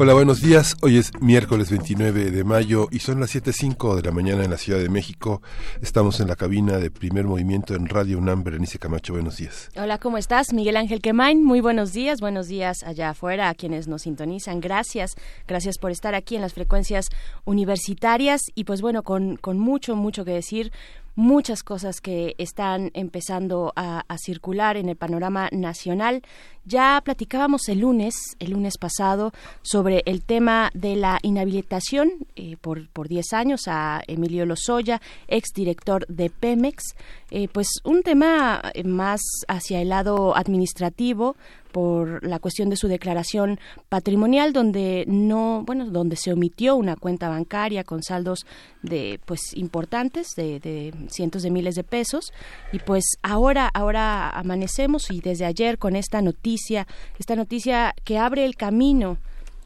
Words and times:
Hola, 0.00 0.14
buenos 0.14 0.40
días. 0.40 0.76
Hoy 0.80 0.96
es 0.96 1.10
miércoles 1.20 1.70
29 1.70 2.30
de 2.30 2.44
mayo 2.44 2.86
y 2.92 3.00
son 3.00 3.18
las 3.18 3.34
7.05 3.34 3.96
de 3.96 4.02
la 4.02 4.12
mañana 4.12 4.44
en 4.44 4.50
la 4.52 4.56
Ciudad 4.56 4.78
de 4.78 4.88
México. 4.88 5.42
Estamos 5.82 6.20
en 6.20 6.28
la 6.28 6.36
cabina 6.36 6.76
de 6.78 6.88
primer 6.88 7.24
movimiento 7.24 7.74
en 7.74 7.88
Radio 7.88 8.18
UNAM. 8.18 8.44
Berenice 8.44 8.78
Camacho, 8.78 9.14
buenos 9.14 9.38
días. 9.38 9.70
Hola, 9.76 9.98
¿cómo 9.98 10.16
estás? 10.16 10.52
Miguel 10.52 10.76
Ángel 10.76 11.00
Quemain, 11.00 11.42
muy 11.42 11.60
buenos 11.60 11.92
días. 11.92 12.20
Buenos 12.20 12.46
días 12.46 12.84
allá 12.84 13.10
afuera 13.10 13.48
a 13.48 13.54
quienes 13.54 13.88
nos 13.88 14.02
sintonizan. 14.02 14.60
Gracias. 14.60 15.16
Gracias 15.48 15.78
por 15.78 15.90
estar 15.90 16.14
aquí 16.14 16.36
en 16.36 16.42
las 16.42 16.54
frecuencias 16.54 17.08
universitarias 17.44 18.42
y 18.54 18.64
pues 18.64 18.80
bueno, 18.80 19.02
con, 19.02 19.36
con 19.36 19.58
mucho, 19.58 19.96
mucho 19.96 20.24
que 20.24 20.30
decir 20.30 20.70
muchas 21.18 21.64
cosas 21.64 22.00
que 22.00 22.36
están 22.38 22.92
empezando 22.94 23.72
a, 23.74 24.04
circular 24.18 24.76
en 24.76 24.88
el 24.88 24.94
panorama 24.94 25.48
nacional. 25.50 26.22
Ya 26.64 27.00
platicábamos 27.04 27.68
el 27.68 27.80
lunes, 27.80 28.14
el 28.38 28.52
lunes 28.52 28.78
pasado, 28.78 29.32
sobre 29.62 30.04
el 30.06 30.22
tema 30.22 30.70
de 30.74 30.94
la 30.94 31.18
inhabilitación 31.22 32.12
eh, 32.36 32.56
por, 32.60 32.88
por 32.90 33.08
10 33.08 33.32
años 33.32 33.62
a 33.66 34.00
Emilio 34.06 34.46
Lozoya, 34.46 35.00
exdirector 35.26 36.06
de 36.06 36.30
Pemex. 36.30 36.94
Eh, 37.30 37.48
pues 37.48 37.68
un 37.84 38.02
tema 38.02 38.62
más 38.84 39.20
hacia 39.48 39.80
el 39.80 39.90
lado 39.90 40.36
administrativo, 40.36 41.36
por 41.72 42.24
la 42.24 42.38
cuestión 42.38 42.70
de 42.70 42.76
su 42.76 42.88
declaración 42.88 43.58
patrimonial 43.88 44.52
donde 44.52 45.04
no 45.06 45.62
bueno 45.66 45.86
donde 45.90 46.16
se 46.16 46.32
omitió 46.32 46.76
una 46.76 46.96
cuenta 46.96 47.28
bancaria 47.28 47.84
con 47.84 48.02
saldos 48.02 48.46
de 48.82 49.20
pues 49.24 49.54
importantes 49.54 50.34
de, 50.36 50.60
de, 50.60 50.94
cientos 51.08 51.42
de 51.42 51.50
miles 51.50 51.74
de 51.74 51.84
pesos. 51.84 52.32
Y 52.72 52.78
pues 52.80 53.04
ahora 53.22 53.70
ahora 53.72 54.30
amanecemos 54.30 55.10
y 55.10 55.20
desde 55.20 55.44
ayer 55.44 55.78
con 55.78 55.96
esta 55.96 56.22
noticia 56.22 56.86
esta 57.18 57.36
noticia 57.36 57.94
que 58.04 58.18
abre 58.18 58.44
el 58.44 58.56
camino 58.56 59.18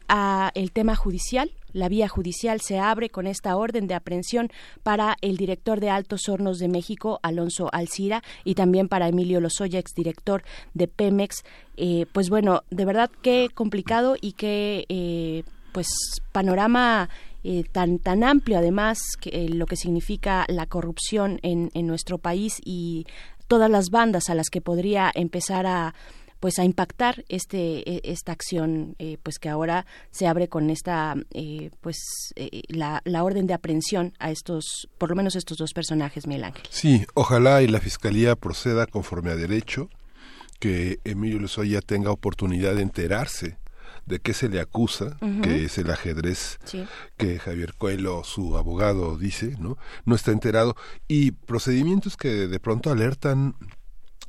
a 0.07 0.51
el 0.55 0.71
tema 0.71 0.95
judicial 0.95 1.51
la 1.73 1.89
vía 1.89 2.07
judicial 2.07 2.61
se 2.61 2.79
abre 2.79 3.09
con 3.09 3.27
esta 3.27 3.55
orden 3.55 3.87
de 3.87 3.95
aprehensión 3.95 4.49
para 4.83 5.17
el 5.21 5.37
director 5.37 5.79
de 5.79 5.89
Altos 5.89 6.29
Hornos 6.29 6.59
de 6.59 6.69
México, 6.69 7.19
Alonso 7.23 7.69
Alcira, 7.73 8.23
y 8.43 8.55
también 8.55 8.87
para 8.87 9.07
Emilio 9.07 9.41
Lozoya, 9.41 9.79
exdirector 9.79 10.43
de 10.73 10.87
Pemex. 10.87 11.43
Eh, 11.77 12.05
pues 12.13 12.29
bueno, 12.29 12.63
de 12.69 12.85
verdad 12.85 13.09
qué 13.21 13.49
complicado 13.53 14.15
y 14.21 14.33
qué 14.33 14.85
eh, 14.89 15.43
pues 15.71 15.87
panorama 16.31 17.09
eh, 17.43 17.63
tan 17.71 17.99
tan 17.99 18.23
amplio 18.23 18.59
además 18.59 18.99
que, 19.19 19.49
lo 19.49 19.65
que 19.65 19.75
significa 19.75 20.45
la 20.47 20.67
corrupción 20.67 21.39
en, 21.41 21.71
en 21.73 21.87
nuestro 21.87 22.19
país 22.19 22.61
y 22.63 23.05
todas 23.47 23.69
las 23.69 23.89
bandas 23.89 24.29
a 24.29 24.35
las 24.35 24.49
que 24.49 24.61
podría 24.61 25.11
empezar 25.13 25.65
a 25.65 25.93
pues 26.43 26.59
a 26.59 26.65
impactar 26.65 27.23
este 27.29 27.89
e, 27.89 28.01
esta 28.03 28.33
acción 28.33 28.97
eh, 28.99 29.17
pues 29.23 29.39
que 29.39 29.47
ahora 29.47 29.85
se 30.11 30.27
abre 30.27 30.49
con 30.49 30.69
esta 30.71 31.15
eh, 31.31 31.69
pues 31.79 32.33
eh, 32.35 32.63
la, 32.67 33.01
la, 33.05 33.23
orden 33.23 33.47
de 33.47 33.53
aprehensión 33.53 34.11
a 34.19 34.29
estos 34.29 34.89
por 34.97 35.09
lo 35.09 35.15
menos 35.15 35.37
estos 35.37 35.57
dos 35.57 35.71
personajes 35.71 36.27
Miguel 36.27 36.43
Ángel 36.43 36.63
sí 36.69 37.05
ojalá 37.13 37.61
y 37.61 37.67
la 37.67 37.79
fiscalía 37.79 38.35
proceda 38.35 38.87
conforme 38.87 39.31
a 39.31 39.37
derecho 39.37 39.89
que 40.59 40.99
Emilio 41.05 41.39
Lozoya 41.39 41.79
tenga 41.79 42.11
oportunidad 42.11 42.75
de 42.75 42.81
enterarse 42.81 43.57
de 44.05 44.19
qué 44.19 44.33
se 44.33 44.49
le 44.49 44.59
acusa, 44.59 45.17
que 45.43 45.63
es 45.63 45.77
el 45.77 45.89
ajedrez 45.89 46.59
que 47.15 47.39
Javier 47.39 47.73
Coelho, 47.73 48.25
su 48.25 48.57
abogado, 48.57 49.17
dice, 49.17 49.55
¿no? 49.59 49.77
No 50.03 50.15
está 50.15 50.31
enterado. 50.31 50.75
Y 51.07 51.31
procedimientos 51.31 52.17
que 52.17 52.49
de 52.49 52.59
pronto 52.59 52.91
alertan 52.91 53.55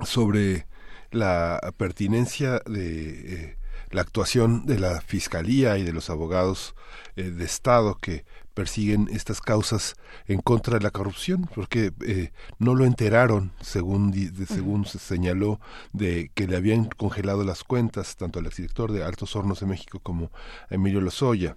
sobre 0.04 0.68
la 1.14 1.60
pertinencia 1.76 2.60
de 2.66 3.34
eh, 3.34 3.58
la 3.90 4.02
actuación 4.02 4.66
de 4.66 4.78
la 4.78 5.00
Fiscalía 5.00 5.78
y 5.78 5.84
de 5.84 5.92
los 5.92 6.10
abogados 6.10 6.74
eh, 7.16 7.30
de 7.30 7.44
Estado 7.44 7.96
que 7.96 8.24
persiguen 8.52 9.08
estas 9.12 9.40
causas 9.40 9.94
en 10.26 10.40
contra 10.40 10.78
de 10.78 10.84
la 10.84 10.90
corrupción, 10.90 11.48
porque 11.54 11.92
eh, 12.06 12.32
no 12.58 12.74
lo 12.74 12.84
enteraron, 12.84 13.52
según, 13.60 14.12
según 14.46 14.86
se 14.86 14.98
señaló, 14.98 15.60
de 15.92 16.30
que 16.34 16.46
le 16.46 16.56
habían 16.56 16.84
congelado 16.84 17.44
las 17.44 17.64
cuentas 17.64 18.16
tanto 18.16 18.38
al 18.38 18.46
exdirector 18.46 18.92
de 18.92 19.02
Altos 19.02 19.34
Hornos 19.34 19.60
de 19.60 19.66
México 19.66 20.00
como 20.00 20.30
a 20.70 20.74
Emilio 20.74 21.00
Lozoya. 21.00 21.56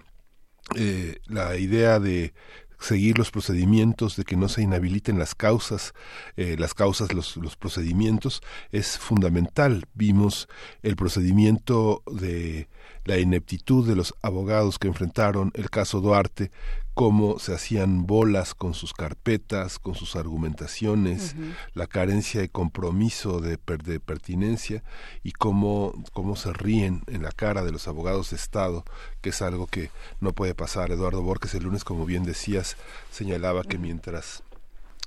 la 1.27 1.55
idea 1.55 1.99
de 1.99 2.33
seguir 2.79 3.17
los 3.17 3.31
procedimientos, 3.31 4.15
de 4.15 4.23
que 4.23 4.35
no 4.35 4.49
se 4.49 4.61
inhabiliten 4.61 5.19
las 5.19 5.35
causas, 5.35 5.93
eh, 6.35 6.55
las 6.57 6.73
causas, 6.73 7.13
los, 7.13 7.37
los 7.37 7.55
procedimientos, 7.55 8.41
es 8.71 8.97
fundamental. 8.97 9.85
Vimos 9.93 10.47
el 10.83 10.95
procedimiento 10.95 12.03
de 12.11 12.67
la 13.05 13.17
ineptitud 13.17 13.87
de 13.87 13.95
los 13.95 14.13
abogados 14.21 14.79
que 14.79 14.87
enfrentaron 14.87 15.51
el 15.55 15.69
caso 15.69 16.01
Duarte, 16.01 16.51
cómo 16.97 17.37
se 17.37 17.53
hacían 17.53 18.07
bolas 18.07 18.55
con 18.55 18.73
sus 18.73 18.91
carpetas, 18.91 19.77
con 19.77 19.93
sus 19.93 20.15
argumentaciones, 20.15 21.35
la 21.75 21.85
carencia 21.85 22.41
de 22.41 22.49
compromiso 22.49 23.39
de, 23.39 23.59
de 23.83 23.99
pertinencia 23.99 24.81
y 25.21 25.31
cómo, 25.31 25.93
cómo 26.13 26.35
se 26.35 26.51
ríen 26.53 27.03
en 27.05 27.21
la 27.21 27.31
cara 27.31 27.63
de 27.63 27.71
los 27.71 27.87
abogados 27.87 28.31
de 28.31 28.37
Estado, 28.37 28.83
que 29.21 29.29
es 29.29 29.43
algo 29.43 29.67
que 29.67 29.91
no 30.21 30.33
puede 30.33 30.55
pasar. 30.55 30.89
Eduardo 30.89 31.21
Borges 31.21 31.53
el 31.53 31.65
lunes, 31.65 31.83
como 31.83 32.03
bien 32.03 32.23
decías, 32.23 32.77
señalaba 33.11 33.61
que 33.61 33.77
mientras 33.77 34.41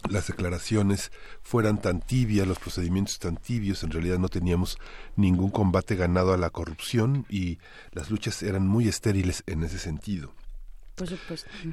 las 0.09 0.29
declaraciones 0.29 1.11
fueran 1.43 1.83
tan 1.83 1.99
tibias, 1.99 2.47
los 2.47 2.61
procedimientos 2.61 3.19
tan 3.19 3.37
tibios, 3.37 3.83
en 3.83 3.91
realidad 3.91 4.21
no 4.21 4.29
teníamos 4.29 4.79
ningún 5.17 5.51
combate 5.51 5.97
ganado 5.97 6.35
a 6.35 6.39
la 6.39 6.51
corrupción 6.51 7.27
y 7.29 7.59
las 7.91 8.11
luchas 8.11 8.45
eran 8.45 8.65
muy 8.69 8.87
estériles 8.87 9.43
en 9.49 9.65
ese 9.65 9.81
sentido. 9.81 10.33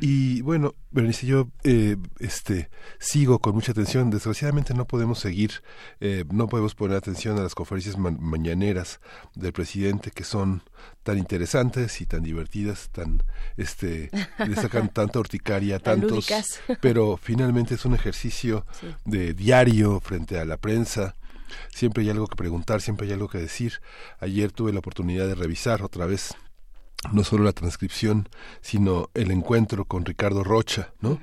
Y 0.01 0.41
bueno, 0.41 0.75
Berenice, 0.91 1.27
yo 1.27 1.49
eh, 1.63 1.97
este, 2.19 2.69
sigo 2.99 3.39
con 3.39 3.55
mucha 3.55 3.71
atención. 3.71 4.09
Desgraciadamente 4.09 4.73
no 4.73 4.85
podemos 4.85 5.19
seguir, 5.19 5.63
eh, 5.99 6.23
no 6.31 6.47
podemos 6.47 6.75
poner 6.75 6.97
atención 6.97 7.37
a 7.37 7.43
las 7.43 7.55
conferencias 7.55 7.97
mañaneras 7.97 8.99
del 9.35 9.53
presidente 9.53 10.11
que 10.11 10.23
son 10.23 10.63
tan 11.03 11.17
interesantes 11.17 12.01
y 12.01 12.05
tan 12.05 12.23
divertidas, 12.23 12.89
tan, 12.91 13.23
este, 13.55 14.09
le 14.45 14.55
sacan 14.55 14.89
tanta 14.93 15.19
horticaria, 15.19 15.79
tantos, 15.79 16.27
pero 16.81 17.17
finalmente 17.17 17.75
es 17.75 17.85
un 17.85 17.95
ejercicio 17.95 18.65
de 19.05 19.33
diario 19.33 19.99
frente 19.99 20.39
a 20.39 20.45
la 20.45 20.57
prensa 20.57 21.15
siempre 21.73 22.03
hay 22.03 22.09
algo 22.09 22.27
que 22.27 22.35
preguntar, 22.35 22.81
siempre 22.81 23.07
hay 23.07 23.13
algo 23.13 23.27
que 23.27 23.37
decir. 23.37 23.79
Ayer 24.19 24.51
tuve 24.51 24.73
la 24.73 24.79
oportunidad 24.79 25.27
de 25.27 25.35
revisar 25.35 25.81
otra 25.81 26.05
vez 26.05 26.35
no 27.11 27.23
solo 27.23 27.43
la 27.43 27.53
transcripción, 27.53 28.27
sino 28.61 29.09
el 29.13 29.31
encuentro 29.31 29.85
con 29.85 30.05
Ricardo 30.05 30.43
Rocha, 30.43 30.93
¿no? 30.99 31.19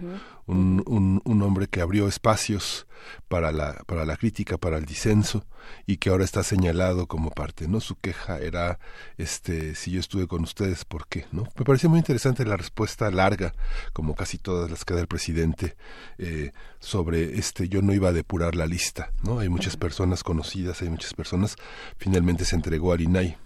un, 0.47 0.83
un, 0.87 1.23
un, 1.25 1.43
hombre 1.43 1.69
que 1.69 1.81
abrió 1.81 2.07
espacios 2.07 2.87
para 3.29 3.51
la, 3.51 3.75
para 3.87 4.05
la 4.05 4.17
crítica, 4.17 4.59
para 4.59 4.77
el 4.77 4.85
disenso, 4.85 5.45
y 5.87 5.97
que 5.97 6.11
ahora 6.11 6.25
está 6.25 6.43
señalado 6.43 7.07
como 7.07 7.31
parte, 7.31 7.67
¿no? 7.67 7.81
Su 7.81 7.97
queja 7.97 8.39
era, 8.39 8.79
este, 9.17 9.75
si 9.75 9.93
yo 9.93 10.01
estuve 10.01 10.27
con 10.27 10.43
ustedes, 10.43 10.85
¿por 10.85 11.07
qué? 11.09 11.27
¿no? 11.33 11.45
Me 11.57 11.65
pareció 11.65 11.89
muy 11.89 11.99
interesante 11.99 12.45
la 12.45 12.57
respuesta 12.57 13.11
larga, 13.11 13.55
como 13.93 14.15
casi 14.15 14.39
todas 14.39 14.71
las 14.71 14.85
que 14.85 14.95
da 14.95 15.01
el 15.01 15.09
presidente, 15.09 15.77
eh, 16.19 16.53
sobre 16.79 17.39
este, 17.39 17.69
yo 17.69 17.81
no 17.81 17.95
iba 17.95 18.11
a 18.11 18.13
depurar 18.13 18.55
la 18.55 18.67
lista, 18.67 19.13
¿no? 19.23 19.39
Hay 19.39 19.49
muchas 19.49 19.77
personas 19.77 20.23
conocidas, 20.23 20.83
hay 20.83 20.91
muchas 20.91 21.15
personas, 21.15 21.57
finalmente 21.97 22.45
se 22.45 22.57
entregó 22.57 22.93
a 22.93 22.95
Arinay 22.95 23.37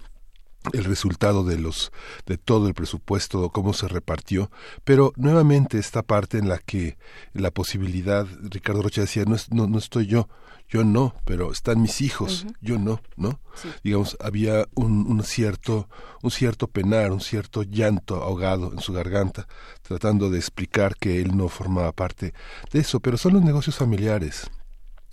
el 0.72 0.84
resultado 0.84 1.44
de 1.44 1.58
los 1.58 1.92
de 2.26 2.38
todo 2.38 2.68
el 2.68 2.74
presupuesto 2.74 3.50
cómo 3.50 3.72
se 3.72 3.88
repartió. 3.88 4.50
Pero 4.84 5.12
nuevamente 5.16 5.78
esta 5.78 6.02
parte 6.02 6.38
en 6.38 6.48
la 6.48 6.58
que 6.58 6.96
la 7.32 7.50
posibilidad 7.50 8.26
Ricardo 8.42 8.82
Rocha 8.82 9.02
decía 9.02 9.24
no 9.24 9.36
no, 9.50 9.66
no 9.66 9.78
estoy 9.78 10.06
yo 10.06 10.28
yo 10.68 10.84
no 10.84 11.14
pero 11.24 11.50
están 11.50 11.80
mis 11.80 12.02
hijos 12.02 12.44
yo 12.60 12.78
no 12.78 13.00
no 13.16 13.40
digamos 13.82 14.18
había 14.20 14.66
un, 14.74 15.06
un 15.06 15.22
cierto 15.22 15.88
un 16.22 16.30
cierto 16.30 16.66
penar 16.66 17.10
un 17.10 17.20
cierto 17.20 17.62
llanto 17.62 18.22
ahogado 18.22 18.72
en 18.72 18.80
su 18.80 18.92
garganta 18.92 19.48
tratando 19.82 20.28
de 20.28 20.38
explicar 20.38 20.96
que 20.96 21.20
él 21.20 21.36
no 21.36 21.48
formaba 21.48 21.92
parte 21.92 22.34
de 22.72 22.80
eso. 22.80 23.00
Pero 23.00 23.16
son 23.16 23.34
los 23.34 23.42
negocios 23.42 23.76
familiares 23.76 24.50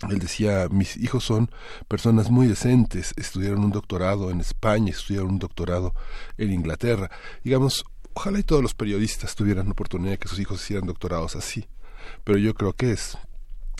él 0.08 0.18
decía, 0.18 0.68
mis 0.70 0.96
hijos 0.96 1.24
son 1.24 1.50
personas 1.88 2.30
muy 2.30 2.46
decentes, 2.46 3.14
estudiaron 3.16 3.64
un 3.64 3.72
doctorado 3.72 4.30
en 4.30 4.40
España, 4.40 4.90
estudiaron 4.90 5.30
un 5.32 5.38
doctorado 5.38 5.94
en 6.36 6.52
Inglaterra. 6.52 7.10
Digamos, 7.42 7.84
ojalá 8.12 8.38
y 8.38 8.42
todos 8.42 8.62
los 8.62 8.74
periodistas 8.74 9.34
tuvieran 9.34 9.66
la 9.66 9.72
oportunidad 9.72 10.12
de 10.12 10.18
que 10.18 10.28
sus 10.28 10.38
hijos 10.38 10.62
hicieran 10.62 10.86
doctorados 10.86 11.34
así. 11.34 11.66
Pero 12.24 12.38
yo 12.38 12.54
creo 12.54 12.74
que 12.74 12.92
es 12.92 13.18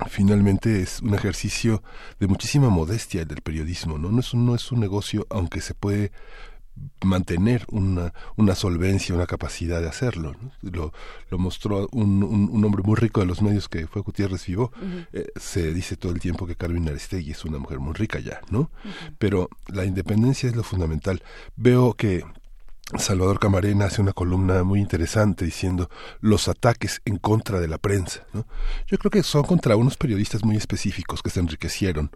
finalmente 0.08 0.82
es 0.82 1.00
un 1.00 1.14
ejercicio 1.14 1.82
de 2.20 2.26
muchísima 2.26 2.68
modestia 2.68 3.22
el 3.22 3.28
del 3.28 3.40
periodismo, 3.40 3.98
¿no? 3.98 4.10
No 4.10 4.20
es 4.20 4.34
un, 4.34 4.44
no 4.44 4.54
es 4.54 4.70
un 4.70 4.80
negocio, 4.80 5.26
aunque 5.30 5.60
se 5.60 5.74
puede 5.74 6.12
mantener 7.04 7.64
una, 7.70 8.12
una 8.36 8.54
solvencia, 8.54 9.14
una 9.14 9.26
capacidad 9.26 9.80
de 9.80 9.88
hacerlo. 9.88 10.34
Lo, 10.62 10.92
lo 11.30 11.38
mostró 11.38 11.88
un, 11.92 12.22
un, 12.22 12.64
hombre 12.64 12.82
muy 12.82 12.96
rico 12.96 13.20
de 13.20 13.26
los 13.26 13.42
medios 13.42 13.68
que 13.68 13.86
fue 13.86 14.02
Gutiérrez 14.02 14.46
Vivo. 14.46 14.72
Eh, 15.12 15.26
se 15.36 15.72
dice 15.72 15.96
todo 15.96 16.12
el 16.12 16.20
tiempo 16.20 16.46
que 16.46 16.56
Carmen 16.56 16.88
Aristegui 16.88 17.30
es 17.30 17.44
una 17.44 17.58
mujer 17.58 17.78
muy 17.78 17.94
rica 17.94 18.18
ya, 18.18 18.40
¿no? 18.50 18.70
Pero 19.18 19.48
la 19.68 19.84
independencia 19.84 20.48
es 20.48 20.56
lo 20.56 20.62
fundamental. 20.62 21.22
Veo 21.56 21.94
que 21.94 22.24
Salvador 22.98 23.38
Camarena 23.38 23.86
hace 23.86 24.00
una 24.00 24.12
columna 24.12 24.62
muy 24.62 24.80
interesante 24.80 25.44
diciendo 25.44 25.90
los 26.20 26.48
ataques 26.48 27.00
en 27.04 27.18
contra 27.18 27.60
de 27.60 27.68
la 27.68 27.78
prensa. 27.78 28.26
¿no? 28.32 28.46
Yo 28.86 28.98
creo 28.98 29.10
que 29.10 29.22
son 29.22 29.42
contra 29.44 29.76
unos 29.76 29.96
periodistas 29.96 30.44
muy 30.44 30.56
específicos 30.56 31.22
que 31.22 31.30
se 31.30 31.40
enriquecieron 31.40 32.10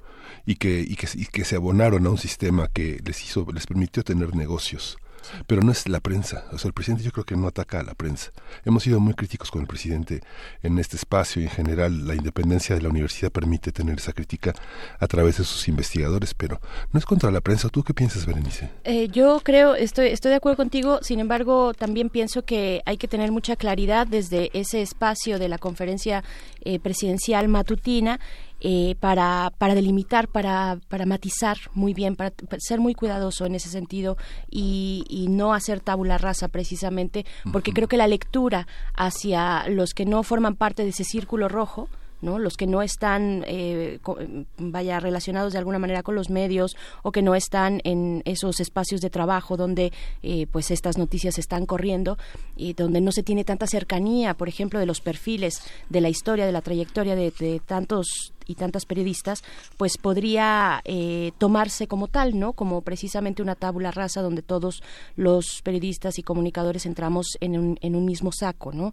y 0.46 0.56
que, 0.56 0.80
y 0.80 0.96
que, 0.96 1.08
y 1.14 1.26
que 1.26 1.44
se 1.44 1.56
abonaron 1.56 2.06
a 2.06 2.10
un 2.10 2.18
sistema 2.18 2.68
que 2.68 3.00
les 3.04 3.22
hizo, 3.24 3.46
les 3.52 3.66
permitió 3.66 4.02
tener 4.02 4.34
negocios 4.34 4.98
pero 5.46 5.62
no 5.62 5.72
es 5.72 5.88
la 5.88 6.00
prensa. 6.00 6.44
O 6.52 6.58
sea, 6.58 6.68
el 6.68 6.74
presidente 6.74 7.04
yo 7.04 7.12
creo 7.12 7.24
que 7.24 7.36
no 7.36 7.46
ataca 7.46 7.80
a 7.80 7.82
la 7.82 7.94
prensa. 7.94 8.32
Hemos 8.64 8.82
sido 8.82 9.00
muy 9.00 9.14
críticos 9.14 9.50
con 9.50 9.60
el 9.62 9.66
presidente 9.66 10.20
en 10.62 10.78
este 10.78 10.96
espacio 10.96 11.42
y 11.42 11.46
en 11.46 11.50
general 11.50 12.06
la 12.06 12.14
independencia 12.14 12.74
de 12.74 12.82
la 12.82 12.88
universidad 12.88 13.30
permite 13.30 13.72
tener 13.72 13.98
esa 13.98 14.12
crítica 14.12 14.54
a 14.98 15.06
través 15.06 15.38
de 15.38 15.44
sus 15.44 15.68
investigadores, 15.68 16.34
pero 16.34 16.60
no 16.92 16.98
es 16.98 17.06
contra 17.06 17.30
la 17.30 17.40
prensa. 17.40 17.68
¿Tú 17.68 17.82
qué 17.82 17.94
piensas, 17.94 18.26
Berenice? 18.26 18.70
Eh, 18.84 19.08
yo 19.08 19.40
creo, 19.42 19.74
estoy, 19.74 20.08
estoy 20.08 20.30
de 20.30 20.36
acuerdo 20.36 20.56
contigo, 20.56 21.00
sin 21.02 21.20
embargo, 21.20 21.74
también 21.74 22.10
pienso 22.10 22.44
que 22.44 22.82
hay 22.86 22.96
que 22.96 23.08
tener 23.08 23.32
mucha 23.32 23.56
claridad 23.56 24.06
desde 24.06 24.50
ese 24.52 24.82
espacio 24.82 25.38
de 25.38 25.48
la 25.48 25.58
conferencia 25.58 26.24
eh, 26.62 26.78
presidencial 26.78 27.48
matutina 27.48 28.20
eh, 28.60 28.94
para, 29.00 29.52
para 29.58 29.74
delimitar, 29.74 30.28
para, 30.28 30.78
para 30.88 31.06
matizar 31.06 31.56
muy 31.74 31.94
bien, 31.94 32.16
para, 32.16 32.32
ser 32.58 32.80
muy 32.80 32.94
cuidadoso 32.94 33.46
en 33.46 33.54
ese 33.54 33.68
sentido 33.68 34.16
y, 34.50 35.04
y 35.08 35.28
no 35.28 35.54
hacer 35.54 35.80
tabula 35.80 36.18
rasa 36.18 36.48
precisamente, 36.48 37.24
porque 37.52 37.72
creo 37.72 37.88
que 37.88 37.96
la 37.96 38.06
lectura 38.06 38.66
hacia 38.94 39.68
los 39.68 39.94
que 39.94 40.04
no 40.04 40.22
forman 40.22 40.56
parte 40.56 40.82
de 40.82 40.90
ese 40.90 41.04
círculo 41.04 41.48
rojo, 41.48 41.88
¿no? 42.22 42.38
los 42.38 42.56
que 42.56 42.66
no 42.66 42.82
están 42.82 43.44
eh, 43.46 43.98
vaya 44.58 45.00
relacionados 45.00 45.52
de 45.52 45.58
alguna 45.58 45.78
manera 45.78 46.02
con 46.02 46.14
los 46.14 46.30
medios 46.30 46.76
o 47.02 47.12
que 47.12 47.22
no 47.22 47.34
están 47.34 47.80
en 47.84 48.22
esos 48.24 48.60
espacios 48.60 49.00
de 49.00 49.10
trabajo 49.10 49.56
donde 49.56 49.92
eh, 50.22 50.46
pues 50.50 50.70
estas 50.70 50.98
noticias 50.98 51.38
están 51.38 51.66
corriendo 51.66 52.18
y 52.56 52.74
donde 52.74 53.00
no 53.00 53.12
se 53.12 53.22
tiene 53.22 53.44
tanta 53.44 53.66
cercanía 53.66 54.34
por 54.34 54.48
ejemplo 54.48 54.78
de 54.78 54.86
los 54.86 55.00
perfiles 55.00 55.62
de 55.88 56.00
la 56.00 56.08
historia 56.08 56.46
de 56.46 56.52
la 56.52 56.62
trayectoria 56.62 57.14
de, 57.14 57.60
tantos 57.64 58.32
y 58.50 58.54
tantas 58.54 58.86
periodistas, 58.86 59.42
pues 59.76 59.96
podría 59.96 60.80
eh, 60.84 61.32
tomarse 61.38 61.86
como 61.86 62.08
tal, 62.08 62.38
¿no? 62.38 62.52
Como 62.52 62.82
precisamente 62.82 63.42
una 63.42 63.54
tabula 63.54 63.90
rasa 63.90 64.22
donde 64.22 64.42
todos 64.42 64.82
los 65.16 65.62
periodistas 65.62 66.18
y 66.18 66.22
comunicadores 66.22 66.86
entramos 66.86 67.38
en 67.40 67.58
un, 67.58 67.78
en 67.80 67.96
un 67.96 68.04
mismo 68.04 68.32
saco, 68.32 68.72
¿no? 68.72 68.92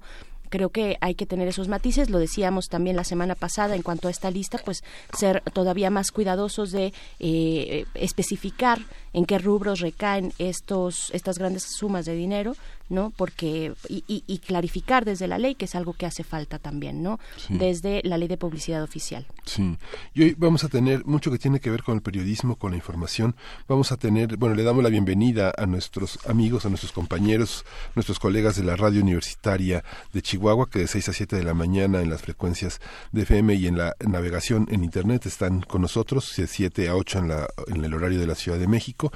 creo 0.50 0.69
que 0.69 0.98
hay 1.01 1.15
que 1.15 1.25
tener 1.25 1.48
esos 1.48 1.68
matices, 1.68 2.09
lo 2.09 2.19
decíamos 2.19 2.68
también 2.68 2.95
la 2.95 3.04
semana 3.04 3.36
pasada 3.36 3.75
en 3.75 3.81
cuanto 3.81 4.07
a 4.07 4.12
esta 4.12 4.31
lista, 4.31 4.59
pues 4.63 4.83
ser 5.13 5.42
todavía 5.54 5.89
más 5.89 6.12
cuidadosos 6.12 6.71
de 6.71 6.94
eh, 7.19 7.86
especificar 7.94 8.80
en 9.13 9.25
qué 9.25 9.39
rubros 9.39 9.80
recaen 9.80 10.33
estos 10.38 11.12
estas 11.13 11.38
grandes 11.38 11.63
sumas 11.63 12.06
de 12.06 12.15
dinero, 12.15 12.56
¿no? 12.89 13.12
Porque 13.16 13.74
y, 13.89 14.04
y, 14.07 14.38
clarificar 14.39 15.04
desde 15.04 15.28
la 15.28 15.38
ley 15.38 15.56
que 15.56 15.66
es 15.66 15.75
algo 15.75 15.94
que 15.94 16.06
hace 16.06 16.24
falta 16.24 16.60
también, 16.60 17.04
¿no? 17.04 17.19
Desde 17.50 18.01
la 18.04 18.18
ley 18.18 18.28
de 18.28 18.38
publicidad 18.38 18.84
oficial. 18.84 19.25
Sí. 19.45 19.78
Y 20.13 20.24
hoy 20.24 20.36
vamos 20.38 20.63
a 20.63 20.69
tener 20.69 21.06
mucho 21.06 21.31
que 21.31 21.38
tiene 21.38 21.60
que 21.60 21.69
ver 21.69 21.84
con 21.84 21.95
el 21.95 22.01
periodismo, 22.01 22.56
con 22.56 22.72
la 22.72 22.78
información. 22.78 23.36
Vamos 23.68 23.92
a 23.92 23.98
tener, 23.98 24.38
bueno, 24.38 24.56
le 24.56 24.63
damos 24.63 24.84
la 24.84 24.89
bienvenida 24.89 25.54
a 25.57 25.66
nuestros 25.66 26.19
amigos, 26.28 26.66
a 26.66 26.69
nuestros 26.69 26.92
compañeros, 26.92 27.66
nuestros 27.95 28.19
colegas 28.19 28.56
de 28.56 28.63
la 28.63 28.75
radio 28.75 29.01
universitaria 29.01 29.84
de 30.13 30.22
Chihuahua, 30.22 30.69
que 30.69 30.80
de 30.80 30.88
6 30.88 31.10
a 31.10 31.13
7 31.13 31.36
de 31.36 31.44
la 31.44 31.54
mañana 31.54 32.01
en 32.01 32.10
las 32.10 32.22
frecuencias 32.22 32.80
de 33.12 33.24
FM 33.24 33.56
y 33.56 33.68
en 33.68 33.78
la 33.78 33.95
navegación 34.00 34.68
en 34.72 34.84
internet 34.84 35.25
están 35.25 35.62
con 35.62 35.81
nosotros, 35.81 36.34
de 36.38 36.48
7 36.48 36.88
a 36.89 36.95
8 36.95 37.19
en, 37.19 37.28
la, 37.28 37.48
en 37.68 37.84
el 37.84 37.94
horario 37.94 38.19
de 38.19 38.28
la 38.28 38.36
Ciudad 38.36 38.57
de 38.57 38.68
México. 38.68 39.12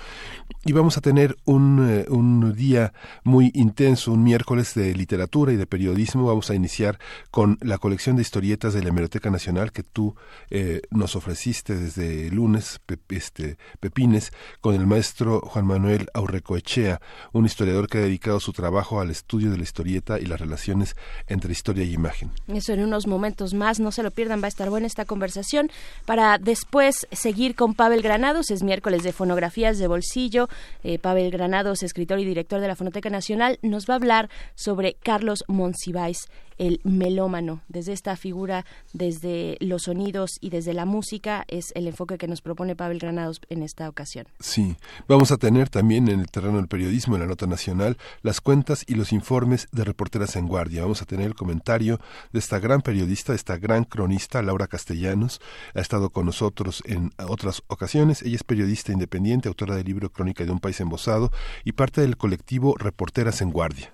Y 0.66 0.74
vamos 0.74 0.98
a 0.98 1.02
tener 1.02 1.38
un, 1.46 1.88
eh, 1.90 2.06
un 2.10 2.54
día 2.56 2.94
muy 3.24 3.52
intenso, 3.62 4.12
un 4.12 4.24
miércoles 4.24 4.74
de 4.74 4.94
literatura 4.94 5.54
y 5.54 5.56
de 5.56 5.68
periodismo. 5.68 6.25
Vamos 6.25 6.50
a 6.50 6.56
iniciar 6.56 7.00
con 7.30 7.58
la 7.62 7.78
colección 7.78 8.16
de 8.16 8.24
historietas 8.24 8.74
de 8.74 8.81
la 8.81 8.90
Hemeroteca 8.90 9.30
Nacional 9.30 9.72
que 9.72 9.84
tú 9.84 10.16
eh, 10.50 10.81
nos 10.90 11.16
ofreciste 11.16 11.75
desde 11.75 12.30
lunes, 12.31 12.81
este, 13.10 13.58
Pepines, 13.80 14.31
con 14.60 14.75
el 14.75 14.88
maestro 14.88 15.42
Juan 15.42 15.66
Manuel 15.66 16.08
Aurrecoechea, 16.13 17.00
un 17.31 17.46
historiador 17.46 17.88
que 17.88 18.00
ha 18.00 18.02
dedicado 18.02 18.40
su 18.40 18.52
trabajo 18.52 19.00
al 19.00 19.12
estudio 19.12 19.52
de 19.52 19.58
la 19.58 19.63
historieta 19.63 20.19
y 20.19 20.25
las 20.25 20.40
relaciones 20.40 20.96
entre 21.28 21.52
historia 21.52 21.84
y 21.84 21.94
imagen. 21.94 22.31
Eso 22.48 22.74
en 22.74 22.84
unos 22.84 23.08
momentos 23.08 23.54
más, 23.54 23.80
no 23.80 23.92
se 23.92 24.04
lo 24.04 24.12
pierdan, 24.12 24.42
va 24.42 24.46
a 24.46 24.50
estar 24.50 24.69
buena 24.69 24.88
esta 24.88 25.06
conversación 25.06 25.69
para 26.06 26.38
después 26.38 27.08
seguir 27.12 27.56
con 27.56 27.75
Pavel 27.75 28.02
Granados, 28.02 28.52
es 28.52 28.63
miércoles 28.63 29.04
de 29.04 29.13
fonografías 29.13 29.78
de 29.78 29.88
bolsillo. 29.88 30.50
Eh, 30.84 30.98
Pavel 30.98 31.30
Granados, 31.31 31.84
escritor 31.84 32.19
y 32.19 32.25
director 32.25 32.60
de 32.60 32.68
la 32.68 32.75
Fonoteca 32.75 33.10
Nacional, 33.10 33.50
nos 33.62 33.88
va 33.88 33.94
a 33.94 33.98
hablar 33.98 34.30
sobre 34.56 34.94
Carlos 34.94 35.44
Monsiváis, 35.48 36.27
el 36.62 36.80
melómano. 36.84 37.63
Desde 37.69 37.92
esta 37.92 38.16
figura, 38.16 38.66
desde 38.94 39.58
los 39.62 39.84
sonidos 39.84 40.38
y 40.42 40.52
desde 40.52 40.74
la 40.74 40.86
música, 40.86 41.44
es 41.48 41.72
el 41.75 41.88
enfoque 41.88 42.19
que 42.19 42.28
nos 42.28 42.42
propone 42.42 42.75
Pavel 42.75 43.00
Granados 43.00 43.42
en 43.50 43.63
esta 43.63 43.90
ocasión. 43.90 44.28
Sí, 44.40 44.75
vamos 45.08 45.31
a 45.31 45.38
tener 45.38 45.69
también 45.69 46.08
en 46.08 46.19
el 46.19 46.30
terreno 46.30 46.58
del 46.58 46.68
periodismo, 46.68 47.16
en 47.16 47.22
la 47.22 47.28
nota 47.28 47.48
nacional, 47.48 47.98
las 48.22 48.42
cuentas 48.42 48.86
y 48.88 48.94
los 48.94 49.12
informes 49.12 49.69
de 49.72 49.84
reporteras 49.84 50.36
en 50.36 50.48
guardia. 50.48 50.84
Vamos 50.84 51.02
a 51.02 51.06
tener 51.06 51.25
el 51.25 51.34
comentario 51.34 52.00
de 52.31 52.38
esta 52.38 52.60
gran 52.60 52.81
periodista, 52.81 53.34
esta 53.34 53.58
gran 53.58 53.84
cronista, 53.84 54.44
Laura 54.44 54.68
Castellanos. 54.68 55.42
Ha 55.74 55.81
estado 55.81 56.12
con 56.12 56.28
nosotros 56.28 56.84
en 56.86 57.12
otras 57.28 57.63
ocasiones. 57.69 58.22
Ella 58.22 58.36
es 58.36 58.44
periodista 58.44 58.92
independiente, 58.92 59.48
autora 59.48 59.75
del 59.75 59.88
libro 59.88 60.12
Crónica 60.12 60.46
de 60.46 60.52
un 60.52 60.60
país 60.60 60.80
embosado 60.80 61.31
y 61.66 61.72
parte 61.72 62.02
del 62.02 62.18
colectivo 62.18 62.75
Reporteras 62.78 63.42
en 63.42 63.50
Guardia. 63.50 63.92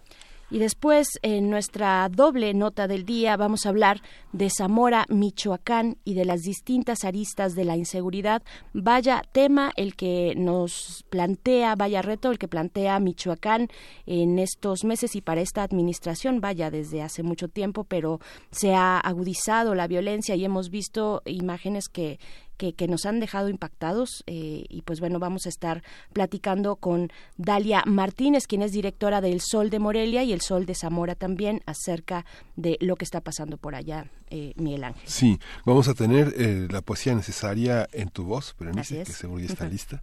Y 0.49 0.59
después, 0.59 1.07
en 1.23 1.49
nuestra 1.49 2.07
doble 2.09 2.53
nota 2.53 2.87
del 2.87 3.05
día, 3.05 3.35
vamos 3.35 3.65
a 3.65 3.69
hablar 3.69 4.01
de 4.31 4.49
Zamora, 4.49 5.05
Michoacán 5.09 5.97
y 6.05 6.13
de 6.13 6.23
las 6.23 6.41
distintas 6.41 7.03
aristas 7.03 7.53
de 7.53 7.65
la 7.65 7.75
inseguridad. 7.75 8.41
Vaya 8.71 9.23
tema 9.33 9.73
el 9.75 9.95
que 9.95 10.35
nos 10.37 11.03
plantea, 11.09 11.75
vaya 11.75 12.01
reto 12.01 12.31
el 12.31 12.39
que 12.39 12.47
plantea 12.47 12.99
Michoacán 12.99 13.67
en 14.05 14.39
estos 14.39 14.85
meses 14.85 15.17
y 15.17 15.21
para 15.21 15.41
esta 15.41 15.63
administración, 15.63 16.39
vaya 16.39 16.71
desde 16.71 17.01
hace 17.01 17.23
mucho 17.23 17.49
tiempo, 17.49 17.83
pero 17.83 18.21
se 18.49 18.73
ha 18.73 18.99
agudizado 18.99 19.75
la 19.75 19.87
violencia 19.87 20.35
y 20.35 20.45
hemos 20.45 20.69
visto 20.69 21.23
imágenes 21.25 21.89
que 21.89 22.19
que, 22.57 22.87
nos 22.87 23.05
han 23.05 23.19
dejado 23.19 23.49
impactados 23.49 24.23
eh, 24.27 24.65
y 24.69 24.81
pues 24.81 24.99
bueno, 24.99 25.19
vamos 25.19 25.45
a 25.45 25.49
estar 25.49 25.83
platicando 26.13 26.75
con 26.77 27.11
Dalia 27.37 27.83
Martínez, 27.85 28.47
quien 28.47 28.61
es 28.61 28.71
directora 28.71 29.21
del 29.21 29.41
Sol 29.41 29.69
de 29.69 29.79
Morelia 29.79 30.23
y 30.23 30.33
el 30.33 30.41
Sol 30.41 30.65
de 30.65 30.75
Zamora 30.75 31.15
también 31.15 31.61
acerca 31.65 32.25
de 32.55 32.77
lo 32.81 32.95
que 32.95 33.05
está 33.05 33.21
pasando 33.21 33.57
por 33.57 33.75
allá, 33.75 34.09
eh, 34.29 34.53
Miguel 34.55 34.85
Ángel. 34.85 35.03
Sí, 35.05 35.39
vamos 35.65 35.87
a 35.87 35.93
tener 35.93 36.33
eh, 36.37 36.67
la 36.71 36.81
poesía 36.81 37.13
necesaria 37.13 37.87
en 37.91 38.09
tu 38.09 38.23
voz, 38.23 38.55
Berenice, 38.59 39.03
que 39.03 39.11
seguro 39.11 39.39
ya 39.39 39.47
está 39.47 39.67
lista. 39.67 40.01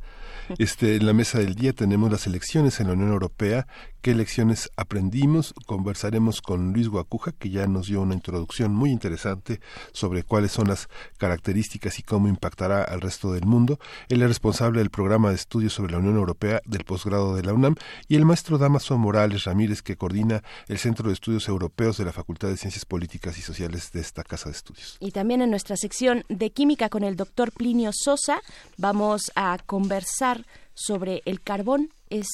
Este, 0.59 0.97
en 0.97 1.07
la 1.07 1.13
mesa 1.13 1.39
del 1.39 1.55
día 1.55 1.73
tenemos 1.73 2.11
las 2.11 2.27
elecciones 2.27 2.81
en 2.81 2.89
la 2.89 2.93
Unión 2.93 3.11
Europea. 3.11 3.67
¿Qué 4.03 4.15
lecciones 4.15 4.71
aprendimos? 4.77 5.55
Conversaremos 5.67 6.43
con 6.43 6.73
Luis 6.73 6.89
Guacuja, 6.89 7.33
que 7.33 7.49
ya 7.49 7.67
nos 7.67 7.87
dio 7.87 8.03
una 8.03 8.15
introducción 8.15 8.75
muy 8.75 8.91
interesante 8.91 9.61
sobre 9.93 10.23
cuáles 10.23 10.53
son 10.53 10.69
las 10.69 10.89
características 11.17 11.99
y 11.99 12.03
cómo 12.03 12.29
impactará 12.45 12.83
al 12.83 13.01
resto 13.01 13.33
del 13.33 13.47
mundo. 13.47 13.79
Él 14.09 14.21
es 14.21 14.29
responsable 14.29 14.81
del 14.81 14.91
programa 14.91 15.31
de 15.31 15.37
estudios 15.37 15.73
sobre 15.73 15.93
la 15.93 15.99
Unión 15.99 16.17
Europea 16.17 16.61
del 16.67 16.85
posgrado 16.85 17.35
de 17.35 17.43
la 17.43 17.55
UNAM 17.55 17.75
y 18.07 18.17
el 18.17 18.27
maestro 18.27 18.59
Damaso 18.59 18.99
Morales 18.99 19.45
Ramírez, 19.45 19.81
que 19.81 19.97
coordina 19.97 20.43
el 20.69 20.79
Centro 20.79 21.09
de 21.09 21.15
Estudios 21.15 21.49
Europeos 21.49 21.97
de 21.97 22.05
la 22.05 22.13
Facultad 22.13 22.49
de 22.49 22.59
Ciencias 22.59 22.85
Políticas 22.85 23.39
y 23.39 23.41
Sociales 23.41 23.93
de 23.93 24.01
esta 24.01 24.23
casa 24.25 24.51
de 24.51 24.57
estudios. 24.57 24.99
Y 25.01 25.13
también 25.13 25.41
en 25.41 25.51
nuestra 25.51 25.77
sección 25.77 26.25
de 26.29 26.51
química 26.51 26.91
con 26.91 27.03
el 27.03 27.17
doctor 27.17 27.51
Plinio 27.51 27.91
Sosa 27.95 28.43
vamos 28.77 29.33
a 29.35 29.57
conversar 29.65 30.45
sobre 30.75 31.23
el 31.25 31.41
carbón. 31.41 31.91
Es 32.11 32.29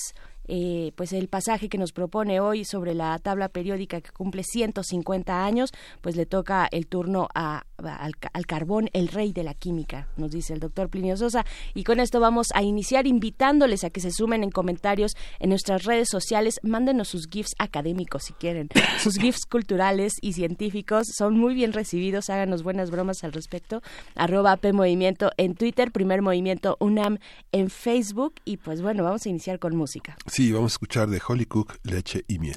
eh, 0.53 0.91
pues 0.97 1.13
el 1.13 1.29
pasaje 1.29 1.69
que 1.69 1.79
nos 1.79 1.93
propone 1.93 2.41
hoy 2.41 2.65
sobre 2.65 2.93
la 2.93 3.17
tabla 3.21 3.49
periódica 3.49 4.01
que 4.01 4.11
cumple 4.11 4.43
150 4.43 5.45
años, 5.45 5.71
pues 6.01 6.17
le 6.17 6.27
toca 6.27 6.67
el 6.73 6.89
turno 6.89 7.29
a, 7.37 7.67
al, 7.79 8.47
carbón, 8.47 8.91
el 8.93 9.07
rey 9.07 9.33
de 9.33 9.45
la 9.45 9.55
química, 9.55 10.09
nos 10.17 10.33
dice 10.33 10.53
el 10.53 10.59
doctor 10.59 10.89
Plinio 10.89 11.17
Sosa. 11.17 11.47
Y 11.73 11.85
con 11.85 12.01
esto 12.01 12.19
vamos 12.19 12.49
a 12.53 12.65
iniciar 12.65 13.07
invitándoles 13.07 13.85
a 13.85 13.91
que 13.91 14.01
se 14.01 14.11
sumen 14.11 14.43
en 14.43 14.51
comentarios 14.51 15.13
en 15.39 15.51
nuestras 15.51 15.85
redes 15.85 16.09
sociales. 16.09 16.59
Mándenos 16.65 17.07
sus 17.07 17.29
GIFs 17.29 17.55
académicos 17.61 18.25
si 18.25 18.33
quieren. 18.33 18.69
Sus 19.01 19.19
GIFs 19.19 19.47
culturales 19.47 20.15
y 20.21 20.33
científicos 20.33 21.07
son 21.17 21.39
muy 21.39 21.55
bien 21.55 21.73
recibidos. 21.73 22.29
Háganos 22.29 22.65
buenas 22.65 22.91
bromas 22.91 23.23
al 23.23 23.33
respecto. 23.33 23.83
Arroba 24.17 24.57
P 24.57 24.73
Movimiento 24.73 25.31
en 25.37 25.55
Twitter, 25.55 25.93
Primer 25.93 26.23
Movimiento 26.23 26.77
UNAM 26.81 27.19
en 27.53 27.71
Facebook. 27.71 28.35
Y 28.45 28.57
pues 28.57 28.83
bueno, 28.83 29.05
vamos 29.05 29.25
a 29.25 29.29
iniciar 29.29 29.59
con 29.59 29.77
música. 29.77 30.17
Sí, 30.27 30.40
vamos 30.51 30.73
a 30.73 30.75
escuchar 30.75 31.09
de 31.11 31.21
Holly 31.27 31.45
Cook, 31.45 31.79
Leche 31.83 32.25
y 32.27 32.39
Miel. 32.39 32.57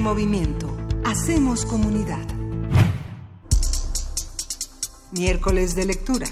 Movimiento. 0.00 0.68
Hacemos 1.04 1.66
comunidad. 1.66 2.24
Miércoles 5.10 5.74
de 5.74 5.84
lectura. 5.84 6.26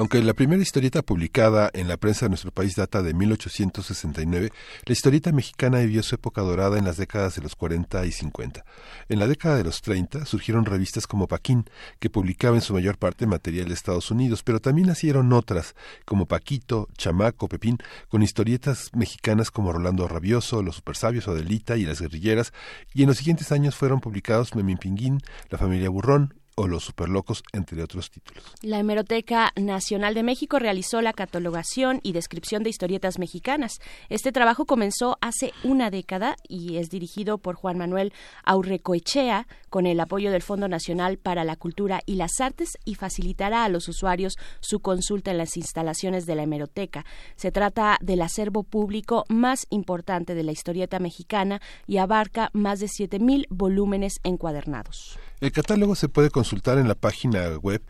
Aunque 0.00 0.22
la 0.22 0.32
primera 0.32 0.62
historieta 0.62 1.02
publicada 1.02 1.68
en 1.74 1.86
la 1.86 1.98
prensa 1.98 2.24
de 2.24 2.30
nuestro 2.30 2.50
país 2.52 2.74
data 2.74 3.02
de 3.02 3.12
1869, 3.12 4.50
la 4.86 4.92
historieta 4.94 5.30
mexicana 5.30 5.80
vivió 5.80 6.02
su 6.02 6.14
época 6.14 6.40
dorada 6.40 6.78
en 6.78 6.86
las 6.86 6.96
décadas 6.96 7.34
de 7.34 7.42
los 7.42 7.54
40 7.54 8.06
y 8.06 8.10
50. 8.10 8.64
En 9.10 9.18
la 9.18 9.26
década 9.26 9.56
de 9.56 9.64
los 9.64 9.82
30 9.82 10.24
surgieron 10.24 10.64
revistas 10.64 11.06
como 11.06 11.28
Paquín, 11.28 11.66
que 11.98 12.08
publicaba 12.08 12.56
en 12.56 12.62
su 12.62 12.72
mayor 12.72 12.96
parte 12.96 13.26
material 13.26 13.68
de 13.68 13.74
Estados 13.74 14.10
Unidos, 14.10 14.42
pero 14.42 14.58
también 14.58 14.88
nacieron 14.88 15.34
otras, 15.34 15.74
como 16.06 16.24
Paquito, 16.24 16.88
Chamaco, 16.96 17.46
Pepín, 17.48 17.76
con 18.08 18.22
historietas 18.22 18.88
mexicanas 18.94 19.50
como 19.50 19.70
Rolando 19.70 20.08
Rabioso, 20.08 20.62
Los 20.62 20.76
Supersabios, 20.76 21.28
Adelita 21.28 21.76
y 21.76 21.84
Las 21.84 22.00
Guerrilleras, 22.00 22.54
y 22.94 23.02
en 23.02 23.08
los 23.08 23.18
siguientes 23.18 23.52
años 23.52 23.76
fueron 23.76 24.00
publicados 24.00 24.54
Memín 24.54 24.78
Pinguín, 24.78 25.20
La 25.50 25.58
Familia 25.58 25.90
Burrón, 25.90 26.39
o 26.60 26.68
Los 26.68 26.84
Superlocos, 26.84 27.42
entre 27.52 27.82
otros 27.82 28.10
títulos. 28.10 28.44
La 28.60 28.78
Hemeroteca 28.78 29.52
Nacional 29.56 30.12
de 30.12 30.22
México 30.22 30.58
realizó 30.58 31.00
la 31.00 31.14
catalogación 31.14 32.00
y 32.02 32.12
descripción 32.12 32.62
de 32.62 32.70
historietas 32.70 33.18
mexicanas. 33.18 33.78
Este 34.10 34.30
trabajo 34.30 34.66
comenzó 34.66 35.16
hace 35.22 35.52
una 35.64 35.90
década 35.90 36.36
y 36.48 36.76
es 36.76 36.90
dirigido 36.90 37.38
por 37.38 37.54
Juan 37.54 37.78
Manuel 37.78 38.12
Aurrecoechea 38.44 39.46
con 39.70 39.86
el 39.86 40.00
apoyo 40.00 40.30
del 40.30 40.42
Fondo 40.42 40.68
Nacional 40.68 41.16
para 41.16 41.44
la 41.44 41.56
Cultura 41.56 42.02
y 42.04 42.16
las 42.16 42.40
Artes 42.40 42.76
y 42.84 42.94
facilitará 42.94 43.64
a 43.64 43.68
los 43.70 43.88
usuarios 43.88 44.34
su 44.60 44.80
consulta 44.80 45.30
en 45.30 45.38
las 45.38 45.56
instalaciones 45.56 46.26
de 46.26 46.34
la 46.34 46.42
hemeroteca. 46.42 47.06
Se 47.36 47.50
trata 47.50 47.96
del 48.02 48.20
acervo 48.20 48.64
público 48.64 49.24
más 49.28 49.66
importante 49.70 50.34
de 50.34 50.42
la 50.42 50.52
historieta 50.52 50.98
mexicana 50.98 51.62
y 51.86 51.96
abarca 51.96 52.50
más 52.52 52.80
de 52.80 52.86
7.000 52.86 53.46
volúmenes 53.48 54.20
encuadernados. 54.24 55.18
El 55.40 55.52
catálogo 55.52 55.94
se 55.94 56.10
puede 56.10 56.28
consultar 56.28 56.76
en 56.76 56.86
la 56.86 56.94
página 56.94 57.56
web 57.56 57.82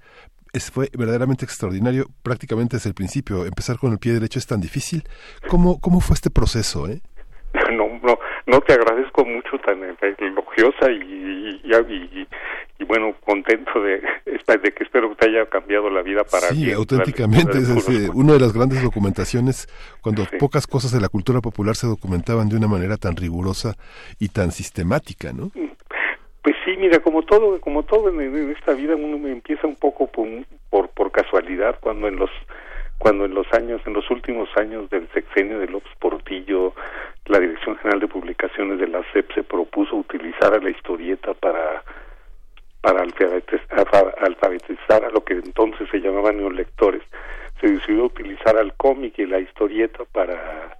es, 0.53 0.71
fue 0.71 0.91
verdaderamente 0.97 1.45
extraordinario 1.45 2.11
prácticamente 2.23 2.77
desde 2.77 2.89
el 2.89 2.95
principio. 2.95 3.45
Empezar 3.45 3.79
con 3.79 3.93
el 3.93 3.99
pie 3.99 4.13
derecho 4.13 4.39
es 4.39 4.47
tan 4.47 4.61
difícil. 4.61 5.09
¿Cómo, 5.49 5.81
cómo 5.81 6.01
fue 6.01 6.15
este 6.15 6.31
proceso? 6.31 6.89
Eh? 6.89 7.03
No, 8.47 8.61
te 8.61 8.73
agradezco 8.73 9.25
mucho 9.25 9.59
tan 9.59 9.83
elogiosa 10.19 10.91
y, 10.91 11.61
y, 11.63 12.27
y, 12.79 12.85
bueno, 12.85 13.15
contento 13.25 13.83
de, 13.83 14.01
de 14.01 14.73
que 14.73 14.85
espero 14.85 15.11
que 15.11 15.17
te 15.17 15.29
haya 15.29 15.47
cambiado 15.47 15.91
la 15.91 16.03
vida 16.03 16.25
para 16.25 16.49
Sí, 16.49 16.73
auténticamente. 16.73 17.59
Es, 17.59 17.69
una 18.15 18.33
de 18.35 18.41
las 18.41 18.53
grandes 18.53 18.83
documentaciones 18.83 19.69
cuando 20.01 20.25
pocas 20.39 20.67
cosas 20.67 20.93
de 20.93 21.01
la 21.01 21.09
cultura 21.09 21.41
popular 21.41 21.77
se 21.77 21.87
documentaban 21.87 22.49
de 22.49 22.57
una 22.57 22.67
manera 22.67 22.97
tan 22.97 23.17
rigurosa 23.17 23.75
y 24.19 24.29
tan 24.29 24.51
sistemática, 24.51 25.33
¿no? 25.33 25.51
Pues 26.43 26.57
sí, 26.65 26.75
mira, 26.79 27.01
como 27.01 27.23
todo, 27.23 27.61
como 27.61 27.83
todo 27.85 28.09
en, 28.09 28.51
esta 28.51 28.73
vida 28.73 28.97
uno 28.97 29.29
empieza 29.29 29.67
un 29.67 29.77
poco 29.77 30.07
por, 30.07 30.27
por, 30.71 30.89
por 30.89 31.13
casualidad 31.13 31.77
cuando 31.81 32.09
en 32.09 32.17
los 32.17 32.31
cuando 33.01 33.25
en 33.25 33.33
los 33.33 33.51
años, 33.55 33.81
en 33.87 33.95
los 33.95 34.11
últimos 34.11 34.47
años 34.59 34.91
del 34.91 35.09
sexenio 35.15 35.59
de 35.59 35.69
López 35.69 35.91
Portillo, 35.99 36.75
la 37.25 37.39
Dirección 37.39 37.79
General 37.79 37.99
de 37.99 38.09
Publicaciones 38.09 38.79
de 38.79 38.89
la 38.89 39.03
SEP 39.15 39.33
se 39.33 39.43
propuso 39.43 39.97
utilizar 39.97 40.53
a 40.53 40.59
la 40.59 40.69
historieta 40.69 41.33
para 41.33 41.83
para 42.83 43.03
alfabetizar 43.03 45.05
a 45.05 45.11
lo 45.11 45.25
que 45.25 45.35
entonces 45.35 45.89
se 45.91 46.01
llamaban 46.01 46.37
neolectores. 46.37 47.03
Se 47.61 47.69
decidió 47.69 48.05
utilizar 48.05 48.57
al 48.59 48.75
cómic 48.75 49.19
y 49.19 49.27
la 49.27 49.39
historieta 49.39 50.05
para 50.13 50.77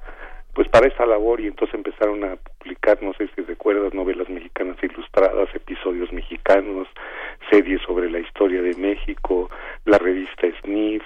pues 0.53 0.69
para 0.69 0.89
esa 0.89 1.07
labor 1.07 1.41
y 1.41 1.47
entonces 1.47 1.75
empezaron 1.75 2.23
a 2.25 2.37
publicar, 2.37 3.03
no 3.03 3.15
sé 3.15 3.31
si 3.35 3.43
recuerdas, 3.43 3.95
novelas 3.95 4.29
mexicanas 4.29 4.77
ilustradas, 4.83 5.49
episodios 5.55 6.13
mexicanos, 6.13 6.87
series 7.49 7.81
sobre 7.83 8.11
la 8.11 8.19
historia 8.19 8.61
de 8.61 8.75
México, 8.75 9.49
la 9.87 9.97
revista 9.97 10.49
Sniff 10.61 11.05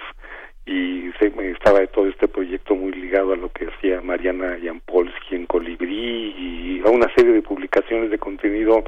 y 0.65 1.11
se, 1.19 1.31
estaba 1.51 1.85
todo 1.87 2.07
este 2.07 2.27
proyecto 2.27 2.75
muy 2.75 2.91
ligado 2.91 3.33
a 3.33 3.37
lo 3.37 3.51
que 3.51 3.67
hacía 3.67 4.01
Mariana 4.01 4.57
Jampolsky 4.61 5.35
en 5.35 5.45
Colibrí 5.45 6.33
y 6.37 6.81
a 6.85 6.89
una 6.89 7.07
serie 7.15 7.33
de 7.33 7.41
publicaciones 7.41 8.09
de 8.09 8.17
contenido 8.17 8.83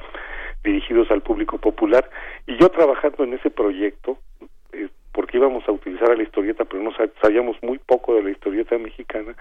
dirigidos 0.64 1.10
al 1.12 1.22
público 1.22 1.60
popular. 1.60 2.10
Y 2.48 2.58
yo 2.58 2.70
trabajando 2.70 3.24
en 3.24 3.34
ese 3.34 3.52
proyecto 3.52 4.18
eh, 4.74 4.90
porque 5.14 5.38
íbamos 5.38 5.68
a 5.68 5.72
utilizar 5.72 6.12
a 6.12 6.16
la 6.16 6.24
historieta 6.24 6.66
pero 6.66 6.82
no 6.82 6.92
sabíamos 7.22 7.58
muy 7.62 7.78
poco 7.78 8.16
de 8.16 8.24
la 8.24 8.32
historieta 8.32 8.78
mexicana 8.78 9.36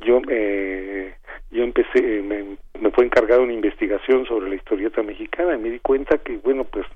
yo 0.00 0.20
eh, 0.28 1.14
yo 1.50 1.62
empecé 1.62 2.00
me, 2.22 2.56
me 2.80 2.90
fue 2.90 3.04
encargado 3.04 3.42
una 3.42 3.52
investigación 3.52 4.26
sobre 4.26 4.48
la 4.48 4.56
historieta 4.56 5.02
mexicana 5.02 5.54
y 5.54 5.58
me 5.58 5.70
di 5.70 5.78
cuenta 5.78 6.18
que 6.18 6.38
bueno 6.38 6.64
pues 6.64 6.86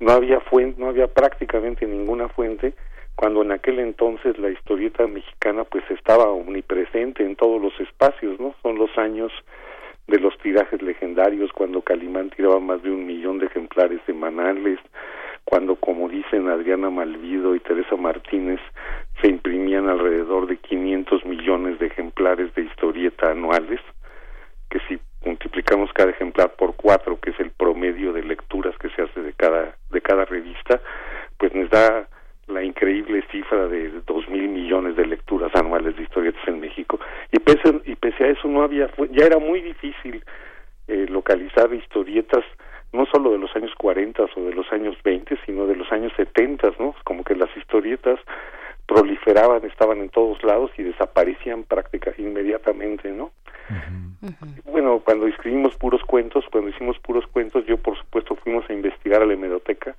no 0.00 0.12
había 0.12 0.40
fuente 0.40 0.80
no 0.80 0.88
había 0.88 1.08
prácticamente 1.08 1.86
ninguna 1.86 2.28
fuente 2.28 2.74
cuando 3.18 3.42
en 3.42 3.50
aquel 3.50 3.80
entonces 3.80 4.38
la 4.38 4.48
historieta 4.48 5.04
mexicana 5.08 5.64
pues 5.64 5.82
estaba 5.90 6.28
omnipresente 6.28 7.24
en 7.24 7.34
todos 7.34 7.60
los 7.60 7.72
espacios 7.80 8.38
no 8.38 8.54
son 8.62 8.78
los 8.78 8.96
años 8.96 9.32
de 10.06 10.20
los 10.20 10.38
tirajes 10.38 10.80
legendarios 10.82 11.50
cuando 11.52 11.82
Calimán 11.82 12.30
tiraba 12.30 12.60
más 12.60 12.80
de 12.84 12.92
un 12.92 13.04
millón 13.04 13.40
de 13.40 13.46
ejemplares 13.46 14.00
semanales 14.06 14.78
cuando, 15.44 15.74
como 15.76 16.08
dicen 16.08 16.48
Adriana 16.48 16.90
Malvido 16.90 17.56
y 17.56 17.60
Teresa 17.60 17.96
Martínez, 17.96 18.60
se 19.20 19.28
imprimían 19.28 19.88
alrededor 19.88 20.46
de 20.46 20.58
500 20.58 21.24
millones 21.24 21.78
de 21.80 21.86
ejemplares 21.86 22.54
de 22.54 22.62
historieta 22.64 23.30
anuales, 23.30 23.80
que 24.68 24.78
si 24.86 25.00
multiplicamos 25.24 25.90
cada 25.94 26.10
ejemplar 26.10 26.54
por 26.54 26.76
cuatro, 26.76 27.18
que 27.18 27.30
es 27.30 27.40
el 27.40 27.50
promedio 27.50 28.12
de 28.12 28.22
lecturas 28.22 28.76
que 28.76 28.90
se 28.90 29.02
hace 29.02 29.22
de 29.22 29.32
cada, 29.32 29.74
de 29.90 30.00
cada 30.02 30.26
revista, 30.26 30.82
pues 31.38 31.54
nos 31.54 31.70
da 31.70 32.06
la 32.48 32.62
increíble 32.62 33.24
cifra 33.30 33.68
de 33.68 33.90
dos 34.06 34.28
mil 34.28 34.48
millones 34.48 34.96
de 34.96 35.06
lecturas 35.06 35.54
anuales 35.54 35.96
de 35.96 36.02
historietas 36.02 36.46
en 36.48 36.60
México 36.60 36.98
y 37.30 37.38
pese 37.38 37.80
y 37.84 37.94
pese 37.94 38.24
a 38.24 38.28
eso 38.28 38.48
no 38.48 38.62
había 38.62 38.90
ya 39.10 39.26
era 39.26 39.38
muy 39.38 39.60
difícil 39.60 40.24
eh, 40.88 41.06
localizar 41.08 41.72
historietas 41.72 42.44
no 42.92 43.06
solo 43.06 43.32
de 43.32 43.38
los 43.38 43.54
años 43.54 43.72
40 43.76 44.22
o 44.34 44.40
de 44.44 44.54
los 44.54 44.72
años 44.72 44.96
20, 45.04 45.36
sino 45.44 45.66
de 45.66 45.76
los 45.76 45.90
años 45.92 46.12
70, 46.16 46.72
¿no? 46.78 46.94
Como 47.04 47.22
que 47.22 47.34
las 47.34 47.54
historietas 47.56 48.18
proliferaban, 48.86 49.64
estaban 49.66 49.98
en 49.98 50.08
todos 50.08 50.42
lados 50.42 50.70
y 50.78 50.82
desaparecían 50.82 51.64
prácticamente 51.64 52.22
inmediatamente, 52.22 53.10
¿no? 53.12 53.30
Bueno, 54.64 55.02
cuando 55.04 55.26
escribimos 55.26 55.76
puros 55.76 56.02
cuentos, 56.04 56.46
cuando 56.50 56.70
hicimos 56.70 56.98
puros 57.00 57.26
cuentos, 57.26 57.66
yo 57.66 57.76
por 57.76 57.98
supuesto 57.98 58.34
fuimos 58.36 58.68
a 58.70 58.72
investigar 58.72 59.20
a 59.20 59.26
la 59.26 59.34
hemeroteca 59.34 59.94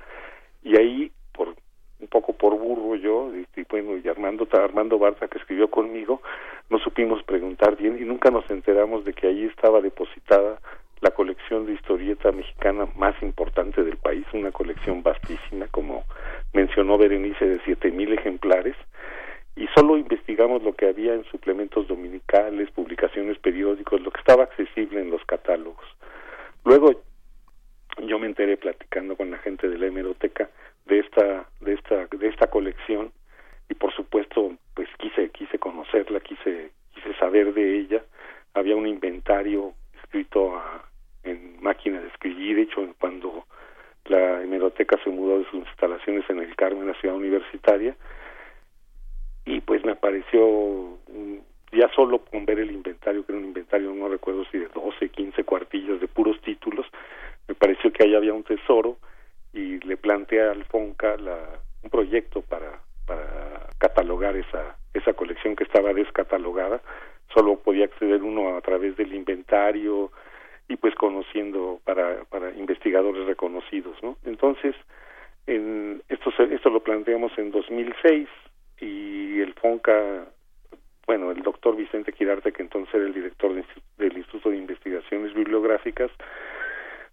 y 0.64 0.76
ahí, 0.76 1.12
por 1.32 1.54
un 2.00 2.08
poco 2.08 2.34
por 2.34 2.58
burro 2.58 2.96
yo, 2.96 3.32
y, 3.36 3.64
bueno, 3.70 3.98
y 3.98 4.08
Armando, 4.08 4.48
Armando 4.52 4.98
Barta 4.98 5.28
que 5.28 5.38
escribió 5.38 5.70
conmigo, 5.70 6.22
no 6.70 6.80
supimos 6.80 7.24
preguntar 7.24 7.76
bien 7.76 7.98
y 8.00 8.06
nunca 8.06 8.32
nos 8.32 8.50
enteramos 8.50 9.04
de 9.06 9.14
que 9.14 9.28
allí 9.28 9.46
estaba 9.46 9.82
depositada 9.82 10.60
la 11.02 11.12
colección 11.12 11.66
de 11.66 11.74
historieta 11.74 12.32
mexicana 12.32 12.88
más 12.96 13.22
importante 13.22 13.84
del 13.84 13.98
país, 13.98 14.26
una 14.34 14.52
colección 14.52 15.02
vastísima, 15.02 15.68
como 15.68 16.04
mencionó 16.54 16.98
Berenice, 16.98 17.46
de 17.46 17.60
siete 17.64 17.92
mil 17.92 18.12
ejemplares, 18.14 18.76
y 19.56 19.68
solo 19.76 19.98
investigamos 19.98 20.64
lo 20.64 20.74
que 20.74 20.88
había 20.88 21.14
en 21.14 21.24
suplementos 21.26 21.88
dominicales, 21.88 22.72
publicaciones 22.72 23.38
periódicos, 23.40 24.02
lo 24.02 24.12
que 24.12 24.20
estaba 24.20 24.44
accesible 24.44 25.02
en 25.02 25.10
los 25.10 25.24
catálogos. 25.26 25.86
Luego 26.64 26.92
yo 28.06 28.20
me 28.20 28.28
enteré 28.28 28.58
platicando 28.58 29.16
con 29.16 29.32
la 29.32 29.38
gente 29.40 29.68
de 29.68 29.78
la 29.78 29.88
hemeroteca 29.88 30.50
de 30.90 31.00
esta 31.00 31.48
de 31.62 31.74
esta 31.74 32.08
de 32.08 32.28
esta 32.28 32.48
colección. 32.48 33.12
Y 33.70 33.76
por 33.76 33.94
supuesto 33.94 34.54
pues 34.74 34.90
quise 34.98 35.30
quise 35.30 35.60
conocerla 35.60 36.20
quise 36.20 36.72
quise 36.94 37.14
saber 37.18 37.54
de 37.54 37.80
ella. 37.80 38.04
Había 38.54 38.76
un 38.76 38.88
inventario 38.88 39.74
escrito 40.02 40.58
a, 40.58 40.86
en 41.24 41.62
máquina 41.62 42.02
de 42.02 42.08
escribir. 42.08 42.56
De 42.56 42.62
hecho 42.64 42.86
cuando 43.00 43.46
la 44.06 44.42
hemeroteca 44.42 44.98
se 45.04 45.10
mudó 45.10 45.40
de 45.40 45.46
sus 45.46 45.60
instalaciones 45.68 46.28
en 46.30 46.40
el 46.40 46.56
Carmen 46.56 46.88
la 46.88 47.00
ciudad 47.00 47.16
universitaria 47.16 47.96
y 49.46 49.62
pues 49.62 49.86
me 49.86 49.92
apareció 49.92 50.98
ya 51.72 51.88
solo 51.96 52.20
con 52.26 52.46
ver 52.46 52.60
el 52.60 52.72
inventario 52.72 53.24
que 53.24 53.32
era 53.32 53.40
un 53.40 53.48
inventario 53.48 53.94
no 53.94 54.10
recuerdo 54.10 54.44
si 54.46 54.58
de 54.58 54.68
12 54.70 55.10
15 55.10 55.44
cuartillas 55.44 56.00
de 56.00 56.08
puros 56.08 56.42
títulos 56.42 56.88
me 57.50 57.56
pareció 57.56 57.92
que 57.92 58.04
ahí 58.04 58.14
había 58.14 58.34
un 58.34 58.44
tesoro 58.44 58.98
y 59.54 59.80
le 59.80 59.98
planteé 59.98 60.42
al 60.42 60.66
FONCA 60.66 61.18
la, 61.18 61.38
un 61.84 61.90
proyecto 61.90 62.42
para, 62.42 62.80
para 63.06 63.68
catalogar 63.78 64.36
esa, 64.36 64.78
esa 64.94 65.14
colección 65.14 65.56
que 65.56 65.64
estaba 65.64 65.94
descatalogada, 65.94 66.82
solo 67.34 67.58
podía 67.60 67.86
acceder 67.86 68.24
uno 68.24 68.58
a 68.58 68.62
través 68.62 68.96
del 68.98 69.14
inventario 69.14 70.12
y 70.68 70.76
pues 70.76 70.94
conociendo 70.96 71.80
para, 71.84 72.24
para 72.26 72.52
investigadores 72.52 73.26
reconocidos, 73.26 73.98
¿no? 74.04 74.18
Entonces, 74.26 74.76
en, 75.48 76.02
esto, 76.10 76.32
esto 76.44 76.70
lo 76.70 76.82
planteamos 76.82 77.32
en 77.38 77.52
2006 77.52 78.28
y 78.82 79.42
el 79.42 79.54
FONCA 79.56 80.28
bueno, 81.10 81.32
el 81.32 81.42
doctor 81.42 81.76
Vicente 81.76 82.14
Quirarte, 82.14 82.52
que 82.52 82.62
entonces 82.62 82.94
era 82.94 83.06
el 83.06 83.16
director 83.16 83.52
del 83.98 84.16
Instituto 84.16 84.52
de 84.52 84.58
Investigaciones 84.58 85.34
Bibliográficas, 85.34 86.12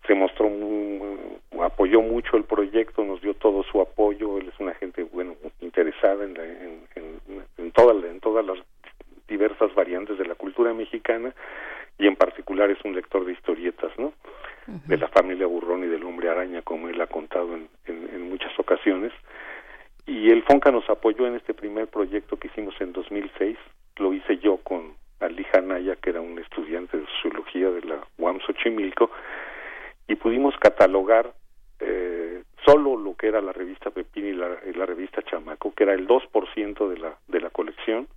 se 0.07 0.15
mostró 0.15 0.49
muy, 0.49 1.19
apoyó 1.63 2.01
mucho 2.01 2.37
el 2.37 2.45
proyecto, 2.45 3.05
nos 3.05 3.21
dio 3.21 3.35
todo 3.35 3.63
su 3.65 3.81
apoyo, 3.81 4.39
él 4.39 4.49
es 4.53 4.61
una 4.61 4.75
gente 4.75 5.03
bueno 5.05 5.35
interesada 5.61 6.25
en, 6.25 6.37
en, 6.37 6.81
en, 6.97 7.45
en 7.59 7.71
todas 7.73 8.45
las 8.45 8.59
diversas 9.29 9.75
variantes 9.75 10.19
de 10.19 10.27
la 10.27 10.35
cultura 10.35 10.73
mexicana 10.73 11.35
y 11.99 12.07
en 12.07 12.17
particular 12.17 12.71
es 12.71 12.79
un 12.85 12.95
lector 12.95 13.25
de 13.25 13.33
historietas, 13.33 13.93
¿no? 13.99 14.13
De 14.67 14.97
la 14.97 15.09
familia 15.09 15.47
Burrón 15.47 15.85
y 15.85 15.87
del 15.87 16.05
hombre 16.05 16.29
araña, 16.29 16.61
como 16.63 16.89
él 16.89 17.01
ha 17.01 17.07
contado 17.07 17.55
en, 17.55 17.69
en 17.87 18.29
muchas 18.29 18.59
ocasiones. 18.59 19.13
Y 20.07 20.31
el 20.31 20.43
FONCA 20.43 20.73
nos 20.73 20.89
apoyó 20.91 21.27
en 21.27 21.37
este 21.37 21.55
primer 21.55 21.87
proyecto 21.87 22.37
que 22.37 22.49
hicimos 22.49 22.75
en 22.81 22.93
2006, 22.93 23.57
lo 23.97 24.13
hice 24.13 24.39
yo 24.39 24.59
con 24.59 24.95
Ali 25.21 25.47
Naya, 25.63 25.97
que 25.97 26.11
era 26.11 26.21
un 26.21 26.39
estudiante 26.39 26.99
de 26.99 27.07
sociología 27.07 27.71
de 27.71 27.83
la 27.83 28.07
UAM 28.19 28.41
Xochimilco, 28.41 29.11
y 30.09 30.15
pudimos 30.17 30.55
catalogar 30.59 31.33
eh, 31.81 32.43
solo 32.65 32.97
lo 32.97 33.15
que 33.15 33.29
era 33.29 33.41
la 33.41 33.53
revista 33.53 33.91
Pepín 33.91 34.27
y 34.27 34.33
la, 34.33 34.49
la 34.75 34.87
revista 34.87 35.23
Chamaco, 35.23 35.73
que 35.75 35.85
era 35.85 35.95
el 35.95 36.07
2% 36.07 36.89
de 36.89 36.99
la, 36.99 37.17
de 37.29 37.41
la 37.41 37.51
colección, 37.51 38.09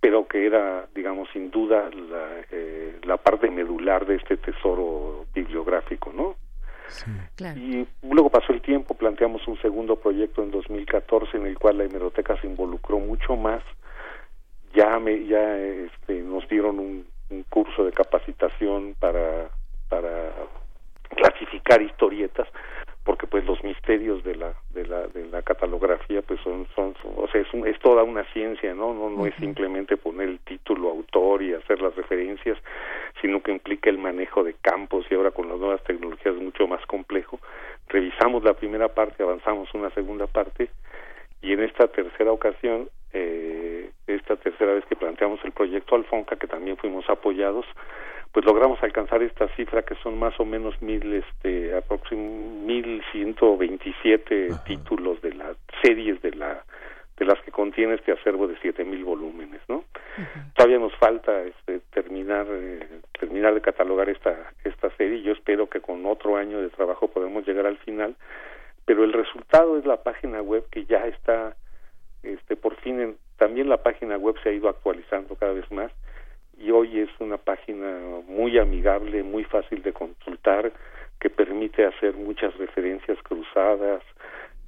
pero 0.00 0.26
que 0.26 0.46
era, 0.46 0.86
digamos, 0.94 1.28
sin 1.32 1.50
duda 1.50 1.88
la, 1.90 2.44
eh, 2.50 2.98
la 3.04 3.16
parte 3.16 3.50
medular 3.50 4.06
de 4.06 4.16
este 4.16 4.36
tesoro 4.36 5.26
bibliográfico, 5.34 6.12
¿no? 6.12 6.36
Sí, 6.88 7.10
claro. 7.36 7.58
Y 7.58 7.86
luego 8.02 8.28
pasó 8.28 8.52
el 8.52 8.60
tiempo, 8.60 8.94
planteamos 8.94 9.46
un 9.48 9.58
segundo 9.62 9.96
proyecto 9.96 10.42
en 10.42 10.50
2014 10.50 11.38
en 11.38 11.46
el 11.46 11.58
cual 11.58 11.78
la 11.78 11.84
hemeroteca 11.84 12.38
se 12.40 12.46
involucró 12.46 12.98
mucho 12.98 13.36
más 13.36 13.62
ya 14.74 14.98
me 14.98 15.24
ya 15.26 15.56
este, 15.56 16.20
nos 16.20 16.46
dieron 16.48 16.78
un, 16.78 17.14
curso 17.48 17.84
de 17.84 17.90
capacitación 17.90 18.94
para 19.00 19.50
para 19.88 20.30
clasificar 21.10 21.82
historietas 21.82 22.48
porque 23.04 23.26
pues 23.26 23.44
los 23.44 23.62
misterios 23.62 24.24
de 24.24 24.34
la 24.34 24.54
de 24.70 24.86
la 24.86 25.06
de 25.08 25.26
la 25.26 25.42
catalografía 25.42 26.22
pues 26.22 26.40
son 26.40 26.66
son, 26.74 26.94
o 27.16 27.28
sea 27.28 27.42
es 27.42 27.48
es 27.66 27.78
toda 27.80 28.02
una 28.02 28.24
ciencia 28.32 28.74
no 28.74 28.94
no 28.94 29.10
no 29.10 29.26
es 29.26 29.34
simplemente 29.36 29.96
poner 29.96 30.28
el 30.28 30.38
título 30.40 30.90
autor 30.90 31.42
y 31.42 31.52
hacer 31.52 31.82
las 31.82 31.94
referencias 31.94 32.58
sino 33.20 33.42
que 33.42 33.52
implica 33.52 33.90
el 33.90 33.98
manejo 33.98 34.42
de 34.42 34.54
campos 34.54 35.06
y 35.10 35.14
ahora 35.14 35.30
con 35.30 35.48
las 35.48 35.58
nuevas 35.58 35.82
tecnologías 35.84 36.34
es 36.34 36.42
mucho 36.42 36.66
más 36.66 36.84
complejo. 36.86 37.38
Revisamos 37.88 38.42
la 38.42 38.54
primera 38.54 38.88
parte 38.88 39.22
avanzamos 39.22 39.72
una 39.74 39.90
segunda 39.90 40.26
parte 40.26 40.70
y 41.42 41.52
en 41.52 41.62
esta 41.62 41.88
tercera 41.88 42.32
ocasión 42.32 42.88
eh, 43.12 43.90
esta 44.06 44.36
tercera 44.36 44.74
vez 44.74 44.84
que 44.86 44.96
planteamos 44.96 45.40
el 45.44 45.52
proyecto 45.52 45.94
Alfonca, 45.94 46.36
que 46.36 46.46
también 46.46 46.76
fuimos 46.76 47.08
apoyados, 47.08 47.64
pues 48.34 48.44
logramos 48.44 48.82
alcanzar 48.82 49.22
esta 49.22 49.46
cifra 49.54 49.82
que 49.82 49.94
son 50.02 50.18
más 50.18 50.38
o 50.40 50.44
menos 50.44 50.82
mil, 50.82 51.14
este, 51.14 51.76
aproximadamente 51.76 52.64
mil 52.64 53.02
ciento 53.12 53.56
veintisiete 53.56 54.48
títulos 54.66 55.22
de 55.22 55.34
las 55.34 55.56
series 55.82 56.20
de 56.20 56.32
la 56.32 56.64
de 57.16 57.24
las 57.24 57.38
que 57.42 57.52
contiene 57.52 57.94
este 57.94 58.10
acervo 58.10 58.48
de 58.48 58.56
siete 58.60 58.84
mil 58.84 59.04
volúmenes, 59.04 59.60
¿no? 59.68 59.84
Todavía 60.56 60.80
nos 60.80 60.92
falta 60.96 61.42
este, 61.42 61.78
terminar 61.92 62.46
eh, 62.50 62.88
terminar 63.20 63.54
de 63.54 63.60
catalogar 63.60 64.08
esta 64.08 64.34
esta 64.64 64.90
serie. 64.96 65.22
Yo 65.22 65.32
espero 65.32 65.68
que 65.68 65.80
con 65.80 66.04
otro 66.04 66.36
año 66.36 66.60
de 66.60 66.70
trabajo 66.70 67.06
podemos 67.06 67.46
llegar 67.46 67.66
al 67.66 67.78
final, 67.78 68.16
pero 68.84 69.04
el 69.04 69.12
resultado 69.12 69.78
es 69.78 69.84
la 69.86 70.02
página 70.02 70.42
web 70.42 70.64
que 70.72 70.86
ya 70.86 71.06
está 71.06 71.54
este 72.24 72.56
por 72.56 72.74
fin 72.80 73.16
también 73.36 73.68
la 73.68 73.82
página 73.82 74.16
web 74.16 74.34
se 74.42 74.48
ha 74.48 74.52
ido 74.52 74.68
actualizando 74.68 75.36
cada 75.36 75.52
vez 75.52 75.70
más 75.70 75.92
y 76.64 76.70
hoy 76.70 77.00
es 77.00 77.10
una 77.20 77.36
página 77.36 78.00
muy 78.26 78.58
amigable, 78.58 79.22
muy 79.22 79.44
fácil 79.44 79.82
de 79.82 79.92
consultar, 79.92 80.72
que 81.20 81.28
permite 81.28 81.84
hacer 81.84 82.14
muchas 82.14 82.56
referencias 82.56 83.18
cruzadas, 83.22 84.02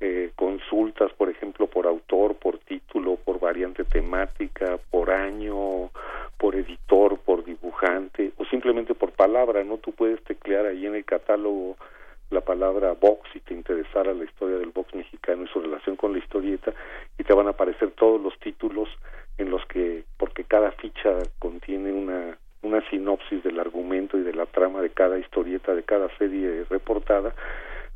eh, 0.01 0.31
consultas, 0.37 1.11
por 1.15 1.31
ejemplo, 1.31 1.67
por 1.69 1.87
autor, 1.87 2.37
por 2.37 2.59
título, 2.59 3.17
por 3.17 3.41
variante 3.41 3.85
temática, 3.85 4.79
por 4.91 5.11
año, 5.11 5.91
por 6.37 6.55
editor, 6.55 7.19
por 7.19 7.45
dibujante 7.45 8.33
o 8.37 8.45
simplemente 8.45 8.95
por 8.95 9.13
palabra, 9.13 9.65
¿no? 9.65 9.79
Tú 9.79 9.93
puedes 9.93 10.23
teclear 10.25 10.67
ahí 10.67 10.85
en 10.85 10.97
el 10.97 11.05
catálogo 11.07 11.77
la 12.31 12.41
palabra 12.41 12.93
box 12.93 13.29
si 13.33 13.41
te 13.41 13.55
interesara 13.55 14.13
la 14.13 14.25
historia 14.25 14.57
del 14.59 14.71
box 14.71 14.95
mexicano 14.95 15.45
y 15.45 15.49
su 15.49 15.61
relación 15.61 15.97
con 15.97 16.13
la 16.13 16.19
historieta 16.19 16.73
y 17.19 17.25
te 17.25 17.33
van 17.33 17.47
a 17.47 17.51
aparecer 17.51 17.93
todos 17.93 18.21
los 18.21 18.39
títulos 18.41 18.89
en 19.39 19.51
los 19.51 19.65
que 19.67 20.05
porque 20.17 20.45
cada 20.45 20.73
ficha 20.73 21.19
contiene 21.39 21.93
una 21.93 22.37
una 22.63 22.89
sinopsis 22.91 23.45
del 23.45 23.61
argumento 23.61 24.19
y 24.19 24.23
de 24.23 24.35
la 24.35 24.47
trama 24.47 24.81
de 24.81 24.91
cada 24.91 25.19
historieta 25.19 25.75
de 25.75 25.85
cada 25.85 26.09
serie 26.19 26.65
reportada 26.69 27.35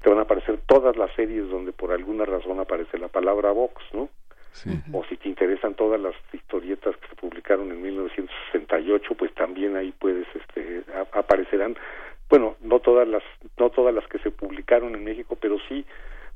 te 0.02 0.08
van 0.08 0.18
a 0.18 0.22
aparecer 0.22 0.58
todas 0.66 0.96
las 0.96 1.12
series 1.14 1.48
donde 1.48 1.72
por 1.72 1.92
alguna 1.92 2.24
razón 2.24 2.60
aparece 2.60 2.98
la 2.98 3.08
palabra 3.08 3.50
box 3.50 3.82
no 3.92 4.08
o 4.92 5.04
si 5.04 5.16
te 5.16 5.28
interesan 5.28 5.74
todas 5.74 6.00
las 6.00 6.14
historietas 6.32 6.96
que 6.96 7.08
se 7.08 7.14
publicaron 7.16 7.70
en 7.70 7.82
1968 7.82 9.14
pues 9.14 9.32
también 9.34 9.76
ahí 9.76 9.92
puedes 9.98 10.26
este 10.34 10.84
aparecerán 11.12 11.76
bueno, 12.30 12.56
no 12.62 12.78
todas 12.78 13.06
las 13.06 13.22
no 13.58 13.70
todas 13.70 13.92
las 13.92 14.06
que 14.06 14.18
se 14.20 14.30
publicaron 14.30 14.94
en 14.94 15.04
México, 15.04 15.36
pero 15.38 15.58
sí 15.68 15.84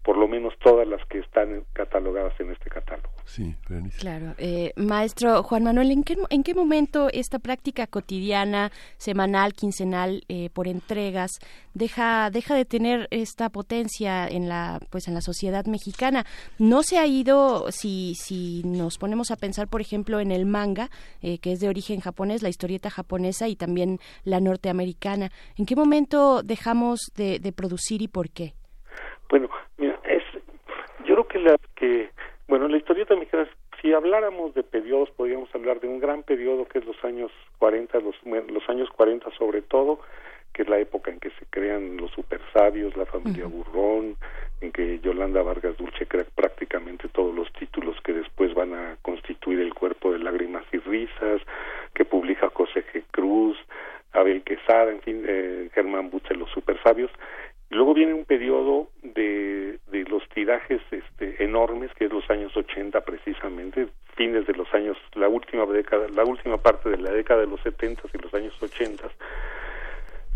por 0.05 0.19
lo 0.19 0.29
menos 0.29 0.53
todas 0.63 0.87
las 0.87 1.01
que 1.07 1.19
están 1.19 1.65
catalogadas 1.73 2.39
en 2.39 2.53
este 2.53 2.69
catálogo. 2.69 3.09
Sí, 3.25 3.57
Claro. 3.99 4.35
Eh, 4.37 4.73
maestro 4.77 5.43
Juan 5.43 5.65
Manuel, 5.65 5.91
¿en 5.91 6.05
qué, 6.05 6.19
¿en 6.29 6.43
qué 6.43 6.55
momento 6.55 7.09
esta 7.11 7.39
práctica 7.39 7.87
cotidiana, 7.87 8.71
semanal, 8.99 9.55
quincenal, 9.55 10.23
eh, 10.29 10.51
por 10.51 10.69
entregas, 10.69 11.31
deja, 11.73 12.29
deja 12.31 12.55
de 12.55 12.67
tener 12.67 13.09
esta 13.11 13.49
potencia 13.49 14.29
en 14.29 14.47
la, 14.51 14.79
pues, 14.91 15.09
en 15.09 15.15
la 15.15 15.23
sociedad 15.23 15.65
mexicana? 15.65 16.27
¿No 16.59 16.83
se 16.83 16.99
ha 16.99 17.07
ido, 17.07 17.73
si, 17.73 18.15
si 18.15 18.63
nos 18.65 18.99
ponemos 18.99 19.31
a 19.31 19.37
pensar, 19.37 19.69
por 19.69 19.81
ejemplo, 19.81 20.21
en 20.21 20.33
el 20.33 20.45
manga, 20.45 20.91
eh, 21.23 21.39
que 21.39 21.53
es 21.53 21.61
de 21.61 21.69
origen 21.69 22.01
japonés, 22.01 22.43
la 22.43 22.51
historieta 22.51 22.91
japonesa 22.91 23.49
y 23.49 23.57
también 23.57 24.01
la 24.25 24.41
norteamericana, 24.41 25.33
¿en 25.57 25.65
qué 25.65 25.77
momento 25.77 26.43
dejamos 26.43 27.01
de, 27.17 27.39
de 27.39 27.53
producir 27.53 28.03
y 28.03 28.09
por 28.09 28.29
qué? 28.29 28.55
Bueno, 29.35 29.51
mira, 29.79 29.99
es, 30.05 30.23
yo 31.05 31.15
creo 31.15 31.27
que 31.27 31.39
la 31.41 31.57
que, 31.75 32.09
bueno, 32.47 32.69
la 32.69 32.77
historieta 32.77 33.17
mexicana, 33.17 33.49
si 33.83 33.93
habláramos 33.93 34.55
de 34.55 34.63
periodos, 34.63 35.11
podríamos 35.11 35.53
hablar 35.53 35.81
de 35.81 35.89
un 35.89 35.99
gran 35.99 36.23
periodo 36.23 36.69
que 36.69 36.79
es 36.79 36.87
los 36.87 37.03
años 37.03 37.33
40, 37.59 37.99
los, 37.99 38.15
los 38.25 38.69
años 38.69 38.89
40 38.91 39.29
sobre 39.37 39.63
todo, 39.63 39.99
que 40.53 40.63
es 40.63 40.69
la 40.69 40.79
época 40.79 41.11
en 41.11 41.19
que 41.19 41.31
se 41.31 41.47
crean 41.51 41.97
los 41.97 42.13
super 42.13 42.41
sabios, 42.53 42.97
la 42.97 43.07
familia 43.07 43.47
Burrón, 43.47 44.17
en 44.61 44.71
que 44.71 45.01
Yolanda 45.01 45.43
Vargas 45.43 45.77
Dulce 45.79 46.07
crea 46.07 46.27
prácticamente 46.37 47.09
todos 47.09 47.35
los 47.35 47.53
títulos 47.55 47.97
que 48.05 48.13
después 48.13 48.55
van 48.55 48.73
a 48.73 48.97
constituir 49.03 49.59
el 49.59 49.75
cuerpo 49.75 50.13
de 50.13 50.21
lágrimas 50.21 50.63
y 50.71 50.79
risas, 50.79 51.43
que 51.93 52.05
publica 52.05 52.51
José 52.55 52.85
G. 52.93 53.03
Cruz, 53.11 53.59
Abel 54.13 54.45
Quesada, 54.45 54.93
en 54.93 55.01
fin, 55.01 55.25
eh, 55.27 55.71
Germán 55.75 56.09
Butze, 56.09 56.37
los 56.37 56.49
super 56.51 56.81
sabios, 56.85 57.11
Luego 57.71 57.95
viene 57.95 58.15
un 58.15 58.25
periodo 58.25 58.89
de, 59.03 59.79
de 59.91 60.05
los 60.05 60.29
tirajes 60.29 60.81
este, 60.91 61.43
enormes, 61.43 61.93
que 61.95 62.05
es 62.05 62.13
los 62.13 62.29
años 62.31 62.57
80 62.57 63.01
precisamente, 63.01 63.89
fines 64.17 64.47
de 64.47 64.55
los 64.55 64.73
años, 64.75 64.97
la 65.15 65.29
última 65.29 65.67
década, 65.67 66.07
la 66.15 66.25
última 66.25 66.59
parte 66.59 66.91
de 66.91 66.99
la 66.99 67.11
década 67.11 67.41
de 67.41 67.47
los 67.47 67.61
70 67.63 68.03
y 68.13 68.19
los 68.19 68.33
años 68.35 68.55
80, 68.63 69.09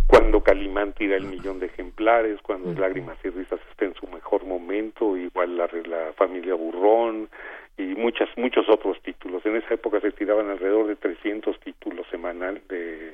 cuando 0.09 0.43
Calimán 0.43 0.95
tira 0.95 1.17
el 1.17 1.27
millón 1.27 1.61
de 1.61 1.67
ejemplares, 1.67 2.41
cuando 2.41 2.73
Lágrimas 2.73 3.19
y 3.23 3.29
Risas 3.29 3.61
está 3.71 3.85
en 3.85 3.95
su 3.95 4.07
mejor 4.07 4.45
momento, 4.47 5.17
igual 5.19 5.57
la, 5.57 5.69
la 5.87 6.13
familia 6.15 6.55
Burrón 6.55 7.29
y 7.77 7.95
muchas, 7.95 8.29
muchos 8.37 8.67
otros 8.71 9.01
títulos. 9.03 9.45
En 9.45 9.57
esa 9.57 9.75
época 9.75 10.01
se 10.01 10.11
tiraban 10.13 10.49
alrededor 10.49 10.87
de 10.87 10.97
300 10.97 11.61
títulos 11.61 12.07
semanales, 12.11 12.67
de 12.69 13.13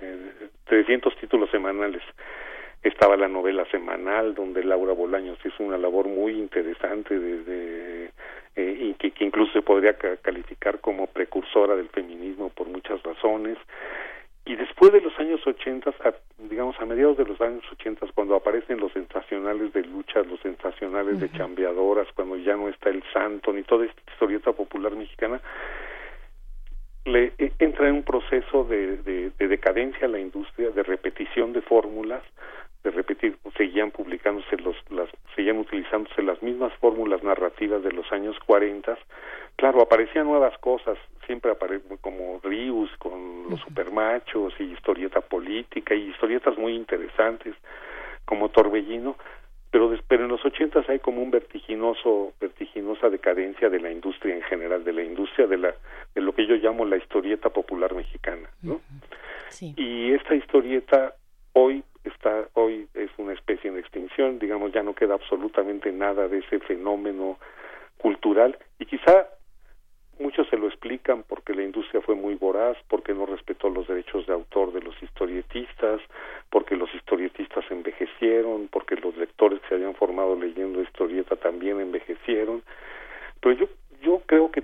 eh, 0.00 0.32
300 0.64 1.16
títulos 1.18 1.50
semanales 1.50 2.02
estaba 2.82 3.16
la 3.16 3.28
novela 3.28 3.64
semanal 3.70 4.34
donde 4.34 4.62
Laura 4.64 4.92
Bolaños 4.92 5.38
hizo 5.44 5.62
una 5.62 5.78
labor 5.78 6.06
muy 6.08 6.32
interesante 6.32 7.18
desde 7.18 8.10
eh, 8.56 8.76
y 8.80 8.94
que, 8.94 9.12
incluso 9.24 9.52
se 9.52 9.62
podría 9.62 9.94
calificar 9.94 10.80
como 10.80 11.06
precursora 11.06 11.76
del 11.76 11.88
feminismo 11.88 12.50
por 12.50 12.68
muchas 12.68 13.02
razones. 13.02 13.58
Ochentas, 15.46 15.94
digamos 16.38 16.78
a 16.80 16.84
mediados 16.84 17.16
de 17.16 17.24
los 17.24 17.40
años 17.40 17.62
ochentas, 17.72 18.10
cuando 18.14 18.34
aparecen 18.34 18.78
los 18.80 18.92
sensacionales 18.92 19.72
de 19.72 19.82
luchas, 19.82 20.26
los 20.26 20.40
sensacionales 20.40 21.20
de 21.20 21.30
chambeadoras, 21.32 22.08
cuando 22.14 22.36
ya 22.36 22.56
no 22.56 22.68
está 22.68 22.90
el 22.90 23.02
santo 23.12 23.52
ni 23.52 23.62
toda 23.62 23.86
esta 23.86 24.00
historieta 24.12 24.52
popular 24.52 24.94
mexicana, 24.94 25.40
le 27.04 27.32
e, 27.38 27.52
entra 27.58 27.88
en 27.88 27.96
un 27.96 28.02
proceso 28.02 28.64
de, 28.64 28.98
de, 28.98 29.30
de 29.38 29.48
decadencia 29.48 30.06
a 30.06 30.10
la 30.10 30.18
industria, 30.18 30.70
de 30.70 30.82
repetición 30.82 31.52
de 31.52 31.62
fórmulas, 31.62 32.22
de 32.84 32.90
repetir, 32.90 33.36
seguían 33.56 33.90
publicándose 33.90 34.56
los, 34.58 34.76
las, 34.90 35.08
seguían 35.34 35.58
utilizándose 35.58 36.22
las 36.22 36.42
mismas 36.42 36.72
fórmulas 36.74 37.22
narrativas 37.22 37.82
de 37.82 37.92
los 37.92 38.10
años 38.12 38.36
40. 38.46 38.96
Claro, 39.56 39.82
aparecían 39.82 40.26
nuevas 40.26 40.56
cosas, 40.58 40.96
siempre 41.26 41.50
aparecen 41.50 41.96
como 41.98 42.40
Rius 42.42 42.90
con 42.98 43.50
los 43.50 43.60
supermachos 43.60 44.54
y 44.60 44.64
historieta 44.64 45.20
política 45.20 45.94
y 45.94 46.10
historietas 46.10 46.56
muy 46.56 46.74
interesantes 46.74 47.54
como 48.24 48.50
Torbellino, 48.50 49.16
pero, 49.70 49.94
pero 50.06 50.24
en 50.24 50.30
los 50.30 50.44
ochentas 50.44 50.88
hay 50.88 50.98
como 50.98 51.22
un 51.22 51.30
vertiginoso, 51.30 52.32
vertiginosa 52.40 53.10
decadencia 53.10 53.68
de 53.68 53.80
la 53.80 53.90
industria 53.90 54.34
en 54.34 54.42
general, 54.42 54.84
de 54.84 54.92
la 54.92 55.02
industria 55.02 55.46
de 55.46 55.58
la, 55.58 55.74
de 56.14 56.20
lo 56.20 56.34
que 56.34 56.46
yo 56.46 56.54
llamo 56.56 56.84
la 56.84 56.96
historieta 56.96 57.50
popular 57.50 57.94
mexicana, 57.94 58.48
¿no? 58.62 58.80
Sí. 59.48 59.74
Y 59.76 60.12
esta 60.12 60.34
historieta 60.34 61.14
hoy 61.52 61.82
está 62.08 62.48
hoy 62.54 62.88
es 62.94 63.10
una 63.18 63.32
especie 63.32 63.70
en 63.70 63.78
extinción, 63.78 64.38
digamos 64.38 64.72
ya 64.72 64.82
no 64.82 64.94
queda 64.94 65.14
absolutamente 65.14 65.92
nada 65.92 66.28
de 66.28 66.38
ese 66.38 66.58
fenómeno 66.60 67.38
cultural 67.98 68.58
y 68.78 68.86
quizá 68.86 69.28
muchos 70.18 70.48
se 70.48 70.56
lo 70.56 70.66
explican 70.66 71.22
porque 71.22 71.54
la 71.54 71.62
industria 71.62 72.00
fue 72.00 72.14
muy 72.14 72.34
voraz, 72.34 72.76
porque 72.88 73.14
no 73.14 73.26
respetó 73.26 73.68
los 73.68 73.86
derechos 73.86 74.26
de 74.26 74.32
autor 74.32 74.72
de 74.72 74.80
los 74.80 75.00
historietistas, 75.02 76.00
porque 76.50 76.76
los 76.76 76.92
historietistas 76.94 77.64
envejecieron, 77.70 78.68
porque 78.68 78.96
los 78.96 79.16
lectores 79.16 79.60
que 79.60 79.68
se 79.68 79.74
habían 79.76 79.94
formado 79.94 80.34
leyendo 80.34 80.82
historieta 80.82 81.36
también 81.36 81.80
envejecieron. 81.80 82.62
Pero 83.40 83.54
yo 83.54 83.68
yo 84.02 84.22
creo 84.26 84.50
que 84.50 84.62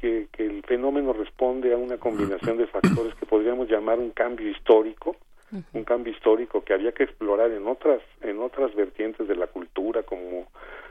que, 0.00 0.28
que 0.30 0.44
el 0.44 0.62
fenómeno 0.64 1.12
responde 1.12 1.72
a 1.72 1.76
una 1.76 1.96
combinación 1.96 2.58
de 2.58 2.66
factores 2.66 3.14
que 3.14 3.24
podríamos 3.24 3.68
llamar 3.68 3.98
un 3.98 4.10
cambio 4.10 4.50
histórico 4.50 5.16
un 5.72 5.84
cambio 5.84 6.12
histórico 6.12 6.64
que 6.64 6.74
había 6.74 6.92
que 6.92 7.04
explorar 7.04 7.50
en 7.50 7.66
otras 7.66 8.00
en 8.22 8.40
otras 8.40 8.74
vertientes 8.74 9.28
de 9.28 9.36
la 9.36 9.46
cultura 9.46 10.02
como 10.02 10.46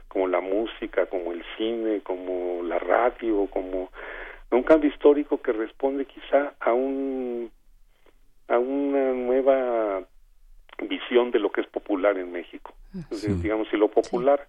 como 0.08 0.28
la 0.28 0.40
música 0.40 1.06
como 1.06 1.32
el 1.32 1.44
cine 1.56 2.00
como 2.02 2.62
la 2.62 2.78
radio 2.78 3.46
como 3.50 3.90
un 4.50 4.62
cambio 4.62 4.90
histórico 4.90 5.40
que 5.40 5.52
responde 5.52 6.06
quizá 6.06 6.54
a 6.60 6.72
un 6.72 7.50
a 8.48 8.58
una 8.58 9.12
nueva 9.12 10.04
visión 10.88 11.30
de 11.30 11.38
lo 11.38 11.50
que 11.50 11.62
es 11.62 11.66
popular 11.68 12.18
en 12.18 12.30
México. 12.32 12.74
Digamos 13.10 13.68
si 13.68 13.76
lo 13.76 13.88
popular 13.88 14.46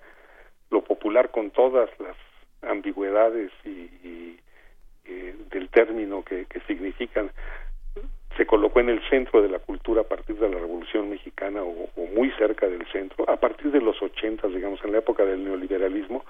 lo 0.70 0.84
popular 0.84 1.32
con 1.32 1.52
todas 1.52 1.90
las 2.00 2.16
ambigüedades 2.62 3.52
y, 3.66 4.38
eh, 5.06 5.36
del 5.50 5.70
término 5.70 6.24
que, 6.24 6.46
que 6.46 6.60
significan 6.62 7.32
se 8.38 8.46
colocó 8.46 8.80
en 8.80 8.90
el 8.90 9.02
centro 9.10 9.42
de 9.42 9.50
la 9.50 9.60
cultura 9.60 10.02
a 10.02 10.08
partir 10.08 10.38
de 10.38 10.48
la 10.48 10.60
Revolución 10.60 11.10
Mexicana 11.10 11.64
o, 11.64 11.90
muy 12.14 12.32
cerca 12.32 12.68
del 12.68 12.86
centro, 12.92 13.30
a 13.30 13.38
partir 13.38 13.72
de 13.72 13.82
los 13.82 14.02
ochentas, 14.02 14.54
digamos, 14.54 14.80
en 14.84 14.92
la 14.92 15.00
época 15.00 15.26
del 15.26 15.44
neoliberalismo, 15.44 16.24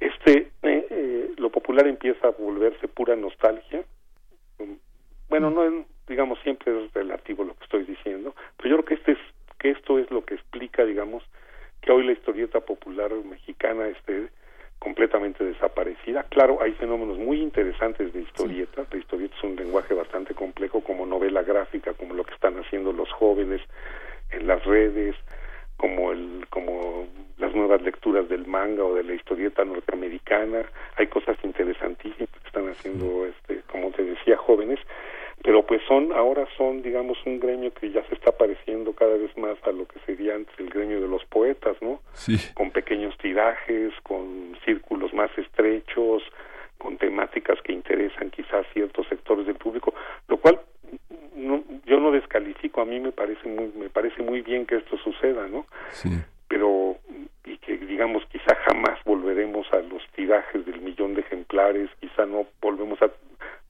este 0.00 0.50
eh, 0.62 0.86
eh, 0.90 1.30
lo 1.36 1.50
popular 1.50 1.86
empieza 1.86 2.28
a 2.28 2.30
volverse 2.30 2.88
pura 2.88 3.16
nostalgia. 3.16 3.84
Bueno, 5.28 5.50
no 5.50 5.84
digamos 6.06 6.38
siempre 6.42 6.84
es 6.84 6.92
relativo 6.92 7.44
lo 7.44 7.54
que 7.54 7.64
estoy 7.64 7.84
diciendo, 7.84 8.34
pero 8.56 8.70
yo 8.70 8.76
creo 8.76 8.84
que 8.84 8.94
este 8.94 9.12
es 9.12 9.18
que 9.58 9.70
esto 9.70 9.98
es 9.98 10.10
lo 10.10 10.24
que 10.24 10.34
explica, 10.34 10.84
digamos, 10.84 11.24
que 11.80 11.90
hoy 11.92 12.04
la 12.04 12.12
historieta 12.12 12.60
popular 12.60 13.12
mexicana 13.24 13.88
esté 13.88 14.28
completamente 14.78 15.44
desaparecida. 15.44 16.24
Claro, 16.24 16.58
hay 16.62 16.72
fenómenos 16.72 17.18
muy 17.18 17.40
interesantes 17.40 18.12
de 18.12 18.20
historieta. 18.20 18.84
La 18.90 18.98
historieta 18.98 19.34
es 19.36 19.44
un 19.44 19.56
lenguaje 19.56 19.94
bastante 19.94 20.34
complejo 20.34 20.80
como 20.80 21.06
novela 21.06 21.42
gráfica, 21.42 21.94
como 21.94 22.14
lo 22.14 22.24
que 22.24 22.34
están 22.34 22.58
haciendo 22.58 22.92
los 22.92 23.10
jóvenes 23.12 23.60
en 24.30 24.46
las 24.46 24.64
redes, 24.64 25.16
como 25.76 26.12
el 26.12 26.46
como 26.50 27.06
las 27.38 27.54
nuevas 27.54 27.82
lecturas 27.82 28.28
del 28.28 28.46
manga 28.46 28.84
o 28.84 28.94
de 28.94 29.04
la 29.04 29.14
historieta 29.14 29.64
norteamericana. 29.64 30.64
Hay 30.96 31.06
cosas 31.08 31.36
interesantísimas 31.42 32.30
que 32.30 32.46
están 32.46 32.68
haciendo 32.68 33.26
este 33.26 33.62
como 33.70 33.90
te 33.90 34.04
decía 34.04 34.36
jóvenes 34.36 34.78
pero 35.42 35.64
pues 35.64 35.80
son 35.86 36.12
ahora 36.12 36.46
son 36.56 36.82
digamos 36.82 37.18
un 37.26 37.38
gremio 37.38 37.72
que 37.72 37.90
ya 37.90 38.04
se 38.08 38.14
está 38.14 38.32
pareciendo 38.32 38.92
cada 38.94 39.16
vez 39.16 39.36
más 39.36 39.56
a 39.64 39.72
lo 39.72 39.86
que 39.86 39.98
sería 40.00 40.34
antes 40.34 40.54
el 40.58 40.70
gremio 40.70 41.00
de 41.00 41.08
los 41.08 41.24
poetas 41.26 41.76
no 41.80 42.00
sí. 42.14 42.36
con 42.54 42.70
pequeños 42.70 43.16
tirajes 43.18 43.92
con 44.02 44.56
círculos 44.64 45.12
más 45.14 45.30
estrechos 45.36 46.22
con 46.78 46.96
temáticas 46.96 47.60
que 47.62 47.72
interesan 47.72 48.30
quizás 48.30 48.66
ciertos 48.72 49.06
sectores 49.08 49.46
del 49.46 49.56
público 49.56 49.94
lo 50.28 50.38
cual 50.38 50.60
no, 51.34 51.62
yo 51.84 52.00
no 52.00 52.10
descalifico 52.12 52.80
a 52.80 52.84
mí 52.86 52.98
me 52.98 53.12
parece 53.12 53.48
muy 53.48 53.70
me 53.76 53.90
parece 53.90 54.22
muy 54.22 54.40
bien 54.40 54.66
que 54.66 54.76
esto 54.76 54.96
suceda 54.98 55.46
no 55.48 55.66
sí. 55.92 56.10
pero 56.48 56.96
y 57.44 57.58
que 57.58 57.76
digamos 57.76 58.24
quizá 58.32 58.54
jamás 58.68 58.98
volveremos 59.04 59.66
a 59.72 59.78
los 59.78 60.02
tirajes 60.14 60.64
del 60.64 60.80
millón 60.80 61.14
de 61.14 61.20
ejemplares 61.20 61.90
quizá 62.00 62.26
no 62.26 62.46
volvemos 62.60 63.00
a 63.02 63.10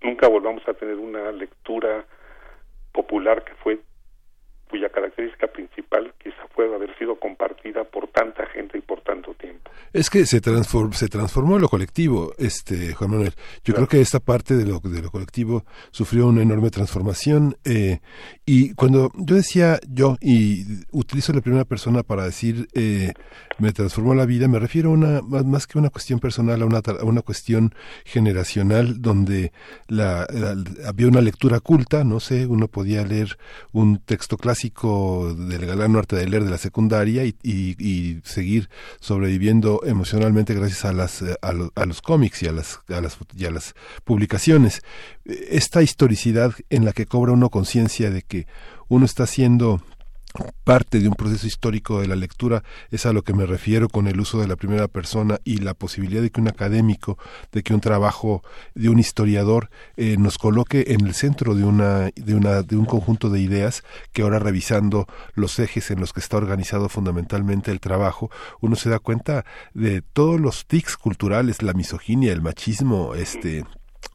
nunca 0.02 0.28
volvamos 0.28 0.66
a 0.68 0.74
tener 0.74 0.96
una 0.96 1.32
lectura 1.32 2.04
popular 2.92 3.44
que 3.44 3.54
fue 3.56 3.80
cuya 4.70 4.88
característica 4.88 5.46
principal 5.48 6.12
quizá 6.18 6.46
pueda 6.54 6.74
haber 6.76 6.96
sido 6.98 7.16
compartida 7.16 7.84
por 7.84 8.08
tanta 8.08 8.46
gente 8.46 8.78
y 8.78 8.80
por 8.80 9.00
tanto 9.00 9.34
tiempo. 9.34 9.70
Es 9.96 10.10
que 10.10 10.26
se, 10.26 10.42
transform, 10.42 10.92
se 10.92 11.08
transformó 11.08 11.56
en 11.56 11.62
lo 11.62 11.70
colectivo, 11.70 12.34
este 12.36 12.92
Juan 12.92 13.12
Manuel. 13.12 13.32
Yo 13.64 13.72
creo 13.72 13.88
que 13.88 14.02
esta 14.02 14.20
parte 14.20 14.54
de 14.54 14.66
lo, 14.66 14.78
de 14.78 15.00
lo 15.00 15.10
colectivo 15.10 15.64
sufrió 15.90 16.26
una 16.26 16.42
enorme 16.42 16.68
transformación 16.68 17.56
eh, 17.64 18.00
y 18.44 18.74
cuando 18.74 19.10
yo 19.16 19.36
decía 19.36 19.80
yo 19.88 20.18
y 20.20 20.66
utilizo 20.90 21.32
la 21.32 21.40
primera 21.40 21.64
persona 21.64 22.02
para 22.02 22.24
decir 22.24 22.68
eh, 22.74 23.14
me 23.58 23.72
transformó 23.72 24.14
la 24.14 24.26
vida, 24.26 24.48
me 24.48 24.58
refiero 24.58 24.90
a 24.90 24.92
una 24.92 25.22
más 25.22 25.66
que 25.66 25.78
una 25.78 25.90
cuestión 25.90 26.18
personal, 26.18 26.62
a 26.62 26.66
una, 26.66 26.78
a 26.78 27.04
una 27.04 27.22
cuestión 27.22 27.74
generacional 28.04 29.00
donde 29.00 29.52
la, 29.88 30.26
había 30.86 31.08
una 31.08 31.20
lectura 31.20 31.60
culta, 31.60 32.04
no 32.04 32.20
sé, 32.20 32.46
uno 32.46 32.68
podía 32.68 33.04
leer 33.04 33.38
un 33.72 33.98
texto 33.98 34.36
clásico 34.36 35.34
del 35.34 35.66
galán 35.66 35.96
arte 35.96 36.16
de 36.16 36.28
leer 36.28 36.44
de 36.44 36.50
la 36.50 36.58
secundaria 36.58 37.24
y, 37.24 37.36
y, 37.42 38.20
seguir 38.24 38.68
sobreviviendo 39.00 39.80
emocionalmente 39.84 40.54
gracias 40.54 40.84
a 40.84 40.92
las 40.92 41.22
a, 41.22 41.52
a 41.74 41.86
los 41.86 42.02
cómics 42.02 42.42
y 42.42 42.48
a 42.48 42.52
las 42.52 42.80
a 42.88 43.00
las 43.00 43.18
y 43.36 43.44
a 43.46 43.50
las 43.50 43.74
publicaciones. 44.04 44.82
Esta 45.24 45.82
historicidad 45.82 46.52
en 46.70 46.84
la 46.84 46.92
que 46.92 47.06
cobra 47.06 47.32
uno 47.32 47.50
conciencia 47.50 48.10
de 48.10 48.22
que 48.22 48.46
uno 48.88 49.04
está 49.04 49.26
siendo 49.26 49.82
parte 50.64 51.00
de 51.00 51.08
un 51.08 51.14
proceso 51.14 51.46
histórico 51.46 52.00
de 52.00 52.08
la 52.08 52.16
lectura 52.16 52.62
es 52.90 53.06
a 53.06 53.12
lo 53.12 53.22
que 53.22 53.34
me 53.34 53.46
refiero 53.46 53.88
con 53.88 54.06
el 54.08 54.20
uso 54.20 54.40
de 54.40 54.48
la 54.48 54.56
primera 54.56 54.88
persona 54.88 55.38
y 55.44 55.58
la 55.58 55.74
posibilidad 55.74 56.22
de 56.22 56.30
que 56.30 56.40
un 56.40 56.48
académico, 56.48 57.18
de 57.52 57.62
que 57.62 57.74
un 57.74 57.80
trabajo 57.80 58.42
de 58.74 58.88
un 58.88 58.98
historiador 58.98 59.70
eh, 59.96 60.16
nos 60.18 60.38
coloque 60.38 60.86
en 60.88 61.06
el 61.06 61.14
centro 61.14 61.54
de 61.54 61.64
una 61.64 62.10
de 62.14 62.34
una 62.34 62.62
de 62.62 62.76
un 62.76 62.84
conjunto 62.84 63.30
de 63.30 63.40
ideas 63.40 63.82
que 64.12 64.22
ahora 64.22 64.38
revisando 64.38 65.06
los 65.34 65.58
ejes 65.58 65.90
en 65.90 66.00
los 66.00 66.12
que 66.12 66.20
está 66.20 66.36
organizado 66.36 66.88
fundamentalmente 66.88 67.70
el 67.70 67.80
trabajo, 67.80 68.30
uno 68.60 68.76
se 68.76 68.90
da 68.90 68.98
cuenta 68.98 69.44
de 69.74 70.02
todos 70.02 70.40
los 70.40 70.66
tics 70.66 70.96
culturales, 70.96 71.62
la 71.62 71.72
misoginia, 71.72 72.32
el 72.32 72.42
machismo, 72.42 73.14
este 73.14 73.64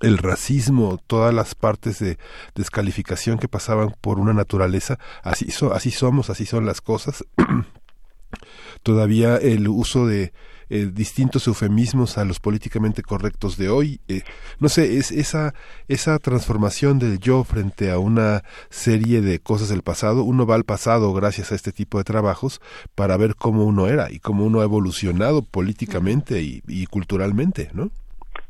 el 0.01 0.17
racismo, 0.17 0.99
todas 1.07 1.33
las 1.33 1.55
partes 1.55 1.99
de 1.99 2.17
descalificación 2.55 3.37
que 3.37 3.47
pasaban 3.47 3.95
por 4.01 4.19
una 4.19 4.33
naturaleza, 4.33 4.99
así, 5.23 5.47
así 5.73 5.91
somos, 5.91 6.29
así 6.29 6.45
son 6.45 6.65
las 6.65 6.81
cosas. 6.81 7.25
Todavía 8.83 9.37
el 9.37 9.67
uso 9.67 10.07
de 10.07 10.33
eh, 10.73 10.89
distintos 10.89 11.47
eufemismos 11.47 12.17
a 12.17 12.23
los 12.23 12.39
políticamente 12.39 13.03
correctos 13.03 13.57
de 13.57 13.67
hoy. 13.67 13.99
Eh, 14.07 14.21
no 14.59 14.69
sé, 14.69 14.97
es 14.97 15.11
esa, 15.11 15.53
esa 15.89 16.17
transformación 16.17 16.97
del 16.97 17.19
yo 17.19 17.43
frente 17.43 17.91
a 17.91 17.99
una 17.99 18.45
serie 18.69 19.19
de 19.21 19.39
cosas 19.39 19.67
del 19.67 19.81
pasado. 19.81 20.23
Uno 20.23 20.45
va 20.45 20.55
al 20.55 20.63
pasado 20.63 21.11
gracias 21.11 21.51
a 21.51 21.55
este 21.55 21.73
tipo 21.73 21.97
de 21.97 22.05
trabajos 22.05 22.61
para 22.95 23.17
ver 23.17 23.35
cómo 23.35 23.65
uno 23.65 23.87
era 23.87 24.11
y 24.11 24.19
cómo 24.19 24.45
uno 24.45 24.61
ha 24.61 24.63
evolucionado 24.63 25.41
políticamente 25.41 26.41
y, 26.41 26.63
y 26.69 26.85
culturalmente, 26.85 27.69
¿no? 27.73 27.91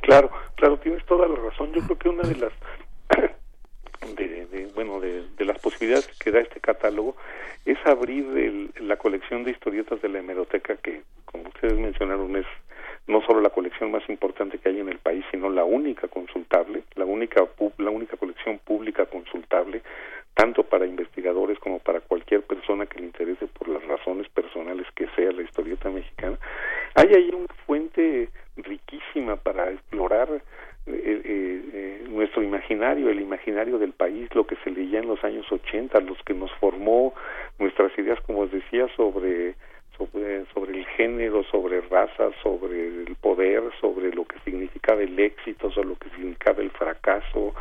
Claro, 0.02 0.32
claro, 0.56 0.78
tienes 0.78 1.06
toda 1.06 1.28
la 1.28 1.36
razón. 1.36 1.72
Yo 1.74 1.82
creo 1.82 1.98
que 1.98 2.10
una 2.10 2.24
de 2.24 2.36
las 2.36 2.54
de, 4.16 4.72
bueno 4.74 5.00
de, 5.00 5.46
las 5.46 5.60
posibilidades 5.60 6.08
que 6.20 6.32
da 6.32 6.40
este 6.40 6.60
catálogo 6.60 7.16
es 7.66 7.78
abrir 7.86 8.72
la 8.80 8.98
colección 8.98 9.44
de 9.44 9.52
historietas 9.52 10.02
de 10.02 10.10
la 10.10 10.20
hemeroteca 10.20 10.76
que 10.78 11.04
como 11.26 11.48
ustedes 11.50 11.78
mencionaron 11.78 12.36
es 12.36 12.46
no 13.08 13.22
solo 13.22 13.42
la 13.42 13.50
colección 13.50 13.92
más 13.92 14.08
importante 14.10 14.58
que 14.58 14.70
hay 14.70 14.80
en 14.80 14.90
el 14.90 15.00
país 15.00 15.24
sino 15.32 15.50
la 15.50 15.64
única 15.64 16.08
consultable 16.08 16.84
la 16.96 17.06
única 17.06 17.44
la 17.78 17.90
única 17.90 18.18
colección 18.18 18.60
pública 18.60 19.06
consultable 19.06 19.82
tanto 20.34 20.64
para 20.64 20.86
investigadores 20.86 21.60
como 21.60 21.80
para 21.80 22.00
cualquier 22.02 22.42
persona 22.44 22.86
que 22.86 23.00
le 23.00 23.08
interese 23.08 23.48
por 23.48 23.68
las 23.68 23.84
razones 23.86 24.28
personales 24.30 24.88
que 24.96 25.08
sea 25.16 25.32
la 25.32 25.42
historieta 25.42 25.90
mexicana, 25.90 26.38
hay 26.96 27.14
ahí 27.14 27.32
una 27.34 27.54
fuente 27.66 28.30
riquísima 28.58 29.36
para 29.36 29.72
explorar 29.72 30.30
eh, 30.88 30.94
eh, 30.94 31.62
eh, 31.74 32.06
nuestro 32.10 32.42
imaginario, 32.42 33.10
el 33.10 33.22
imaginario 33.22 33.78
del 33.78 33.94
país, 33.94 34.34
lo 34.34 34.48
que 34.48 34.56
se 34.64 34.72
leía 34.72 35.00
en 35.00 35.08
los 35.08 35.24
años 35.24 35.46
80, 35.52 36.00
los 36.02 36.18
que 36.24 36.34
nos 36.34 36.52
formó 36.54 37.14
nuestras 37.60 37.98
ideas, 37.98 38.20
como 38.22 38.42
os 38.42 38.52
decía, 38.52 38.88
sobre 38.96 39.56
sobre, 39.98 40.46
sobre 40.54 40.80
el 40.80 40.86
género, 40.88 41.44
sobre 41.44 41.82
razas, 41.82 42.34
sobre 42.42 42.88
el 42.88 43.16
poder, 43.22 43.62
sobre 43.80 44.12
lo 44.12 44.26
que 44.26 44.40
significaba 44.40 45.02
el 45.02 45.20
éxito, 45.20 45.70
sobre 45.72 45.90
lo 45.90 45.96
que 45.96 46.10
significaba 46.10 46.62
el 46.62 46.72
fracaso, 46.72 47.54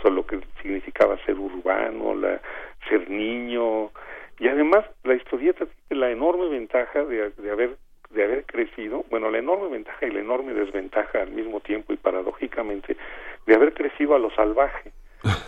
sobre 0.00 0.14
lo 0.14 0.26
que 0.26 0.40
significaba 0.62 1.18
ser 1.24 1.38
urbano, 1.38 2.14
la, 2.14 2.40
ser 2.88 3.08
niño, 3.10 3.90
y 4.38 4.48
además 4.48 4.84
la 5.04 5.14
historieta 5.14 5.66
tiene 5.88 6.00
la 6.00 6.10
enorme 6.10 6.48
ventaja 6.48 7.04
de, 7.04 7.30
de 7.30 7.50
haber 7.50 7.76
de 8.10 8.24
haber 8.24 8.46
crecido, 8.46 9.04
bueno, 9.10 9.30
la 9.30 9.38
enorme 9.38 9.68
ventaja 9.68 10.06
y 10.06 10.10
la 10.10 10.20
enorme 10.20 10.54
desventaja 10.54 11.20
al 11.20 11.30
mismo 11.30 11.60
tiempo 11.60 11.92
y 11.92 11.96
paradójicamente 11.96 12.96
de 13.46 13.54
haber 13.54 13.74
crecido 13.74 14.14
a 14.14 14.18
lo 14.18 14.30
salvaje. 14.30 14.92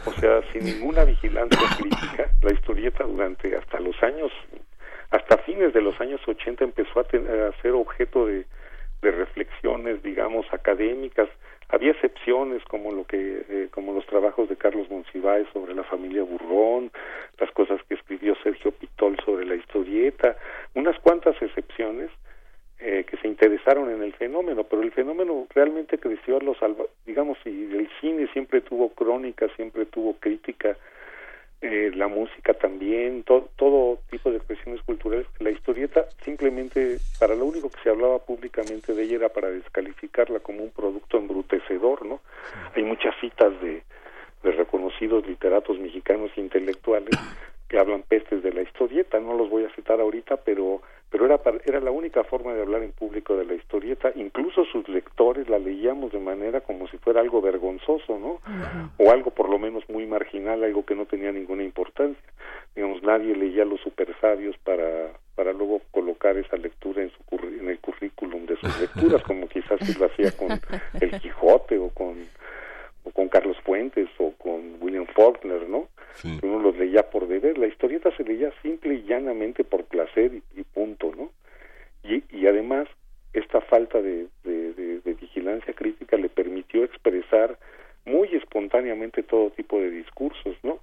O 0.05 0.13
sea, 0.13 0.43
sin 0.53 0.65
ninguna 0.65 1.05
vigilancia 1.05 1.59
crítica, 1.79 2.31
la 2.43 2.53
historieta 2.53 3.05
durante 3.05 3.57
hasta 3.57 3.81
los 3.81 4.01
años, 4.03 4.31
hasta 5.11 5.39
fines 5.39 5.73
de 5.73 5.81
los 5.81 5.99
años 6.01 6.21
80 6.27 6.65
empezó 6.65 7.01
a, 7.01 7.03
a 7.03 7.63
ser 7.63 7.73
objeto 7.73 8.27
de, 8.27 8.45
de 9.03 9.11
reflexiones, 9.11 10.03
digamos, 10.03 10.47
académicas. 10.53 11.29
Había 11.73 11.93
excepciones 11.93 12.65
como 12.65 12.93
lo 12.93 13.05
que, 13.05 13.45
eh, 13.49 13.69
como 13.71 13.93
los 13.93 14.05
trabajos 14.07 14.49
de 14.49 14.57
Carlos 14.57 14.91
Monsiváis 14.91 15.47
sobre 15.53 15.75
la 15.75 15.85
familia 15.85 16.25
Burrón, 16.25 16.91
las 17.39 17.51
cosas 17.53 17.81
que 17.89 17.95
escribió 17.95 18.35
Sergio 18.43 18.73
Pitol 18.73 19.17
sobre 19.25 19.47
la 19.47 19.55
historieta, 19.55 20.37
unas 20.75 20.99
cuantas 20.99 21.41
excepciones, 21.41 22.11
eh, 22.83 23.05
que 23.07 23.19
se 23.19 23.29
interesaron 23.29 23.91
en 23.91 24.03
el 24.03 24.15
fenómeno, 24.15 24.65
pero 24.65 24.81
el 24.81 24.91
fenómeno 24.91 25.47
realmente 25.55 25.99
creció 25.99 26.39
a 26.39 26.43
los 26.43 26.57
digamos, 27.05 27.37
y 27.45 27.77
el 27.77 27.91
cine 28.01 28.27
siempre 28.33 28.63
tuvo 28.63 28.89
crónica, 28.95 29.49
siempre 29.55 29.85
tuvo 29.85 30.15
crítica, 30.15 30.79
eh, 31.63 31.91
la 31.95 32.09
música 32.09 32.55
también, 32.55 33.23
todo 33.23 33.99
tipo 34.11 34.31
de 34.31 34.39
expresiones 34.39 34.83
culturales. 34.83 35.27
La 35.41 35.51
historieta 35.51 36.07
simplemente, 36.25 36.99
para 37.19 37.35
lo 37.35 37.45
único 37.45 37.71
que 37.71 37.81
se 37.83 37.91
hablaba 37.91 38.19
públicamente 38.19 38.95
de 38.95 39.03
ella 39.03 39.17
era 39.17 39.29
para 39.29 39.51
descalificarla 39.51 40.41
como 40.41 40.63
un 40.63 40.71
producto 40.71 41.19
embrutecedor, 41.19 42.07
¿no? 42.07 42.21
Hay 42.75 42.83
muchas 42.83 43.15
citas 43.21 43.53
de, 43.61 43.83
de 44.43 44.53
reconocidos 44.53 45.27
literatos 45.27 45.79
mexicanos 45.79 46.31
intelectuales 46.37 47.11
que 47.71 47.79
hablan 47.79 48.03
pestes 48.03 48.43
de 48.43 48.53
la 48.53 48.63
historieta, 48.63 49.21
no 49.21 49.33
los 49.35 49.49
voy 49.49 49.65
a 49.65 49.71
citar 49.71 50.01
ahorita, 50.01 50.39
pero 50.39 50.83
pero 51.09 51.27
era, 51.27 51.41
era 51.65 51.81
la 51.81 51.91
única 51.91 52.23
forma 52.23 52.55
de 52.55 52.63
hablar 52.63 52.85
en 52.85 52.93
público 52.93 53.37
de 53.37 53.45
la 53.45 53.55
historieta, 53.55 54.13
incluso 54.15 54.65
sus 54.67 54.89
lectores 54.89 55.49
la 55.49 55.59
leíamos 55.59 56.13
de 56.13 56.21
manera 56.21 56.61
como 56.61 56.87
si 56.87 56.99
fuera 56.99 57.21
algo 57.21 57.41
vergonzoso, 57.41 58.17
¿no? 58.17 58.39
O 58.97 59.11
algo 59.11 59.33
por 59.33 59.49
lo 59.49 59.59
menos 59.59 59.83
muy 59.89 60.07
marginal, 60.07 60.63
algo 60.63 60.85
que 60.85 60.95
no 60.95 61.07
tenía 61.07 61.33
ninguna 61.33 61.65
importancia. 61.65 62.23
Digamos, 62.77 63.03
nadie 63.03 63.35
leía 63.35 63.65
los 63.65 63.81
super 63.81 64.15
sabios 64.21 64.57
para, 64.59 65.11
para 65.35 65.53
luego 65.53 65.81
colocar 65.91 66.37
esa 66.37 66.57
lectura 66.57 67.03
en, 67.03 67.11
su 67.11 67.47
en 67.61 67.69
el 67.69 67.81
currículum 67.81 68.47
de 68.47 68.57
sus 68.59 68.81
lecturas, 68.81 69.21
como 69.25 69.49
quizás 69.49 69.81
si 69.85 69.99
lo 69.99 70.07
hacía 70.07 70.31
con 70.37 70.61
El 71.01 71.21
Quijote 71.21 71.77
o 71.79 71.89
con, 71.91 72.19
o 73.05 73.11
con 73.11 73.29
Carlos 73.29 73.57
Fuentes 73.65 74.09
o 74.19 74.33
con 74.33 74.77
William 74.81 75.07
Faulkner, 75.07 75.69
¿no? 75.69 75.89
Uno 76.43 76.59
los 76.59 76.77
leía 76.77 77.09
por 77.11 77.29
deber. 77.29 77.57
La 77.57 77.67
historieta 77.67 78.15
se 78.17 78.25
leía 78.25 78.53
simple 78.63 78.95
y 78.95 79.03
llanamente 79.05 79.65
por 79.65 79.85
placer 79.85 80.43
y, 80.55 80.63
punto, 80.65 81.13
¿no? 81.17 81.31
Y, 82.03 82.25
y, 82.37 82.47
además, 82.47 82.89
esta 83.33 83.61
falta 83.61 84.01
de, 84.03 84.27
de, 84.45 84.73
de, 84.75 85.15
vigilancia 85.15 85.73
crítica 85.75 86.17
le 86.17 86.29
permitió 86.29 86.85
expresar 86.85 87.59
muy 88.05 88.29
espontáneamente 88.35 89.23
todo 89.23 89.51
tipo 89.51 89.79
de 89.79 89.91
discursos, 89.91 90.57
¿no? 90.63 90.81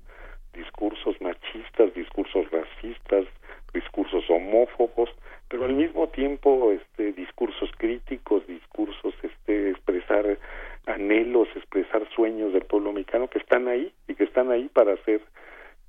Discursos 0.54 1.20
machistas, 1.22 1.94
discursos 1.94 2.50
racistas, 2.52 3.26
discursos 3.74 4.30
homófobos, 4.30 5.10
pero 5.50 5.66
al 5.66 5.74
mismo 5.74 6.08
tiempo 6.10 6.72
este 6.72 7.14
discursos 7.14 7.70
críticos, 7.78 8.46
discursos 8.48 9.14
este 9.24 9.72
expresar 9.72 10.38
anhelos, 10.86 11.48
expresar 11.56 12.08
sueños 12.16 12.54
del 12.54 12.64
pueblo 12.64 12.92
mexicano 12.92 13.30
que 13.30 13.40
están 13.40 13.68
ahí 13.68 13.92
y 14.08 14.16
que 14.16 14.24
están 14.24 14.52
ahí 14.52 14.70
para 14.74 14.94
hacer, 14.94 15.22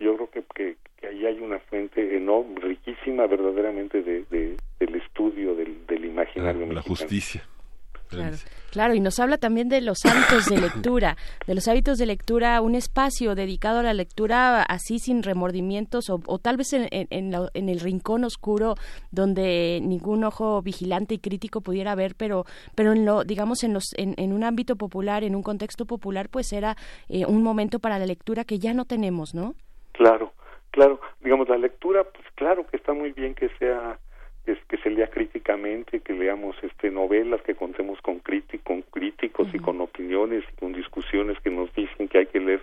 yo 0.01 0.17
creo 0.17 0.31
que, 0.31 0.77
que, 1.01 1.07
ahí 1.07 1.27
hay 1.27 1.41
una 1.41 1.59
fuente 1.61 2.17
enorme, 2.17 2.61
riquísima 2.61 3.27
verdaderamente 3.27 4.03
de, 4.03 4.57
del 4.79 4.95
estudio 4.95 5.55
del, 5.55 5.87
del 5.87 6.05
imaginario 6.05 6.67
la, 6.67 6.75
La 6.75 6.83
justicia. 6.83 7.45
Claro, 8.09 8.37
claro, 8.71 8.95
y 8.95 9.01
nos 9.01 9.19
habla 9.19 9.37
también 9.37 9.69
de 9.69 9.81
los 9.81 10.05
hábitos 10.05 10.47
de 10.47 10.61
lectura, 10.61 11.17
de 11.47 11.55
los 11.55 11.69
hábitos 11.69 11.99
de 11.99 12.07
lectura, 12.07 12.61
un 12.61 12.75
espacio 12.75 13.35
dedicado 13.35 13.81
a 13.81 13.83
la 13.83 13.93
lectura 13.93 14.63
así 14.63 14.99
sin 14.99 15.23
remordimientos 15.23 16.07
o, 16.11 16.39
tal 16.39 16.57
vez 16.57 16.73
en, 16.73 16.89
en, 16.91 17.69
el 17.69 17.81
rincón 17.81 18.25
oscuro 18.25 18.77
donde 19.11 19.81
ningún 19.83 20.25
ojo 20.25 20.63
vigilante 20.63 21.15
y 21.15 21.19
crítico 21.19 21.61
pudiera 21.61 21.95
ver, 21.95 22.15
pero, 22.17 22.45
pero 22.75 22.93
en 22.93 23.05
lo, 23.05 23.25
digamos, 23.25 23.63
en, 23.63 23.75
los, 23.75 23.93
en, 23.97 24.33
un 24.33 24.45
ámbito 24.45 24.77
popular, 24.77 25.23
en 25.25 25.35
un 25.35 25.43
contexto 25.43 25.85
popular, 25.85 26.29
pues 26.31 26.53
era 26.53 26.77
eh, 27.09 27.27
un 27.27 27.43
momento 27.43 27.79
para 27.79 27.99
la 27.99 28.07
lectura 28.07 28.45
que 28.45 28.59
ya 28.59 28.73
no 28.73 28.85
tenemos, 28.85 29.35
¿no? 29.35 29.55
Claro, 29.93 30.33
claro, 30.71 31.01
digamos, 31.21 31.49
la 31.49 31.59
lectura, 31.59 32.05
pues 32.05 32.27
claro 32.35 32.67
que 32.67 32.77
está 32.77 32.93
muy 32.93 33.13
bien 33.13 33.35
que 33.35 33.51
sea 33.59 33.99
que 34.69 34.77
se 34.79 34.91
lea 34.91 35.09
críticamente, 35.09 36.01
que 36.01 36.13
leamos 36.13 36.57
este 36.63 36.91
novelas, 36.91 37.43
que 37.43 37.55
contemos 37.55 38.01
con, 38.01 38.21
con 38.63 38.83
críticos 38.83 39.49
y 39.53 39.59
con 39.59 39.81
opiniones 39.81 40.45
y 40.53 40.57
con 40.57 40.73
discusiones 40.73 41.39
que 41.41 41.51
nos 41.51 41.73
dicen 41.75 42.09
que 42.09 42.19
hay 42.19 42.27
que 42.27 42.41
leer 42.41 42.63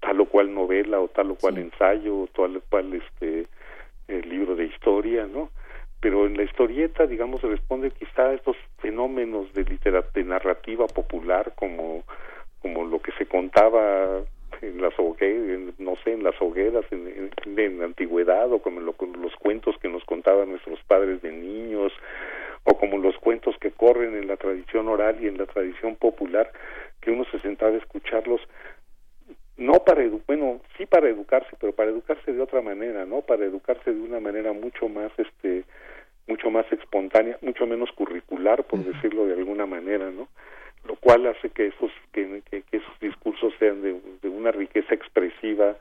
tal 0.00 0.20
o 0.20 0.26
cual 0.26 0.54
novela 0.54 1.00
o 1.00 1.08
tal 1.08 1.30
o 1.32 1.36
cual 1.36 1.58
ensayo 1.58 2.16
o 2.16 2.26
tal 2.28 2.56
o 2.56 2.60
cual 2.68 2.94
este 2.94 3.46
libro 4.28 4.54
de 4.54 4.66
historia, 4.66 5.26
¿no? 5.26 5.50
Pero 6.00 6.26
en 6.26 6.36
la 6.36 6.44
historieta, 6.44 7.06
digamos, 7.06 7.40
se 7.40 7.48
responde 7.48 7.90
quizá 7.90 8.28
a 8.28 8.34
estos 8.34 8.56
fenómenos 8.78 9.52
de 9.54 9.64
literatura, 9.64 10.12
de 10.14 10.24
narrativa 10.24 10.86
popular 10.86 11.52
como 11.56 12.04
como 12.60 12.84
lo 12.84 13.00
que 13.00 13.12
se 13.12 13.26
contaba 13.26 14.22
en 14.62 14.80
las 14.80 14.98
hogueras, 14.98 15.78
no 15.78 15.96
sé, 16.04 16.12
en 16.12 16.22
las 16.22 16.40
hogueras, 16.40 16.84
en, 16.90 17.30
en, 17.46 17.78
la 17.78 17.84
antigüedad, 17.84 18.52
o 18.52 18.60
como 18.60 18.80
los 18.80 19.36
cuentos 19.36 19.76
que 19.78 19.88
nos 19.88 20.04
contaban 20.04 20.50
nuestros 20.50 20.80
padres 20.84 21.22
de 21.22 21.32
niños, 21.32 21.92
o 22.64 22.76
como 22.76 22.98
los 22.98 23.16
cuentos 23.18 23.56
que 23.60 23.70
corren 23.70 24.16
en 24.16 24.26
la 24.26 24.36
tradición 24.36 24.88
oral 24.88 25.18
y 25.22 25.28
en 25.28 25.38
la 25.38 25.46
tradición 25.46 25.96
popular, 25.96 26.50
que 27.00 27.10
uno 27.10 27.24
se 27.30 27.38
sentaba 27.40 27.72
a 27.72 27.78
escucharlos, 27.78 28.40
no 29.56 29.84
para 29.84 30.04
bueno, 30.26 30.60
sí 30.76 30.84
para 30.84 31.08
educarse, 31.08 31.56
pero 31.60 31.72
para 31.72 31.90
educarse 31.90 32.32
de 32.32 32.42
otra 32.42 32.60
manera, 32.60 33.06
¿no? 33.06 33.22
Para 33.22 33.44
educarse 33.44 33.92
de 33.92 34.00
una 34.00 34.20
manera 34.20 34.52
mucho 34.52 34.88
más, 34.88 35.12
este, 35.16 35.64
mucho 36.26 36.50
más 36.50 36.70
espontánea, 36.72 37.38
mucho 37.40 37.66
menos 37.66 37.90
curricular, 37.92 38.64
por 38.64 38.80
decirlo 38.80 39.26
de 39.26 39.34
alguna 39.34 39.66
manera, 39.66 40.10
¿no? 40.10 40.28
Lo 40.86 40.96
cual 40.96 41.26
hace 41.26 41.50
que 41.50 41.68
esos 41.68 41.90
que, 42.12 42.42
esos 42.72 43.00
discursos 43.00 43.52
sean 43.58 43.82
de, 43.82 44.28
una 44.28 44.52
riqueza 44.52 44.94
expresiva 44.94 45.76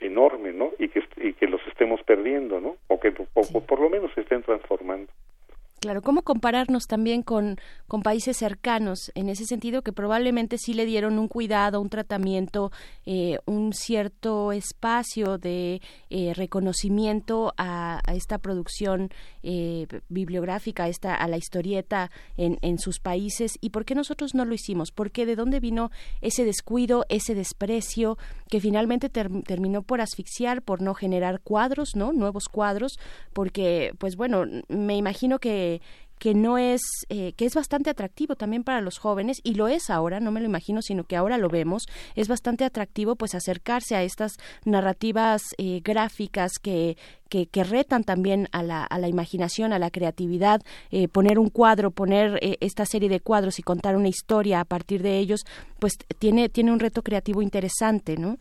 enorme, 0.00 0.52
¿no? 0.52 0.72
Y 0.78 0.88
que 0.88 1.02
y 1.16 1.32
que 1.32 1.46
los 1.46 1.60
estemos 1.66 2.02
perdiendo, 2.02 2.60
¿no? 2.60 2.76
O 2.88 3.00
que 3.00 3.12
o 3.34 3.60
por 3.64 3.80
lo 3.80 3.90
menos 3.90 4.12
se 4.14 4.22
estén 4.22 4.42
transformando. 4.42 5.10
Claro, 5.80 6.02
¿cómo 6.02 6.22
compararnos 6.22 6.88
también 6.88 7.22
con, 7.22 7.56
con 7.86 8.02
países 8.02 8.36
cercanos 8.36 9.12
en 9.14 9.28
ese 9.28 9.44
sentido 9.44 9.82
que 9.82 9.92
probablemente 9.92 10.58
sí 10.58 10.74
le 10.74 10.86
dieron 10.86 11.20
un 11.20 11.28
cuidado, 11.28 11.80
un 11.80 11.88
tratamiento, 11.88 12.72
eh, 13.06 13.38
un 13.46 13.72
cierto 13.72 14.50
espacio 14.50 15.38
de 15.38 15.80
eh, 16.10 16.34
reconocimiento 16.34 17.54
a, 17.56 18.00
esta 18.12 18.38
producción 18.38 19.10
eh, 19.44 19.86
bibliográfica, 20.08 20.84
a, 20.84 20.88
esta, 20.88 21.14
a 21.14 21.28
la 21.28 21.36
historieta 21.36 22.10
en, 22.36 22.58
en 22.62 22.80
sus 22.80 22.98
países? 22.98 23.56
¿Y 23.60 23.70
por 23.70 23.84
qué 23.84 23.94
nosotros 23.94 24.34
no 24.34 24.44
lo 24.44 24.54
hicimos? 24.54 24.90
¿Por 24.90 25.12
qué 25.12 25.26
de 25.26 25.36
dónde 25.36 25.60
vino 25.60 25.92
ese 26.20 26.44
descuido, 26.44 27.04
ese 27.08 27.36
desprecio 27.36 28.18
que 28.48 28.60
finalmente 28.60 29.10
terminó 29.10 29.82
por 29.82 30.00
asfixiar, 30.00 30.62
por 30.62 30.82
no 30.82 30.94
generar 30.94 31.40
cuadros, 31.40 31.94
¿no? 31.94 32.12
Nuevos 32.12 32.48
cuadros, 32.48 32.98
porque, 33.32 33.92
pues 33.98 34.16
bueno, 34.16 34.44
me 34.68 34.96
imagino 34.96 35.38
que 35.38 35.67
que 36.18 36.34
no 36.34 36.58
es 36.58 36.82
eh, 37.08 37.32
que 37.34 37.46
es 37.46 37.54
bastante 37.54 37.90
atractivo 37.90 38.34
también 38.34 38.64
para 38.64 38.80
los 38.80 38.98
jóvenes 38.98 39.40
y 39.44 39.54
lo 39.54 39.68
es 39.68 39.90
ahora 39.90 40.20
no 40.20 40.30
me 40.30 40.40
lo 40.40 40.46
imagino 40.46 40.82
sino 40.82 41.04
que 41.04 41.16
ahora 41.16 41.38
lo 41.38 41.48
vemos 41.48 41.86
es 42.14 42.28
bastante 42.28 42.64
atractivo 42.64 43.16
pues 43.16 43.34
acercarse 43.34 43.96
a 43.96 44.02
estas 44.02 44.36
narrativas 44.64 45.42
eh, 45.58 45.80
gráficas 45.82 46.58
que, 46.60 46.96
que, 47.28 47.64
retan 47.64 48.04
también 48.04 48.48
a 48.52 48.62
la, 48.62 48.84
a 48.84 48.98
la 48.98 49.08
imaginación 49.08 49.72
a 49.72 49.78
la 49.78 49.90
creatividad 49.90 50.60
eh, 50.90 51.08
poner 51.08 51.38
un 51.38 51.50
cuadro 51.50 51.90
poner 51.90 52.38
esta 52.60 52.84
serie 52.86 53.08
de 53.08 53.20
cuadros 53.20 53.58
y 53.58 53.62
contar 53.62 53.96
una 53.96 54.08
historia 54.08 54.60
a 54.60 54.64
partir 54.64 55.02
de 55.02 55.18
ellos 55.18 55.44
pues 55.78 55.98
tiene 56.18 56.48
tiene 56.48 56.72
un 56.72 56.80
reto 56.80 57.02
creativo 57.02 57.42
interesante 57.42 58.16
no 58.16 58.38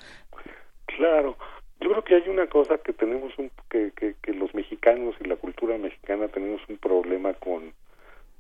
claro 0.86 1.38
Yo 1.80 1.90
creo 1.90 2.04
que 2.04 2.16
hay 2.16 2.30
una 2.30 2.48
cosa 2.48 2.78
que 2.80 2.94
tenemos 2.94 3.38
un, 3.38 3.52
que, 3.70 3.92
que, 3.96 4.16
que 4.22 4.34
los 4.34 4.54
mexicanos 4.54 5.16
y 5.20 5.28
la 5.28 5.36
cultura 5.36 5.78
mexicana 5.78 6.28
tenemos 6.28 6.62
un 6.68 6.78
problema 6.78 7.34
con 7.34 7.74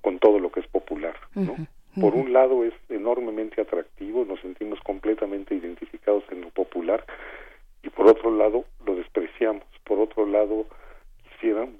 con 0.01 0.19
todo 0.19 0.39
lo 0.39 0.51
que 0.51 0.61
es 0.61 0.67
popular, 0.67 1.15
¿no? 1.35 1.55
Por 1.99 2.13
un 2.13 2.31
lado 2.31 2.63
es 2.63 2.73
enormemente 2.89 3.59
atractivo, 3.59 4.23
nos 4.23 4.39
sentimos 4.39 4.79
completamente 4.81 5.55
identificados 5.55 6.23
en 6.31 6.41
lo 6.41 6.49
popular 6.51 7.03
y 7.83 7.89
por 7.89 8.07
otro 8.07 8.29
lado 8.33 8.63
lo 8.85 8.95
despreciamos. 8.95 9.65
Por 9.83 9.99
otro 9.99 10.25
lado 10.25 10.65
quisieran, 11.23 11.77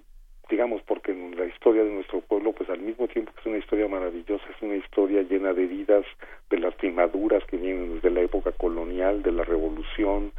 digamos, 0.50 0.82
porque 0.82 1.12
en 1.12 1.38
la 1.38 1.46
historia 1.46 1.84
de 1.84 1.92
nuestro 1.92 2.22
pueblo, 2.22 2.52
pues 2.52 2.70
al 2.70 2.80
mismo 2.80 3.08
tiempo 3.08 3.32
que 3.34 3.42
es 3.42 3.46
una 3.46 3.60
historia 3.60 3.88
maravillosa, 3.88 4.44
es 4.54 4.62
una 4.62 4.76
historia 4.76 5.22
llena 5.22 5.54
de 5.54 5.64
heridas, 5.64 6.06
de 6.50 6.60
lastimaduras 6.60 7.46
que 7.46 7.56
vienen 7.58 7.96
desde 7.96 8.10
la 8.10 8.22
época 8.22 8.52
colonial, 8.52 9.22
de 9.22 9.32
la 9.32 9.44
revolución, 9.44 10.34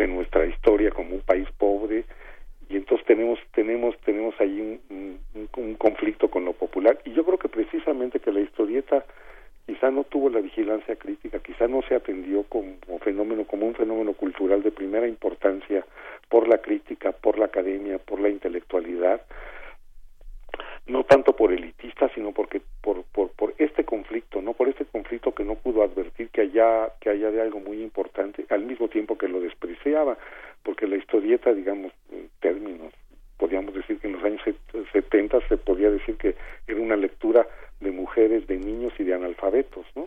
de 0.00 0.08
nuestra 0.08 0.46
historia 0.46 0.90
como 0.90 1.14
un 1.14 1.20
país 1.20 1.46
pobre, 1.58 2.04
y 2.70 2.76
entonces 2.76 3.06
tenemos 3.06 3.38
tenemos 3.52 3.94
tenemos 4.00 4.34
ahí 4.40 4.80
un, 4.88 5.18
un, 5.56 5.74
conflicto 5.74 6.30
con 6.30 6.44
lo 6.44 6.52
popular 6.52 6.98
y 7.04 7.12
yo 7.12 7.24
creo 7.24 7.38
que 7.38 7.48
precisamente 7.48 8.20
que 8.20 8.32
la 8.32 8.40
historieta 8.40 9.04
quizá 9.66 9.90
no 9.90 10.04
tuvo 10.04 10.30
la 10.30 10.40
vigilancia 10.40 10.94
crítica 10.96 11.40
quizá 11.40 11.66
no 11.66 11.82
se 11.82 11.96
atendió 11.96 12.44
como 12.44 12.76
fenómeno 13.00 13.44
como 13.44 13.66
un 13.66 13.74
fenómeno 13.74 14.12
cultural 14.12 14.62
de 14.62 14.70
primera 14.70 15.08
importancia 15.08 15.84
por 16.28 16.46
la 16.48 16.58
crítica 16.58 17.12
por 17.12 17.38
la 17.38 17.46
academia 17.46 17.98
por 17.98 18.20
la 18.20 18.28
intelectualidad 18.28 19.20
no 20.86 21.04
tanto 21.04 21.36
por 21.36 21.52
elitista 21.52 22.10
sino 22.14 22.32
porque 22.32 22.60
por, 22.80 23.04
por 23.04 23.30
por 23.30 23.54
este 23.58 23.84
conflicto 23.84 24.42
no 24.42 24.54
por 24.54 24.68
este 24.68 24.84
conflicto 24.84 25.34
que 25.34 25.44
no 25.44 25.54
pudo 25.54 25.82
advertir 25.82 26.30
que 26.30 26.42
allá 26.42 26.92
que 27.00 27.10
haya 27.10 27.30
de 27.30 27.40
algo 27.40 27.60
muy 27.60 27.82
importante 27.82 28.44
al 28.50 28.64
mismo 28.64 28.88
tiempo 28.88 29.16
que 29.16 29.28
lo 29.28 29.40
despreciaba 29.40 30.16
porque 30.62 30.86
la 30.86 30.96
historieta, 30.96 31.52
digamos, 31.52 31.92
en 32.10 32.28
términos, 32.40 32.92
podríamos 33.38 33.74
decir 33.74 33.98
que 33.98 34.08
en 34.08 34.14
los 34.14 34.24
años 34.24 34.40
70 34.92 35.38
se 35.48 35.56
podía 35.56 35.90
decir 35.90 36.16
que 36.16 36.36
era 36.66 36.80
una 36.80 36.96
lectura 36.96 37.46
de 37.80 37.90
mujeres, 37.90 38.46
de 38.46 38.58
niños 38.58 38.92
y 38.98 39.04
de 39.04 39.14
analfabetos, 39.14 39.86
¿no? 39.94 40.04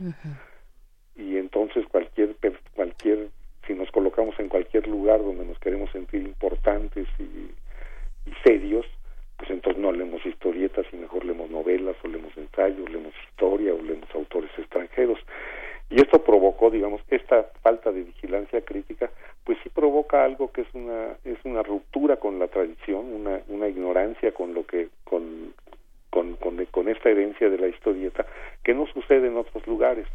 Y 1.15 1.37
entonces 1.37 1.85
cualquier, 1.87 2.35
cualquier, 2.75 3.29
si 3.65 3.73
nos 3.73 3.89
colocamos 3.91 4.39
en 4.39 4.49
cualquier 4.49 4.87
lugar 4.87 5.19
donde 5.19 5.45
nos 5.45 5.57
queremos 5.59 5.91
sentir 5.91 6.21
importantes 6.21 7.07
y, 7.19 7.23
y 8.29 8.33
serios, 8.43 8.85
pues 9.43 9.55
entonces 9.55 9.81
no 9.81 9.91
leemos 9.91 10.25
historietas 10.25 10.85
y 10.93 10.95
mejor 10.95 11.25
leemos 11.25 11.49
novelas 11.49 11.97
o 12.01 12.07
leemos 12.07 12.31
ensayos, 12.37 12.89
leemos 12.89 13.13
historia 13.29 13.73
o 13.73 13.81
leemos 13.81 14.07
autores 14.15 14.49
extranjeros. 14.57 15.19
Y 15.89 15.99
esto 16.01 16.23
provocó, 16.23 16.69
digamos, 16.69 17.01
esta 17.09 17.43
falta 17.61 17.91
de 17.91 18.03
vigilancia 18.03 18.61
crítica, 18.61 19.11
pues 19.43 19.57
sí 19.61 19.67
provoca 19.67 20.23
algo 20.23 20.49
que 20.53 20.61
es 20.61 20.67
una 20.73 21.17
es 21.25 21.37
una 21.43 21.61
ruptura 21.61 22.15
con 22.15 22.39
la 22.39 22.47
tradición, 22.47 23.05
una, 23.13 23.41
una 23.49 23.67
ignorancia 23.67 24.31
con 24.31 24.53
lo 24.53 24.65
que 24.65 24.87
con, 25.03 25.53
con, 26.09 26.37
con, 26.37 26.87
esta 26.87 27.09
herencia 27.09 27.49
de 27.49 27.57
la 27.57 27.67
historieta 27.67 28.25
que 28.63 28.73
no 28.73 28.87
sucede 28.87 29.27
en 29.27 29.35
otros 29.35 29.67
lugares. 29.67 30.07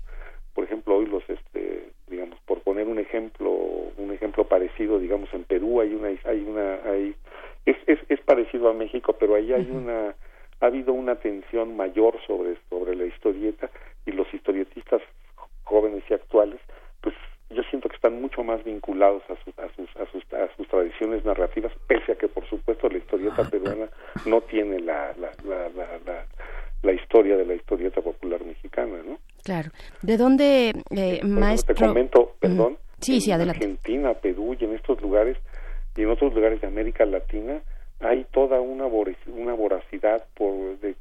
Por 0.55 0.65
ejemplo, 0.65 0.97
hoy 0.97 1.05
los 1.05 1.23
este 1.29 1.91
digamos 2.07 2.41
por 2.47 2.63
poner 2.63 2.89
un 2.89 2.99
ejemplo 2.99 3.51
un 3.51 4.11
ejemplo 4.11 4.45
parecido, 4.45 4.99
digamos 4.99 5.29
en 5.35 5.45
Perú 5.45 5.83
hay 5.83 5.93
una 5.93 6.09
hay 6.25 6.45
una 6.49 6.77
hay 6.91 7.15
es 7.71 7.77
es, 7.87 7.99
es 8.09 8.21
parecido 8.21 8.69
a 8.69 8.75
México, 8.75 9.17
pero 9.19 9.35
ahí 9.35 9.53
hay 9.53 9.69
una 9.71 10.15
ha 10.61 10.67
habido 10.67 10.93
una 10.93 11.17
tensión 11.17 11.77
mayor 11.77 12.17
sobre 12.27 12.57
sobre 12.69 12.95
la 12.97 13.05
historieta 13.05 13.71
y 14.07 14.13
los 14.13 14.33
historietistas 14.33 15.03
jóvenes 15.65 16.03
y 16.09 16.15
actuales, 16.15 16.61
pues 17.03 17.15
yo 17.51 17.63
siento 17.65 17.89
que 17.89 17.97
están 17.97 18.21
mucho 18.21 18.43
más 18.43 18.65
vinculados 18.65 19.23
a, 19.29 19.37
sus, 19.45 19.59
a, 19.59 19.69
sus, 19.75 19.89
a, 19.97 20.11
sus, 20.11 20.33
a 20.33 20.57
sus 20.57 20.67
tradiciones 20.69 21.25
narrativas, 21.25 21.73
pese 21.87 22.13
a 22.13 22.15
que 22.17 22.29
por 22.29 22.47
supuesto 22.49 22.89
la 22.89 22.99
historieta 22.99 23.45
peruana 23.45 23.89
no 24.27 24.41
tiene 24.43 24.81
la, 24.81 25.15
la, 25.19 25.31
la, 25.45 25.69
la, 26.07 26.25
la 26.83 26.93
historia 26.93 27.37
de 27.37 27.45
la 27.45 27.55
historieta 27.55 28.01
popular 28.01 28.45
mexicana, 28.45 28.99
¿no? 29.07 29.19
Claro. 29.45 29.71
¿De 30.03 30.17
dónde, 30.17 30.73
eh, 30.91 31.21
maestro? 31.25 31.75
Te 31.75 31.87
comento, 31.87 32.35
perdón. 32.41 32.79
Sí, 33.01 33.21
sí, 33.21 33.31
adelante. 33.31 33.65
Argentina, 33.65 34.15
Perú 34.15 34.57
y 34.59 34.65
en 34.65 34.75
estos 34.75 35.01
lugares 35.01 35.37
y 35.99 36.03
en 36.03 36.11
otros 36.11 36.33
lugares 36.33 36.61
de 36.61 36.69
América 36.69 37.05
Latina 37.05 37.61
hay 38.01 38.25
toda 38.31 38.61
una, 38.61 38.87
una 38.87 39.55
voracidad 39.55 40.25
por, 40.35 40.79
de, 40.79 40.95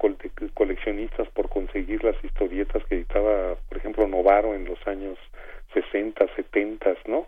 coleccionistas 0.56 1.30
por 1.30 1.50
conseguir 1.50 2.04
las 2.04 2.16
historietas 2.24 2.84
que 2.86 2.96
editaba, 2.96 3.56
por 3.70 3.78
ejemplo, 3.78 4.08
Novaro 4.08 4.56
en 4.56 4.66
los 4.66 4.80
años 4.88 5.18
60, 5.74 6.26
70, 6.36 6.96
¿no? 7.08 7.28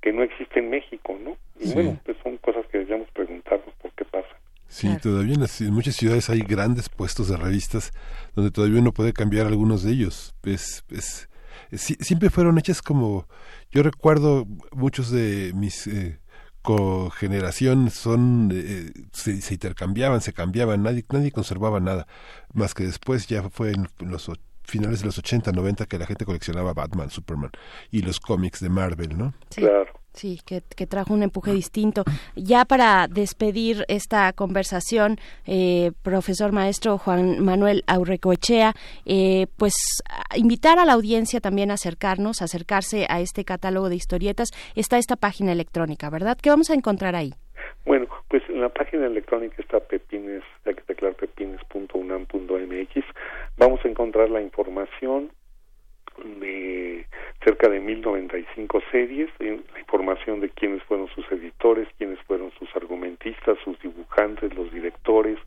Que 0.00 0.12
no 0.12 0.22
existe 0.22 0.60
en 0.60 0.70
México, 0.70 1.18
¿no? 1.20 1.36
Y 1.58 1.72
bueno, 1.74 1.98
pues 2.04 2.16
son 2.22 2.36
cosas 2.38 2.64
que 2.66 2.78
deberíamos 2.78 3.10
preguntarnos 3.10 3.74
por 3.82 3.90
qué 3.92 4.04
pasa. 4.04 4.28
Sí, 4.68 4.88
todavía 5.02 5.34
en, 5.34 5.74
muchas 5.74 5.96
ciudades 5.96 6.30
hay 6.30 6.40
grandes 6.40 6.88
puestos 6.88 7.28
de 7.28 7.36
revistas 7.36 7.92
donde 8.36 8.52
todavía 8.52 8.80
uno 8.80 8.92
puede 8.92 9.12
cambiar 9.12 9.46
algunos 9.46 9.82
de 9.82 9.92
ellos. 9.92 10.36
Es, 10.44 10.84
es, 10.90 11.28
siempre 11.76 12.30
fueron 12.30 12.56
hechas 12.58 12.80
como... 12.82 13.26
Yo 13.72 13.82
recuerdo 13.82 14.46
muchos 14.70 15.10
de 15.10 15.52
mis... 15.54 15.88
Eh, 15.88 16.21
cogeneración 16.62 17.90
son 17.90 18.50
eh, 18.54 18.92
se, 19.12 19.32
intercambiaban, 19.52 20.20
se 20.20 20.32
cambiaban, 20.32 20.82
nadie 20.82 21.04
nadie 21.12 21.32
conservaba 21.32 21.80
nada, 21.80 22.06
más 22.54 22.74
que 22.74 22.84
después 22.84 23.26
ya 23.26 23.48
fue 23.50 23.72
en 23.72 23.88
los 23.98 24.30
finales 24.62 25.00
de 25.00 25.06
los 25.06 25.18
80, 25.18 25.52
90 25.52 25.86
que 25.86 25.98
la 25.98 26.06
gente 26.06 26.24
coleccionaba 26.24 26.72
Batman, 26.72 27.10
Superman 27.10 27.50
y 27.90 28.02
los 28.02 28.20
cómics 28.20 28.60
de 28.60 28.68
Marvel, 28.68 29.18
¿no? 29.18 29.34
Claro. 29.54 30.01
Sí, 30.14 30.40
que, 30.44 30.60
trajo 30.86 31.14
un 31.14 31.22
empuje 31.22 31.52
distinto. 31.52 32.04
Ya 32.36 32.64
para 32.64 33.08
despedir 33.08 33.84
esta 33.88 34.32
conversación, 34.32 35.16
eh, 35.46 35.92
profesor 36.02 36.52
maestro 36.52 36.98
Juan 36.98 37.42
Manuel 37.42 37.82
Aurrecoechea, 37.86 38.74
eh, 39.06 39.46
pues 39.56 39.74
invitar 40.36 40.78
a 40.78 40.84
la 40.84 40.92
audiencia 40.92 41.40
también 41.40 41.70
a 41.70 41.74
acercarnos, 41.74 42.42
a 42.42 42.44
acercarse 42.44 43.06
a 43.08 43.20
este 43.20 43.44
catálogo 43.44 43.88
de 43.88 43.96
historietas. 43.96 44.50
Está 44.76 44.98
esta 44.98 45.16
página 45.16 45.52
electrónica, 45.52 46.10
¿verdad? 46.10 46.36
¿Qué 46.40 46.50
vamos 46.50 46.70
a 46.70 46.74
encontrar 46.74 47.16
ahí? 47.16 47.32
Bueno, 47.86 48.06
pues 48.28 48.42
en 48.48 48.60
la 48.60 48.68
página 48.68 49.06
electrónica 49.06 49.56
está 49.58 49.80
pepines, 49.80 50.42
hay 50.64 50.74
que 50.74 50.82
teclar 50.82 51.14
pepines.unam.mx. 51.14 53.04
Vamos 53.56 53.80
a 53.84 53.88
encontrar 53.88 54.30
la 54.30 54.42
información 54.42 55.30
de 56.40 57.06
cerca 57.44 57.68
de 57.68 57.80
1095 57.80 58.82
series, 58.90 59.30
la 59.38 59.80
información 59.80 60.40
de 60.40 60.50
quiénes 60.50 60.82
fueron 60.84 61.08
sus 61.08 61.30
editores, 61.32 61.88
quiénes 61.98 62.20
fueron 62.20 62.50
sus 62.58 62.68
argumentistas, 62.76 63.58
sus 63.64 63.78
dibujantes, 63.80 64.54
los 64.54 64.72
directores, 64.72 65.38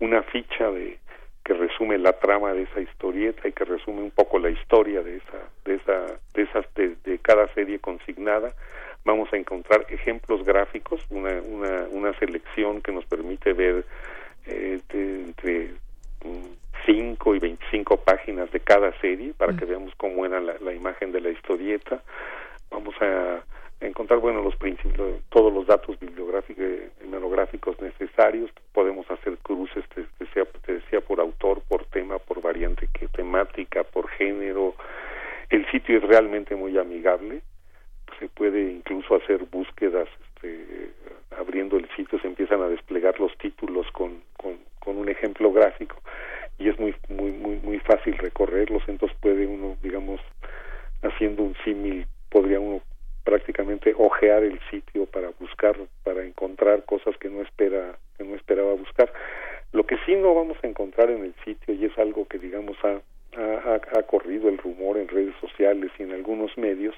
una 0.00 0.22
ficha 0.22 0.70
de 0.70 0.98
que 1.44 1.54
resume 1.54 1.98
la 1.98 2.12
trama 2.12 2.52
de 2.52 2.62
esa 2.62 2.80
historieta 2.80 3.48
y 3.48 3.52
que 3.52 3.64
resume 3.64 4.02
un 4.02 4.10
poco 4.10 4.38
la 4.38 4.50
historia 4.50 5.02
de 5.02 5.16
esa 5.16 5.50
de 5.64 5.74
esa 5.74 6.20
de 6.34 6.42
esas 6.42 6.66
de, 6.74 7.18
cada 7.18 7.52
serie 7.54 7.78
consignada. 7.78 8.54
Vamos 9.04 9.32
a 9.32 9.36
encontrar 9.36 9.86
ejemplos 9.88 10.44
gráficos 10.44 11.04
una 11.10 11.40
una 11.42 11.86
una 11.90 12.18
selección 12.18 12.80
que 12.80 12.92
nos 12.92 13.04
permite 13.06 13.52
ver 13.52 13.84
eh, 14.46 14.80
entre 14.90 15.74
5 16.86 17.34
y 17.34 17.38
25 17.38 17.96
páginas 17.98 18.50
de 18.50 18.60
cada 18.60 18.92
serie 19.00 19.34
para 19.34 19.54
que 19.56 19.64
mm. 19.64 19.68
veamos 19.68 19.94
cómo 19.96 20.26
era 20.26 20.40
la, 20.40 20.72
imagen 20.72 21.12
de 21.12 21.20
la 21.20 21.30
historieta. 21.30 22.02
Vamos 22.70 22.94
a, 23.00 23.44
encontrar, 23.80 24.20
bueno, 24.20 24.42
los 24.42 24.54
principios, 24.56 25.20
todos 25.28 25.52
los 25.52 25.66
datos 25.66 25.98
bibliográficos, 25.98 26.64
hemerográficos 27.02 27.80
necesarios. 27.80 28.50
Podemos 28.72 29.10
hacer 29.10 29.38
cruces, 29.38 29.84
te, 29.94 30.06
decía, 30.20 30.44
te 30.64 30.74
decía, 30.74 31.00
por 31.00 31.20
autor, 31.20 31.62
por 31.68 31.84
tema, 31.86 32.18
por 32.18 32.40
variante 32.40 32.88
que 32.92 33.08
temática, 33.08 33.82
por 33.84 34.08
género. 34.10 34.74
El 35.50 35.68
sitio 35.70 35.98
es 35.98 36.02
realmente 36.04 36.54
muy 36.54 36.78
amigable. 36.78 37.42
Se 38.18 38.28
puede 38.28 38.70
incluso 38.70 39.16
hacer 39.16 39.44
búsquedas 39.50 40.08
este, 40.42 40.90
abriendo 41.38 41.76
el 41.76 41.88
sitio 41.96 42.18
se 42.20 42.26
empiezan 42.26 42.62
a 42.62 42.68
desplegar 42.68 43.18
los 43.20 43.36
títulos 43.38 43.86
con, 43.92 44.22
con, 44.36 44.58
un 44.84 45.08
ejemplo 45.08 45.52
gráfico 45.52 45.96
y 46.58 46.68
es 46.68 46.78
muy 46.78 46.94
muy 47.08 47.30
muy 47.30 47.56
muy 47.56 47.78
fácil 47.80 48.16
recorrerlos. 48.18 48.82
Entonces 48.88 49.16
puede 49.20 49.46
uno 49.46 49.76
digamos 49.82 50.20
haciendo 51.02 51.42
un 51.42 51.56
símil 51.64 52.06
podría 52.30 52.60
uno 52.60 52.82
prácticamente 53.24 53.94
ojear 53.96 54.42
el 54.42 54.60
sitio 54.70 55.06
para 55.06 55.30
buscar 55.40 55.76
para 56.04 56.24
encontrar 56.24 56.84
cosas 56.84 57.16
que 57.18 57.30
no 57.30 57.40
espera 57.42 57.96
que 58.18 58.24
no 58.24 58.34
esperaba 58.34 58.74
buscar. 58.74 59.12
Lo 59.72 59.86
que 59.86 59.96
sí 60.04 60.14
no 60.14 60.34
vamos 60.34 60.58
a 60.62 60.66
encontrar 60.66 61.10
en 61.10 61.24
el 61.24 61.34
sitio 61.44 61.74
y 61.74 61.86
es 61.86 61.96
algo 61.98 62.26
que 62.26 62.38
digamos 62.38 62.76
ha, 62.84 63.00
ha 63.96 64.02
corrido 64.02 64.50
el 64.50 64.58
rumor 64.58 64.98
en 64.98 65.08
redes 65.08 65.34
sociales 65.40 65.90
y 65.98 66.02
en 66.02 66.12
algunos 66.12 66.56
medios 66.58 66.94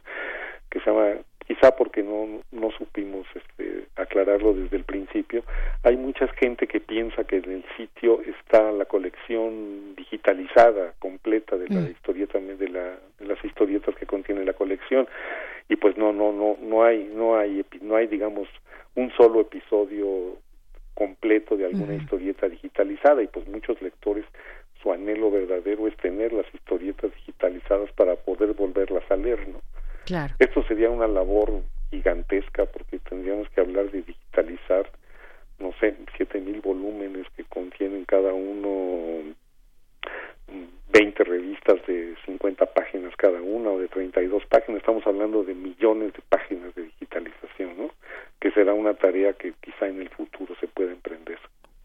que 0.71 0.81
se 0.81 0.91
llama 0.91 1.15
quizá 1.47 1.77
porque 1.77 2.03
no, 2.03 2.41
no 2.53 2.71
supimos 2.73 3.27
este, 3.35 3.87
aclararlo 3.97 4.55
desde 4.55 4.77
el 4.77 4.85
principio, 4.85 5.45
hay 5.83 5.97
mucha 5.97 6.27
gente 6.29 6.67
que 6.67 6.81
piensa 6.81 7.25
que 7.25 7.37
en 7.37 7.51
el 7.51 7.65
sitio 7.77 8.21
está 8.23 8.73
la 8.73 8.87
colección 8.87 9.95
digitalizada 9.97 10.95
completa 10.99 11.57
de 11.57 11.69
la 11.69 11.81
mm. 11.81 11.91
historieta 11.91 12.39
de, 12.39 12.69
la, 12.69 12.99
de 13.19 13.27
las 13.27 13.45
historietas 13.45 13.95
que 13.97 14.07
contiene 14.07 14.45
la 14.45 14.55
colección 14.55 15.07
y 15.69 15.77
pues 15.77 15.97
no 15.97 16.13
no 16.13 16.33
no 16.33 16.57
no 16.61 16.85
hay 16.85 17.11
no 17.15 17.37
hay 17.37 17.65
no 17.81 17.97
hay 17.97 18.07
digamos 18.07 18.49
un 18.97 19.11
solo 19.13 19.41
episodio 19.41 20.37
completo 20.95 21.57
de 21.57 21.67
alguna 21.67 21.95
historieta 21.95 22.49
digitalizada 22.49 23.23
y 23.23 23.27
pues 23.27 23.49
muchos 23.49 23.81
lectores 23.83 24.25
su 24.83 24.93
anhelo 24.93 25.31
verdadero 25.31 25.89
es 25.89 25.97
tener 25.97 26.33
las 26.33 26.47
historietas 26.55 27.13
digitalizadas 27.15 27.91
para 27.93 28.17
poder 28.17 28.53
volverlas 28.53 29.11
a 29.11 29.17
leer, 29.17 29.49
¿no? 29.49 29.61
Esto 30.39 30.63
sería 30.65 30.91
una 30.91 31.07
labor 31.07 31.63
gigantesca 31.91 32.67
porque 32.67 32.99
tendríamos 32.99 33.49
que 33.51 33.61
hablar 33.61 33.91
de 33.91 34.03
digitalizar, 34.03 34.91
no 35.59 35.73
sé, 35.81 35.95
siete 36.17 36.41
mil 36.41 36.61
volúmenes 36.61 37.27
que 37.37 37.45
contienen 37.45 38.05
cada 38.05 38.33
uno 38.33 39.35
20 40.93 41.25
revistas 41.25 41.85
de 41.87 42.15
50 42.25 42.67
páginas 42.67 43.15
cada 43.17 43.41
una 43.43 43.71
o 43.71 43.79
de 43.79 43.89
32 43.89 44.45
páginas, 44.47 44.79
estamos 44.79 45.07
hablando 45.07 45.43
de 45.43 45.55
millones 45.55 46.13
de 46.13 46.23
páginas 46.29 46.75
de 46.75 46.83
digitalización, 46.83 47.77
¿no? 47.77 47.91
Que 48.41 48.53
será 48.53 48.75
una 48.75 48.95
tarea 48.95 49.33
que 49.33 49.55
quizá 49.61 49.89
en 49.89 50.01
el 50.01 50.09
futuro 50.11 50.55
se 50.61 50.69
pueda 50.69 50.93
emprender 50.93 51.39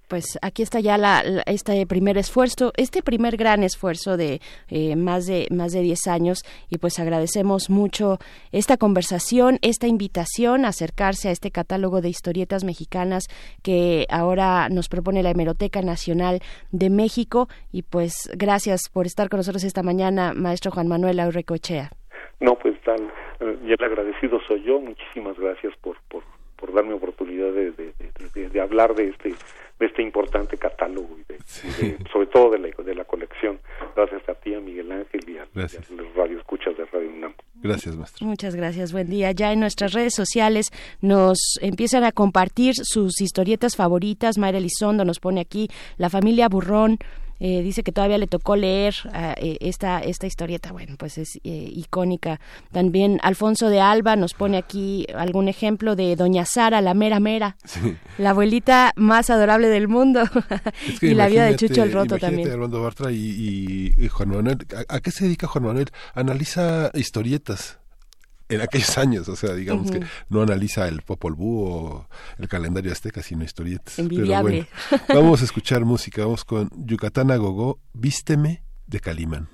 pues 0.09 0.39
aquí 0.41 0.63
está 0.63 0.79
ya 0.79 0.97
la, 0.97 1.21
este 1.45 1.85
primer 1.85 2.17
esfuerzo, 2.17 2.73
este 2.75 3.01
primer 3.03 3.37
gran 3.37 3.63
esfuerzo 3.63 4.17
de 4.17 4.41
eh, 4.69 4.95
más 4.95 5.27
de 5.27 5.47
más 5.51 5.71
de 5.71 5.81
10 5.81 6.07
años. 6.07 6.43
Y 6.69 6.79
pues 6.79 6.99
agradecemos 6.99 7.69
mucho 7.69 8.17
esta 8.51 8.75
conversación, 8.77 9.59
esta 9.61 9.87
invitación 9.87 10.65
a 10.65 10.69
acercarse 10.69 11.29
a 11.29 11.31
este 11.31 11.51
catálogo 11.51 12.01
de 12.01 12.09
historietas 12.09 12.63
mexicanas 12.63 13.27
que 13.63 14.07
ahora 14.09 14.67
nos 14.69 14.89
propone 14.89 15.23
la 15.23 15.31
Hemeroteca 15.31 15.81
Nacional 15.81 16.39
de 16.71 16.89
México. 16.89 17.47
Y 17.71 17.83
pues 17.83 18.31
gracias 18.35 18.89
por 18.91 19.05
estar 19.05 19.29
con 19.29 19.37
nosotros 19.37 19.63
esta 19.63 19.83
mañana, 19.83 20.33
maestro 20.33 20.71
Juan 20.71 20.87
Manuel 20.87 21.19
Aurrecochea. 21.19 21.91
No, 22.39 22.55
pues 22.55 22.81
tal, 22.81 23.01
eh, 23.41 23.57
y 23.63 23.73
el 23.73 23.83
agradecido 23.83 24.39
soy 24.47 24.63
yo, 24.63 24.79
muchísimas 24.79 25.37
gracias 25.37 25.75
por, 25.81 25.97
por, 26.09 26.23
por 26.55 26.73
darme 26.73 26.93
oportunidad 26.93 27.51
de, 27.51 28.49
de 28.49 28.61
hablar 28.61 28.95
de 28.95 29.09
este 29.09 29.35
de 29.79 29.85
este 29.85 30.01
importante 30.01 30.57
catálogo 30.57 31.17
y, 31.17 31.23
de, 31.23 31.97
sobre 32.11 32.27
todo 32.27 32.51
de 32.51 32.59
la, 32.59 32.83
de 32.83 32.95
la 32.95 33.05
colección. 33.05 33.59
Gracias 33.95 34.27
a 34.27 34.33
ti, 34.35 34.53
a 34.53 34.59
Miguel 34.59 34.91
Ángel 34.91 35.21
y 35.27 35.37
a, 35.37 35.47
los 35.53 36.15
radioescuchas 36.15 36.77
de 36.77 36.85
Radio 36.85 37.09
UNAM. 37.09 37.33
Gracias, 37.55 37.95
maestro. 37.95 38.27
Muchas 38.27 38.55
gracias, 38.55 38.91
buen 38.91 39.09
día. 39.09 39.31
Ya 39.31 39.51
en 39.51 39.59
nuestras 39.59 39.93
redes 39.93 40.13
sociales 40.13 40.67
nos 41.01 41.57
empiezan 41.61 42.03
a 42.03 42.11
compartir 42.11 42.73
sus 42.75 43.21
historietas 43.21 43.75
favoritas. 43.75 44.37
Mayra 44.37 44.57
Elizondo 44.57 45.05
nos 45.05 45.19
pone 45.19 45.41
aquí 45.41 45.69
La 45.97 46.09
familia 46.09 46.49
Burrón, 46.49 46.97
eh, 47.39 47.61
dice 47.61 47.83
que 47.83 47.91
todavía 47.91 48.17
le 48.17 48.27
tocó 48.27 48.55
leer 48.55 48.95
ah, 49.13 49.33
eh, 49.37 49.57
esta, 49.61 49.99
esta 49.99 50.27
historieta, 50.27 50.71
bueno, 50.71 50.95
pues 50.97 51.17
es 51.17 51.37
eh, 51.37 51.71
icónica. 51.73 52.39
También 52.71 53.19
Alfonso 53.23 53.69
de 53.69 53.79
Alba 53.79 54.15
nos 54.15 54.33
pone 54.33 54.57
aquí 54.57 55.07
algún 55.15 55.47
ejemplo 55.47 55.95
de 55.95 56.15
Doña 56.15 56.45
Sara, 56.45 56.81
la 56.81 56.93
mera 56.93 57.19
mera, 57.19 57.57
la 58.17 58.31
abuelita 58.31 58.91
más 58.95 59.29
adorable 59.29 59.69
del 59.69 59.87
mundo, 59.87 60.23
y 61.01 61.13
la 61.13 61.27
vida 61.27 61.45
de 61.45 61.55
Chucho 61.55 61.83
el 61.83 61.93
Roto 61.93 62.17
también. 62.17 62.51
Armando 62.51 62.81
Bartra 62.81 63.11
y, 63.11 63.93
y, 63.97 64.07
Juan 64.09 64.29
Manuel, 64.29 64.57
¿a, 64.87 64.99
qué 64.99 65.11
se 65.11 65.25
dedica 65.25 65.47
Juan 65.47 65.63
Manuel? 65.63 65.89
Analiza 66.13 66.91
historietas 66.93 67.78
en 68.49 68.61
aquellos 68.61 68.97
años, 68.97 69.29
o 69.29 69.35
sea, 69.35 69.53
digamos 69.53 69.91
que 69.91 70.01
no 70.27 70.41
analiza 70.41 70.87
el 70.87 71.03
Popol 71.03 71.35
Vuh 71.35 71.65
o 71.67 72.09
el 72.39 72.47
calendario 72.47 72.91
azteca, 72.91 73.21
sino 73.21 73.43
historietas. 73.43 73.99
Envidiable. 73.99 74.67
vamos 75.07 75.41
a 75.41 75.45
escuchar 75.45 75.85
música, 75.85 76.23
vamos 76.23 76.43
con 76.43 76.69
Yucatán 76.75 77.31
a 77.31 77.37
Gogó, 77.37 77.79
Vísteme 77.93 78.63
de 78.87 78.99
Calimán. 78.99 79.49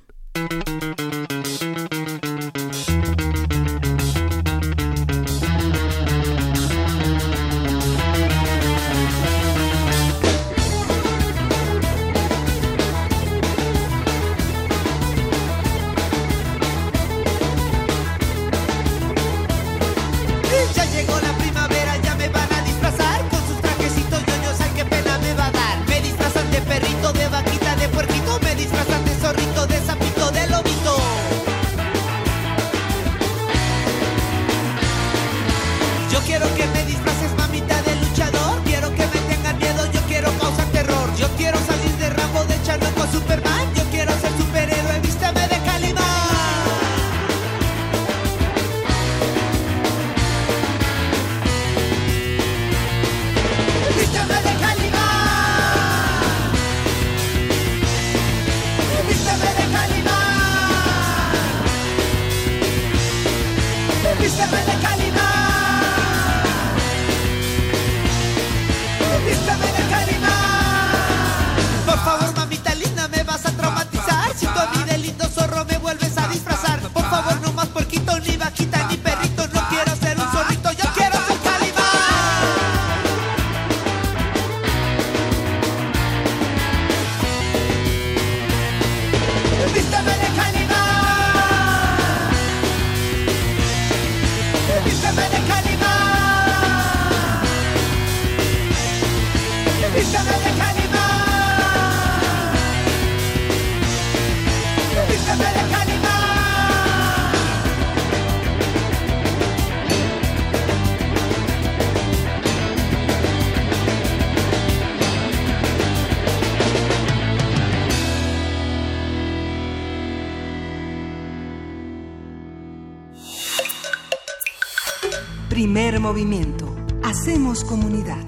Movimiento. 126.15 126.73
Hacemos 127.03 127.65
comunidad. 127.65 128.25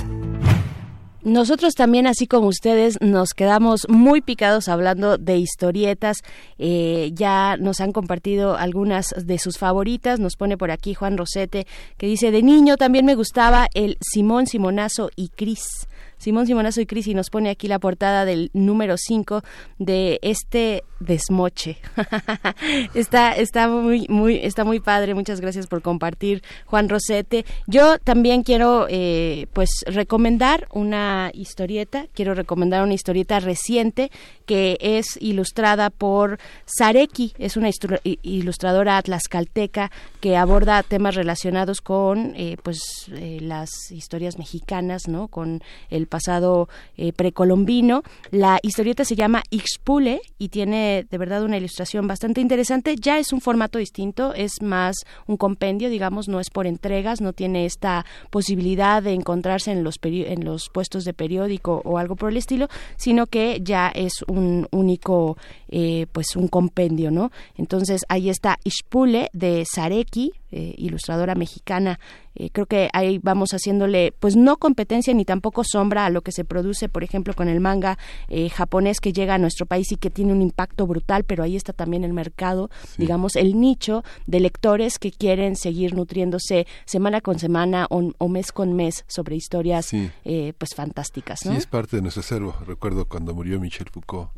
Nosotros 1.23 1.73
también, 1.73 2.05
así 2.05 2.27
como 2.27 2.47
ustedes, 2.47 2.97
nos 2.99 3.29
quedamos 3.29 3.87
muy 3.87 4.19
picados 4.19 4.67
hablando 4.67 5.17
de 5.17 5.37
historietas. 5.37 6.17
Eh, 6.57 7.11
ya 7.13 7.55
nos 7.55 7.79
han 7.79 7.93
compartido 7.93 8.57
algunas 8.57 9.15
de 9.17 9.39
sus 9.39 9.57
favoritas. 9.57 10.19
Nos 10.19 10.35
pone 10.35 10.57
por 10.57 10.69
aquí 10.69 10.95
Juan 10.95 11.17
Rosete, 11.17 11.65
que 11.97 12.07
dice, 12.07 12.29
de 12.31 12.43
niño 12.43 12.75
también 12.75 13.05
me 13.05 13.15
gustaba 13.15 13.69
el 13.73 13.97
Simón 14.01 14.47
Simonazo 14.47 15.09
y 15.15 15.29
Cris. 15.29 15.87
Simón 16.17 16.47
Simonazo 16.47 16.81
y 16.81 16.85
Cris 16.85 17.07
y 17.07 17.13
nos 17.13 17.29
pone 17.29 17.49
aquí 17.49 17.67
la 17.67 17.79
portada 17.79 18.25
del 18.25 18.49
número 18.53 18.95
5 18.97 19.43
de 19.79 20.19
este 20.21 20.83
desmoche. 20.99 21.77
está 22.93 23.31
está 23.33 23.67
muy 23.67 24.07
muy 24.09 24.37
está 24.37 24.63
muy 24.63 24.79
padre. 24.79 25.13
Muchas 25.13 25.41
gracias 25.41 25.67
por 25.67 25.81
compartir, 25.81 26.43
Juan 26.65 26.89
Rosete. 26.89 27.45
Yo 27.67 27.99
también 27.99 28.43
quiero 28.43 28.87
eh, 28.89 29.47
pues 29.53 29.69
recomendar 29.85 30.67
una 30.71 31.31
historieta. 31.33 32.07
Quiero 32.13 32.33
recomendar 32.33 32.83
una 32.83 32.93
historieta 32.93 33.39
reciente 33.39 34.11
que 34.45 34.77
es 34.81 35.17
ilustrada 35.21 35.89
por 35.89 36.39
Sareki. 36.65 37.33
Es 37.37 37.57
una 37.57 37.69
ilustradora 38.03 38.97
atlascalteca 38.97 39.91
que 40.19 40.37
aborda 40.37 40.83
temas 40.83 41.15
relacionados 41.15 41.81
con 41.81 42.33
eh, 42.35 42.57
pues 42.63 42.79
eh, 43.11 43.39
las 43.41 43.69
historias 43.91 44.37
mexicanas, 44.37 45.07
¿no? 45.07 45.27
Con 45.27 45.61
el 45.89 46.06
pasado 46.07 46.69
eh, 46.95 47.13
precolombino. 47.13 48.03
La 48.31 48.59
historieta 48.61 49.05
se 49.05 49.15
llama 49.15 49.43
Ixpule 49.49 50.21
y 50.37 50.49
tiene 50.49 51.05
de 51.09 51.17
verdad 51.17 51.43
una 51.43 51.57
ilustración 51.57 52.07
bastante 52.07 52.41
interesante. 52.41 52.95
Ya 52.95 53.19
es 53.19 53.33
un 53.33 53.41
formato 53.41 53.79
distinto, 53.79 54.33
es 54.33 54.61
más 54.61 54.95
un 55.27 55.37
compendio, 55.37 55.89
digamos, 55.89 56.27
no 56.27 56.39
es 56.39 56.49
por 56.49 56.67
entregas, 56.67 57.21
no 57.21 57.33
tiene 57.33 57.65
esta 57.65 58.05
posibilidad 58.29 59.03
de 59.03 59.13
encontrarse 59.13 59.71
en 59.71 59.83
los, 59.83 59.99
en 60.03 60.45
los 60.45 60.69
puestos 60.69 61.03
de 61.03 61.13
periódico 61.13 61.81
o 61.85 61.97
algo 61.97 62.15
por 62.15 62.29
el 62.29 62.37
estilo, 62.37 62.67
sino 62.95 63.27
que 63.27 63.59
ya 63.61 63.89
es 63.89 64.23
un 64.27 64.67
único, 64.71 65.37
eh, 65.69 66.07
pues 66.11 66.35
un 66.35 66.47
compendio, 66.47 67.11
¿no? 67.11 67.31
Entonces 67.55 68.01
ahí 68.09 68.29
está 68.29 68.57
Ixpule 68.63 69.29
de 69.33 69.65
Sareki, 69.65 70.31
eh, 70.51 70.73
ilustradora 70.77 71.35
mexicana. 71.35 71.99
Eh, 72.39 72.49
creo 72.51 72.67
que 72.67 72.89
ahí 72.93 73.19
vamos 73.21 73.51
haciéndole, 73.51 74.13
pues 74.19 74.35
no 74.35 74.57
competencia 74.57 75.13
ni 75.13 75.25
tampoco 75.25 75.63
sombra 75.63 76.05
a 76.05 76.09
lo 76.09 76.21
que 76.21 76.31
se 76.31 76.45
produce, 76.45 76.87
por 76.87 77.03
ejemplo, 77.03 77.33
con 77.33 77.47
el 77.47 77.59
manga 77.59 77.97
eh, 78.27 78.49
japonés 78.49 78.99
que 78.99 79.11
llega 79.11 79.35
a 79.35 79.37
nuestro 79.39 79.65
país 79.65 79.91
y 79.91 79.97
que 79.97 80.11
tiene 80.11 80.33
un 80.33 80.41
impacto 80.41 80.85
brutal, 80.85 81.23
pero 81.23 81.43
ahí 81.43 81.55
está 81.55 81.73
también 81.73 82.03
el 82.03 82.13
mercado, 82.13 82.69
digamos, 82.97 83.35
el 83.35 83.59
nicho 83.59 84.03
de 84.27 84.39
lectores 84.39 84.99
que 84.99 85.11
quieren 85.11 85.55
seguir 85.55 85.95
nutriéndose 85.95 86.67
semana 86.85 87.21
con 87.21 87.39
semana 87.39 87.87
o, 87.89 88.27
mes 88.27 88.51
con 88.51 88.73
mes 88.73 89.03
sobre 89.07 89.35
historias, 89.35 89.91
pues 90.23 90.75
fantásticas. 90.75 91.45
¿no? 91.45 91.51
Sí, 91.53 91.57
es 91.57 91.65
parte 91.65 91.95
de 91.95 92.01
nuestro 92.01 92.21
acervo. 92.21 92.55
Recuerdo 92.65 93.05
cuando 93.05 93.33
murió 93.33 93.59
Michel 93.59 93.87
Foucault, 93.91 94.29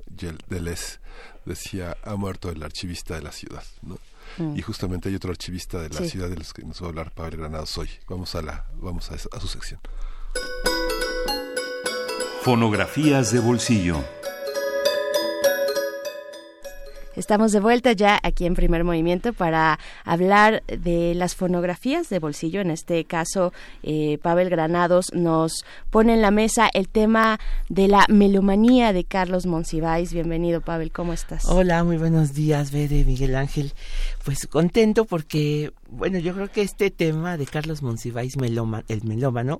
Deleuze 0.48 1.00
decía, 1.46 1.98
ha 2.04 2.16
muerto 2.16 2.50
el 2.50 2.64
archivista 2.64 3.16
de 3.16 3.22
la 3.24 3.32
ciudad, 3.32 3.64
¿no? 3.82 3.98
Mm. 4.38 4.58
Y 4.58 4.62
justamente 4.62 5.10
hay 5.10 5.16
otro 5.16 5.32
archivista 5.32 5.80
de 5.80 5.90
la 5.90 6.02
ciudad 6.02 6.30
de 6.30 6.36
los 6.36 6.54
que 6.54 6.64
nos 6.64 6.82
va 6.82 6.88
a 6.88 6.90
hablar 6.90 7.12
Pablo 7.12 7.38
Granados 7.38 7.78
hoy. 7.78 7.90
Vamos 8.08 8.36
a 8.36 8.42
la, 8.42 8.68
vamos 8.76 9.12
a, 9.12 9.16
a 9.16 9.40
su 9.40 9.48
sección. 9.48 9.80
Fonografías 12.42 13.32
de 13.32 13.40
bolsillo. 13.40 14.04
Estamos 17.20 17.52
de 17.52 17.60
vuelta 17.60 17.92
ya 17.92 18.18
aquí 18.24 18.46
en 18.46 18.56
Primer 18.56 18.86
Movimiento 18.86 19.34
para 19.34 19.78
hablar 20.06 20.64
de 20.68 21.14
las 21.16 21.36
fonografías 21.36 22.08
de 22.08 22.18
bolsillo. 22.18 22.62
En 22.62 22.72
este 22.72 23.04
caso, 23.04 23.52
eh, 23.84 24.20
Pavel 24.22 24.50
Granados 24.50 25.08
nos 25.14 25.66
pone 25.90 26.14
en 26.14 26.22
la 26.22 26.32
mesa 26.32 26.70
el 26.74 26.88
tema 26.88 27.38
de 27.68 27.90
la 27.90 28.06
melomanía 28.08 28.94
de 28.94 29.04
Carlos 29.04 29.48
Monsiváis. 29.48 30.14
Bienvenido, 30.14 30.62
Pavel, 30.62 30.94
¿cómo 30.94 31.12
estás? 31.12 31.44
Hola, 31.50 31.84
muy 31.84 31.98
buenos 31.98 32.34
días, 32.34 32.72
Bere, 32.72 33.04
Miguel 33.04 33.36
Ángel. 33.36 33.74
Pues 34.24 34.48
contento 34.48 35.04
porque, 35.04 35.74
bueno, 35.90 36.20
yo 36.20 36.34
creo 36.34 36.50
que 36.50 36.62
este 36.62 36.90
tema 36.90 37.36
de 37.36 37.48
Carlos 37.48 37.82
Monsiváis, 37.82 38.38
el 38.38 39.04
melómano, 39.04 39.60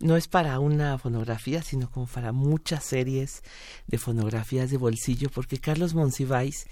no 0.00 0.16
es 0.16 0.28
para 0.28 0.60
una 0.60 0.98
fonografía, 0.98 1.62
sino 1.62 1.90
como 1.90 2.06
para 2.06 2.32
muchas 2.32 2.84
series 2.84 3.42
de 3.86 3.98
fonografías 3.98 4.70
de 4.70 4.76
bolsillo, 4.76 5.28
porque 5.30 5.58
Carlos 5.58 5.94
Monsiváis 5.94 6.66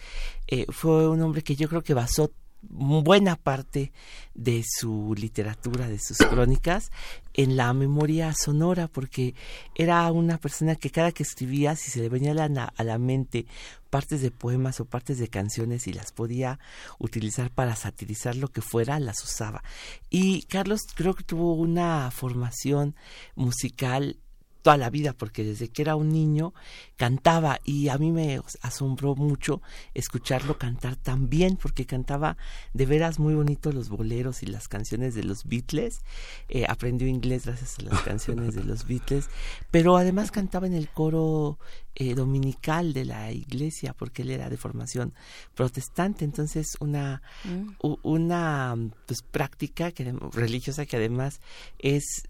eh, 0.46 0.66
fue 0.68 1.08
un 1.08 1.20
hombre 1.22 1.42
que 1.42 1.56
yo 1.56 1.68
creo 1.68 1.82
que 1.82 1.94
basó 1.94 2.30
buena 2.70 3.36
parte 3.36 3.92
de 4.34 4.64
su 4.66 5.14
literatura, 5.16 5.88
de 5.88 5.98
sus 5.98 6.18
crónicas, 6.18 6.90
en 7.34 7.56
la 7.56 7.72
memoria 7.72 8.32
sonora, 8.34 8.88
porque 8.88 9.34
era 9.74 10.10
una 10.12 10.38
persona 10.38 10.76
que 10.76 10.90
cada 10.90 11.12
que 11.12 11.22
escribía, 11.22 11.76
si 11.76 11.90
se 11.90 12.00
le 12.00 12.08
venía 12.08 12.32
a 12.32 12.48
la, 12.48 12.64
a 12.64 12.84
la 12.84 12.98
mente 12.98 13.46
partes 13.90 14.20
de 14.20 14.30
poemas 14.30 14.80
o 14.80 14.84
partes 14.84 15.18
de 15.18 15.28
canciones 15.28 15.86
y 15.86 15.92
las 15.92 16.12
podía 16.12 16.58
utilizar 16.98 17.50
para 17.50 17.76
satirizar 17.76 18.36
lo 18.36 18.48
que 18.48 18.60
fuera, 18.60 19.00
las 19.00 19.22
usaba. 19.22 19.62
Y 20.10 20.42
Carlos 20.42 20.82
creo 20.94 21.14
que 21.14 21.24
tuvo 21.24 21.54
una 21.54 22.10
formación 22.10 22.94
musical 23.34 24.18
toda 24.66 24.76
la 24.78 24.90
vida, 24.90 25.12
porque 25.12 25.44
desde 25.44 25.68
que 25.68 25.82
era 25.82 25.94
un 25.94 26.08
niño 26.08 26.52
cantaba 26.96 27.60
y 27.62 27.86
a 27.86 27.98
mí 27.98 28.10
me 28.10 28.40
asombró 28.62 29.14
mucho 29.14 29.62
escucharlo 29.94 30.58
cantar 30.58 30.96
tan 30.96 31.28
bien, 31.28 31.56
porque 31.56 31.86
cantaba 31.86 32.36
de 32.74 32.84
veras 32.84 33.20
muy 33.20 33.36
bonito 33.36 33.70
los 33.70 33.90
boleros 33.90 34.42
y 34.42 34.46
las 34.46 34.66
canciones 34.66 35.14
de 35.14 35.22
los 35.22 35.44
Beatles. 35.44 36.00
Eh, 36.48 36.64
aprendió 36.68 37.06
inglés 37.06 37.46
gracias 37.46 37.78
a 37.78 37.82
las 37.82 38.02
canciones 38.02 38.56
de 38.56 38.64
los 38.64 38.88
Beatles, 38.88 39.28
pero 39.70 39.96
además 39.96 40.32
cantaba 40.32 40.66
en 40.66 40.74
el 40.74 40.88
coro 40.88 41.60
eh, 41.94 42.16
dominical 42.16 42.92
de 42.92 43.04
la 43.04 43.30
iglesia, 43.30 43.94
porque 43.96 44.22
él 44.22 44.32
era 44.32 44.50
de 44.50 44.56
formación 44.56 45.14
protestante, 45.54 46.24
entonces 46.24 46.76
una, 46.80 47.22
mm. 47.44 47.92
una 48.02 48.74
pues, 49.06 49.22
práctica 49.22 49.92
que, 49.92 50.12
religiosa 50.32 50.86
que 50.86 50.96
además 50.96 51.40
es 51.78 52.24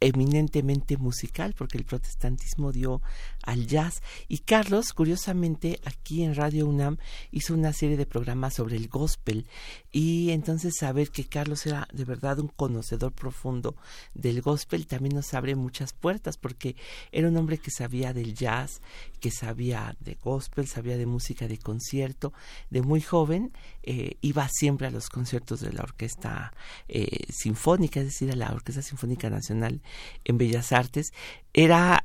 eminentemente 0.00 0.96
musical 0.96 1.54
porque 1.56 1.78
el 1.78 1.84
protestantismo 1.84 2.72
dio 2.72 3.02
al 3.48 3.66
jazz. 3.66 4.02
Y 4.28 4.38
Carlos 4.38 4.92
curiosamente 4.92 5.80
aquí 5.84 6.22
en 6.22 6.34
Radio 6.34 6.66
UNAM 6.66 6.98
hizo 7.30 7.54
una 7.54 7.72
serie 7.72 7.96
de 7.96 8.06
programas 8.06 8.54
sobre 8.54 8.76
el 8.76 8.88
gospel. 8.88 9.46
Y 9.90 10.30
entonces 10.30 10.74
saber 10.78 11.10
que 11.10 11.24
Carlos 11.24 11.64
era 11.66 11.88
de 11.92 12.04
verdad 12.04 12.38
un 12.38 12.48
conocedor 12.48 13.12
profundo 13.12 13.74
del 14.14 14.42
gospel 14.42 14.86
también 14.86 15.14
nos 15.14 15.32
abre 15.32 15.54
muchas 15.54 15.92
puertas 15.94 16.36
porque 16.36 16.76
era 17.10 17.28
un 17.28 17.36
hombre 17.36 17.58
que 17.58 17.70
sabía 17.70 18.12
del 18.12 18.34
jazz 18.34 18.82
que 19.20 19.30
sabía 19.30 19.96
de 20.00 20.14
gospel 20.14 20.66
sabía 20.68 20.96
de 20.96 21.06
música 21.06 21.48
de 21.48 21.58
concierto. 21.58 22.32
De 22.68 22.82
muy 22.82 23.00
joven 23.00 23.52
eh, 23.82 24.16
iba 24.20 24.46
siempre 24.48 24.86
a 24.86 24.90
los 24.90 25.08
conciertos 25.08 25.60
de 25.60 25.72
la 25.72 25.82
orquesta 25.82 26.52
eh, 26.88 27.24
sinfónica 27.30 28.00
es 28.00 28.06
decir 28.06 28.30
a 28.30 28.36
la 28.36 28.52
orquesta 28.52 28.82
sinfónica 28.82 29.30
nacional 29.30 29.80
en 30.24 30.36
Bellas 30.36 30.72
Artes, 30.72 31.12
era 31.54 32.04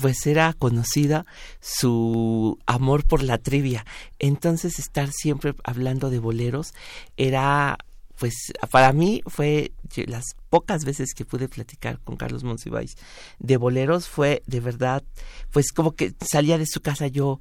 pues 0.00 0.26
era 0.26 0.52
conocida 0.52 1.26
su 1.60 2.58
amor 2.66 3.04
por 3.06 3.22
la 3.22 3.38
trivia. 3.38 3.84
Entonces 4.18 4.78
estar 4.78 5.10
siempre 5.12 5.54
hablando 5.64 6.10
de 6.10 6.18
boleros 6.18 6.74
era 7.16 7.78
pues 8.18 8.52
para 8.70 8.92
mí 8.92 9.20
fue 9.26 9.72
las 10.06 10.36
pocas 10.48 10.84
veces 10.84 11.12
que 11.12 11.24
pude 11.24 11.48
platicar 11.48 11.98
con 11.98 12.16
Carlos 12.16 12.44
Monsiváis 12.44 12.94
de 13.40 13.56
boleros 13.56 14.06
fue 14.06 14.44
de 14.46 14.60
verdad 14.60 15.02
pues 15.50 15.72
como 15.72 15.96
que 15.96 16.14
salía 16.20 16.56
de 16.56 16.66
su 16.66 16.80
casa 16.82 17.08
yo 17.08 17.40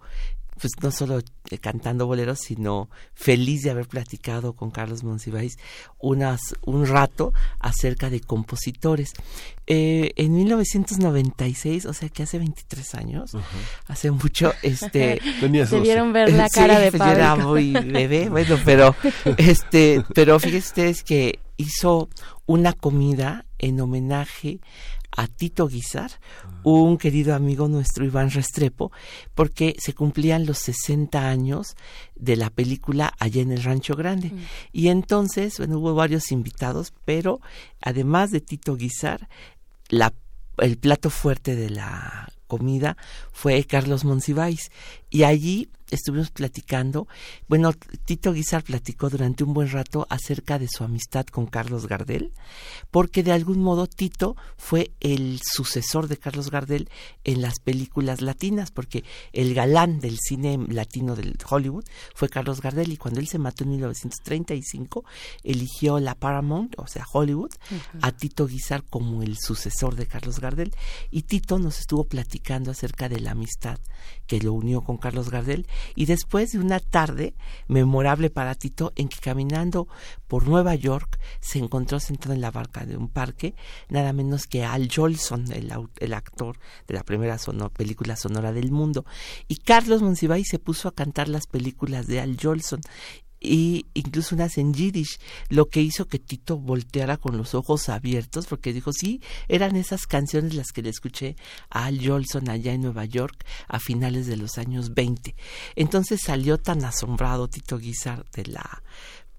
pues 0.59 0.73
no 0.81 0.91
solo 0.91 1.19
eh, 1.19 1.57
cantando 1.57 2.05
boleros, 2.05 2.39
sino 2.39 2.89
feliz 3.13 3.63
de 3.63 3.71
haber 3.71 3.87
platicado 3.87 4.53
con 4.53 4.69
Carlos 4.71 5.03
Monsiváis 5.03 5.57
unas, 5.99 6.39
un 6.65 6.85
rato 6.85 7.33
acerca 7.59 8.09
de 8.09 8.19
compositores. 8.19 9.13
Eh, 9.67 10.11
en 10.17 10.33
1996, 10.33 11.85
o 11.85 11.93
sea 11.93 12.09
que 12.09 12.23
hace 12.23 12.37
23 12.37 12.95
años, 12.95 13.31
hace 13.87 14.11
mucho, 14.11 14.53
este... 14.61 15.21
Se 15.67 15.79
vieron 15.79 16.13
ver 16.13 16.31
la 16.33 16.49
cara 16.49 16.79
de 16.79 16.91
Pablo. 16.97 17.13
era 17.13 17.35
muy 17.35 17.71
bebé, 17.71 18.29
bueno, 18.29 18.57
pero, 18.65 18.95
este, 19.37 20.03
pero 20.13 20.39
fíjense 20.39 20.67
ustedes 20.67 21.03
que 21.03 21.39
hizo 21.57 22.09
una 22.45 22.73
comida 22.73 23.45
en 23.59 23.79
homenaje 23.79 24.59
a 25.15 25.27
Tito 25.27 25.67
Guizar, 25.67 26.11
un 26.63 26.97
querido 26.97 27.35
amigo 27.35 27.67
nuestro, 27.67 28.05
Iván 28.05 28.31
Restrepo, 28.31 28.91
porque 29.35 29.75
se 29.77 29.93
cumplían 29.93 30.45
los 30.45 30.59
60 30.59 31.27
años 31.27 31.75
de 32.15 32.35
la 32.35 32.49
película 32.49 33.13
allá 33.19 33.41
en 33.41 33.51
el 33.51 33.63
Rancho 33.63 33.95
Grande. 33.95 34.29
Mm. 34.29 34.39
Y 34.71 34.87
entonces, 34.87 35.57
bueno, 35.57 35.79
hubo 35.79 35.93
varios 35.93 36.31
invitados, 36.31 36.93
pero 37.05 37.41
además 37.81 38.31
de 38.31 38.41
Tito 38.41 38.75
Guizar, 38.75 39.27
la, 39.89 40.13
el 40.57 40.77
plato 40.77 41.09
fuerte 41.09 41.55
de 41.55 41.69
la 41.69 42.31
comida 42.47 42.97
fue 43.31 43.63
Carlos 43.63 44.03
Monsiváis. 44.05 44.71
Y 45.09 45.23
allí 45.23 45.69
estuvimos 45.91 46.31
platicando. 46.31 47.07
Bueno, 47.47 47.73
Tito 48.05 48.33
Guizar 48.33 48.63
platicó 48.63 49.09
durante 49.09 49.43
un 49.43 49.53
buen 49.53 49.69
rato 49.69 50.07
acerca 50.09 50.57
de 50.57 50.67
su 50.67 50.83
amistad 50.83 51.25
con 51.27 51.45
Carlos 51.45 51.87
Gardel, 51.87 52.31
porque 52.89 53.23
de 53.23 53.31
algún 53.31 53.61
modo 53.61 53.87
Tito 53.87 54.35
fue 54.57 54.91
el 54.99 55.39
sucesor 55.43 56.07
de 56.07 56.17
Carlos 56.17 56.49
Gardel 56.49 56.89
en 57.23 57.41
las 57.41 57.59
películas 57.59 58.21
latinas, 58.21 58.71
porque 58.71 59.03
el 59.33 59.53
galán 59.53 59.99
del 59.99 60.17
cine 60.19 60.57
latino 60.69 61.15
del 61.15 61.37
Hollywood 61.47 61.85
fue 62.15 62.29
Carlos 62.29 62.61
Gardel 62.61 62.91
y 62.91 62.97
cuando 62.97 63.19
él 63.19 63.27
se 63.27 63.37
mató 63.37 63.63
en 63.63 63.71
1935 63.71 65.03
eligió 65.43 65.99
la 65.99 66.15
Paramount, 66.15 66.75
o 66.77 66.87
sea, 66.87 67.05
Hollywood, 67.11 67.51
a 68.01 68.11
Tito 68.11 68.47
Guizar 68.47 68.83
como 68.83 69.21
el 69.21 69.37
sucesor 69.37 69.95
de 69.95 70.07
Carlos 70.07 70.39
Gardel 70.39 70.73
y 71.09 71.23
Tito 71.23 71.59
nos 71.59 71.79
estuvo 71.79 72.05
platicando 72.05 72.71
acerca 72.71 73.09
de 73.09 73.19
la 73.19 73.31
amistad 73.31 73.79
que 74.27 74.39
lo 74.39 74.53
unió 74.53 74.81
con 74.81 74.97
Carlos 74.97 75.29
Gardel 75.29 75.67
y 75.95 76.05
después 76.05 76.51
de 76.51 76.59
una 76.59 76.79
tarde 76.79 77.33
memorable 77.67 78.29
para 78.29 78.55
Tito 78.55 78.93
en 78.95 79.09
que 79.09 79.19
caminando 79.19 79.87
por 80.27 80.47
Nueva 80.47 80.75
York 80.75 81.19
se 81.39 81.59
encontró 81.59 81.99
sentado 81.99 82.33
en 82.33 82.41
la 82.41 82.51
barca 82.51 82.85
de 82.85 82.97
un 82.97 83.09
parque 83.09 83.55
nada 83.89 84.13
menos 84.13 84.47
que 84.47 84.63
Al 84.63 84.89
Jolson, 84.93 85.51
el, 85.51 85.71
el 85.99 86.13
actor 86.13 86.57
de 86.87 86.93
la 86.93 87.03
primera 87.03 87.37
película 87.73 88.15
sonora 88.15 88.51
del 88.51 88.71
mundo. 88.71 89.05
Y 89.47 89.57
Carlos 89.57 90.01
Monsiváis 90.01 90.47
se 90.49 90.59
puso 90.59 90.87
a 90.87 90.95
cantar 90.95 91.27
las 91.27 91.47
películas 91.47 92.07
de 92.07 92.19
Al 92.19 92.37
Jolson 92.41 92.81
y 93.41 93.87
incluso 93.95 94.35
unas 94.35 94.59
en 94.59 94.73
yiddish, 94.73 95.19
lo 95.49 95.67
que 95.67 95.81
hizo 95.81 96.07
que 96.07 96.19
Tito 96.19 96.57
volteara 96.57 97.17
con 97.17 97.37
los 97.37 97.55
ojos 97.55 97.89
abiertos 97.89 98.45
porque 98.45 98.71
dijo, 98.71 98.93
sí, 98.93 99.19
eran 99.47 99.75
esas 99.75 100.05
canciones 100.05 100.53
las 100.53 100.71
que 100.71 100.83
le 100.83 100.89
escuché 100.89 101.35
a 101.71 101.85
Al 101.85 102.05
Jolson 102.05 102.49
allá 102.49 102.71
en 102.71 102.81
Nueva 102.81 103.05
York 103.05 103.43
a 103.67 103.79
finales 103.79 104.27
de 104.27 104.37
los 104.37 104.59
años 104.59 104.93
20. 104.93 105.35
Entonces 105.75 106.21
salió 106.23 106.59
tan 106.59 106.85
asombrado 106.85 107.47
Tito 107.47 107.79
Guizar 107.79 108.25
de 108.31 108.45
la 108.45 108.83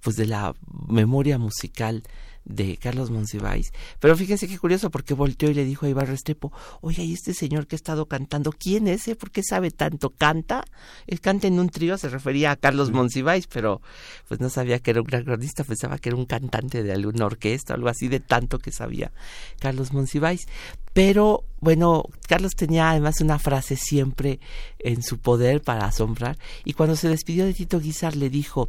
pues 0.00 0.16
de 0.16 0.26
la 0.26 0.52
memoria 0.88 1.38
musical 1.38 2.02
de 2.44 2.76
Carlos 2.76 3.10
Monsiváis. 3.10 3.72
Pero 4.00 4.16
fíjense 4.16 4.48
qué 4.48 4.58
curioso, 4.58 4.90
porque 4.90 5.14
volteó 5.14 5.50
y 5.50 5.54
le 5.54 5.64
dijo 5.64 5.86
a 5.86 5.88
Iván 5.88 6.06
Restrepo, 6.06 6.52
oye, 6.80 7.02
¿y 7.04 7.12
este 7.12 7.34
señor 7.34 7.66
que 7.66 7.76
ha 7.76 7.78
estado 7.78 8.06
cantando, 8.06 8.52
quién 8.52 8.88
es? 8.88 9.02
¿Por 9.18 9.30
qué 9.30 9.42
sabe 9.42 9.70
tanto? 9.70 10.10
¿Canta? 10.10 10.64
Él 11.06 11.20
canta 11.20 11.46
en 11.46 11.58
un 11.58 11.68
trío, 11.68 11.96
se 11.98 12.08
refería 12.08 12.50
a 12.50 12.56
Carlos 12.56 12.90
Monsiváis, 12.90 13.46
pero 13.46 13.80
pues 14.28 14.40
no 14.40 14.48
sabía 14.48 14.78
que 14.80 14.90
era 14.90 15.00
un 15.00 15.06
gran 15.06 15.24
cronista, 15.24 15.64
pensaba 15.64 15.98
que 15.98 16.08
era 16.08 16.16
un 16.16 16.26
cantante 16.26 16.82
de 16.82 16.92
alguna 16.92 17.26
orquesta, 17.26 17.74
algo 17.74 17.88
así 17.88 18.08
de 18.08 18.20
tanto 18.20 18.58
que 18.58 18.72
sabía 18.72 19.12
Carlos 19.58 19.92
Monsiváis. 19.92 20.46
Pero 20.92 21.44
bueno, 21.60 22.04
Carlos 22.28 22.52
tenía 22.54 22.90
además 22.90 23.20
una 23.20 23.38
frase 23.38 23.76
siempre 23.76 24.40
en 24.78 25.02
su 25.02 25.18
poder 25.18 25.62
para 25.62 25.86
asombrar, 25.86 26.38
y 26.64 26.74
cuando 26.74 26.96
se 26.96 27.08
despidió 27.08 27.46
de 27.46 27.54
Tito 27.54 27.80
Guizar 27.80 28.16
le 28.16 28.28
dijo, 28.28 28.68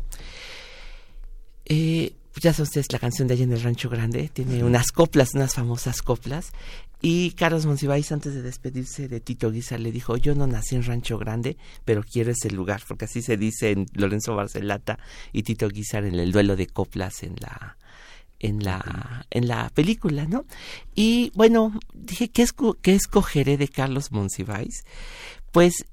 eh, 1.65 2.13
ya 2.41 2.53
saben 2.53 2.63
ustedes 2.63 2.91
la 2.91 2.99
canción 2.99 3.27
de 3.27 3.35
allá 3.35 3.43
en 3.43 3.53
el 3.53 3.61
Rancho 3.61 3.89
Grande, 3.89 4.29
tiene 4.33 4.63
unas 4.63 4.91
coplas, 4.91 5.33
unas 5.33 5.53
famosas 5.53 6.01
coplas. 6.01 6.51
Y 7.01 7.31
Carlos 7.31 7.65
Monsiváis, 7.65 8.11
antes 8.11 8.33
de 8.33 8.41
despedirse 8.41 9.09
de 9.09 9.19
Tito 9.19 9.51
Guizar, 9.51 9.79
le 9.79 9.91
dijo, 9.91 10.15
yo 10.15 10.35
no 10.35 10.47
nací 10.47 10.75
en 10.75 10.83
Rancho 10.83 11.17
Grande, 11.17 11.57
pero 11.83 12.01
quiero 12.01 12.31
ese 12.31 12.49
lugar, 12.49 12.81
porque 12.87 13.05
así 13.05 13.21
se 13.21 13.35
dice 13.35 13.71
en 13.71 13.87
Lorenzo 13.93 14.35
Barcelata 14.35 14.97
y 15.33 15.43
Tito 15.43 15.67
Guizar 15.67 16.05
en 16.05 16.15
el 16.15 16.31
duelo 16.31 16.55
de 16.55 16.67
coplas 16.67 17.23
en 17.23 17.35
la 17.39 17.77
en 18.39 18.63
la 18.63 19.25
en 19.31 19.47
la 19.47 19.69
película, 19.69 20.25
¿no? 20.25 20.45
Y 20.95 21.31
bueno, 21.35 21.77
dije, 21.93 22.29
¿qué, 22.29 22.45
qué 22.81 22.95
escogeré 22.95 23.57
de 23.57 23.67
Carlos 23.67 24.11
Monsiváis? 24.11 24.85
Pues 25.51 25.85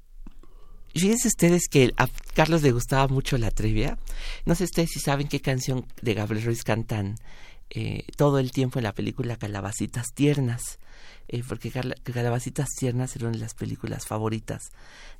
Fíjense 0.93 1.27
ustedes 1.27 1.67
que 1.69 1.93
a 1.97 2.07
Carlos 2.33 2.61
le 2.61 2.71
gustaba 2.71 3.07
mucho 3.07 3.37
la 3.37 3.51
trivia. 3.51 3.97
No 4.45 4.55
sé 4.55 4.65
ustedes 4.65 4.89
si 4.91 4.99
saben 4.99 5.27
qué 5.27 5.39
canción 5.39 5.85
de 6.01 6.13
Gabriel 6.13 6.45
Ruiz 6.45 6.63
cantan 6.63 7.17
eh, 7.69 8.05
todo 8.17 8.39
el 8.39 8.51
tiempo 8.51 8.79
en 8.79 8.83
la 8.83 8.93
película 8.93 9.37
Calabacitas 9.37 10.07
Tiernas. 10.13 10.79
Eh, 11.27 11.43
porque 11.47 11.71
Calabacitas 11.71 12.67
Tiernas 12.77 13.15
era 13.15 13.27
una 13.27 13.37
de 13.37 13.43
las 13.43 13.53
películas 13.53 14.05
favoritas 14.05 14.71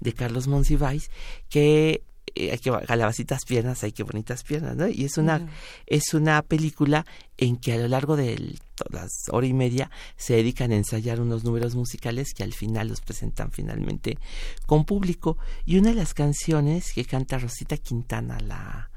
de 0.01 0.13
Carlos 0.13 0.47
Monsiváis, 0.47 1.09
que 1.49 2.03
eh, 2.35 2.57
que 2.57 2.71
calabacitas 2.85 3.45
piernas, 3.45 3.83
hay 3.83 3.91
que 3.91 4.03
bonitas 4.03 4.43
piernas, 4.43 4.75
¿no? 4.75 4.87
Y 4.87 5.05
es 5.05 5.17
una, 5.17 5.49
es 5.85 6.13
una 6.13 6.41
película 6.41 7.05
en 7.37 7.57
que 7.57 7.73
a 7.73 7.77
lo 7.77 7.87
largo 7.87 8.15
de 8.15 8.55
las 8.89 9.09
hora 9.31 9.47
y 9.47 9.53
media 9.53 9.89
se 10.15 10.35
dedican 10.35 10.71
a 10.71 10.75
ensayar 10.75 11.19
unos 11.19 11.43
números 11.43 11.75
musicales 11.75 12.33
que 12.33 12.43
al 12.43 12.53
final 12.53 12.87
los 12.87 13.01
presentan 13.01 13.51
finalmente 13.51 14.17
con 14.65 14.85
público. 14.85 15.37
Y 15.65 15.77
una 15.77 15.89
de 15.89 15.95
las 15.95 16.13
canciones 16.13 16.93
que 16.93 17.05
canta 17.05 17.37
Rosita 17.37 17.77
Quintana, 17.77 18.39
la, 18.39 18.91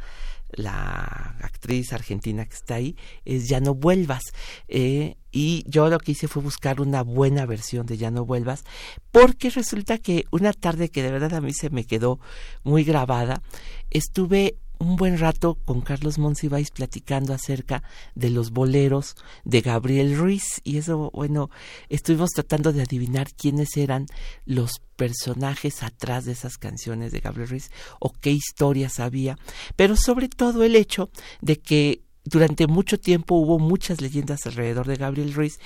la 0.57 1.37
actriz 1.41 1.93
argentina 1.93 2.45
que 2.45 2.55
está 2.55 2.77
ahí, 2.77 2.97
es 3.25 3.49
Ya 3.49 3.61
no 3.61 3.75
vuelvas. 3.75 4.23
Eh, 4.69 5.17
y 5.31 5.65
yo 5.67 5.89
lo 5.89 5.99
que 5.99 6.13
hice 6.13 6.29
fue 6.29 6.43
buscar 6.43 6.81
una 6.81 7.03
buena 7.03 7.45
versión 7.47 7.87
de 7.87 7.97
Ya 7.97 8.11
no 8.11 8.25
vuelvas, 8.25 8.65
porque 9.11 9.51
resulta 9.51 9.99
que 9.99 10.27
una 10.31 10.53
tarde 10.53 10.91
que 10.91 11.03
de 11.03 11.11
verdad 11.11 11.35
a 11.35 11.41
mí 11.41 11.53
se 11.53 11.71
me 11.71 11.85
quedó 11.85 12.21
muy 12.63 12.85
grabada, 12.85 13.43
estuve 13.91 14.59
un 14.79 14.97
buen 14.97 15.19
rato 15.19 15.57
con 15.65 15.81
Carlos 15.81 16.19
Monsiváis 16.19 16.71
platicando 16.71 17.33
acerca 17.33 17.83
de 18.15 18.31
los 18.31 18.51
boleros 18.51 19.17
de 19.45 19.61
Gabriel 19.61 20.17
Ruiz. 20.17 20.61
Y 20.65 20.79
eso, 20.79 21.11
bueno, 21.13 21.51
estuvimos 21.89 22.31
tratando 22.31 22.73
de 22.73 22.83
adivinar 22.83 23.33
quiénes 23.35 23.77
eran 23.77 24.07
los 24.45 24.83
personajes 24.97 25.83
atrás 25.83 26.25
de 26.25 26.33
esas 26.33 26.59
canciones 26.59 27.13
de 27.13 27.21
Gabriel 27.21 27.49
Ruiz 27.49 27.71
o 28.01 28.13
qué 28.13 28.31
historias 28.31 29.01
había, 29.01 29.39
pero 29.77 29.97
sobre 29.97 30.29
todo 30.29 30.65
el 30.65 30.77
hecho 30.77 31.11
de 31.41 31.59
que 31.59 32.03
durante 32.25 32.67
mucho 32.67 32.99
tiempo 32.99 33.35
hubo 33.35 33.59
muchas 33.59 34.01
leyendas 34.01 34.47
alrededor 34.47 34.87
de 34.87 34.97
Gabriel 34.97 35.35
Ruiz 35.35 35.59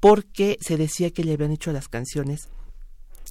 porque 0.00 0.56
se 0.60 0.76
decía 0.76 1.10
que 1.10 1.24
le 1.24 1.34
habían 1.34 1.52
hecho 1.52 1.72
las 1.72 1.88
canciones 1.88 2.48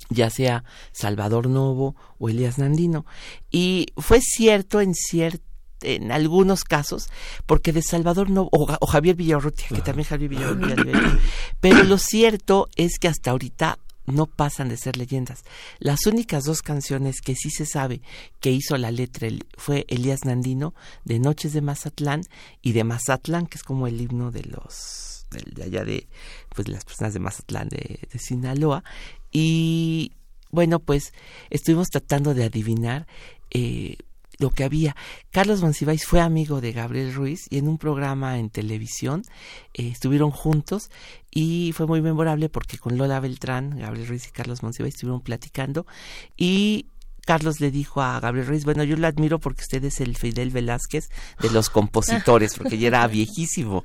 ya 0.09 0.29
sea 0.29 0.63
Salvador 0.91 1.47
Novo 1.47 1.95
o 2.17 2.29
Elías 2.29 2.57
Nandino. 2.57 3.05
Y 3.51 3.87
fue 3.97 4.19
cierto 4.21 4.81
en 4.81 4.93
cierto 4.93 5.43
en 5.81 6.11
algunos 6.11 6.63
casos, 6.63 7.09
porque 7.45 7.73
de 7.73 7.81
Salvador 7.81 8.29
Novo, 8.29 8.49
o, 8.51 8.87
Javier 8.87 9.15
Villarrutia, 9.15 9.67
que 9.67 9.81
también 9.81 10.07
Javier 10.07 10.29
Villarrutia, 10.29 10.75
pero 11.59 11.83
lo 11.83 11.97
cierto 11.97 12.69
es 12.75 12.97
que 12.97 13.07
hasta 13.07 13.31
ahorita 13.31 13.77
no 14.05 14.27
pasan 14.27 14.69
de 14.69 14.77
ser 14.77 14.97
leyendas. 14.97 15.43
Las 15.79 16.05
únicas 16.05 16.43
dos 16.43 16.61
canciones 16.61 17.21
que 17.21 17.35
sí 17.35 17.49
se 17.49 17.65
sabe 17.65 18.01
que 18.39 18.51
hizo 18.51 18.77
la 18.77 18.91
letra 18.91 19.27
fue 19.57 19.85
Elías 19.87 20.25
Nandino, 20.25 20.73
de 21.03 21.19
Noches 21.19 21.53
de 21.53 21.61
Mazatlán, 21.61 22.21
y 22.61 22.73
de 22.73 22.83
Mazatlán, 22.83 23.47
que 23.47 23.57
es 23.57 23.63
como 23.63 23.87
el 23.87 23.99
himno 23.99 24.31
de 24.31 24.43
los 24.43 25.27
de, 25.31 25.63
allá 25.63 25.83
de 25.83 26.07
pues 26.55 26.67
las 26.67 26.85
personas 26.85 27.13
de 27.13 27.19
Mazatlán 27.19 27.67
de, 27.69 27.99
de 28.11 28.19
Sinaloa, 28.19 28.83
y 29.37 30.13
bueno, 30.49 30.79
pues 30.79 31.11
estuvimos 31.49 31.89
tratando 31.89 32.33
de 32.33 32.45
adivinar 32.45 33.05
eh, 33.51 33.97
lo 34.39 34.49
que 34.49 34.63
había. 34.63 34.95
Carlos 35.29 35.61
Monsiváis 35.61 36.05
fue 36.05 36.21
amigo 36.21 36.61
de 36.61 36.71
Gabriel 36.71 37.13
Ruiz 37.13 37.47
y 37.49 37.57
en 37.57 37.67
un 37.67 37.77
programa 37.77 38.39
en 38.39 38.49
televisión 38.49 39.23
eh, 39.73 39.89
estuvieron 39.89 40.31
juntos 40.31 40.89
y 41.31 41.73
fue 41.75 41.85
muy 41.85 42.01
memorable 42.01 42.47
porque 42.47 42.77
con 42.77 42.97
Lola 42.97 43.19
Beltrán, 43.19 43.77
Gabriel 43.77 44.07
Ruiz 44.07 44.25
y 44.25 44.31
Carlos 44.31 44.63
Monsiváis 44.63 44.95
estuvieron 44.95 45.19
platicando 45.19 45.85
y 46.37 46.85
Carlos 47.25 47.59
le 47.59 47.71
dijo 47.71 48.01
a 48.01 48.17
Gabriel 48.21 48.47
Ruiz, 48.47 48.63
bueno, 48.63 48.85
yo 48.85 48.95
lo 48.95 49.05
admiro 49.05 49.39
porque 49.39 49.63
usted 49.63 49.83
es 49.83 49.99
el 49.99 50.15
Fidel 50.15 50.51
Velázquez 50.51 51.09
de 51.41 51.49
los 51.49 51.69
compositores, 51.69 52.55
porque 52.55 52.77
ya 52.77 52.87
era 52.87 53.05
viejísimo 53.09 53.83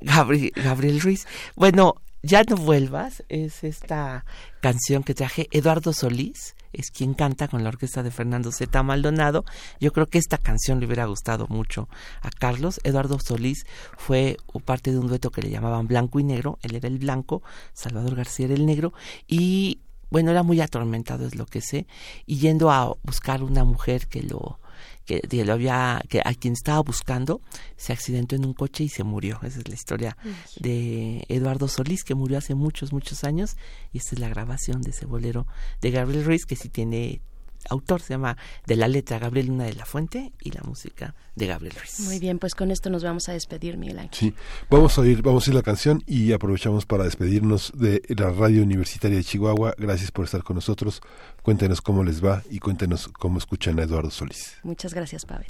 Gabriel, 0.00 0.52
Gabriel 0.54 1.00
Ruiz. 1.00 1.26
Bueno, 1.56 1.96
ya 2.22 2.44
no 2.44 2.56
vuelvas 2.56 3.24
es 3.28 3.64
esta 3.64 4.24
canción 4.60 5.02
que 5.02 5.14
traje. 5.14 5.48
Eduardo 5.50 5.92
Solís 5.92 6.54
es 6.72 6.90
quien 6.90 7.14
canta 7.14 7.48
con 7.48 7.64
la 7.64 7.68
orquesta 7.68 8.02
de 8.02 8.10
Fernando 8.10 8.52
Z. 8.52 8.82
Maldonado. 8.82 9.44
Yo 9.80 9.92
creo 9.92 10.06
que 10.06 10.18
esta 10.18 10.38
canción 10.38 10.78
le 10.80 10.86
hubiera 10.86 11.06
gustado 11.06 11.46
mucho 11.48 11.88
a 12.20 12.30
Carlos. 12.30 12.80
Eduardo 12.84 13.18
Solís 13.18 13.66
fue 13.96 14.36
parte 14.64 14.92
de 14.92 14.98
un 14.98 15.08
dueto 15.08 15.30
que 15.30 15.42
le 15.42 15.50
llamaban 15.50 15.88
Blanco 15.88 16.20
y 16.20 16.24
Negro. 16.24 16.58
Él 16.62 16.76
era 16.76 16.88
el 16.88 16.98
blanco, 16.98 17.42
Salvador 17.72 18.14
García 18.14 18.46
era 18.46 18.54
el 18.54 18.66
negro. 18.66 18.92
Y 19.26 19.80
bueno, 20.10 20.30
era 20.30 20.42
muy 20.42 20.60
atormentado, 20.60 21.26
es 21.26 21.34
lo 21.34 21.46
que 21.46 21.60
sé. 21.60 21.86
Y 22.24 22.36
yendo 22.36 22.70
a 22.70 22.94
buscar 23.02 23.42
una 23.42 23.64
mujer 23.64 24.06
que 24.06 24.22
lo 24.22 24.60
que, 25.04 25.44
lo 25.44 25.52
había, 25.52 26.02
que 26.08 26.20
a 26.24 26.34
quien 26.34 26.54
estaba 26.54 26.80
buscando 26.80 27.40
se 27.76 27.92
accidentó 27.92 28.36
en 28.36 28.44
un 28.44 28.54
coche 28.54 28.84
y 28.84 28.88
se 28.88 29.04
murió. 29.04 29.38
Esa 29.42 29.60
es 29.60 29.68
la 29.68 29.74
historia 29.74 30.16
de 30.58 31.24
Eduardo 31.28 31.68
Solís, 31.68 32.04
que 32.04 32.14
murió 32.14 32.38
hace 32.38 32.54
muchos, 32.54 32.92
muchos 32.92 33.24
años. 33.24 33.56
Y 33.92 33.98
esta 33.98 34.14
es 34.14 34.20
la 34.20 34.28
grabación 34.28 34.82
de 34.82 34.90
ese 34.90 35.06
bolero 35.06 35.46
de 35.80 35.90
Gabriel 35.90 36.24
Ruiz, 36.24 36.46
que 36.46 36.56
sí 36.56 36.68
tiene 36.68 37.20
autor, 37.68 38.00
se 38.00 38.14
llama 38.14 38.36
de 38.66 38.76
la 38.76 38.88
letra 38.88 39.18
Gabriel 39.18 39.48
Luna 39.48 39.64
de 39.64 39.74
la 39.74 39.84
Fuente 39.84 40.32
y 40.40 40.50
la 40.50 40.62
música 40.62 41.14
de 41.34 41.46
Gabriel 41.46 41.74
Ruiz. 41.74 42.00
Muy 42.00 42.18
bien, 42.18 42.38
pues 42.38 42.54
con 42.54 42.70
esto 42.70 42.90
nos 42.90 43.02
vamos 43.02 43.28
a 43.28 43.32
despedir, 43.32 43.76
Miguel 43.76 43.98
Ángel. 43.98 44.18
Sí, 44.18 44.34
vamos 44.70 44.98
a 44.98 45.00
oír, 45.00 45.22
vamos 45.22 45.46
a 45.46 45.50
ir 45.50 45.54
la 45.54 45.62
canción 45.62 46.02
y 46.06 46.32
aprovechamos 46.32 46.86
para 46.86 47.04
despedirnos 47.04 47.72
de 47.74 48.02
la 48.16 48.30
Radio 48.30 48.62
Universitaria 48.62 49.18
de 49.18 49.24
Chihuahua. 49.24 49.74
Gracias 49.78 50.10
por 50.10 50.24
estar 50.24 50.42
con 50.42 50.56
nosotros. 50.56 51.00
Cuéntenos 51.42 51.80
cómo 51.80 52.04
les 52.04 52.24
va 52.24 52.42
y 52.50 52.58
cuéntenos 52.58 53.08
cómo 53.08 53.38
escuchan 53.38 53.78
a 53.78 53.82
Eduardo 53.84 54.10
Solís. 54.10 54.58
Muchas 54.62 54.94
gracias, 54.94 55.24
Pavel. 55.24 55.46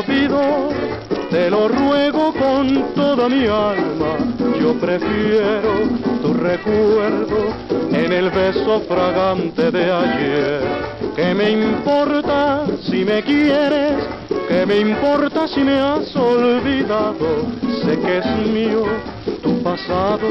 Lo 0.00 0.06
pido, 0.06 0.68
te 1.30 1.50
lo 1.50 1.68
ruego 1.68 2.32
con 2.32 2.94
toda 2.94 3.28
mi 3.28 3.46
alma. 3.46 4.16
Yo 4.60 4.74
prefiero 4.74 5.88
tu 6.22 6.32
recuerdo 6.34 7.52
en 7.92 8.12
el 8.12 8.30
beso 8.30 8.80
fragante 8.88 9.70
de 9.70 9.92
ayer. 9.92 10.60
¿Qué 11.16 11.34
me 11.34 11.50
importa 11.50 12.64
si 12.82 13.04
me 13.04 13.22
quieres? 13.22 13.96
¿Qué 14.48 14.64
me 14.66 14.78
importa 14.78 15.46
si 15.48 15.60
me 15.60 15.78
has 15.78 16.14
olvidado? 16.16 17.46
Sé 17.84 17.98
que 17.98 18.18
es 18.18 18.26
mío 18.48 18.84
tu 19.42 19.62
pasado 19.62 20.28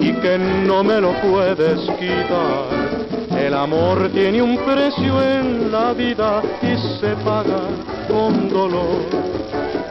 y 0.00 0.12
que 0.12 0.38
no 0.38 0.84
me 0.84 1.00
lo 1.00 1.12
puedes 1.20 1.80
quitar. 1.98 3.11
El 3.42 3.54
amor 3.54 4.08
tiene 4.14 4.40
un 4.40 4.56
precio 4.56 5.20
en 5.20 5.72
la 5.72 5.92
vida 5.92 6.40
y 6.62 6.76
se 7.00 7.08
paga 7.24 7.58
con 8.06 8.48
dolor. 8.48 9.02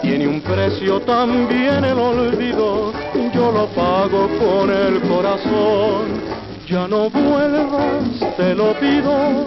Tiene 0.01 0.25
un 0.25 0.39
precio 0.39 1.01
también 1.01 1.83
el 1.83 1.99
olvido, 1.99 2.93
yo 3.33 3.51
lo 3.51 3.65
pago 3.75 4.29
con 4.39 4.71
el 4.71 5.01
corazón. 5.01 6.21
Ya 6.65 6.87
no 6.87 7.09
vuelvas, 7.09 8.37
te 8.37 8.55
lo 8.55 8.73
pido, 8.79 9.43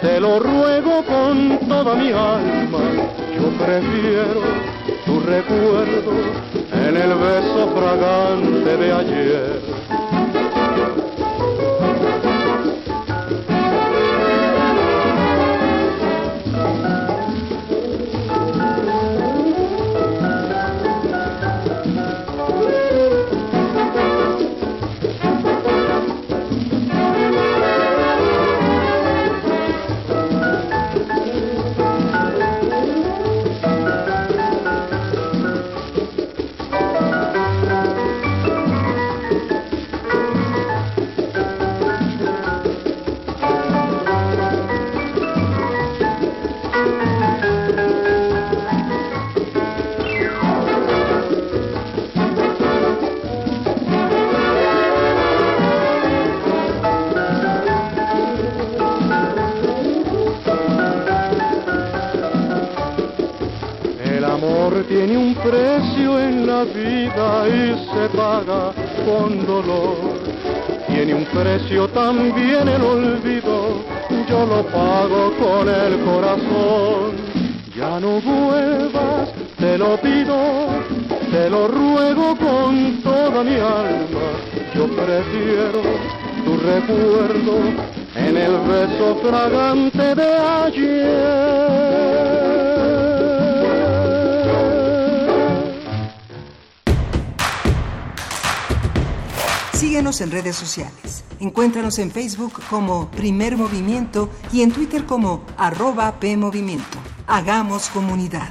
te 0.00 0.18
lo 0.18 0.40
ruego 0.40 1.04
con 1.04 1.56
toda 1.68 1.94
mi 1.94 2.08
alma. 2.08 2.84
Yo 3.36 3.48
prefiero 3.64 4.42
tu 5.04 5.20
recuerdo 5.20 6.14
en 6.72 6.96
el 6.96 7.14
beso 7.14 7.68
fragante 7.76 8.76
de 8.76 8.92
ayer 8.92 10.35
también 71.94 72.68
el 72.68 72.82
olvido, 72.82 73.82
yo 74.28 74.46
lo 74.46 74.62
pago 74.66 75.32
con 75.38 75.68
el 75.68 75.98
corazón. 76.04 77.16
Ya 77.74 77.98
no 78.00 78.20
vuelvas, 78.20 79.30
te 79.58 79.78
lo 79.78 79.96
pido, 80.00 80.36
te 81.30 81.50
lo 81.50 81.68
ruego 81.68 82.36
con 82.36 83.02
toda 83.02 83.42
mi 83.42 83.54
alma. 83.54 84.26
Yo 84.74 84.86
prefiero 84.88 85.82
tu 86.44 86.56
recuerdo 86.58 87.58
en 88.14 88.36
el 88.36 88.58
beso 88.60 89.16
fragante 89.22 90.14
de 90.14 90.36
ayer. 90.36 91.66
Síguenos 99.72 100.20
en 100.20 100.30
redes 100.30 100.56
sociales. 100.56 101.05
Encuéntranos 101.40 101.98
en 101.98 102.10
Facebook 102.10 102.62
como 102.70 103.10
Primer 103.10 103.56
Movimiento 103.56 104.30
y 104.52 104.62
en 104.62 104.72
Twitter 104.72 105.04
como 105.04 105.44
arroba 105.56 106.18
PMovimiento. 106.18 106.98
Hagamos 107.26 107.88
comunidad. 107.88 108.48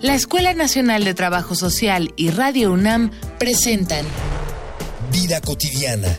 La 0.00 0.14
Escuela 0.14 0.54
Nacional 0.54 1.02
de 1.04 1.14
Trabajo 1.14 1.54
Social 1.54 2.12
y 2.16 2.30
Radio 2.30 2.72
UNAM 2.72 3.10
presentan 3.38 4.04
Vida 5.10 5.40
cotidiana 5.40 6.18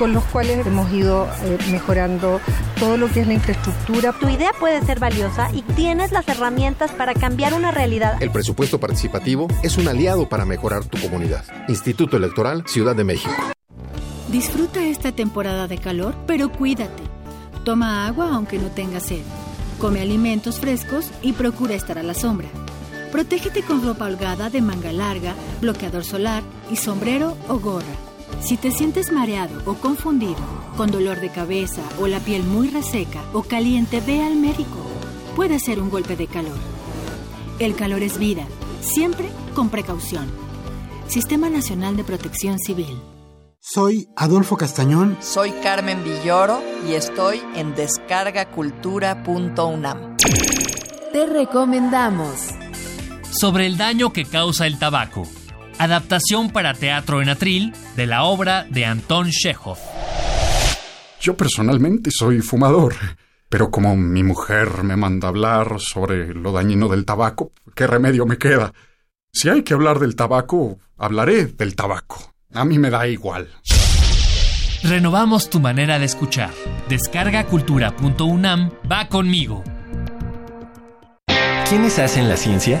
con 0.00 0.14
los 0.14 0.24
cuales 0.24 0.66
hemos 0.66 0.90
ido 0.94 1.28
eh, 1.44 1.58
mejorando 1.70 2.40
todo 2.78 2.96
lo 2.96 3.10
que 3.10 3.20
es 3.20 3.26
la 3.26 3.34
infraestructura. 3.34 4.14
Tu 4.14 4.30
idea 4.30 4.50
puede 4.58 4.80
ser 4.80 4.98
valiosa 4.98 5.50
y 5.52 5.60
tienes 5.60 6.10
las 6.10 6.26
herramientas 6.26 6.90
para 6.92 7.12
cambiar 7.12 7.52
una 7.52 7.70
realidad. 7.70 8.16
El 8.22 8.30
presupuesto 8.30 8.80
participativo 8.80 9.46
es 9.62 9.76
un 9.76 9.88
aliado 9.88 10.26
para 10.26 10.46
mejorar 10.46 10.86
tu 10.86 10.98
comunidad. 10.98 11.44
Instituto 11.68 12.16
Electoral 12.16 12.64
Ciudad 12.66 12.96
de 12.96 13.04
México. 13.04 13.34
Disfruta 14.28 14.82
esta 14.82 15.12
temporada 15.12 15.68
de 15.68 15.76
calor, 15.76 16.14
pero 16.26 16.50
cuídate. 16.50 17.02
Toma 17.66 18.06
agua 18.06 18.30
aunque 18.32 18.58
no 18.58 18.68
tengas 18.68 19.02
sed. 19.02 19.20
Come 19.78 20.00
alimentos 20.00 20.60
frescos 20.60 21.10
y 21.20 21.34
procura 21.34 21.74
estar 21.74 21.98
a 21.98 22.02
la 22.02 22.14
sombra. 22.14 22.48
Protégete 23.12 23.60
con 23.62 23.84
ropa 23.84 24.06
holgada 24.06 24.48
de 24.48 24.62
manga 24.62 24.92
larga, 24.92 25.34
bloqueador 25.60 26.04
solar 26.04 26.42
y 26.70 26.76
sombrero 26.76 27.36
o 27.48 27.58
gorra. 27.58 28.09
Si 28.42 28.56
te 28.56 28.70
sientes 28.70 29.12
mareado 29.12 29.60
o 29.66 29.74
confundido, 29.74 30.40
con 30.76 30.90
dolor 30.90 31.20
de 31.20 31.30
cabeza 31.30 31.82
o 32.00 32.06
la 32.06 32.20
piel 32.20 32.42
muy 32.42 32.68
reseca 32.68 33.22
o 33.32 33.42
caliente, 33.42 34.00
ve 34.00 34.22
al 34.22 34.36
médico. 34.36 34.78
Puede 35.36 35.58
ser 35.58 35.80
un 35.80 35.90
golpe 35.90 36.16
de 36.16 36.26
calor. 36.26 36.56
El 37.58 37.76
calor 37.76 38.02
es 38.02 38.18
vida, 38.18 38.46
siempre 38.80 39.28
con 39.54 39.68
precaución. 39.68 40.26
Sistema 41.06 41.50
Nacional 41.50 41.96
de 41.96 42.04
Protección 42.04 42.58
Civil. 42.58 42.98
Soy 43.60 44.08
Adolfo 44.16 44.56
Castañón. 44.56 45.18
Soy 45.20 45.50
Carmen 45.62 46.02
Villoro 46.02 46.62
y 46.88 46.94
estoy 46.94 47.42
en 47.54 47.74
descargacultura.unam. 47.74 50.16
Te 51.12 51.26
recomendamos. 51.26 52.48
Sobre 53.30 53.66
el 53.66 53.76
daño 53.76 54.12
que 54.12 54.24
causa 54.24 54.66
el 54.66 54.78
tabaco 54.78 55.26
adaptación 55.80 56.50
para 56.50 56.74
teatro 56.74 57.22
en 57.22 57.30
atril 57.30 57.72
de 57.96 58.06
la 58.06 58.24
obra 58.24 58.66
de 58.68 58.84
Anton 58.84 59.30
Chekhov. 59.30 59.78
Yo 61.22 61.36
personalmente 61.36 62.10
soy 62.12 62.40
fumador, 62.42 62.94
pero 63.48 63.70
como 63.70 63.96
mi 63.96 64.22
mujer 64.22 64.84
me 64.84 64.96
manda 64.96 65.28
hablar 65.28 65.80
sobre 65.80 66.34
lo 66.34 66.52
dañino 66.52 66.88
del 66.88 67.06
tabaco, 67.06 67.52
¿qué 67.74 67.86
remedio 67.86 68.26
me 68.26 68.36
queda? 68.36 68.74
Si 69.32 69.48
hay 69.48 69.62
que 69.62 69.72
hablar 69.72 70.00
del 70.00 70.16
tabaco, 70.16 70.78
hablaré 70.98 71.46
del 71.46 71.74
tabaco. 71.74 72.34
A 72.52 72.66
mí 72.66 72.78
me 72.78 72.90
da 72.90 73.08
igual. 73.08 73.48
Renovamos 74.82 75.48
tu 75.48 75.60
manera 75.60 75.98
de 75.98 76.04
escuchar. 76.04 76.50
Descarga 76.90 77.46
cultura.unam 77.46 78.70
va 78.90 79.08
conmigo. 79.08 79.64
¿Quiénes 81.68 81.98
hacen 81.98 82.28
la 82.28 82.36
ciencia? 82.36 82.80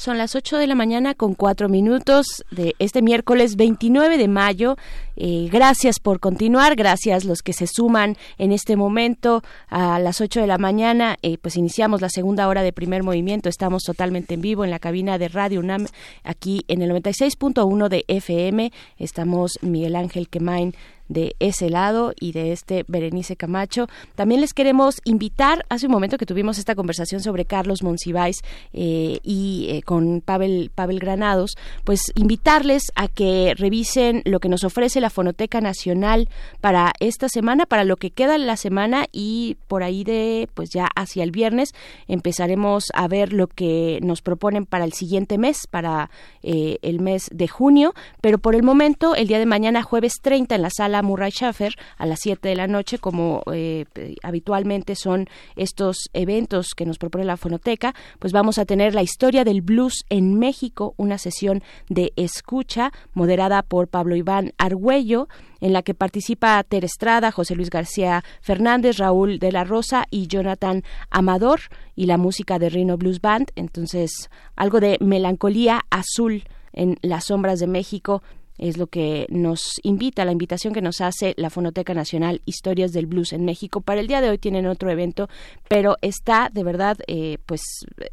Son 0.00 0.16
las 0.16 0.34
8 0.34 0.56
de 0.56 0.66
la 0.66 0.74
mañana 0.74 1.14
con 1.14 1.34
4 1.34 1.68
minutos 1.68 2.42
de 2.50 2.74
este 2.78 3.02
miércoles 3.02 3.56
29 3.56 4.16
de 4.16 4.28
mayo. 4.28 4.78
Eh, 5.14 5.50
gracias 5.52 5.98
por 6.00 6.20
continuar, 6.20 6.74
gracias 6.74 7.26
los 7.26 7.42
que 7.42 7.52
se 7.52 7.66
suman 7.66 8.16
en 8.38 8.50
este 8.52 8.76
momento 8.76 9.42
a 9.68 9.98
las 9.98 10.22
8 10.22 10.40
de 10.40 10.46
la 10.46 10.56
mañana. 10.56 11.18
Eh, 11.20 11.36
pues 11.36 11.58
iniciamos 11.58 12.00
la 12.00 12.08
segunda 12.08 12.48
hora 12.48 12.62
de 12.62 12.72
primer 12.72 13.02
movimiento. 13.02 13.50
Estamos 13.50 13.82
totalmente 13.82 14.32
en 14.32 14.40
vivo 14.40 14.64
en 14.64 14.70
la 14.70 14.78
cabina 14.78 15.18
de 15.18 15.28
Radio 15.28 15.60
UNAM, 15.60 15.86
aquí 16.24 16.64
en 16.68 16.80
el 16.80 16.92
96.1 16.92 17.88
de 17.90 18.06
FM. 18.08 18.72
Estamos 18.96 19.58
Miguel 19.60 19.96
Ángel 19.96 20.30
Quemain 20.30 20.74
de 21.10 21.34
ese 21.40 21.68
lado 21.68 22.14
y 22.18 22.32
de 22.32 22.52
este 22.52 22.84
Berenice 22.88 23.36
Camacho. 23.36 23.88
También 24.14 24.40
les 24.40 24.54
queremos 24.54 25.02
invitar, 25.04 25.66
hace 25.68 25.86
un 25.86 25.92
momento 25.92 26.16
que 26.16 26.24
tuvimos 26.24 26.56
esta 26.56 26.76
conversación 26.76 27.20
sobre 27.20 27.44
Carlos 27.44 27.82
Monsiváis 27.82 28.38
eh, 28.72 29.18
y 29.22 29.66
eh, 29.68 29.82
con 29.82 30.22
Pavel, 30.22 30.70
Granados, 31.00 31.56
pues 31.84 32.00
invitarles 32.14 32.92
a 32.94 33.08
que 33.08 33.54
revisen 33.56 34.22
lo 34.24 34.38
que 34.38 34.48
nos 34.48 34.64
ofrece 34.64 35.00
la 35.00 35.10
Fonoteca 35.10 35.60
Nacional 35.60 36.28
para 36.60 36.92
esta 37.00 37.28
semana, 37.28 37.66
para 37.66 37.84
lo 37.84 37.96
que 37.96 38.10
queda 38.10 38.38
la 38.38 38.56
semana 38.56 39.06
y 39.12 39.56
por 39.66 39.82
ahí 39.82 40.04
de, 40.04 40.48
pues 40.54 40.70
ya 40.70 40.88
hacia 40.94 41.24
el 41.24 41.32
viernes 41.32 41.72
empezaremos 42.06 42.84
a 42.94 43.08
ver 43.08 43.32
lo 43.32 43.48
que 43.48 43.98
nos 44.02 44.22
proponen 44.22 44.64
para 44.64 44.84
el 44.84 44.92
siguiente 44.92 45.38
mes, 45.38 45.66
para 45.68 46.10
eh, 46.42 46.78
el 46.82 47.00
mes 47.00 47.28
de 47.32 47.48
junio, 47.48 47.94
pero 48.20 48.38
por 48.38 48.54
el 48.54 48.62
momento, 48.62 49.16
el 49.16 49.26
día 49.26 49.40
de 49.40 49.46
mañana, 49.46 49.82
jueves 49.82 50.14
30, 50.22 50.54
en 50.54 50.62
la 50.62 50.70
sala 50.70 50.99
Murray 51.02 51.30
Schaffer 51.30 51.74
a 51.96 52.06
las 52.06 52.20
7 52.20 52.48
de 52.48 52.54
la 52.54 52.66
noche, 52.66 52.98
como 52.98 53.42
eh, 53.52 53.84
habitualmente 54.22 54.94
son 54.94 55.28
estos 55.56 56.10
eventos 56.12 56.74
que 56.74 56.86
nos 56.86 56.98
propone 56.98 57.24
la 57.24 57.36
fonoteca, 57.36 57.94
pues 58.18 58.32
vamos 58.32 58.58
a 58.58 58.64
tener 58.64 58.94
la 58.94 59.02
historia 59.02 59.44
del 59.44 59.62
blues 59.62 60.04
en 60.08 60.38
México, 60.38 60.94
una 60.96 61.18
sesión 61.18 61.62
de 61.88 62.12
escucha 62.16 62.92
moderada 63.14 63.62
por 63.62 63.88
Pablo 63.88 64.16
Iván 64.16 64.52
Argüello, 64.58 65.28
en 65.60 65.72
la 65.72 65.82
que 65.82 65.94
participa 65.94 66.62
Ter 66.64 66.84
Estrada, 66.84 67.32
José 67.32 67.54
Luis 67.54 67.70
García 67.70 68.24
Fernández, 68.40 68.96
Raúl 68.98 69.38
de 69.38 69.52
la 69.52 69.64
Rosa 69.64 70.06
y 70.10 70.26
Jonathan 70.26 70.82
Amador, 71.10 71.60
y 71.94 72.06
la 72.06 72.16
música 72.16 72.58
de 72.58 72.70
Rino 72.70 72.96
Blues 72.96 73.20
Band. 73.20 73.50
Entonces, 73.56 74.30
algo 74.56 74.80
de 74.80 74.96
melancolía 75.00 75.82
azul 75.90 76.44
en 76.72 76.96
las 77.02 77.26
sombras 77.26 77.58
de 77.58 77.66
México 77.66 78.22
es 78.60 78.76
lo 78.76 78.86
que 78.86 79.26
nos 79.30 79.80
invita, 79.82 80.24
la 80.24 80.32
invitación 80.32 80.74
que 80.74 80.82
nos 80.82 81.00
hace 81.00 81.34
la 81.36 81.50
Fonoteca 81.50 81.94
Nacional 81.94 82.42
Historias 82.44 82.92
del 82.92 83.06
Blues 83.06 83.32
en 83.32 83.44
México. 83.44 83.80
Para 83.80 84.00
el 84.00 84.06
día 84.06 84.20
de 84.20 84.28
hoy 84.28 84.38
tienen 84.38 84.66
otro 84.66 84.90
evento, 84.90 85.28
pero 85.68 85.96
está 86.02 86.50
de 86.52 86.62
verdad, 86.62 86.98
eh, 87.06 87.38
pues 87.46 87.62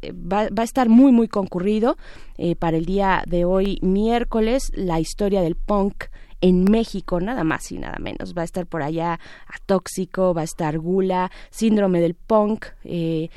eh, 0.02 0.12
va, 0.12 0.48
a 0.56 0.64
estar 0.64 0.88
muy, 0.88 1.12
muy 1.12 1.28
concurrido. 1.28 1.96
Eh, 2.38 2.56
para 2.56 2.76
el 2.76 2.86
día 2.86 3.24
de 3.26 3.44
hoy, 3.44 3.78
miércoles, 3.82 4.70
la 4.74 5.00
historia 5.00 5.42
del 5.42 5.54
punk 5.54 6.04
en 6.40 6.64
México, 6.64 7.20
nada 7.20 7.44
más 7.44 7.70
y 7.72 7.78
nada 7.78 7.98
menos. 8.00 8.34
Va 8.36 8.42
a 8.42 8.44
estar 8.44 8.66
por 8.66 8.82
allá 8.82 9.18
Tóxico, 9.66 10.32
va 10.32 10.42
a 10.42 10.44
estar 10.44 10.78
Gula, 10.78 11.30
Síndrome 11.50 12.00
del 12.00 12.14
Punk, 12.14 12.66
eh, 12.84 13.28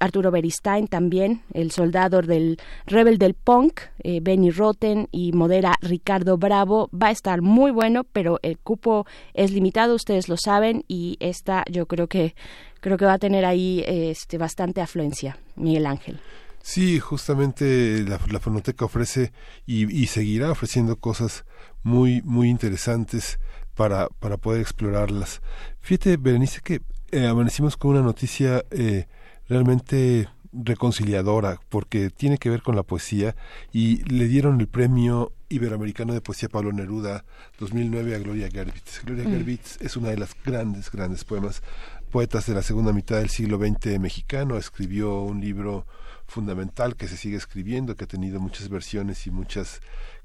Arturo 0.00 0.30
Beristain 0.30 0.86
también, 0.86 1.42
el 1.52 1.72
soldado 1.72 2.22
del 2.22 2.58
Rebel 2.86 3.18
del 3.18 3.34
Punk, 3.34 3.80
eh, 4.04 4.20
Benny 4.22 4.50
Rotten 4.50 5.08
y 5.10 5.32
modera 5.32 5.74
Ricardo 5.80 6.38
Bravo. 6.38 6.88
Va 6.90 7.08
a 7.08 7.12
estar 7.12 7.42
muy 7.42 7.72
bueno, 7.72 8.04
pero 8.04 8.38
el 8.42 8.58
cupo 8.58 9.06
es 9.32 9.50
limitado, 9.50 9.94
ustedes 9.94 10.28
lo 10.28 10.36
saben, 10.36 10.84
y 10.86 11.16
esta 11.18 11.64
yo 11.70 11.86
creo 11.86 12.06
que 12.06 12.34
creo 12.80 12.96
que 12.96 13.06
va 13.06 13.14
a 13.14 13.18
tener 13.18 13.44
ahí 13.44 13.82
este 13.86 14.38
bastante 14.38 14.80
afluencia, 14.80 15.38
Miguel 15.56 15.86
Ángel. 15.86 16.20
Sí, 16.66 16.98
justamente 16.98 18.06
la, 18.08 18.18
la 18.30 18.40
fonoteca 18.40 18.86
ofrece 18.86 19.34
y, 19.66 19.84
y, 19.94 20.06
seguirá 20.06 20.50
ofreciendo 20.50 20.96
cosas 20.96 21.44
muy, 21.82 22.22
muy 22.22 22.48
interesantes 22.48 23.38
para, 23.74 24.08
para 24.08 24.38
poder 24.38 24.62
explorarlas. 24.62 25.42
Fíjate, 25.80 26.16
Berenice, 26.16 26.62
que 26.64 26.80
eh, 27.12 27.26
amanecimos 27.26 27.76
con 27.76 27.90
una 27.90 28.00
noticia 28.00 28.64
eh, 28.70 29.08
realmente 29.46 30.26
reconciliadora 30.54 31.60
porque 31.68 32.08
tiene 32.08 32.38
que 32.38 32.48
ver 32.48 32.62
con 32.62 32.76
la 32.76 32.82
poesía 32.82 33.36
y 33.70 34.02
le 34.04 34.26
dieron 34.26 34.58
el 34.58 34.66
premio 34.66 35.32
Iberoamericano 35.50 36.14
de 36.14 36.22
Poesía 36.22 36.48
Pablo 36.48 36.72
Neruda 36.72 37.26
2009 37.58 38.14
a 38.14 38.18
Gloria 38.20 38.48
Gervitz. 38.50 39.02
Gloria 39.04 39.24
mm. 39.24 39.32
Gervitz 39.32 39.76
es 39.82 39.98
una 39.98 40.08
de 40.08 40.16
las 40.16 40.34
grandes, 40.42 40.90
grandes 40.90 41.24
poemas, 41.24 41.62
poetas 42.10 42.46
de 42.46 42.54
la 42.54 42.62
segunda 42.62 42.94
mitad 42.94 43.18
del 43.18 43.28
siglo 43.28 43.58
XX 43.58 44.00
mexicano. 44.00 44.56
Escribió 44.56 45.20
un 45.20 45.42
libro 45.42 45.86
fundamental 46.26 46.96
que 46.96 47.08
se 47.08 47.16
sigue 47.16 47.36
escribiendo, 47.36 47.96
que 47.96 48.04
ha 48.04 48.08
tenido 48.08 48.40
muchas 48.40 48.68
versiones 48.68 49.26
y 49.26 49.30
muchas 49.30 49.80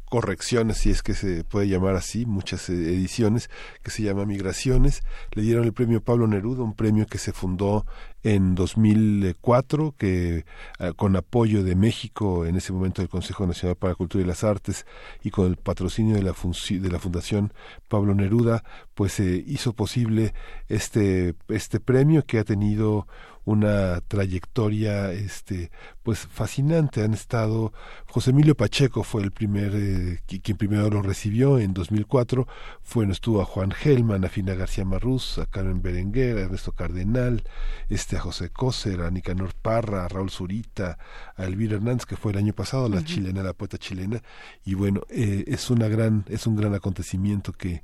correcciones, 0.10 0.78
si 0.80 0.89
es 0.89 1.04
que 1.04 1.14
se 1.14 1.43
puede 1.43 1.68
llamar 1.68 1.95
así, 1.95 2.26
muchas 2.26 2.70
eh, 2.70 2.74
ediciones, 2.74 3.50
que 3.84 3.91
se 3.91 4.04
llama 4.04 4.26
Migraciones. 4.26 5.02
Le 5.32 5.43
dieron 5.43 5.66
el 5.66 5.74
premio 5.74 6.04
Pablo 6.04 6.28
Neruda, 6.28 6.64
un 6.64 6.76
premio 6.76 7.06
que 7.06 7.20
se 7.20 7.32
fundó 7.32 7.86
en 8.24 8.55
2004, 8.55 9.95
que 9.97 10.45
ah, 10.80 10.91
con 10.95 11.15
apoyo 11.15 11.63
de 11.63 11.76
México, 11.76 12.45
en 12.45 12.55
ese 12.55 12.74
momento 12.74 13.01
del 13.01 13.09
Consejo 13.09 13.45
Nacional 13.45 13.76
para 13.76 13.91
la 13.91 13.95
Cultura 13.95 14.24
y 14.24 14.28
las 14.28 14.43
Artes, 14.43 14.86
y 15.24 15.32
con 15.32 15.47
el 15.47 15.57
patrocinio 15.57 16.15
de 16.15 16.24
la, 16.24 16.34
de 16.34 16.89
la 16.91 16.99
Fundación 16.99 17.53
Pablo 17.88 18.13
Neruda, 18.15 18.63
pues 18.93 19.13
se 19.13 19.43
hizo 19.47 19.74
posible 19.74 20.34
este, 20.67 21.36
este 21.47 21.80
premio 21.80 22.26
que 22.26 22.39
ha 22.39 22.43
tenido 22.43 23.07
una 23.49 24.01
trayectoria 24.01 25.11
este 25.11 25.72
pues 26.03 26.20
fascinante. 26.20 27.03
Han 27.03 27.13
estado 27.13 27.74
José 28.07 28.30
Emilio 28.30 28.55
Pacheco 28.55 29.03
fue 29.03 29.24
el 29.24 29.32
primer 29.32 29.72
eh, 29.76 30.20
quien 30.28 30.57
primero 30.57 30.89
lo 30.89 31.01
recibió 31.01 31.57
en 31.57 31.74
2004 31.74 32.47
fue 32.84 33.09
estuvo 33.09 33.41
a 33.41 33.45
Juan 33.45 33.72
Gelman 33.72 34.24
a 34.24 34.30
Fina 34.30 34.53
García 34.53 34.86
Marrús 34.86 35.39
a 35.39 35.47
Carmen 35.47 35.82
Berenguer 35.82 36.38
a 36.38 36.41
Ernesto 36.41 36.74
Cardenal 36.74 37.43
este 37.89 38.09
a 38.18 38.22
José 38.22 38.49
Coser 38.49 39.01
a 39.01 39.12
Nicanor 39.12 39.53
Parra 39.53 40.05
a 40.05 40.07
Raúl 40.07 40.30
Zurita 40.30 40.97
a 41.36 41.45
Elvira 41.45 41.76
Hernández 41.76 42.05
que 42.05 42.18
fue 42.18 42.32
el 42.32 42.38
año 42.38 42.53
pasado 42.53 42.89
la 42.89 43.03
chilena 43.03 43.43
la 43.43 43.53
poeta 43.53 43.78
chilena. 43.78 44.22
Y 44.66 44.74
bueno 44.74 45.01
eh, 45.10 45.45
es 45.47 45.70
una 45.70 45.88
gran 45.88 46.26
es 46.30 46.47
un 46.47 46.55
gran 46.55 46.74
acontecimiento 46.74 47.53
que 47.53 47.82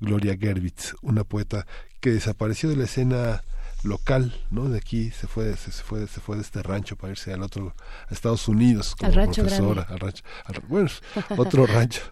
Gloria 0.00 0.36
Gervitz 0.38 0.94
una 1.02 1.24
poeta 1.24 1.66
que 2.00 2.10
desapareció 2.10 2.68
de 2.68 2.76
la 2.76 2.84
escena 2.84 3.42
local, 3.82 4.34
¿no? 4.50 4.68
De 4.68 4.78
aquí 4.78 5.10
se 5.10 5.26
fue, 5.26 5.56
se, 5.56 5.70
fue, 5.70 6.06
se 6.06 6.20
fue 6.20 6.36
de 6.36 6.42
este 6.42 6.62
rancho 6.62 6.96
para 6.96 7.12
irse 7.12 7.32
al 7.32 7.42
otro, 7.42 7.74
a 8.08 8.12
Estados 8.12 8.48
Unidos 8.48 8.94
como 8.96 9.12
profesora, 9.12 9.86
al 9.88 10.00
rancho, 10.00 10.24
bueno, 10.68 10.90
otro 11.36 11.66
rancho, 11.66 12.02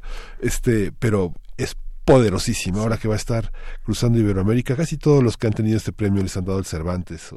este, 0.41 0.93
pero 0.93 1.35
es 1.57 1.77
poderosísimo. 2.05 2.81
Ahora 2.81 2.97
que 2.97 3.09
va 3.09 3.15
a 3.15 3.17
estar 3.17 3.53
cruzando 3.83 4.19
Iberoamérica, 4.19 4.77
casi 4.77 4.97
todos 4.97 5.23
los 5.23 5.37
que 5.37 5.47
han 5.47 5.53
tenido 5.53 5.77
este 5.77 5.93
premio 5.93 6.23
les 6.23 6.37
han 6.37 6.45
dado 6.45 6.59
el 6.59 6.65
Cervantes. 6.65 7.35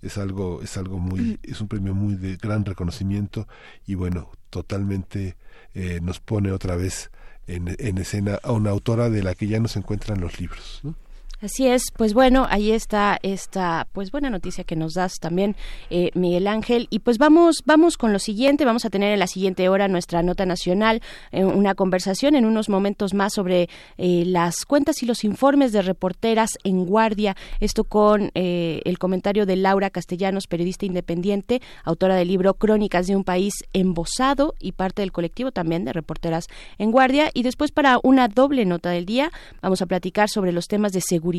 Es 0.00 0.18
algo, 0.18 0.62
es 0.62 0.76
algo 0.76 0.98
muy, 0.98 1.38
es 1.42 1.60
un 1.60 1.68
premio 1.68 1.94
muy 1.94 2.14
de 2.14 2.36
gran 2.36 2.64
reconocimiento 2.64 3.46
y 3.86 3.94
bueno, 3.94 4.30
totalmente 4.50 5.36
eh, 5.74 6.00
nos 6.02 6.20
pone 6.20 6.52
otra 6.52 6.76
vez 6.76 7.10
en, 7.46 7.74
en, 7.78 7.98
escena 7.98 8.38
a 8.42 8.52
una 8.52 8.70
autora 8.70 9.10
de 9.10 9.22
la 9.22 9.34
que 9.34 9.46
ya 9.46 9.60
no 9.60 9.68
se 9.68 9.78
encuentran 9.78 10.20
los 10.20 10.40
libros. 10.40 10.80
¿no? 10.82 10.94
Así 11.42 11.66
es, 11.66 11.90
pues 11.90 12.14
bueno, 12.14 12.46
ahí 12.48 12.70
está 12.70 13.18
esta 13.24 13.88
pues 13.90 14.12
buena 14.12 14.30
noticia 14.30 14.62
que 14.62 14.76
nos 14.76 14.94
das 14.94 15.18
también 15.18 15.56
eh, 15.90 16.12
Miguel 16.14 16.46
Ángel. 16.46 16.86
Y 16.88 17.00
pues 17.00 17.18
vamos 17.18 17.64
vamos 17.66 17.96
con 17.96 18.12
lo 18.12 18.20
siguiente, 18.20 18.64
vamos 18.64 18.84
a 18.84 18.90
tener 18.90 19.12
en 19.12 19.18
la 19.18 19.26
siguiente 19.26 19.68
hora 19.68 19.88
nuestra 19.88 20.22
nota 20.22 20.46
nacional, 20.46 21.02
eh, 21.32 21.44
una 21.44 21.74
conversación 21.74 22.36
en 22.36 22.44
unos 22.44 22.68
momentos 22.68 23.12
más 23.12 23.32
sobre 23.32 23.68
eh, 23.98 24.22
las 24.24 24.64
cuentas 24.64 25.02
y 25.02 25.06
los 25.06 25.24
informes 25.24 25.72
de 25.72 25.82
reporteras 25.82 26.50
en 26.62 26.86
guardia, 26.86 27.36
esto 27.58 27.82
con 27.82 28.30
el 28.34 28.98
comentario 29.00 29.44
de 29.44 29.56
Laura 29.56 29.90
Castellanos, 29.90 30.46
periodista 30.46 30.86
independiente, 30.86 31.60
autora 31.82 32.14
del 32.14 32.28
libro 32.28 32.54
Crónicas 32.54 33.08
de 33.08 33.16
un 33.16 33.24
país 33.24 33.54
embosado 33.72 34.54
y 34.60 34.72
parte 34.72 35.02
del 35.02 35.10
colectivo 35.10 35.50
también 35.50 35.84
de 35.84 35.92
reporteras 35.92 36.46
en 36.78 36.92
guardia. 36.92 37.30
Y 37.34 37.42
después 37.42 37.72
para 37.72 37.98
una 38.04 38.28
doble 38.28 38.64
nota 38.64 38.90
del 38.90 39.06
día 39.06 39.32
vamos 39.60 39.82
a 39.82 39.86
platicar 39.86 40.28
sobre 40.28 40.52
los 40.52 40.68
temas 40.68 40.92
de 40.92 41.00
seguridad 41.00 41.31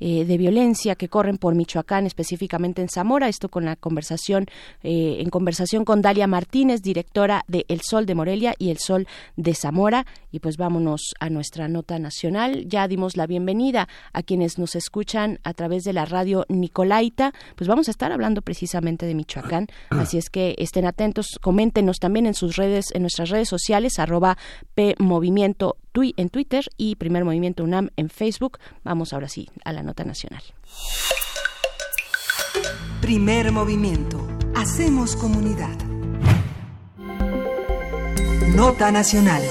eh, 0.00 0.24
de 0.24 0.38
violencia 0.38 0.94
que 0.94 1.08
corren 1.08 1.38
por 1.38 1.54
Michoacán, 1.54 2.06
específicamente 2.06 2.82
en 2.82 2.88
Zamora. 2.88 3.28
Esto 3.28 3.48
con 3.48 3.64
la 3.64 3.76
conversación, 3.76 4.46
eh, 4.82 5.16
en 5.20 5.28
conversación 5.30 5.84
con 5.84 6.02
Dalia 6.02 6.26
Martínez, 6.26 6.82
directora 6.82 7.44
de 7.48 7.64
El 7.68 7.80
Sol 7.82 8.06
de 8.06 8.14
Morelia 8.14 8.54
y 8.58 8.70
El 8.70 8.78
Sol 8.78 9.06
de 9.36 9.54
Zamora. 9.54 10.06
Y 10.30 10.40
pues 10.40 10.56
vámonos 10.56 11.14
a 11.20 11.30
nuestra 11.30 11.68
nota 11.68 11.98
nacional. 11.98 12.66
Ya 12.68 12.86
dimos 12.86 13.16
la 13.16 13.26
bienvenida 13.26 13.88
a 14.12 14.22
quienes 14.22 14.58
nos 14.58 14.74
escuchan 14.74 15.40
a 15.42 15.52
través 15.54 15.84
de 15.84 15.92
la 15.92 16.04
radio 16.04 16.44
Nicolaita. 16.48 17.32
Pues 17.56 17.66
vamos 17.66 17.88
a 17.88 17.90
estar 17.90 18.12
hablando 18.12 18.42
precisamente 18.42 19.06
de 19.06 19.14
Michoacán. 19.14 19.66
Así 19.90 20.18
es 20.18 20.30
que 20.30 20.54
estén 20.58 20.84
atentos, 20.84 21.38
coméntenos 21.40 21.98
también 21.98 22.26
en 22.26 22.34
sus 22.34 22.56
redes, 22.56 22.86
en 22.94 23.02
nuestras 23.02 23.30
redes 23.30 23.48
sociales, 23.48 23.98
arroba 23.98 24.38
P 24.74 24.94
Movimiento 24.98 25.76
en 26.16 26.28
Twitter 26.30 26.64
y 26.76 26.96
Primer 26.96 27.24
Movimiento 27.24 27.64
UNAM 27.64 27.90
en 27.96 28.08
Facebook. 28.08 28.58
Vamos 28.84 29.12
ahora 29.12 29.28
sí 29.28 29.48
a 29.64 29.72
la 29.72 29.82
nota 29.82 30.04
nacional. 30.04 30.42
Primer 33.00 33.52
movimiento. 33.52 34.26
Hacemos 34.54 35.16
comunidad. 35.16 35.76
Nota 38.54 38.90
nacional. 38.90 39.42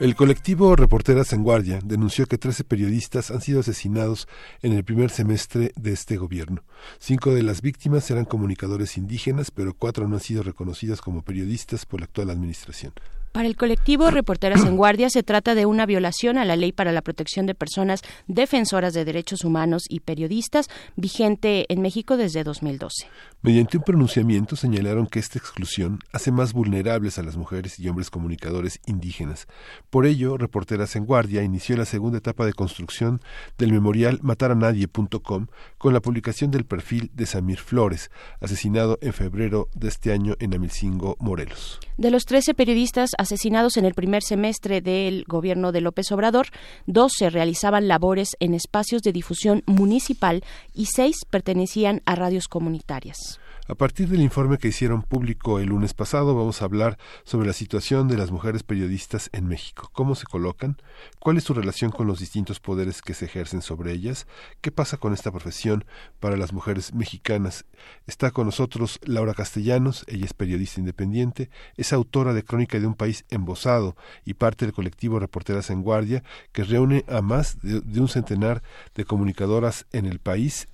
El 0.00 0.16
colectivo 0.16 0.74
Reporteras 0.74 1.32
en 1.32 1.44
Guardia 1.44 1.78
denunció 1.84 2.26
que 2.26 2.38
13 2.38 2.64
periodistas 2.64 3.30
han 3.30 3.40
sido 3.40 3.60
asesinados 3.60 4.26
en 4.60 4.72
el 4.72 4.82
primer 4.82 5.10
semestre 5.10 5.72
de 5.76 5.92
este 5.92 6.16
gobierno. 6.16 6.64
Cinco 6.98 7.32
de 7.32 7.44
las 7.44 7.62
víctimas 7.62 8.10
eran 8.10 8.24
comunicadores 8.24 8.96
indígenas, 8.96 9.52
pero 9.52 9.74
cuatro 9.74 10.08
no 10.08 10.16
han 10.16 10.20
sido 10.20 10.42
reconocidas 10.42 11.00
como 11.00 11.22
periodistas 11.22 11.86
por 11.86 12.00
la 12.00 12.06
actual 12.06 12.30
administración. 12.30 12.92
Para 13.32 13.48
el 13.48 13.56
colectivo 13.56 14.10
Reporteras 14.10 14.62
en 14.66 14.76
Guardia 14.76 15.08
se 15.08 15.22
trata 15.22 15.54
de 15.54 15.64
una 15.64 15.86
violación 15.86 16.36
a 16.36 16.44
la 16.44 16.54
ley 16.54 16.70
para 16.70 16.92
la 16.92 17.00
protección 17.00 17.46
de 17.46 17.54
personas 17.54 18.02
defensoras 18.26 18.92
de 18.92 19.06
derechos 19.06 19.42
humanos 19.42 19.84
y 19.88 20.00
periodistas 20.00 20.68
vigente 20.96 21.64
en 21.72 21.80
México 21.80 22.18
desde 22.18 22.44
2012. 22.44 23.06
Mediante 23.40 23.78
un 23.78 23.84
pronunciamiento 23.84 24.54
señalaron 24.54 25.06
que 25.06 25.18
esta 25.18 25.38
exclusión 25.38 25.98
hace 26.12 26.30
más 26.30 26.52
vulnerables 26.52 27.18
a 27.18 27.22
las 27.22 27.38
mujeres 27.38 27.80
y 27.80 27.88
hombres 27.88 28.10
comunicadores 28.10 28.80
indígenas. 28.84 29.46
Por 29.88 30.04
ello, 30.04 30.36
Reporteras 30.36 30.94
en 30.96 31.06
Guardia 31.06 31.42
inició 31.42 31.76
la 31.78 31.86
segunda 31.86 32.18
etapa 32.18 32.44
de 32.44 32.52
construcción 32.52 33.22
del 33.56 33.72
memorial 33.72 34.18
mataranadie.com 34.22 35.46
con 35.78 35.94
la 35.94 36.00
publicación 36.00 36.50
del 36.50 36.66
perfil 36.66 37.10
de 37.14 37.24
Samir 37.24 37.58
Flores, 37.58 38.10
asesinado 38.40 38.98
en 39.00 39.14
febrero 39.14 39.68
de 39.74 39.88
este 39.88 40.12
año 40.12 40.36
en 40.38 40.54
Amilcingo, 40.54 41.16
Morelos. 41.18 41.80
De 42.02 42.10
los 42.10 42.24
13 42.24 42.54
periodistas 42.54 43.10
asesinados 43.16 43.76
en 43.76 43.84
el 43.84 43.94
primer 43.94 44.24
semestre 44.24 44.80
del 44.80 45.22
gobierno 45.28 45.70
de 45.70 45.80
López 45.80 46.10
Obrador, 46.10 46.48
dos 46.84 47.12
se 47.16 47.30
realizaban 47.30 47.86
labores 47.86 48.30
en 48.40 48.54
espacios 48.54 49.02
de 49.02 49.12
difusión 49.12 49.62
municipal 49.66 50.42
y 50.74 50.86
seis 50.86 51.24
pertenecían 51.30 52.02
a 52.04 52.16
radios 52.16 52.48
comunitarias. 52.48 53.38
A 53.68 53.76
partir 53.76 54.08
del 54.08 54.20
informe 54.22 54.58
que 54.58 54.66
hicieron 54.66 55.02
público 55.02 55.60
el 55.60 55.68
lunes 55.68 55.94
pasado, 55.94 56.34
vamos 56.34 56.60
a 56.60 56.64
hablar 56.64 56.98
sobre 57.22 57.46
la 57.46 57.52
situación 57.52 58.08
de 58.08 58.16
las 58.16 58.32
mujeres 58.32 58.64
periodistas 58.64 59.30
en 59.32 59.46
México, 59.46 59.88
cómo 59.92 60.16
se 60.16 60.26
colocan, 60.26 60.78
cuál 61.20 61.36
es 61.36 61.44
su 61.44 61.54
relación 61.54 61.92
con 61.92 62.08
los 62.08 62.18
distintos 62.18 62.58
poderes 62.58 63.02
que 63.02 63.14
se 63.14 63.26
ejercen 63.26 63.62
sobre 63.62 63.92
ellas, 63.92 64.26
qué 64.62 64.72
pasa 64.72 64.96
con 64.96 65.12
esta 65.12 65.30
profesión 65.30 65.84
para 66.18 66.36
las 66.36 66.52
mujeres 66.52 66.92
mexicanas. 66.92 67.64
Está 68.08 68.32
con 68.32 68.46
nosotros 68.46 68.98
Laura 69.04 69.32
Castellanos, 69.32 70.04
ella 70.08 70.24
es 70.24 70.34
periodista 70.34 70.80
independiente, 70.80 71.48
es 71.76 71.92
autora 71.92 72.34
de 72.34 72.42
Crónica 72.42 72.80
de 72.80 72.88
un 72.88 72.96
país 72.96 73.24
embosado 73.30 73.94
y 74.24 74.34
parte 74.34 74.64
del 74.66 74.74
colectivo 74.74 75.20
Reporteras 75.20 75.70
en 75.70 75.82
Guardia, 75.82 76.24
que 76.50 76.64
reúne 76.64 77.04
a 77.06 77.22
más 77.22 77.62
de, 77.62 78.00
un 78.00 78.08
centenar 78.08 78.60
de 78.96 79.04
comunicadoras 79.04 79.86
en 79.92 80.06
el 80.06 80.18
país 80.18 80.66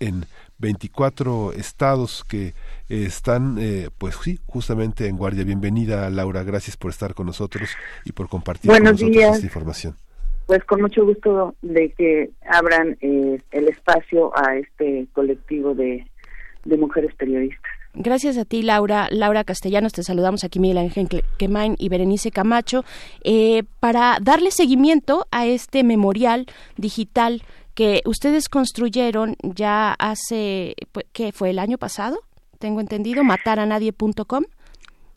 24 0.59 1.53
estados 1.53 2.25
que 2.25 2.49
eh, 2.49 2.55
están, 2.89 3.59
eh, 3.61 3.89
pues 3.97 4.17
sí, 4.17 4.39
justamente 4.47 5.07
en 5.07 5.17
guardia. 5.17 5.45
Bienvenida, 5.45 6.11
Laura. 6.11 6.43
Gracias 6.43 6.77
por 6.77 6.91
estar 6.91 7.15
con 7.15 7.27
nosotros 7.27 7.71
y 8.05 8.13
por 8.13 8.29
compartir 8.29 8.71
con 8.71 8.83
nosotros 8.83 9.17
esta 9.17 9.47
información. 9.47 9.95
Pues 10.47 10.65
con 10.65 10.81
mucho 10.81 11.05
gusto 11.05 11.55
de 11.63 11.91
que 11.91 12.31
abran 12.51 12.97
eh, 13.01 13.39
el 13.51 13.69
espacio 13.69 14.33
a 14.37 14.57
este 14.57 15.07
colectivo 15.13 15.75
de, 15.75 16.07
de 16.65 16.77
mujeres 16.77 17.15
periodistas. 17.15 17.71
Gracias 17.95 18.39
a 18.39 18.45
ti, 18.45 18.63
Laura. 18.63 19.09
Laura 19.11 19.45
Castellanos, 19.45 19.93
te 19.93 20.03
saludamos 20.03 20.45
aquí, 20.45 20.59
Miguel 20.61 20.79
Ángel 20.79 21.09
Quemain 21.37 21.75
y 21.79 21.89
Berenice 21.89 22.31
Camacho, 22.31 22.85
para 23.81 24.19
darle 24.21 24.51
seguimiento 24.51 25.27
a 25.31 25.47
este 25.47 25.83
memorial 25.83 26.47
digital 26.77 27.43
que 27.79 28.03
ustedes 28.07 28.49
construyeron 28.49 29.37
ya 29.41 29.93
hace, 29.93 30.75
pues, 30.91 31.07
¿qué 31.13 31.31
fue 31.31 31.51
el 31.51 31.61
año 31.61 31.79
pasado? 31.79 32.19
Tengo 32.59 32.81
entendido, 32.81 33.23
mataranadie.com. 33.23 34.43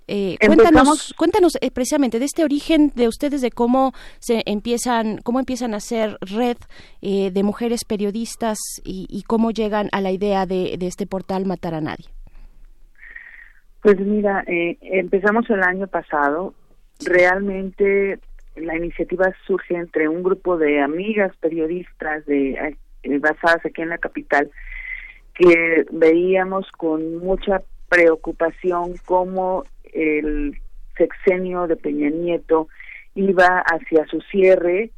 Eh, 0.08 0.38
cuéntanos, 0.46 1.16
cuéntanos 1.18 1.58
eh, 1.60 1.72
precisamente 1.72 2.20
de 2.20 2.26
este 2.26 2.44
origen 2.44 2.92
de 2.94 3.08
ustedes, 3.08 3.42
de 3.42 3.50
cómo 3.50 3.94
se 4.20 4.44
empiezan, 4.46 5.18
cómo 5.24 5.40
empiezan 5.40 5.74
a 5.74 5.78
hacer 5.78 6.20
red 6.22 6.58
eh, 7.02 7.32
de 7.32 7.42
mujeres 7.42 7.84
periodistas 7.84 8.60
y, 8.84 9.24
cómo 9.26 9.50
llegan 9.50 9.90
a 9.92 10.00
la 10.00 10.12
idea 10.12 10.46
de, 10.46 10.76
de 10.78 10.86
este 10.86 11.08
portal 11.08 11.48
Matar 11.48 11.74
a 11.74 11.82
Nadie. 11.82 12.06
Pues 13.82 14.00
mira, 14.00 14.44
eh, 14.46 14.78
empezamos 14.82 15.50
el 15.50 15.64
año 15.64 15.88
pasado. 15.88 16.54
Realmente 17.04 18.20
la 18.56 18.76
iniciativa 18.76 19.34
surge 19.46 19.76
entre 19.76 20.08
un 20.08 20.24
grupo 20.24 20.58
de 20.58 20.82
amigas 20.82 21.36
periodistas 21.38 22.26
de 22.26 22.76
eh, 23.04 23.20
basadas 23.20 23.66
aquí 23.66 23.82
en 23.82 23.90
la 23.90 23.98
capital 23.98 24.52
que 25.34 25.86
veíamos 25.92 26.70
con 26.72 27.18
mucha 27.18 27.62
preocupación 27.90 28.96
cómo 29.06 29.64
el 29.94 30.58
sexenio 30.98 31.68
de 31.68 31.78
Peña 31.78 32.10
Nieto 32.10 32.68
iba 33.16 33.60
hacia 33.60 34.06
su 34.08 34.22
cierre 34.22 34.92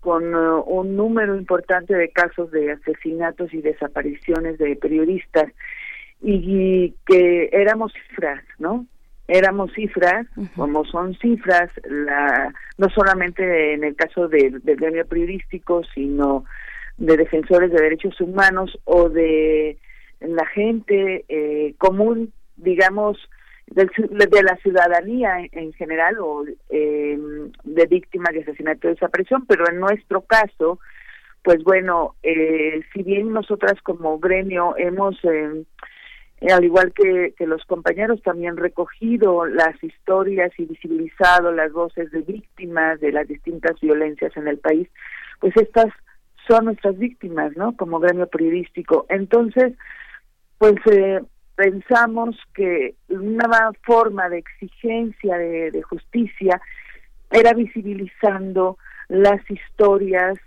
con 0.00 0.34
uh, 0.34 0.60
un 0.62 0.96
número 0.96 1.36
importante 1.36 1.94
de 1.94 2.10
casos 2.10 2.50
de 2.50 2.72
asesinatos 2.72 3.54
y 3.54 3.62
desapariciones 3.62 4.58
de 4.58 4.74
periodistas 4.76 5.52
y 6.20 6.94
que 7.06 7.50
éramos 7.52 7.92
cifras, 7.92 8.42
¿no? 8.58 8.86
Éramos 9.28 9.72
cifras, 9.72 10.26
como 10.56 10.84
son 10.84 11.14
cifras, 11.18 11.70
la, 11.84 12.52
no 12.78 12.88
solamente 12.90 13.74
en 13.74 13.84
el 13.84 13.96
caso 13.96 14.28
del 14.28 14.60
gremio 14.60 15.06
periodístico, 15.06 15.82
sino 15.94 16.44
de 16.98 17.16
defensores 17.16 17.70
de 17.70 17.82
derechos 17.82 18.20
humanos 18.20 18.78
o 18.84 19.08
de 19.08 19.78
la 20.20 20.46
gente 20.46 21.24
eh, 21.28 21.74
común, 21.78 22.32
digamos, 22.56 23.18
de 23.66 24.42
la 24.42 24.56
ciudadanía 24.56 25.48
en, 25.50 25.72
general 25.72 26.18
o 26.20 26.44
eh, 26.68 27.18
de 27.64 27.86
víctimas 27.86 28.34
de 28.34 28.42
asesinato 28.42 28.88
de 28.88 28.94
desaparición, 28.94 29.46
pero 29.46 29.68
en 29.68 29.80
nuestro 29.80 30.22
caso, 30.22 30.78
pues 31.42 31.62
bueno, 31.64 32.14
eh, 32.22 32.80
si 32.92 33.02
bien 33.02 33.32
nosotras 33.32 33.80
como 33.82 34.18
gremio 34.18 34.74
hemos 34.76 35.16
eh, 35.24 35.64
al 36.50 36.64
igual 36.64 36.92
que, 36.92 37.34
que 37.36 37.46
los 37.46 37.64
compañeros, 37.66 38.22
también 38.22 38.56
recogido 38.56 39.46
las 39.46 39.82
historias 39.82 40.50
y 40.58 40.64
visibilizado 40.64 41.52
las 41.52 41.72
voces 41.72 42.10
de 42.10 42.22
víctimas 42.22 43.00
de 43.00 43.12
las 43.12 43.28
distintas 43.28 43.78
violencias 43.80 44.36
en 44.36 44.48
el 44.48 44.58
país, 44.58 44.88
pues 45.38 45.56
estas 45.56 45.86
son 46.48 46.64
nuestras 46.64 46.98
víctimas, 46.98 47.56
¿no? 47.56 47.76
Como 47.76 48.00
gremio 48.00 48.26
periodístico. 48.26 49.06
Entonces, 49.08 49.74
pues 50.58 50.74
eh, 50.90 51.20
pensamos 51.54 52.36
que 52.54 52.94
una 53.08 53.70
forma 53.82 54.28
de 54.28 54.38
exigencia 54.38 55.36
de, 55.38 55.70
de 55.70 55.82
justicia 55.82 56.60
era 57.30 57.52
visibilizando 57.52 58.78
las 59.08 59.48
historias 59.50 60.38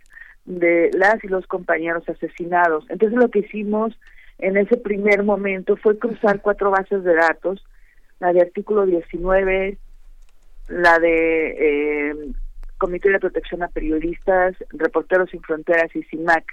de 0.46 0.92
las 0.94 1.24
y 1.24 1.28
los 1.28 1.48
compañeros 1.48 2.08
asesinados. 2.08 2.86
Entonces 2.90 3.18
lo 3.18 3.30
que 3.30 3.40
hicimos 3.40 3.98
en 4.40 4.58
ese 4.58 4.78
primer 4.78 5.24
momento 5.24 5.78
fue 5.78 5.98
cruzar 5.98 6.42
cuatro 6.42 6.72
bases 6.72 7.04
de 7.04 7.16
datos, 7.16 7.64
la 8.20 8.34
de 8.34 8.42
artículo 8.42 8.86
19, 8.86 9.78
la 10.68 11.00
de 11.00 12.10
eh, 12.10 12.16
Comité 12.78 13.10
de 13.10 13.20
Protección 13.20 13.64
a 13.64 13.70
Periodistas, 13.70 14.56
Reporteros 14.70 15.30
Sin 15.30 15.42
Fronteras 15.42 15.96
y 15.96 16.04
CIMAC. 16.04 16.46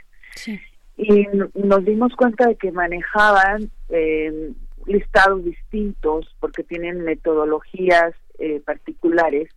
Y 0.97 1.27
nos 1.55 1.85
dimos 1.85 2.15
cuenta 2.15 2.47
de 2.47 2.57
que 2.57 2.71
manejaban 2.71 3.71
eh, 3.89 4.53
listados 4.87 5.45
distintos 5.45 6.35
porque 6.39 6.63
tienen 6.63 7.03
metodologías 7.03 8.15
eh, 8.39 8.61
particulares 8.65 9.49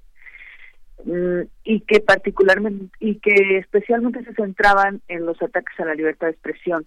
mm, 1.04 1.42
y 1.64 1.82
que 1.82 2.00
particularmente 2.00 2.96
y 3.00 3.20
que 3.20 3.58
especialmente 3.58 4.24
se 4.24 4.34
centraban 4.34 5.02
en 5.08 5.26
los 5.26 5.42
ataques 5.42 5.80
a 5.80 5.86
la 5.86 5.96
libertad 5.96 6.28
de 6.28 6.34
expresión 6.34 6.86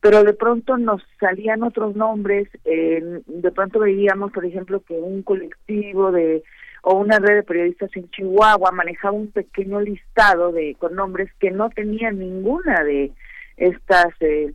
pero 0.00 0.22
de 0.22 0.32
pronto 0.32 0.76
nos 0.76 1.02
salían 1.18 1.62
otros 1.62 1.96
nombres, 1.96 2.48
de 2.64 3.52
pronto 3.54 3.80
veíamos, 3.80 4.32
por 4.32 4.44
ejemplo, 4.44 4.80
que 4.80 4.94
un 4.94 5.22
colectivo 5.22 6.12
de 6.12 6.42
o 6.82 6.96
una 6.96 7.18
red 7.18 7.36
de 7.36 7.42
periodistas 7.42 7.90
en 7.96 8.08
Chihuahua 8.10 8.70
manejaba 8.72 9.12
un 9.12 9.30
pequeño 9.30 9.80
listado 9.80 10.52
de 10.52 10.76
con 10.78 10.94
nombres 10.94 11.30
que 11.40 11.50
no 11.50 11.70
tenían 11.70 12.18
ninguna 12.18 12.84
de 12.84 13.12
estas 13.56 14.08
eh, 14.20 14.54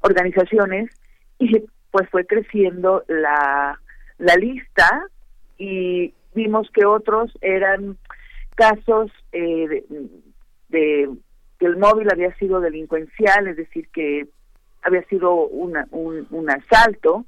organizaciones 0.00 0.90
y 1.38 1.62
pues 1.90 2.08
fue 2.10 2.26
creciendo 2.26 3.04
la, 3.08 3.80
la 4.18 4.34
lista 4.36 5.04
y 5.56 6.12
vimos 6.34 6.68
que 6.72 6.84
otros 6.84 7.32
eran 7.40 7.96
casos 8.54 9.10
eh, 9.32 9.84
de, 10.68 11.10
que 11.58 11.66
el 11.66 11.76
móvil 11.76 12.08
había 12.10 12.34
sido 12.36 12.60
delincuencial, 12.60 13.48
es 13.48 13.56
decir, 13.56 13.88
que 13.92 14.26
había 14.82 15.02
sido 15.04 15.34
una, 15.46 15.86
un, 15.90 16.26
un 16.30 16.50
asalto, 16.50 17.24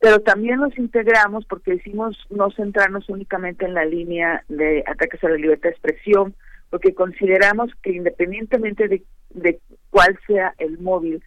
pero 0.00 0.20
también 0.20 0.60
nos 0.60 0.76
integramos 0.78 1.44
porque 1.46 1.72
decimos 1.72 2.16
no 2.30 2.50
centrarnos 2.50 3.08
únicamente 3.08 3.64
en 3.64 3.74
la 3.74 3.84
línea 3.84 4.44
de 4.48 4.84
ataques 4.86 5.22
a 5.24 5.28
la 5.28 5.36
libertad 5.36 5.70
de 5.70 5.74
expresión, 5.74 6.34
porque 6.70 6.94
consideramos 6.94 7.72
que 7.82 7.90
independientemente 7.90 8.88
de, 8.88 9.02
de 9.30 9.60
cuál 9.90 10.18
sea 10.26 10.54
el 10.58 10.78
móvil, 10.78 11.22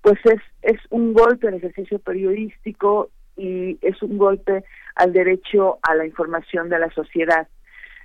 pues 0.00 0.18
es, 0.24 0.40
es 0.62 0.80
un 0.90 1.12
golpe 1.12 1.48
al 1.48 1.54
ejercicio 1.54 1.98
periodístico 1.98 3.10
y 3.36 3.78
es 3.82 4.00
un 4.02 4.16
golpe 4.16 4.64
al 4.94 5.12
derecho 5.12 5.78
a 5.82 5.94
la 5.94 6.06
información 6.06 6.68
de 6.68 6.78
la 6.78 6.90
sociedad. 6.90 7.48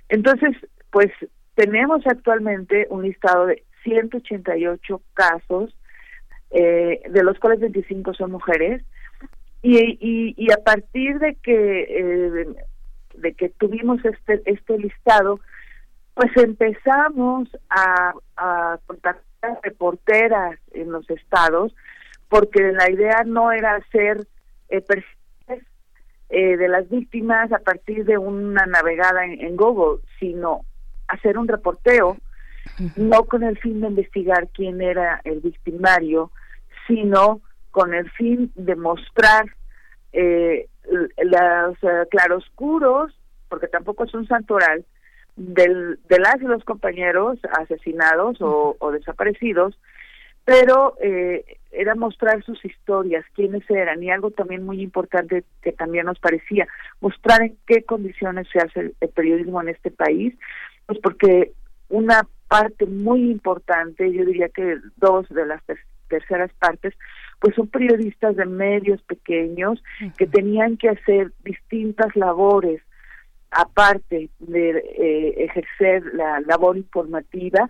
Entonces, 0.08 0.50
pues 0.90 1.10
tenemos 1.54 2.06
actualmente 2.06 2.86
un 2.90 3.02
listado 3.02 3.46
de 3.46 3.62
188 3.84 5.00
casos, 5.14 5.74
eh, 6.52 7.02
de 7.08 7.22
los 7.22 7.38
cuales 7.38 7.60
25 7.60 8.14
son 8.14 8.32
mujeres, 8.32 8.82
y, 9.62 9.78
y, 9.78 10.34
y 10.36 10.52
a 10.52 10.56
partir 10.56 11.18
de 11.18 11.36
que 11.36 11.86
eh, 11.88 12.46
de 13.14 13.34
que 13.34 13.48
tuvimos 13.50 14.04
este 14.04 14.42
este 14.46 14.78
listado, 14.78 15.40
pues 16.14 16.30
empezamos 16.36 17.48
a, 17.70 18.12
a 18.36 18.78
contactar 18.86 19.22
reporteras 19.62 20.58
en 20.72 20.92
los 20.92 21.08
estados, 21.10 21.74
porque 22.28 22.72
la 22.72 22.90
idea 22.90 23.22
no 23.24 23.52
era 23.52 23.76
hacer 23.76 24.26
eh, 24.68 24.80
perfiles 24.80 25.66
eh, 26.28 26.56
de 26.56 26.68
las 26.68 26.88
víctimas 26.88 27.52
a 27.52 27.58
partir 27.58 28.04
de 28.04 28.18
una 28.18 28.66
navegada 28.66 29.24
en, 29.24 29.40
en 29.40 29.56
Google, 29.56 30.00
sino 30.18 30.64
hacer 31.08 31.38
un 31.38 31.48
reporteo, 31.48 32.16
no 32.96 33.24
con 33.24 33.42
el 33.42 33.58
fin 33.58 33.80
de 33.80 33.88
investigar 33.88 34.48
quién 34.54 34.80
era 34.80 35.20
el 35.24 35.40
victimario, 35.40 36.30
sino 36.86 37.40
con 37.70 37.94
el 37.94 38.10
fin 38.10 38.52
de 38.54 38.76
mostrar 38.76 39.46
eh, 40.12 40.68
los 40.88 41.78
claroscuros, 42.10 43.12
porque 43.48 43.68
tampoco 43.68 44.04
es 44.04 44.14
un 44.14 44.26
santoral, 44.26 44.84
del, 45.36 45.98
de 46.08 46.18
las 46.18 46.36
y 46.40 46.44
los 46.44 46.64
compañeros 46.64 47.38
asesinados 47.58 48.36
o, 48.40 48.90
desaparecidos, 48.92 49.78
pero 50.44 50.96
eh, 51.00 51.58
era 51.70 51.94
mostrar 51.94 52.42
sus 52.44 52.62
historias, 52.64 53.24
quiénes 53.34 53.68
eran, 53.70 54.02
y 54.02 54.10
algo 54.10 54.30
también 54.30 54.64
muy 54.64 54.82
importante 54.82 55.44
que 55.62 55.72
también 55.72 56.06
nos 56.06 56.18
parecía, 56.18 56.66
mostrar 57.00 57.42
en 57.42 57.56
qué 57.66 57.84
condiciones 57.84 58.46
se 58.52 58.58
hace 58.58 58.92
el 59.00 59.08
periodismo 59.10 59.62
en 59.62 59.68
este 59.68 59.90
país, 59.90 60.34
pues 60.86 60.98
porque 61.02 61.52
una 61.88 62.26
parte 62.48 62.86
muy 62.86 63.30
importante, 63.30 64.12
yo 64.12 64.24
diría 64.24 64.48
que 64.48 64.78
dos 64.96 65.28
de 65.30 65.46
las 65.46 65.62
terceras 66.12 66.52
partes, 66.58 66.94
pues 67.40 67.54
son 67.54 67.68
periodistas 67.68 68.36
de 68.36 68.44
medios 68.44 69.00
pequeños 69.02 69.82
que 70.18 70.26
tenían 70.26 70.76
que 70.76 70.90
hacer 70.90 71.32
distintas 71.42 72.14
labores 72.14 72.82
aparte 73.50 74.28
de 74.38 74.68
eh, 74.70 75.44
ejercer 75.44 76.04
la 76.14 76.40
labor 76.40 76.76
informativa 76.76 77.68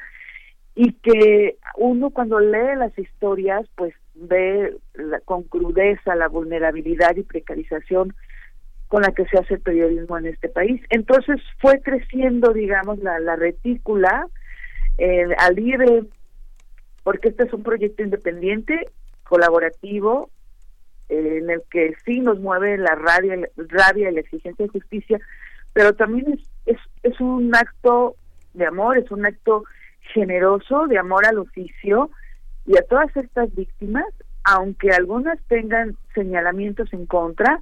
y 0.74 0.93
que 1.05 1.56
uno 1.77 2.10
cuando 2.10 2.40
lee 2.40 2.77
las 2.77 2.97
historias 2.98 3.66
pues 3.77 3.94
ve 4.14 4.77
con 5.24 5.44
crudeza 5.44 6.16
la 6.16 6.28
vulnerabilidad 6.28 7.14
y 7.16 7.23
precarización 7.23 8.14
con 8.89 9.02
la 9.02 9.12
que 9.12 9.24
se 9.27 9.39
hace 9.39 9.55
el 9.55 9.60
periodismo 9.60 10.19
en 10.19 10.27
este 10.27 10.48
país. 10.48 10.82
Entonces 10.90 11.40
fue 11.60 11.81
creciendo, 11.81 12.52
digamos, 12.52 12.98
la, 12.98 13.19
la 13.20 13.36
retícula 13.36 14.27
eh, 14.98 15.24
al 15.39 15.55
libre, 15.55 16.02
porque 17.03 17.29
este 17.29 17.45
es 17.45 17.53
un 17.53 17.62
proyecto 17.62 18.03
independiente 18.03 18.89
colaborativo 19.24 20.31
eh, 21.09 21.39
en 21.39 21.51
el 21.51 21.62
que 21.70 21.95
sí 22.05 22.20
nos 22.20 22.39
mueve 22.41 22.77
la 22.79 22.95
rabia, 22.95 23.37
rabia 23.57 24.11
y 24.11 24.15
la 24.15 24.20
exigencia 24.20 24.66
de 24.66 24.73
justicia, 24.73 25.20
pero 25.73 25.95
también 25.95 26.33
es, 26.33 26.41
es, 26.66 26.79
es 27.03 27.20
un 27.20 27.55
acto 27.55 28.16
de 28.55 28.66
amor, 28.66 28.99
es 28.99 29.11
un 29.11 29.27
acto 29.27 29.65
generoso 30.12 30.87
de 30.87 30.99
amor 30.99 31.27
al 31.27 31.39
oficio 31.39 32.11
y 32.66 32.77
a 32.77 32.83
todas 32.83 33.15
estas 33.16 33.55
víctimas, 33.55 34.07
aunque 34.45 34.91
algunas 34.91 35.39
tengan 35.49 35.97
señalamientos 36.15 36.93
en 36.93 37.07
contra, 37.07 37.61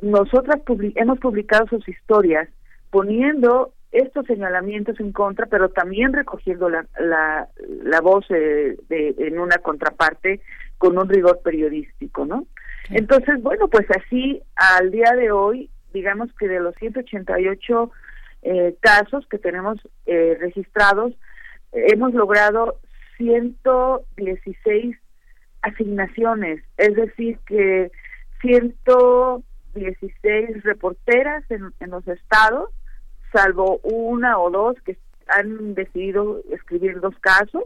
nosotras 0.00 0.60
hemos 0.96 1.18
publicado 1.20 1.66
sus 1.68 1.88
historias 1.88 2.48
poniendo 2.90 3.72
estos 3.92 4.26
señalamientos 4.26 4.98
en 5.00 5.12
contra, 5.12 5.46
pero 5.46 5.68
también 5.68 6.14
recogiendo 6.14 6.68
la, 6.68 6.84
la, 6.98 7.48
la 7.84 8.00
voz 8.00 8.24
eh, 8.30 8.76
de, 8.88 9.14
en 9.18 9.38
una 9.38 9.58
contraparte 9.58 10.40
con 10.78 10.98
un 10.98 11.08
rigor 11.08 11.40
periodístico, 11.44 12.24
¿no? 12.24 12.48
Entonces, 12.90 13.40
bueno, 13.42 13.68
pues 13.68 13.86
así 13.90 14.42
al 14.56 14.90
día 14.90 15.12
de 15.12 15.30
hoy, 15.30 15.70
digamos 15.92 16.32
que 16.38 16.48
de 16.48 16.58
los 16.58 16.74
188 16.76 17.92
eh, 18.42 18.74
casos 18.80 19.26
que 19.28 19.38
tenemos 19.38 19.78
eh, 20.06 20.36
registrados, 20.40 21.12
hemos 21.72 22.14
logrado 22.14 22.80
116 23.18 24.96
asignaciones, 25.60 26.64
es 26.76 26.96
decir, 26.96 27.38
que 27.46 27.92
116 28.40 30.64
reporteras 30.64 31.48
en, 31.50 31.72
en 31.78 31.90
los 31.90 32.08
estados, 32.08 32.70
salvo 33.32 33.78
una 33.82 34.38
o 34.38 34.50
dos 34.50 34.76
que 34.84 34.96
han 35.28 35.74
decidido 35.74 36.42
escribir 36.50 37.00
dos 37.00 37.18
casos, 37.20 37.64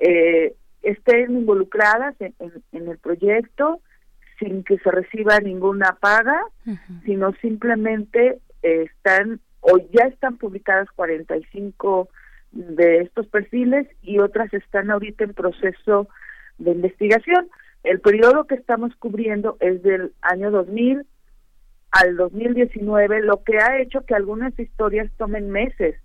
eh, 0.00 0.54
estén 0.82 1.32
involucradas 1.36 2.14
en, 2.20 2.34
el 2.72 2.98
proyecto 2.98 3.80
sin 4.38 4.64
que 4.64 4.78
se 4.78 4.90
reciba 4.90 5.38
ninguna 5.40 5.98
paga, 6.00 6.40
sino 7.04 7.32
simplemente 7.42 8.38
eh, 8.62 8.84
están 8.84 9.40
o 9.60 9.76
ya 9.92 10.06
están 10.06 10.38
publicadas 10.38 10.88
45 10.92 12.08
de 12.52 13.02
estos 13.02 13.26
perfiles 13.26 13.86
y 14.02 14.18
otras 14.18 14.52
están 14.54 14.90
ahorita 14.90 15.24
en 15.24 15.34
proceso 15.34 16.08
de 16.58 16.72
investigación. 16.72 17.48
El 17.84 18.00
periodo 18.00 18.46
que 18.46 18.54
estamos 18.54 18.94
cubriendo 18.96 19.56
es 19.60 19.82
del 19.82 20.12
año 20.22 20.50
2000 20.50 21.06
al 21.90 22.16
2019, 22.16 23.22
lo 23.22 23.42
que 23.42 23.58
ha 23.58 23.80
hecho 23.80 24.02
que 24.02 24.14
algunas 24.14 24.58
historias 24.58 25.10
tomen 25.16 25.50
meses, 25.50 25.96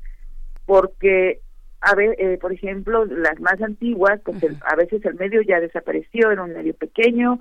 porque 0.66 1.41
a 1.82 1.94
ver, 1.94 2.16
eh, 2.18 2.40
por 2.41 2.52
ejemplo, 2.52 3.06
las 3.06 3.40
más 3.40 3.62
antiguas, 3.62 4.20
pues 4.24 4.38
a 4.66 4.76
veces 4.76 5.06
el 5.06 5.16
medio 5.16 5.41
ya 5.44 5.60
desapareció, 5.60 6.32
era 6.32 6.44
un 6.44 6.53
medio 6.53 6.74
pequeño, 6.74 7.40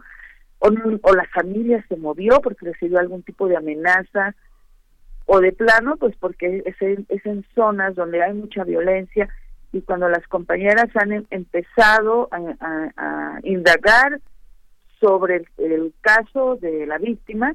o, 0.59 0.69
o 1.03 1.15
la 1.15 1.27
familia 1.33 1.83
se 1.89 1.97
movió 1.97 2.41
porque 2.43 2.67
recibió 2.67 2.99
algún 2.99 3.23
tipo 3.23 3.49
de 3.49 3.57
amenaza, 3.57 4.35
o 5.27 5.41
de 5.41 5.53
plano, 5.53 5.97
pues 5.97 6.15
porque 6.17 6.63
es 6.65 6.83
en, 6.83 7.07
es 7.09 7.25
en 7.25 7.45
zonas 7.55 7.95
donde 7.95 8.23
hay 8.23 8.35
mucha 8.35 8.65
violencia 8.65 9.29
y 9.73 9.81
cuando 9.83 10.09
las 10.09 10.27
compañeras 10.29 10.89
han 10.95 11.13
em, 11.13 11.25
empezado 11.31 12.29
a, 12.31 13.41
indagar 13.43 14.21
sobre 15.01 15.45
el, 15.59 15.93
caso 16.01 16.57
de 16.57 16.87
la 16.87 16.99
víctima, 16.99 17.55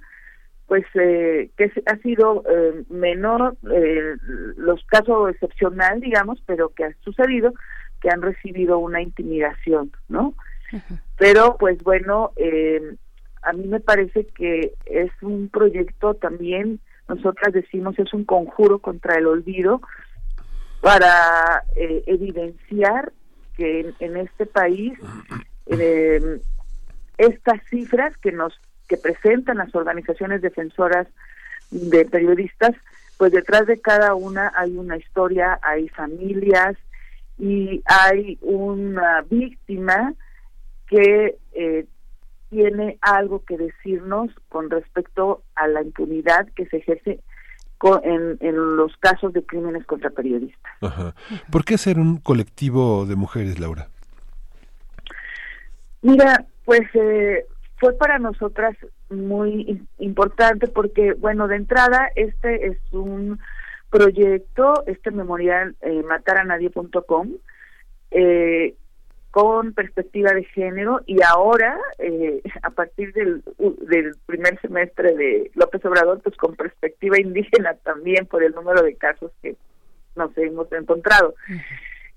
pues 0.70 0.86
eh, 0.94 1.50
que 1.58 1.72
ha 1.88 1.98
sido 1.98 2.44
eh, 2.48 2.84
menor 2.90 3.58
eh, 3.74 4.16
los 4.56 4.86
casos 4.86 5.32
excepcional 5.32 6.00
digamos 6.00 6.42
pero 6.46 6.70
que 6.70 6.86
ha 6.86 6.94
sucedido 7.04 7.54
que 8.00 8.10
han 8.10 8.22
recibido 8.22 8.78
una 8.78 9.02
intimidación 9.02 9.92
no 10.08 10.36
pero 11.18 11.58
pues 11.60 11.80
bueno 11.84 12.32
eh, 12.36 12.96
a 13.42 13.52
mí 13.54 13.68
me 13.68 13.80
parece 13.80 14.28
que 14.28 14.74
es 14.86 15.12
un 15.24 15.50
proyecto 15.50 16.14
también 16.14 16.80
nosotras 17.08 17.52
decimos 17.52 17.98
es 17.98 18.14
un 18.14 18.24
conjuro 18.24 18.78
contra 18.78 19.18
el 19.18 19.26
olvido 19.26 19.82
para 20.82 21.64
eh, 21.76 22.04
evidenciar 22.06 23.12
que 23.58 23.80
en, 23.80 23.96
en 24.00 24.18
este 24.18 24.46
país 24.46 24.94
eh, 25.66 26.40
estas 27.18 27.60
cifras 27.72 28.16
que 28.18 28.32
nos 28.32 28.54
que 28.90 28.98
presentan 28.98 29.58
las 29.58 29.74
organizaciones 29.74 30.42
defensoras 30.42 31.08
de 31.72 32.04
periodistas, 32.06 32.76
pues 33.18 33.32
detrás 33.32 33.68
de 33.68 33.80
cada 33.80 34.16
una 34.16 34.52
hay 34.56 34.76
una 34.78 34.98
historia, 34.98 35.60
hay 35.62 35.88
familias 35.90 36.76
y 37.38 37.82
hay 37.86 38.38
una 38.42 39.22
víctima 39.30 40.14
que 40.88 41.38
eh, 41.54 41.86
tiene 42.50 42.98
algo 43.02 43.46
que 43.46 43.58
decirnos 43.58 44.32
con 44.50 44.70
respecto 44.70 45.44
a 45.56 45.68
la 45.68 45.84
impunidad 45.84 46.48
que 46.56 46.66
se 46.66 46.78
ejerce 46.78 47.22
en, 48.04 48.38
en, 48.42 48.76
los 48.76 48.98
casos 48.98 49.32
de 49.32 49.46
crímenes 49.46 49.86
contra 49.86 50.10
periodistas. 50.10 50.74
¿Por 51.50 51.64
qué 51.64 51.78
ser 51.78 51.98
un 51.98 52.18
colectivo 52.18 53.06
de 53.06 53.16
mujeres, 53.16 53.58
Laura? 53.60 53.88
Mira, 56.02 56.46
pues 56.66 56.82
eh, 56.94 57.46
fue 57.80 57.94
para 57.98 58.20
nosotras 58.20 58.76
muy 59.10 59.82
importante 60.00 60.68
porque, 60.68 61.14
bueno, 61.14 61.48
de 61.48 61.56
entrada, 61.56 62.10
este 62.16 62.68
es 62.68 62.78
un 62.92 63.40
proyecto, 63.90 64.84
este 64.86 65.12
memorial 65.12 65.76
eh, 65.82 66.04
mataranadie.com, 66.04 67.30
eh, 68.12 68.76
con 69.32 69.74
perspectiva 69.74 70.32
de 70.34 70.44
género 70.44 71.02
y 71.06 71.22
ahora, 71.22 71.78
eh, 72.00 72.42
a 72.64 72.70
partir 72.72 73.14
del, 73.14 73.44
del 73.58 74.16
primer 74.26 74.60
semestre 74.60 75.16
de 75.16 75.52
López 75.56 75.84
Obrador, 75.86 76.22
pues 76.22 76.36
con 76.36 76.56
perspectiva 76.56 77.20
indígena 77.22 77.76
también 77.76 78.26
por 78.26 78.44
el 78.44 78.54
número 78.54 78.84
de 78.84 78.96
casos 78.96 79.32
que 79.42 79.56
nos 80.16 80.38
hemos 80.38 80.72
encontrado. 80.74 81.36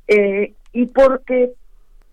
eh, 0.09 0.55
y 0.73 0.87
porque 0.87 1.53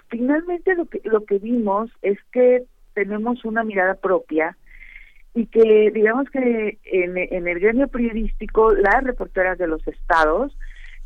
finalmente 0.09 0.75
lo 0.75 0.85
que, 0.85 1.01
lo 1.03 1.23
que 1.25 1.39
vimos 1.39 1.89
es 2.01 2.17
que 2.31 2.65
tenemos 3.05 3.45
una 3.45 3.63
mirada 3.63 3.95
propia 3.95 4.57
y 5.33 5.45
que 5.45 5.91
digamos 5.93 6.29
que 6.29 6.77
en, 6.83 7.17
el 7.47 7.59
gremio 7.59 7.87
periodístico 7.87 8.73
las 8.73 9.03
reporteras 9.03 9.57
de 9.57 9.67
los 9.67 9.87
estados 9.87 10.57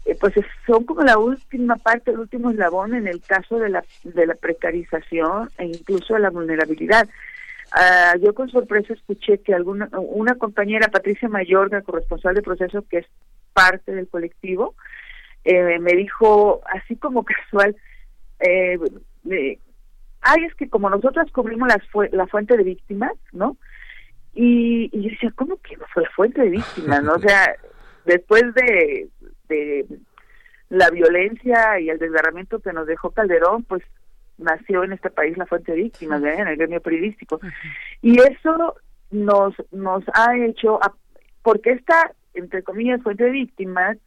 eh, 0.05 0.17
pues 0.19 0.33
son 0.65 0.85
como 0.85 1.01
la 1.01 1.17
última 1.17 1.75
parte, 1.75 2.11
el 2.11 2.19
último 2.19 2.49
eslabón 2.49 2.95
en 2.95 3.07
el 3.07 3.21
caso 3.21 3.59
de 3.59 3.69
la, 3.69 3.83
de 4.03 4.25
la 4.25 4.35
precarización 4.35 5.49
e 5.57 5.65
incluso 5.65 6.15
de 6.15 6.19
la 6.21 6.29
vulnerabilidad. 6.29 7.07
Uh, 7.75 8.19
yo 8.19 8.33
con 8.33 8.49
sorpresa 8.49 8.93
escuché 8.93 9.39
que 9.39 9.53
alguna 9.53 9.89
una 9.93 10.35
compañera, 10.35 10.89
Patricia 10.89 11.29
Mayorga, 11.29 11.81
corresponsal 11.81 12.35
de 12.35 12.41
proceso, 12.41 12.83
que 12.87 12.99
es 12.99 13.07
parte 13.53 13.93
del 13.93 14.07
colectivo, 14.07 14.75
eh, 15.43 15.79
me 15.79 15.93
dijo 15.93 16.61
así 16.71 16.95
como 16.95 17.23
casual, 17.25 17.75
eh, 18.39 18.77
ay, 20.23 20.45
es 20.45 20.55
que 20.55 20.69
como 20.69 20.89
nosotras 20.89 21.31
cubrimos 21.31 21.67
las 21.67 21.87
fu 21.89 22.03
la 22.11 22.27
fuente 22.27 22.57
de 22.57 22.63
víctimas, 22.63 23.13
¿no? 23.31 23.57
Y, 24.33 24.89
y 24.91 25.03
yo 25.03 25.09
decía, 25.09 25.31
¿cómo 25.35 25.57
que 25.57 25.77
fue 25.93 26.03
la 26.03 26.09
fuente 26.09 26.41
de 26.41 26.49
víctimas? 26.49 27.03
¿no? 27.03 27.13
O 27.13 27.19
sea, 27.19 27.55
después 28.05 28.43
de, 28.55 29.09
de 29.47 29.85
la 30.69 30.89
violencia 30.89 31.79
y 31.79 31.89
el 31.89 31.99
desgarramiento 31.99 32.59
que 32.59 32.73
nos 32.73 32.87
dejó 32.87 33.11
Calderón, 33.11 33.63
pues 33.63 33.83
nació 34.37 34.83
en 34.83 34.93
este 34.93 35.09
país 35.09 35.37
la 35.37 35.45
fuente 35.45 35.71
de 35.71 35.83
víctimas, 35.83 36.23
en 36.23 36.47
el 36.47 36.57
gremio 36.57 36.81
periodístico. 36.81 37.39
Y 38.01 38.19
eso 38.19 38.75
nos, 39.11 39.53
nos 39.71 40.03
ha 40.15 40.35
hecho, 40.37 40.79
porque 41.43 41.71
esta, 41.71 42.11
entre 42.33 42.63
comillas, 42.63 43.01
fuente 43.03 43.25
de 43.25 43.31
víctimas, 43.31 43.97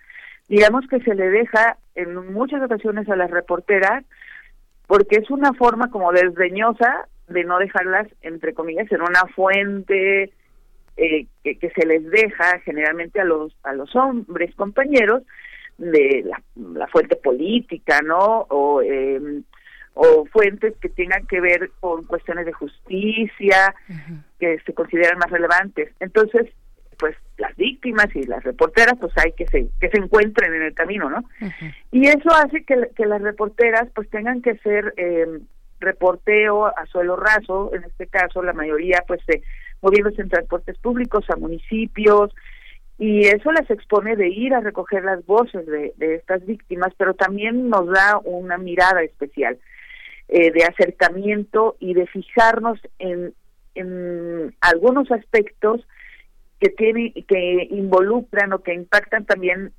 digamos 0.48 0.86
que 0.88 1.01
se 1.01 1.14
le 1.14 1.30
deja 1.30 1.78
en 1.94 2.32
muchas 2.32 2.62
ocasiones 2.62 3.09
a 3.09 3.16
las 3.16 3.30
reporteras, 3.30 4.05
porque 4.86 5.16
es 5.16 5.30
una 5.30 5.52
forma 5.54 5.90
como 5.90 6.12
desdeñosa 6.12 7.08
de 7.28 7.44
no 7.44 7.58
dejarlas, 7.58 8.08
entre 8.22 8.54
comillas, 8.54 8.90
en 8.92 9.02
una 9.02 9.26
fuente 9.34 10.32
eh, 10.96 11.26
que, 11.42 11.58
que, 11.58 11.70
se 11.70 11.86
les 11.86 12.08
deja 12.10 12.60
generalmente 12.60 13.20
a 13.20 13.24
los 13.24 13.54
a 13.64 13.72
los 13.72 13.94
hombres 13.96 14.54
compañeros 14.54 15.22
de 15.76 16.22
la, 16.24 16.42
la 16.54 16.86
fuente 16.86 17.16
política, 17.16 18.00
¿no? 18.02 18.46
O 18.48 18.80
eh, 18.82 19.42
o 19.98 20.26
fuentes 20.26 20.74
que 20.76 20.90
tengan 20.90 21.26
que 21.26 21.40
ver 21.40 21.70
con 21.80 22.04
cuestiones 22.04 22.44
de 22.44 22.52
justicia 22.52 23.74
que 24.38 24.58
se 24.60 24.74
consideran 24.74 25.18
más 25.18 25.30
relevantes. 25.30 25.90
Entonces, 26.00 26.52
pues 26.98 27.16
las 27.39 27.55
víctimas 27.56 28.06
y 28.14 28.23
las 28.24 28.43
reporteras, 28.44 28.94
pues 29.01 29.12
hay 29.16 29.32
que 29.32 29.47
se 29.47 29.68
que 29.81 29.90
se 29.90 29.98
encuentren 29.98 30.55
en 30.55 30.62
el 30.62 30.74
camino, 30.74 31.10
¿no? 31.10 31.24
Y 31.93 32.06
eso 32.06 32.31
hace 32.35 32.64
que, 32.64 32.90
que 32.97 33.06
las 33.06 33.23
reporteras, 33.23 33.89
pues 33.94 34.09
tengan 34.10 34.43
que 34.43 34.56
ser 34.59 34.94
eh, 34.97 35.27
reporteo 35.81 36.66
a 36.66 36.86
suelo 36.86 37.16
raso, 37.16 37.74
en 37.74 37.85
este 37.85 38.06
caso 38.06 38.43
la 38.43 38.52
mayoría, 38.52 39.05
pues 39.06 39.20
se 39.27 39.43
moviéndose 39.82 40.23
en 40.23 40.31
transportes 40.31 40.78
públicos 40.78 41.24
a 41.28 41.36
municipios 41.36 42.35
y 42.98 43.27
eso 43.27 43.52
les 43.52 43.70
expone 43.70 44.16
de 44.16 44.28
ir 44.28 44.55
a 44.55 44.60
recoger 44.60 45.05
las 45.05 45.24
voces 45.27 45.66
de, 45.66 45.93
de 45.97 46.14
estas 46.14 46.44
víctimas, 46.47 46.93
pero 46.97 47.12
también 47.14 47.68
nos 47.68 47.86
da 47.89 48.18
una 48.24 48.56
mirada 48.56 49.02
especial 49.02 49.59
eh, 50.28 50.51
de 50.51 50.64
acercamiento 50.64 51.77
y 51.78 51.94
de 51.94 52.06
fijarnos 52.06 52.81
en, 52.98 53.35
en 53.74 54.56
algunos 54.60 55.10
aspectos 55.12 55.86
que 56.60 56.70
tienen 56.70 57.12
que 57.28 57.68
involucran 57.70 58.52
o 58.52 58.62
que 58.62 58.74
impactan 58.74 59.26
también 59.26 59.72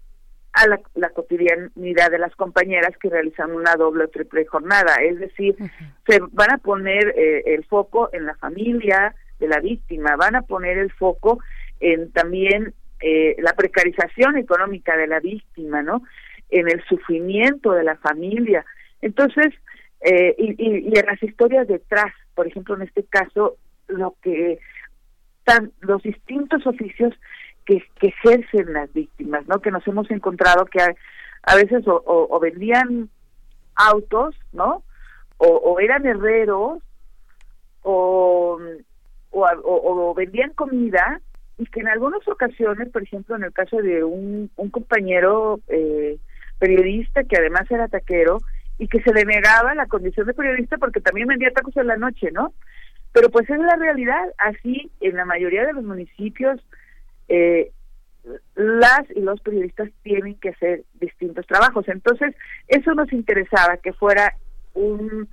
a 0.53 0.67
la, 0.67 0.79
la, 0.95 1.09
cotidianidad 1.09 2.09
de 2.09 2.17
las 2.17 2.35
compañeras 2.35 2.91
que 2.99 3.09
realizan 3.09 3.51
una 3.51 3.75
doble 3.75 4.05
o 4.05 4.07
triple 4.07 4.45
jornada. 4.45 4.95
Es 4.95 5.19
decir, 5.19 5.55
se 6.07 6.19
van 6.31 6.51
a 6.51 6.57
poner 6.57 7.13
eh, 7.15 7.43
el 7.45 7.63
foco 7.65 8.09
en 8.11 8.25
la 8.25 8.35
familia, 8.35 9.13
de 9.39 9.47
la 9.47 9.59
víctima, 9.59 10.15
van 10.15 10.35
a 10.35 10.41
poner 10.41 10.77
el 10.77 10.91
foco 10.91 11.39
en 11.79 12.11
también 12.11 12.73
eh, 12.99 13.35
la 13.39 13.53
precarización 13.53 14.37
económica 14.37 14.97
de 14.97 15.07
la 15.07 15.19
víctima, 15.19 15.83
¿no? 15.83 16.01
En 16.49 16.67
el 16.69 16.83
sufrimiento 16.85 17.71
de 17.71 17.83
la 17.83 17.97
familia. 17.97 18.65
Entonces, 19.01 19.53
eh, 20.01 20.33
y, 20.37 20.55
y, 20.57 20.89
y, 20.89 20.99
en 20.99 21.05
las 21.05 21.21
historias 21.21 21.67
detrás, 21.67 22.13
por 22.33 22.47
ejemplo, 22.47 22.75
en 22.75 22.83
este 22.83 23.03
caso, 23.03 23.57
lo 23.87 24.15
que 24.21 24.59
están 25.47 25.71
los 25.79 26.03
distintos 26.03 26.65
oficios 26.67 27.13
que, 27.65 27.83
ejercen 28.01 28.73
las 28.73 28.91
víctimas, 28.93 29.47
¿no? 29.47 29.59
Que 29.59 29.71
nos 29.71 29.85
hemos 29.87 30.09
encontrado 30.11 30.65
que 30.65 30.79
a, 30.81 31.55
veces 31.55 31.87
o, 31.87 32.03
o, 32.05 32.39
vendían 32.39 33.09
autos, 33.75 34.35
¿no? 34.53 34.83
O, 35.37 35.79
eran 35.79 36.05
herreros, 36.05 36.81
o 37.83 38.59
o, 39.31 40.13
vendían 40.15 40.51
comida 40.53 41.21
y 41.57 41.65
que 41.67 41.81
en 41.81 41.89
algunas 41.89 42.27
ocasiones, 42.27 42.89
por 42.89 43.03
ejemplo, 43.03 43.35
en 43.35 43.43
el 43.43 43.53
caso 43.53 43.77
de 43.77 44.03
un, 44.03 44.49
un 44.55 44.69
compañero 44.69 45.59
eh, 45.67 46.17
periodista 46.59 47.23
que 47.23 47.37
además 47.37 47.69
era 47.69 47.87
taquero 47.87 48.39
y 48.79 48.87
que 48.87 49.01
se 49.01 49.13
le 49.13 49.25
negaba 49.25 49.75
la 49.75 49.85
condición 49.85 50.25
de 50.25 50.33
periodista 50.33 50.77
porque 50.77 51.01
también 51.01 51.27
vendía 51.27 51.51
tacos 51.51 51.75
en 51.77 51.87
la 51.87 51.97
noche, 51.97 52.31
¿no? 52.31 52.53
Pero 53.13 53.29
pues 53.29 53.49
es 53.49 53.59
la 53.59 53.75
realidad, 53.75 54.25
así 54.37 54.91
en 55.01 55.15
la 55.15 55.25
mayoría 55.25 55.65
de 55.65 55.73
los 55.73 55.83
municipios 55.83 56.61
eh, 57.27 57.71
las 58.55 59.03
y 59.15 59.21
los 59.21 59.39
periodistas 59.41 59.89
tienen 60.03 60.35
que 60.35 60.49
hacer 60.49 60.83
distintos 60.99 61.45
trabajos. 61.47 61.87
Entonces, 61.87 62.35
eso 62.67 62.93
nos 62.93 63.11
interesaba, 63.13 63.77
que 63.77 63.93
fuera 63.93 64.33
un 64.73 65.29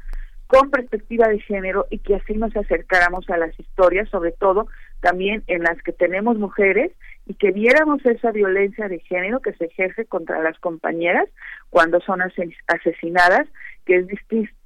con 0.47 0.71
perspectiva 0.71 1.27
de 1.29 1.41
género 1.41 1.87
y 1.91 1.99
que 1.99 2.17
así 2.17 2.35
nos 2.35 2.55
acercáramos 2.55 3.29
a 3.31 3.39
las 3.39 3.59
historias, 3.59 4.09
sobre 4.11 4.33
todo 4.33 4.69
también 5.01 5.43
en 5.47 5.63
las 5.63 5.81
que 5.83 5.93
tenemos 5.93 6.39
mujeres 6.39 6.93
y 7.27 7.35
que 7.35 7.51
viéramos 7.51 8.05
esa 8.05 8.31
violencia 8.31 8.89
de 8.89 9.01
género 9.01 9.41
que 9.41 9.55
se 9.55 9.65
ejerce 9.65 10.05
contra 10.05 10.43
las 10.43 10.59
compañeras 10.59 11.29
cuando 11.71 11.99
son 12.01 12.21
asesinadas, 12.67 13.49
que 13.87 13.97
es 13.97 14.07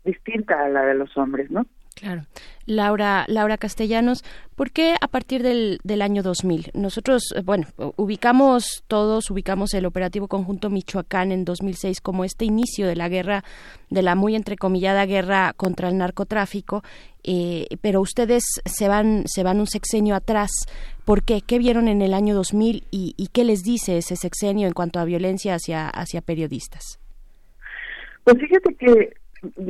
distinta 0.04 0.64
a 0.64 0.68
la 0.68 0.84
de 0.84 0.94
los 0.94 1.16
hombres, 1.16 1.50
¿no? 1.50 1.64
Claro. 2.00 2.24
Laura, 2.66 3.24
Laura 3.28 3.56
Castellanos, 3.56 4.22
¿por 4.54 4.70
qué 4.70 4.94
a 5.00 5.08
partir 5.08 5.42
del, 5.42 5.80
del 5.84 6.02
año 6.02 6.22
2000? 6.22 6.72
Nosotros, 6.74 7.32
eh, 7.34 7.40
bueno, 7.42 7.66
ubicamos 7.96 8.84
todos, 8.88 9.30
ubicamos 9.30 9.72
el 9.72 9.86
operativo 9.86 10.28
conjunto 10.28 10.68
Michoacán 10.68 11.32
en 11.32 11.44
2006 11.44 12.00
como 12.00 12.24
este 12.24 12.44
inicio 12.44 12.86
de 12.86 12.94
la 12.94 13.08
guerra, 13.08 13.42
de 13.88 14.02
la 14.02 14.14
muy 14.14 14.34
entrecomillada 14.36 15.06
guerra 15.06 15.54
contra 15.56 15.88
el 15.88 15.96
narcotráfico, 15.96 16.82
eh, 17.24 17.66
pero 17.80 18.00
ustedes 18.00 18.44
se 18.64 18.88
van, 18.88 19.24
se 19.26 19.42
van 19.42 19.60
un 19.60 19.66
sexenio 19.66 20.14
atrás. 20.14 20.50
¿Por 21.06 21.22
qué? 21.22 21.40
¿Qué 21.40 21.58
vieron 21.58 21.88
en 21.88 22.02
el 22.02 22.12
año 22.12 22.34
2000 22.34 22.84
y, 22.90 23.14
y 23.16 23.28
qué 23.28 23.44
les 23.44 23.62
dice 23.62 23.96
ese 23.96 24.16
sexenio 24.16 24.66
en 24.66 24.74
cuanto 24.74 25.00
a 25.00 25.04
violencia 25.04 25.54
hacia, 25.54 25.88
hacia 25.88 26.20
periodistas? 26.20 27.00
Pues 28.24 28.36
fíjate 28.38 28.74
que 28.74 29.14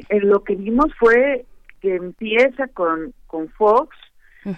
eh, 0.08 0.20
lo 0.20 0.42
que 0.42 0.56
vimos 0.56 0.86
fue 0.98 1.44
que 1.80 1.94
empieza 1.94 2.68
con, 2.68 3.14
con 3.26 3.48
Fox, 3.50 3.96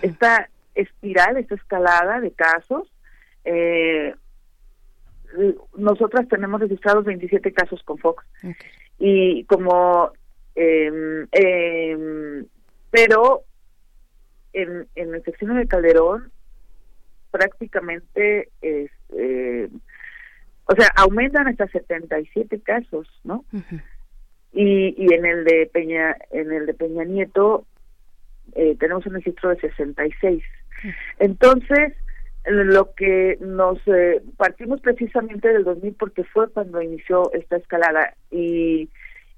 esta 0.03 0.49
espiral, 0.75 1.37
esta 1.37 1.55
escalada 1.55 2.21
de 2.21 2.33
casos. 2.33 2.93
Eh, 3.45 4.15
nosotras 5.77 6.29
tenemos 6.29 6.61
registrados 6.61 7.05
27 7.05 7.53
casos 7.53 7.83
con 7.85 7.99
Fox. 7.99 8.25
Y 8.99 9.45
como, 9.45 10.13
eh, 10.55 11.27
eh, 11.33 12.45
pero 12.91 13.45
en, 14.53 14.87
en 14.95 15.15
el 15.15 15.23
sección 15.25 15.57
de 15.57 15.67
Calderón 15.67 16.31
prácticamente 17.31 18.49
es, 18.61 18.91
eh, 19.17 19.69
o 20.65 20.75
sea, 20.75 20.89
aumentan 20.97 21.49
hasta 21.49 21.69
77 21.69 22.61
casos, 22.61 23.09
¿no? 23.25 23.45
Y, 24.53 24.95
y 24.97 25.15
en 25.15 25.27
el 25.27 25.45
de 25.45 25.71
Peña 25.73 26.17
en 26.31 26.53
el 26.53 26.67
de 26.67 26.75
Peña 26.75 27.05
Nieto 27.05 27.67
eh, 28.55 28.77
tenemos 28.79 29.07
un 29.07 29.15
registro 29.15 29.51
de 29.51 29.61
66 29.61 30.43
entonces 31.19 31.95
lo 32.47 32.95
que 32.95 33.37
nos 33.41 33.79
eh, 33.87 34.23
partimos 34.37 34.81
precisamente 34.81 35.53
del 35.53 35.65
2000 35.65 35.95
porque 35.95 36.25
fue 36.25 36.49
cuando 36.51 36.81
inició 36.81 37.33
esta 37.33 37.57
escalada 37.57 38.15
y, 38.31 38.89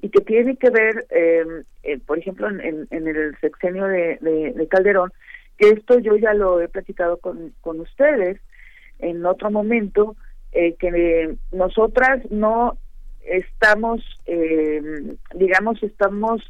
y 0.00 0.08
que 0.10 0.20
tiene 0.20 0.56
que 0.56 0.70
ver, 0.70 1.06
em, 1.10 1.64
eh, 1.82 1.98
por 2.06 2.18
ejemplo, 2.18 2.48
en, 2.48 2.86
en, 2.90 3.08
el 3.08 3.36
sexenio 3.40 3.86
de, 3.86 4.18
de, 4.20 4.68
Calderón, 4.68 5.12
que 5.58 5.70
esto 5.70 5.98
yo 5.98 6.16
ya 6.16 6.32
lo 6.34 6.60
he 6.60 6.68
platicado 6.68 7.18
con, 7.18 7.52
con 7.60 7.80
ustedes 7.80 8.40
en 9.00 9.24
otro 9.26 9.50
momento, 9.50 10.16
eh, 10.52 10.74
que 10.74 11.36
nosotras 11.50 12.20
no 12.30 12.78
estamos, 13.24 14.02
em, 14.26 15.16
digamos, 15.34 15.82
estamos 15.82 16.42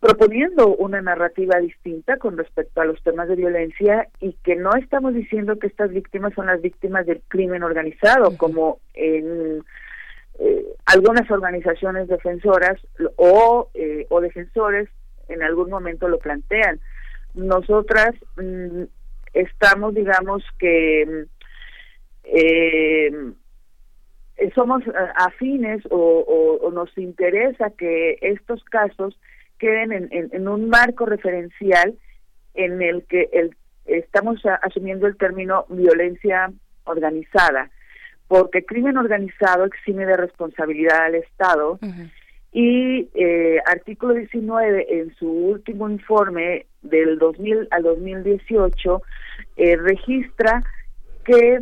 proponiendo 0.00 0.74
una 0.76 1.02
narrativa 1.02 1.58
distinta 1.60 2.16
con 2.16 2.38
respecto 2.38 2.80
a 2.80 2.86
los 2.86 3.02
temas 3.02 3.28
de 3.28 3.36
violencia 3.36 4.08
y 4.18 4.32
que 4.42 4.56
no 4.56 4.70
estamos 4.74 5.12
diciendo 5.14 5.58
que 5.58 5.66
estas 5.66 5.90
víctimas 5.90 6.32
son 6.34 6.46
las 6.46 6.62
víctimas 6.62 7.04
del 7.04 7.20
crimen 7.28 7.62
organizado, 7.62 8.36
como 8.38 8.80
en 8.94 9.62
eh, 10.38 10.64
algunas 10.86 11.30
organizaciones 11.30 12.08
defensoras 12.08 12.80
o, 13.16 13.68
eh, 13.74 14.06
o 14.08 14.22
defensores 14.22 14.88
en 15.28 15.42
algún 15.42 15.68
momento 15.68 16.08
lo 16.08 16.18
plantean. 16.18 16.80
Nosotras 17.34 18.14
mm, 18.36 18.84
estamos, 19.34 19.94
digamos 19.94 20.42
que 20.58 21.26
eh, 22.24 23.10
somos 24.54 24.82
afines 25.16 25.82
o, 25.90 26.58
o 26.62 26.70
nos 26.70 26.96
interesa 26.96 27.70
que 27.70 28.18
estos 28.20 28.64
casos 28.64 29.18
queden 29.58 29.92
en, 29.92 30.08
en, 30.10 30.48
un 30.48 30.68
marco 30.68 31.06
referencial 31.06 31.94
en 32.54 32.82
el 32.82 33.04
que 33.04 33.28
el, 33.32 33.54
estamos 33.84 34.40
asumiendo 34.62 35.06
el 35.06 35.16
término 35.16 35.66
violencia 35.68 36.50
organizada, 36.84 37.70
porque 38.26 38.64
crimen 38.64 38.96
organizado 38.96 39.64
exime 39.64 40.06
de 40.06 40.16
responsabilidad 40.16 41.04
al 41.04 41.16
Estado 41.16 41.78
y 42.52 43.08
eh, 43.14 43.60
artículo 43.66 44.14
19 44.14 45.00
en 45.00 45.14
su 45.16 45.28
último 45.28 45.88
informe 45.88 46.66
del 46.82 47.18
2000 47.18 47.68
al 47.70 47.82
2018 47.82 49.02
eh, 49.56 49.76
registra 49.76 50.62
que 51.24 51.60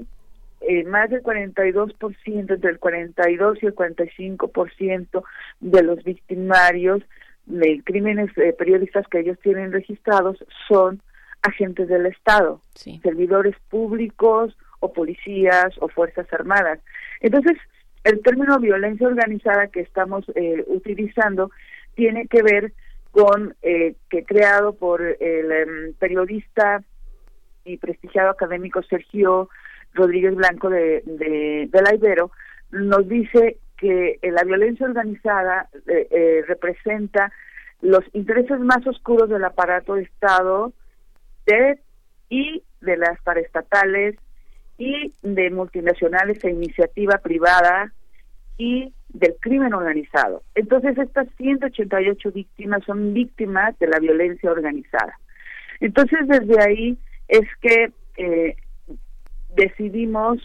eh, 0.60 0.84
más 0.84 1.10
del 1.10 1.22
42%, 1.22 1.94
entre 2.26 2.70
el 2.70 2.78
42 2.78 3.62
y 3.62 3.66
el 3.66 3.74
45% 3.74 5.22
de 5.60 5.82
los 5.82 6.02
victimarios 6.04 7.02
de 7.46 7.82
crímenes 7.84 8.30
eh, 8.36 8.52
periodistas 8.52 9.06
que 9.08 9.20
ellos 9.20 9.38
tienen 9.42 9.72
registrados 9.72 10.44
son 10.68 11.00
agentes 11.42 11.88
del 11.88 12.06
Estado, 12.06 12.60
servidores 12.74 13.54
públicos 13.70 14.56
o 14.80 14.92
policías 14.92 15.70
o 15.80 15.88
fuerzas 15.88 16.26
armadas. 16.32 16.80
Entonces, 17.20 17.56
el 18.04 18.22
término 18.22 18.58
violencia 18.58 19.06
organizada 19.06 19.68
que 19.68 19.80
estamos 19.80 20.24
eh, 20.34 20.64
utilizando 20.66 21.50
tiene 21.94 22.26
que 22.26 22.42
ver 22.42 22.72
con 23.10 23.54
eh, 23.62 23.94
que 24.10 24.24
creado 24.24 24.74
por 24.74 25.02
el 25.02 25.52
em, 25.52 25.94
periodista 25.94 26.82
y 27.64 27.76
prestigiado 27.76 28.30
académico 28.30 28.82
Sergio 28.82 29.48
Rodríguez 29.94 30.34
Blanco 30.34 30.70
de, 30.70 31.02
de, 31.04 31.82
la 31.82 31.94
Ibero, 31.94 32.30
nos 32.70 33.08
dice 33.08 33.58
que 33.76 34.18
eh, 34.20 34.30
la 34.30 34.44
violencia 34.44 34.86
organizada 34.86 35.68
eh, 35.86 36.08
eh, 36.10 36.44
representa 36.46 37.32
los 37.80 38.04
intereses 38.12 38.58
más 38.60 38.86
oscuros 38.86 39.28
del 39.28 39.44
aparato 39.44 39.94
de 39.94 40.02
Estado 40.02 40.72
de, 41.46 41.78
y 42.28 42.62
de 42.80 42.96
las 42.96 43.20
paraestatales 43.22 44.16
y 44.78 45.12
de 45.22 45.50
multinacionales 45.50 46.42
e 46.44 46.50
iniciativa 46.50 47.18
privada 47.18 47.92
y 48.56 48.92
del 49.08 49.36
crimen 49.40 49.72
organizado. 49.74 50.42
Entonces, 50.54 50.98
estas 50.98 51.28
188 51.36 52.32
víctimas 52.32 52.84
son 52.84 53.14
víctimas 53.14 53.78
de 53.78 53.86
la 53.86 53.98
violencia 53.98 54.50
organizada. 54.50 55.18
Entonces, 55.80 56.18
desde 56.26 56.60
ahí 56.60 56.98
es 57.28 57.46
que 57.60 57.92
decidimos 59.58 60.38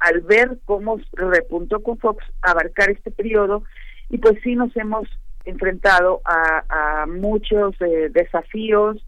al 0.00 0.20
ver 0.22 0.58
cómo 0.64 0.98
repuntó 1.12 1.82
con 1.82 1.98
Fox 1.98 2.24
abarcar 2.42 2.90
este 2.90 3.10
periodo 3.10 3.62
y 4.08 4.18
pues 4.18 4.38
sí 4.42 4.56
nos 4.56 4.76
hemos 4.76 5.08
enfrentado 5.44 6.20
a, 6.24 7.06
muchos 7.06 7.74
eh, 7.80 8.08
desafíos 8.10 9.04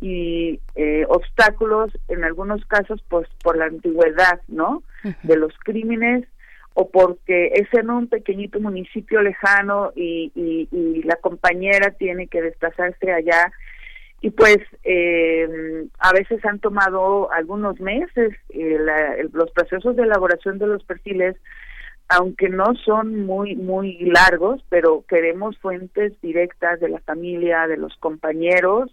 y 0.00 0.60
eh, 0.74 1.04
obstáculos 1.08 1.90
en 2.08 2.24
algunos 2.24 2.64
casos 2.66 3.02
pues 3.08 3.28
por 3.42 3.56
la 3.56 3.66
antigüedad 3.66 4.40
no 4.48 4.82
de 5.22 5.36
los 5.36 5.52
crímenes 5.62 6.26
o 6.74 6.90
porque 6.90 7.52
es 7.54 7.68
en 7.72 7.90
un 7.90 8.08
pequeñito 8.08 8.60
municipio 8.60 9.22
lejano 9.22 9.92
y, 9.94 10.32
y 10.34 11.02
la 11.02 11.16
compañera 11.16 11.90
tiene 11.92 12.26
que 12.26 12.42
desplazarse 12.42 13.12
allá 13.12 13.52
y 14.24 14.30
pues 14.30 14.56
eh, 14.84 15.86
a 15.98 16.12
veces 16.14 16.42
han 16.46 16.58
tomado 16.58 17.30
algunos 17.30 17.78
meses 17.78 18.32
eh, 18.48 18.78
los 19.34 19.50
procesos 19.50 19.96
de 19.96 20.04
elaboración 20.04 20.58
de 20.58 20.66
los 20.66 20.82
perfiles 20.82 21.36
aunque 22.08 22.48
no 22.48 22.74
son 22.86 23.26
muy 23.26 23.54
muy 23.54 23.98
largos 23.98 24.64
pero 24.70 25.04
queremos 25.06 25.58
fuentes 25.58 26.18
directas 26.22 26.80
de 26.80 26.88
la 26.88 27.00
familia 27.00 27.66
de 27.66 27.76
los 27.76 27.94
compañeros 27.98 28.90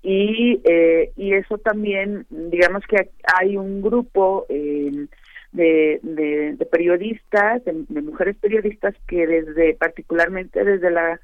y 0.00 0.60
eh, 0.62 1.10
y 1.16 1.32
eso 1.32 1.58
también 1.58 2.24
digamos 2.30 2.84
que 2.86 3.10
hay 3.36 3.56
un 3.56 3.82
grupo 3.82 4.46
de, 4.48 5.08
de, 5.50 6.68
periodistas 6.70 7.64
de, 7.64 8.00
mujeres 8.00 8.36
periodistas 8.40 8.94
que 9.08 9.26
desde 9.26 9.74
particularmente 9.74 10.62
desde 10.62 10.92
la 10.92 11.18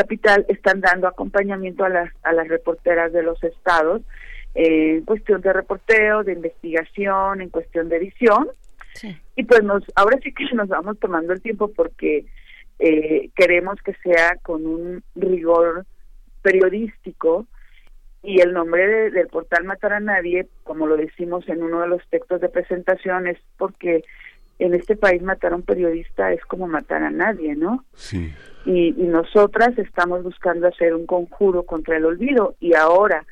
capital 0.00 0.46
están 0.48 0.80
dando 0.80 1.06
acompañamiento 1.06 1.84
a 1.84 1.90
las, 1.90 2.10
a 2.22 2.32
las 2.32 2.48
reporteras 2.48 3.12
de 3.12 3.22
los 3.22 3.42
estados 3.44 4.00
en 4.54 5.04
cuestión 5.04 5.42
de 5.42 5.52
reporteo, 5.52 6.24
de 6.24 6.32
investigación, 6.32 7.42
en 7.42 7.50
cuestión 7.50 7.90
de 7.90 7.98
edición. 7.98 8.48
Y 9.36 9.44
pues 9.44 9.62
nos, 9.62 9.84
ahora 9.94 10.18
sí 10.22 10.32
que 10.32 10.44
nos 10.54 10.68
vamos 10.68 10.98
tomando 10.98 11.34
el 11.34 11.42
tiempo 11.42 11.68
porque 11.68 12.24
eh, 12.78 13.28
queremos 13.36 13.76
que 13.82 13.94
sea 14.02 14.36
con 14.42 14.66
un 14.66 15.02
rigor 15.14 15.84
periodístico 16.40 17.46
y 18.22 18.40
el 18.40 18.54
nombre 18.54 19.10
del 19.10 19.28
portal 19.28 19.64
Matar 19.64 19.92
a 19.92 20.00
Nadie, 20.00 20.48
como 20.64 20.86
lo 20.86 20.96
decimos 20.96 21.46
en 21.48 21.62
uno 21.62 21.82
de 21.82 21.88
los 21.88 22.02
textos 22.08 22.40
de 22.40 22.48
presentación, 22.48 23.26
es 23.26 23.38
porque 23.58 24.02
en 24.60 24.74
este 24.74 24.94
país 24.94 25.22
matar 25.22 25.52
a 25.52 25.56
un 25.56 25.62
periodista 25.62 26.32
es 26.32 26.44
como 26.44 26.68
matar 26.68 27.02
a 27.02 27.10
nadie, 27.10 27.56
¿no? 27.56 27.84
Sí. 27.94 28.32
Y, 28.66 28.92
nosotras 28.92 29.76
estamos 29.78 30.22
buscando 30.22 30.68
hacer 30.68 30.94
un 30.94 31.06
conjuro 31.06 31.64
contra 31.64 31.96
el 31.96 32.04
olvido 32.04 32.54
y 32.60 32.74
ahora 32.74 33.24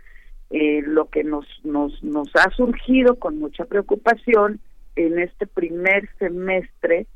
eh, 0.50 0.80
lo 0.84 1.10
que 1.10 1.24
nos, 1.24 1.46
nos, 1.64 2.02
nos 2.02 2.28
ha 2.34 2.50
surgido 2.50 3.16
con 3.16 3.38
mucha 3.38 3.66
preocupación 3.66 4.58
en 4.96 5.18
este 5.18 5.46
primer 5.46 6.08
semestre 6.18 7.06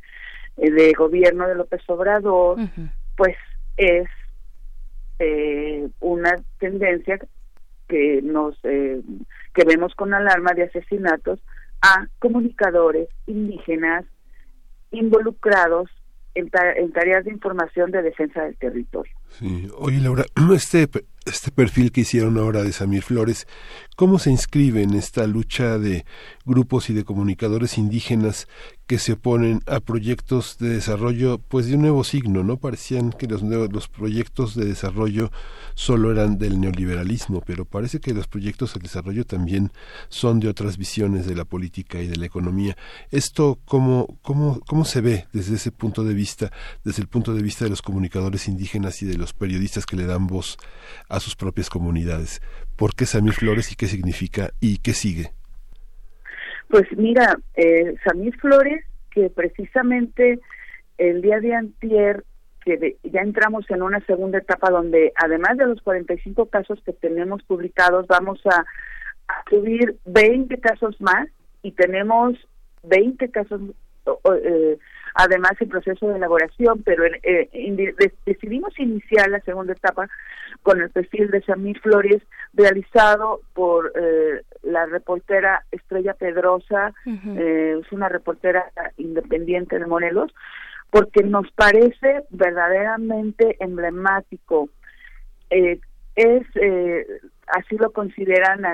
eh, 0.58 0.70
de 0.70 0.92
gobierno 0.92 1.48
de 1.48 1.54
López 1.54 1.80
Obrador, 1.88 2.58
pues 3.16 3.36
es 3.78 4.08
eh, 5.18 5.88
una 6.00 6.36
tendencia 6.58 7.18
que 7.88 8.20
nos 8.22 8.60
que 8.60 9.64
vemos 9.66 9.94
con 9.94 10.14
alarma 10.14 10.52
de 10.52 10.64
asesinatos 10.64 11.40
a 11.82 12.06
comunicadores 12.18 13.08
indígenas 13.26 14.04
involucrados 14.92 15.90
en, 16.34 16.48
tareas 16.50 17.24
de 17.24 17.32
información 17.32 17.90
de 17.90 18.02
defensa 18.02 18.44
del 18.44 18.56
territorio. 18.56 19.12
Sí. 19.38 19.68
Oye, 19.78 20.00
Laura, 20.00 20.24
este, 20.54 20.88
este 21.24 21.50
perfil 21.50 21.92
que 21.92 22.02
hicieron 22.02 22.38
ahora 22.38 22.62
de 22.62 22.72
Samir 22.72 23.02
Flores, 23.02 23.46
¿cómo 23.96 24.18
se 24.18 24.30
inscribe 24.30 24.82
en 24.82 24.94
esta 24.94 25.26
lucha 25.26 25.78
de 25.78 26.04
grupos 26.44 26.90
y 26.90 26.94
de 26.94 27.04
comunicadores 27.04 27.78
indígenas 27.78 28.48
que 28.86 28.98
se 28.98 29.12
oponen 29.12 29.62
a 29.66 29.80
proyectos 29.80 30.58
de 30.58 30.68
desarrollo 30.68 31.38
pues 31.38 31.66
de 31.66 31.76
un 31.76 31.80
nuevo 31.82 32.04
signo, 32.04 32.42
¿no? 32.44 32.58
Parecían 32.58 33.10
que 33.10 33.26
los 33.26 33.42
los 33.42 33.88
proyectos 33.88 34.54
de 34.54 34.66
desarrollo 34.66 35.30
solo 35.74 36.10
eran 36.10 36.36
del 36.36 36.60
neoliberalismo, 36.60 37.40
pero 37.40 37.64
parece 37.64 38.00
que 38.00 38.12
los 38.12 38.26
proyectos 38.26 38.74
de 38.74 38.80
desarrollo 38.80 39.24
también 39.24 39.72
son 40.08 40.40
de 40.40 40.48
otras 40.48 40.76
visiones 40.76 41.26
de 41.26 41.34
la 41.34 41.44
política 41.44 42.02
y 42.02 42.06
de 42.06 42.16
la 42.16 42.26
economía. 42.26 42.76
Esto 43.10 43.58
cómo 43.64 44.18
cómo 44.20 44.60
cómo 44.66 44.84
se 44.84 45.00
ve 45.00 45.26
desde 45.32 45.54
ese 45.54 45.70
punto 45.72 46.04
de 46.04 46.12
vista, 46.14 46.52
desde 46.84 47.02
el 47.02 47.08
punto 47.08 47.32
de 47.32 47.42
vista 47.42 47.64
de 47.64 47.70
los 47.70 47.82
comunicadores 47.82 48.48
indígenas 48.48 49.00
y 49.02 49.06
de 49.06 49.16
los 49.22 49.32
periodistas 49.32 49.86
que 49.86 49.96
le 49.96 50.04
dan 50.04 50.26
voz 50.26 50.58
a 51.08 51.20
sus 51.20 51.36
propias 51.36 51.70
comunidades. 51.70 52.42
¿Por 52.76 52.94
qué 52.94 53.06
Samir 53.06 53.32
Flores 53.32 53.72
y 53.72 53.76
qué 53.76 53.86
significa 53.86 54.50
y 54.60 54.78
qué 54.78 54.92
sigue? 54.92 55.30
Pues 56.68 56.84
mira, 56.96 57.38
eh, 57.54 57.94
Samir 58.04 58.36
Flores, 58.38 58.84
que 59.10 59.30
precisamente 59.30 60.40
el 60.98 61.22
día 61.22 61.38
de 61.38 61.54
antier, 61.54 62.24
que 62.64 62.96
ya 63.04 63.20
entramos 63.20 63.64
en 63.70 63.82
una 63.82 64.00
segunda 64.06 64.38
etapa 64.38 64.70
donde 64.70 65.12
además 65.16 65.56
de 65.56 65.66
los 65.66 65.80
45 65.82 66.46
casos 66.46 66.80
que 66.84 66.92
tenemos 66.92 67.42
publicados, 67.44 68.06
vamos 68.06 68.40
a, 68.46 68.64
subir 69.48 69.96
20 70.04 70.58
casos 70.58 71.00
más 71.00 71.26
y 71.62 71.72
tenemos 71.72 72.36
20 72.82 73.30
casos 73.30 73.60
eh, 74.34 74.78
además 75.14 75.52
el 75.60 75.68
proceso 75.68 76.08
de 76.08 76.16
elaboración, 76.16 76.82
pero 76.82 77.04
eh, 77.04 77.48
decidimos 78.26 78.78
iniciar 78.78 79.28
la 79.28 79.40
segunda 79.40 79.72
etapa 79.72 80.08
con 80.62 80.80
el 80.80 80.90
perfil 80.90 81.30
de 81.30 81.42
Samir 81.42 81.80
Flores 81.80 82.22
realizado 82.52 83.40
por 83.54 83.92
eh, 83.96 84.42
la 84.62 84.86
reportera 84.86 85.64
Estrella 85.70 86.14
Pedrosa, 86.14 86.94
eh, 87.06 87.80
es 87.80 87.92
una 87.92 88.08
reportera 88.08 88.70
independiente 88.96 89.78
de 89.78 89.86
Morelos, 89.86 90.32
porque 90.90 91.22
nos 91.22 91.50
parece 91.52 92.22
verdaderamente 92.30 93.56
emblemático. 93.60 94.68
es, 95.50 96.46
así 97.46 97.76
lo 97.78 97.90
consideran 97.92 98.64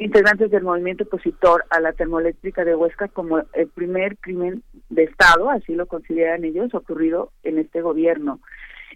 integrantes 0.00 0.50
del 0.50 0.64
movimiento 0.64 1.04
opositor 1.04 1.64
a 1.68 1.78
la 1.78 1.92
termoeléctrica 1.92 2.64
de 2.64 2.74
Huesca 2.74 3.08
como 3.08 3.42
el 3.52 3.68
primer 3.68 4.16
crimen 4.16 4.62
de 4.88 5.04
Estado, 5.04 5.50
así 5.50 5.74
lo 5.74 5.86
consideran 5.86 6.44
ellos, 6.44 6.74
ocurrido 6.74 7.32
en 7.42 7.58
este 7.58 7.82
gobierno. 7.82 8.40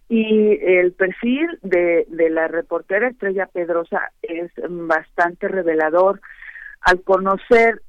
Y 0.09 0.59
el 0.63 0.93
perfil 0.93 1.47
de, 1.63 2.07
de 2.09 2.31
la 2.31 2.49
reportera 2.49 3.09
Estrella 3.09 3.47
Pedrosa 3.53 4.13
es 4.23 4.51
bastante 4.69 5.47
revelador 5.47 6.21
al 6.81 7.03
conocer 7.03 7.83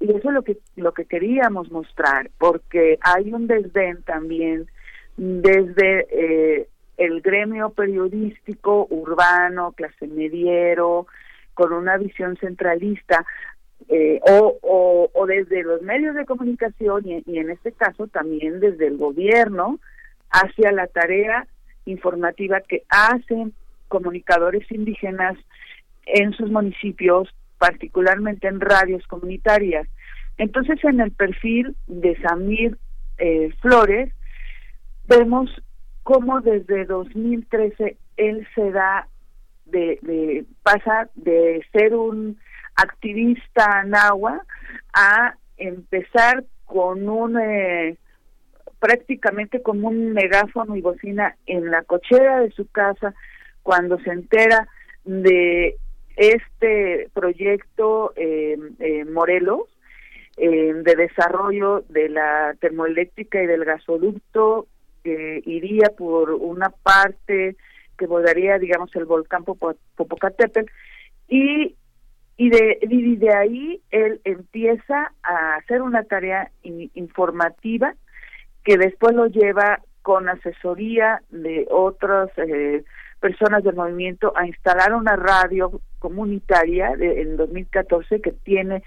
y 0.00 0.10
eso 0.10 0.28
es 0.28 0.34
lo 0.34 0.42
que 0.42 0.58
lo 0.76 0.92
que 0.92 1.04
queríamos 1.04 1.70
mostrar 1.70 2.30
porque 2.38 2.98
hay 3.02 3.32
un 3.32 3.46
desdén 3.46 4.02
también 4.02 4.66
desde 5.16 6.06
eh, 6.10 6.68
el 6.96 7.20
gremio 7.20 7.70
periodístico 7.70 8.86
urbano 8.90 9.72
clase 9.72 10.08
mediero 10.08 11.06
con 11.54 11.72
una 11.72 11.96
visión 11.96 12.36
centralista 12.36 13.24
eh, 13.88 14.20
o, 14.24 15.10
desde 15.26 15.62
los 15.62 15.82
medios 15.82 16.14
de 16.14 16.24
comunicación 16.24 17.06
y, 17.06 17.22
y, 17.26 17.38
en 17.38 17.50
este 17.50 17.72
caso 17.72 18.06
también 18.06 18.60
desde 18.60 18.86
el 18.86 18.96
gobierno 18.96 19.78
hacia 20.30 20.72
la 20.72 20.86
tarea 20.86 21.46
informativa 21.84 22.60
que 22.60 22.84
hacen 22.88 23.52
comunicadores 23.88 24.70
indígenas 24.70 25.36
en 26.06 26.32
sus 26.32 26.50
municipios, 26.50 27.28
particularmente 27.58 28.48
en 28.48 28.60
radios 28.60 29.06
comunitarias. 29.06 29.86
Entonces, 30.38 30.82
en 30.84 31.00
el 31.00 31.12
perfil 31.12 31.76
de 31.86 32.20
Samir 32.22 32.78
eh, 33.18 33.52
Flores, 33.60 34.12
vemos 35.06 35.50
cómo 36.02 36.40
desde 36.40 36.84
2013 36.86 37.96
él 38.16 38.46
se 38.54 38.70
da 38.70 39.08
de, 39.66 40.44
pasa 40.62 41.08
de 41.14 41.64
ser 41.72 41.94
un 41.94 42.38
activista 42.76 43.84
nahua 43.84 44.44
a 44.92 45.36
empezar 45.56 46.44
con 46.64 47.08
un 47.08 47.38
eh, 47.38 47.96
prácticamente 48.78 49.62
como 49.62 49.88
un 49.88 50.12
megáfono 50.12 50.76
y 50.76 50.80
bocina 50.80 51.36
en 51.46 51.70
la 51.70 51.82
cochera 51.82 52.40
de 52.40 52.50
su 52.50 52.66
casa 52.70 53.14
cuando 53.62 53.98
se 54.00 54.10
entera 54.10 54.68
de 55.04 55.76
este 56.16 57.08
proyecto 57.14 58.12
eh, 58.16 58.58
eh 58.80 59.04
Morelos 59.04 59.62
eh, 60.36 60.72
de 60.74 60.96
desarrollo 60.96 61.84
de 61.88 62.08
la 62.08 62.54
termoeléctrica 62.60 63.42
y 63.42 63.46
del 63.46 63.64
gasoducto 63.64 64.66
que 65.04 65.42
iría 65.44 65.90
por 65.96 66.30
una 66.30 66.70
parte 66.70 67.56
que 67.98 68.06
volaría, 68.06 68.58
digamos, 68.58 68.94
el 68.96 69.04
volcán 69.04 69.44
Popocatépetl, 69.44 70.70
y, 71.28 71.76
y, 72.36 72.50
de, 72.50 72.78
de 73.18 73.34
ahí 73.34 73.80
él 73.90 74.20
empieza 74.24 75.12
a 75.22 75.56
hacer 75.56 75.82
una 75.82 76.04
tarea 76.04 76.50
informativa 76.62 77.94
que 78.64 78.76
después 78.76 79.14
lo 79.14 79.26
lleva 79.26 79.80
con 80.02 80.28
asesoría 80.28 81.22
de 81.30 81.66
otras 81.70 82.30
eh, 82.36 82.84
personas 83.20 83.62
del 83.62 83.76
movimiento 83.76 84.32
a 84.36 84.46
instalar 84.46 84.92
una 84.94 85.16
radio 85.16 85.80
comunitaria 86.00 86.96
de, 86.96 87.22
en 87.22 87.36
2014 87.36 88.20
que 88.20 88.32
tiene 88.32 88.82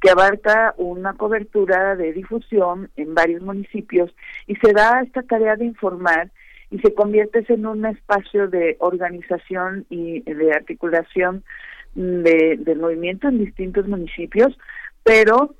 que 0.00 0.10
abarca 0.10 0.74
una 0.76 1.14
cobertura 1.14 1.96
de 1.96 2.12
difusión 2.12 2.90
en 2.96 3.14
varios 3.14 3.42
municipios 3.42 4.14
y 4.46 4.56
se 4.56 4.72
da 4.72 5.00
esta 5.02 5.22
tarea 5.22 5.56
de 5.56 5.64
informar 5.64 6.30
y 6.72 6.78
se 6.78 6.94
convierte 6.94 7.44
en 7.48 7.66
un 7.66 7.84
espacio 7.84 8.48
de 8.48 8.76
organización 8.80 9.84
y 9.90 10.20
de 10.22 10.52
articulación 10.52 11.44
de, 11.94 12.56
del 12.58 12.78
movimiento 12.78 13.28
en 13.28 13.44
distintos 13.44 13.86
municipios, 13.86 14.56
pero 15.04 15.54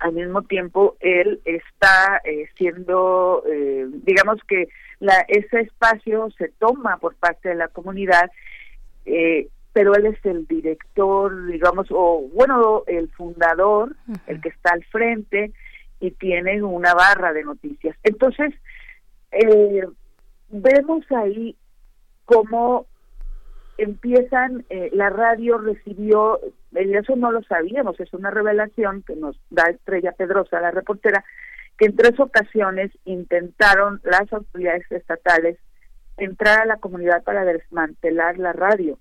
al 0.00 0.12
mismo 0.12 0.42
tiempo 0.42 0.96
él 0.98 1.40
está 1.44 2.20
eh, 2.24 2.48
siendo, 2.56 3.44
eh, 3.46 3.86
digamos 4.04 4.40
que 4.48 4.68
la, 4.98 5.24
ese 5.28 5.60
espacio 5.60 6.28
se 6.36 6.48
toma 6.58 6.96
por 6.96 7.14
parte 7.14 7.50
de 7.50 7.54
la 7.54 7.68
comunidad, 7.68 8.28
eh, 9.06 9.46
pero 9.72 9.94
él 9.94 10.06
es 10.06 10.18
el 10.26 10.48
director, 10.48 11.46
digamos, 11.46 11.86
o 11.90 12.28
bueno, 12.34 12.82
el 12.88 13.08
fundador, 13.10 13.94
el 14.26 14.40
que 14.40 14.48
está 14.48 14.72
al 14.72 14.82
frente 14.86 15.52
y 16.00 16.10
tiene 16.10 16.60
una 16.60 16.92
barra 16.92 17.32
de 17.32 17.44
noticias. 17.44 17.96
Entonces, 18.02 18.52
eh, 19.30 19.86
vemos 20.50 21.04
ahí 21.10 21.56
cómo 22.24 22.86
empiezan, 23.78 24.64
eh, 24.68 24.90
la 24.92 25.08
radio 25.08 25.58
recibió, 25.58 26.38
eso 26.72 27.16
no 27.16 27.32
lo 27.32 27.42
sabíamos, 27.42 27.98
es 27.98 28.12
una 28.12 28.30
revelación 28.30 29.02
que 29.02 29.16
nos 29.16 29.40
da 29.48 29.64
Estrella 29.64 30.12
Pedrosa, 30.12 30.60
la 30.60 30.70
reportera, 30.70 31.24
que 31.78 31.86
en 31.86 31.96
tres 31.96 32.20
ocasiones 32.20 32.90
intentaron 33.04 34.00
las 34.04 34.30
autoridades 34.32 34.84
estatales 34.90 35.58
entrar 36.18 36.60
a 36.60 36.66
la 36.66 36.76
comunidad 36.76 37.22
para 37.22 37.44
desmantelar 37.44 38.38
la 38.38 38.52
radio, 38.52 38.98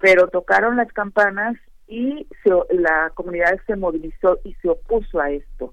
pero 0.00 0.26
tocaron 0.26 0.76
las 0.76 0.92
campanas 0.92 1.56
y 1.86 2.26
la 2.70 3.12
comunidad 3.14 3.60
se 3.66 3.76
movilizó 3.76 4.38
y 4.42 4.54
se 4.54 4.68
opuso 4.70 5.20
a 5.20 5.30
esto. 5.30 5.72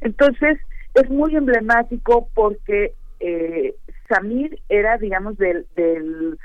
Entonces, 0.00 0.58
es 0.94 1.08
muy 1.08 1.36
emblemático 1.36 2.28
porque 2.34 2.94
eh, 3.20 3.74
Samir 4.08 4.58
era, 4.68 4.98
digamos, 4.98 5.36
del, 5.38 5.66
del 5.76 6.38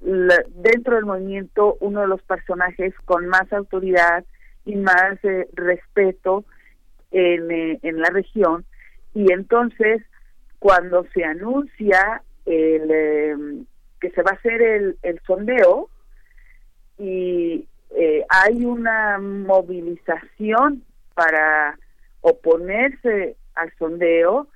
dentro 0.00 0.96
del 0.96 1.04
movimiento 1.04 1.76
uno 1.78 2.00
de 2.00 2.08
los 2.08 2.20
personajes 2.22 2.92
con 3.04 3.28
más 3.28 3.52
autoridad 3.52 4.24
y 4.64 4.74
más 4.74 5.22
eh, 5.22 5.46
respeto 5.52 6.44
en, 7.12 7.50
eh, 7.50 7.78
en 7.82 8.00
la 8.00 8.08
región. 8.10 8.64
Y 9.14 9.32
entonces 9.32 10.02
cuando 10.58 11.04
se 11.14 11.24
anuncia 11.24 12.22
el, 12.46 12.90
em, 12.90 13.66
que 14.00 14.10
se 14.10 14.22
va 14.22 14.32
a 14.32 14.34
hacer 14.34 14.62
el, 14.62 14.96
el 15.02 15.20
sondeo 15.26 15.88
y 16.98 17.66
eh, 17.90 18.24
hay 18.28 18.64
una 18.64 19.18
movilización 19.18 20.82
para 21.14 21.78
oponerse 22.20 23.36
al 23.54 23.72
sondeo, 23.78 24.46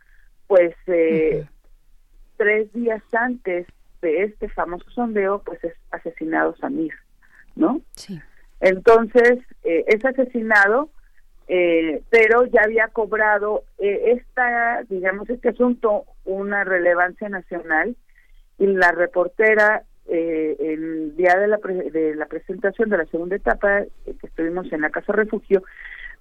pues 0.47 0.75
eh, 0.87 1.45
tres 2.37 2.73
días 2.73 3.03
antes 3.13 3.67
de 4.03 4.25
este 4.25 4.49
famoso 4.49 4.89
sondeo, 4.91 5.43
pues 5.45 5.63
es 5.65 5.75
asesinado 5.91 6.57
Samir, 6.57 6.93
¿no? 7.55 7.81
Sí. 7.93 8.21
Entonces, 8.61 9.39
eh, 9.65 9.85
es 9.87 10.05
asesinado, 10.05 10.91
eh, 11.49 12.03
pero 12.11 12.45
ya 12.47 12.63
había 12.65 12.89
cobrado 12.89 13.65
eh, 13.79 14.19
esta, 14.19 14.83
digamos, 14.89 15.29
este 15.31 15.51
asunto 15.51 16.05
una 16.25 16.65
relevancia 16.65 17.29
nacional 17.29 17.97
y 18.59 18.67
la 18.67 18.93
reportera 18.93 19.85
eh, 20.09 20.57
el 20.61 21.17
día 21.17 21.37
de 21.37 21.49
la, 21.49 21.57
de 21.57 22.15
la 22.15 22.27
presentación 22.27 22.89
de 22.91 22.99
la 22.99 23.07
segunda 23.07 23.35
etapa 23.35 23.81
eh, 23.81 23.89
que 24.05 24.27
estuvimos 24.29 24.73
en 24.73 24.83
la 24.83 24.91
Casa 24.91 25.13
Refugio 25.13 25.65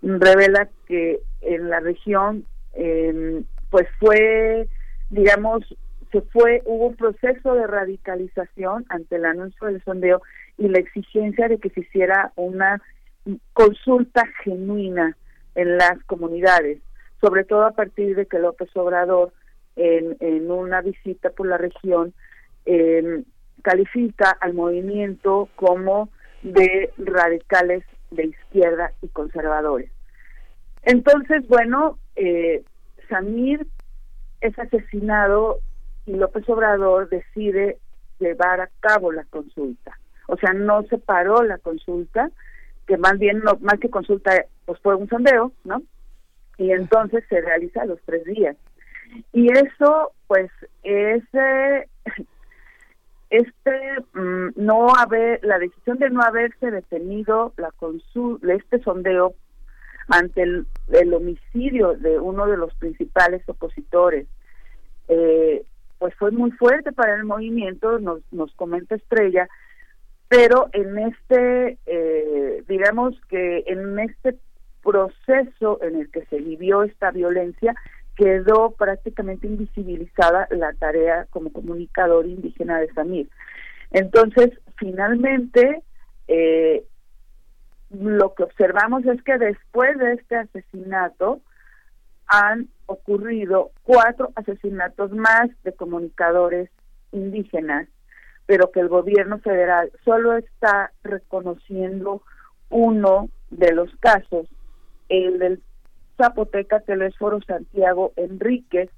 revela 0.02 0.68
que 0.88 1.20
en 1.42 1.70
la 1.70 1.80
región 1.82 2.46
eh, 2.74 3.44
pues 3.70 3.88
fue 4.00 4.68
digamos 5.12 5.64
se 6.16 6.22
fue, 6.22 6.62
hubo 6.64 6.88
un 6.88 6.96
proceso 6.96 7.56
de 7.56 7.68
radicalización 7.68 8.86
ante 8.88 9.18
el 9.18 9.26
anuncio 9.26 9.68
del 9.68 9.84
sondeo 9.84 10.22
y 10.58 10.70
la 10.70 10.80
exigencia 10.80 11.50
de 11.50 11.58
que 11.58 11.70
se 11.72 11.82
hiciera 11.82 12.32
una 12.38 12.82
consulta 13.52 14.24
genuina 14.42 15.18
en 15.56 15.78
las 15.78 16.02
comunidades, 16.06 16.80
sobre 17.20 17.44
todo 17.44 17.66
a 17.66 17.72
partir 17.72 18.16
de 18.16 18.28
que 18.28 18.40
López 18.40 18.70
Obrador, 18.76 19.34
en, 19.76 20.16
en 20.22 20.50
una 20.50 20.80
visita 20.80 21.32
por 21.32 21.48
la 21.48 21.58
región, 21.58 22.14
eh, 22.66 23.24
califica 23.62 24.30
al 24.40 24.54
movimiento 24.54 25.50
como 25.58 26.08
de 26.44 26.94
radicales 26.98 27.84
de 28.12 28.28
izquierda 28.28 28.94
y 29.02 29.10
conservadores. 29.10 29.92
Entonces, 30.84 31.46
bueno, 31.50 32.00
eh, 32.16 32.64
Samir 33.10 33.68
es 34.40 34.58
asesinado 34.58 35.60
y 36.06 36.14
López 36.14 36.48
Obrador 36.50 37.10
decide 37.10 37.78
llevar 38.20 38.62
a 38.62 38.70
cabo 38.80 39.12
la 39.12 39.24
consulta. 39.26 39.98
O 40.28 40.38
sea, 40.38 40.54
no 40.54 40.84
se 40.84 40.98
paró 40.98 41.44
la 41.44 41.58
consulta, 41.58 42.32
que 42.88 42.98
más 42.98 43.18
bien, 43.20 43.40
no, 43.40 43.58
más 43.62 43.80
que 43.80 43.90
consulta, 43.90 44.46
pues 44.66 44.80
fue 44.82 44.96
un 44.96 45.08
sondeo, 45.08 45.52
¿no? 45.64 45.82
Y 46.58 46.72
entonces 46.72 47.24
se 47.30 47.42
realiza 47.42 47.82
a 47.82 47.86
los 47.86 48.00
tres 48.06 48.24
días. 48.26 48.56
Y 49.34 49.52
eso, 49.52 50.12
pues, 50.28 50.50
es 50.84 51.24
eh, 51.34 51.88
este 53.30 54.00
mm, 54.14 54.50
no 54.56 54.96
haber 54.96 55.44
la 55.44 55.60
decisión 55.60 55.98
de 55.98 56.10
no 56.10 56.22
haberse 56.22 56.72
detenido 56.72 57.54
la 57.58 57.72
este 58.54 58.80
sondeo 58.82 59.34
ante 60.08 60.44
el, 60.44 61.14
homicidio 61.14 61.96
de 61.96 62.20
uno 62.20 62.46
de 62.46 62.58
los 62.58 62.74
principales 62.76 63.42
opositores 63.48 64.28
eh, 65.08 65.66
pues 65.98 66.14
fue 66.16 66.32
muy 66.32 66.52
fuerte 66.52 66.92
para 66.92 67.16
el 67.16 67.24
movimiento 67.24 68.00
nos 68.00 68.22
nos 68.32 68.54
comenta 68.56 68.96
Estrella 68.96 69.48
pero 70.28 70.70
en 70.74 70.98
este 71.00 71.78
eh, 71.86 72.64
digamos 72.68 73.16
que 73.30 73.64
en 73.68 74.00
este 74.00 74.38
proceso 74.84 75.80
en 75.82 75.96
el 75.96 76.12
que 76.12 76.26
se 76.26 76.38
vivió 76.38 76.84
esta 76.84 77.12
violencia 77.12 77.76
quedó 78.16 78.72
prácticamente 78.72 79.48
invisibilizada 79.48 80.48
la 80.52 80.74
tarea 80.74 81.28
como 81.30 81.52
comunicador 81.52 82.26
indígena 82.26 82.80
de 82.80 82.92
Samir. 82.94 83.30
Entonces, 83.92 84.52
finalmente, 84.78 85.84
eh, 86.28 86.86
lo 87.90 88.34
que 88.34 88.44
observamos 88.44 89.06
es 89.06 89.22
que 89.24 89.38
después 89.38 89.98
de 89.98 90.14
este 90.14 90.36
asesinato 90.38 91.42
han 92.28 92.70
ocurrido 92.86 93.72
cuatro 93.84 94.32
asesinatos 94.36 95.12
más 95.12 95.50
de 95.64 95.74
comunicadores 95.74 96.70
indígenas, 97.12 97.88
pero 98.46 98.72
que 98.72 98.80
el 98.80 98.90
gobierno 98.90 99.40
federal 99.40 99.92
solo 100.04 100.38
está 100.38 100.92
reconociendo 101.04 102.22
uno 102.70 103.30
de 103.50 103.74
los 103.74 103.90
casos, 103.98 104.48
el 105.10 105.40
del 105.40 105.64
Zapoteca, 106.18 106.80
Telésforo, 106.80 107.40
Santiago, 107.42 108.14
Enríquez, 108.16 108.90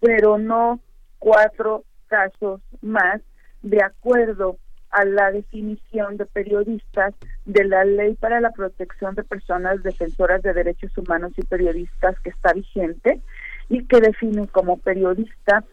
pero 0.00 0.38
no 0.38 0.80
cuatro 1.18 1.84
casos 2.08 2.60
más 2.80 3.20
de 3.62 3.82
acuerdo 3.82 4.58
a 4.90 5.04
la 5.04 5.30
definición 5.30 6.16
de 6.16 6.26
periodistas 6.26 7.14
de 7.44 7.64
la 7.64 7.84
Ley 7.84 8.14
para 8.14 8.40
la 8.40 8.50
Protección 8.50 9.14
de 9.14 9.24
Personas 9.24 9.82
Defensoras 9.82 10.42
de 10.42 10.52
Derechos 10.52 10.96
Humanos 10.96 11.32
y 11.36 11.42
Periodistas 11.42 12.18
que 12.20 12.30
está 12.30 12.52
vigente 12.52 13.20
y 13.68 13.84
que 13.86 14.00
define 14.00 14.48
como 14.48 14.78
periodista 14.78 15.64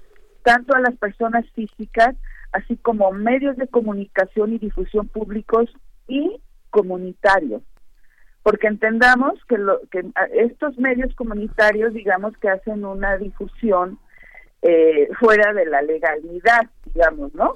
tanto 0.44 0.76
a 0.76 0.80
las 0.80 0.96
personas 0.96 1.46
físicas, 1.52 2.16
así 2.52 2.78
como 2.78 3.12
medios 3.12 3.58
de 3.58 3.68
comunicación 3.68 4.54
y 4.54 4.60
difusión 4.60 5.08
públicos 5.08 5.70
y 6.08 6.40
comunitarios 6.70 7.64
porque 8.48 8.68
entendamos 8.68 9.34
que, 9.50 9.58
lo, 9.58 9.82
que 9.92 10.06
estos 10.34 10.78
medios 10.78 11.14
comunitarios, 11.16 11.94
digamos 11.94 12.32
que 12.38 12.48
hacen 12.48 12.86
una 12.86 13.18
difusión 13.18 14.00
eh, 14.62 15.10
fuera 15.20 15.52
de 15.52 15.66
la 15.66 15.82
legalidad, 15.82 16.62
digamos, 16.86 17.36
¿no? 17.36 17.54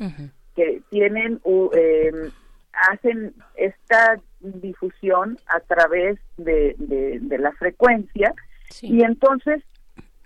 Que 0.55 0.81
tienen, 0.89 1.39
eh, 1.73 2.11
hacen 2.89 3.33
esta 3.55 4.19
difusión 4.39 5.37
a 5.47 5.59
través 5.61 6.19
de, 6.37 6.75
de, 6.77 7.37
la 7.37 7.51
frecuencia. 7.53 8.33
Y 8.81 9.03
entonces 9.03 9.63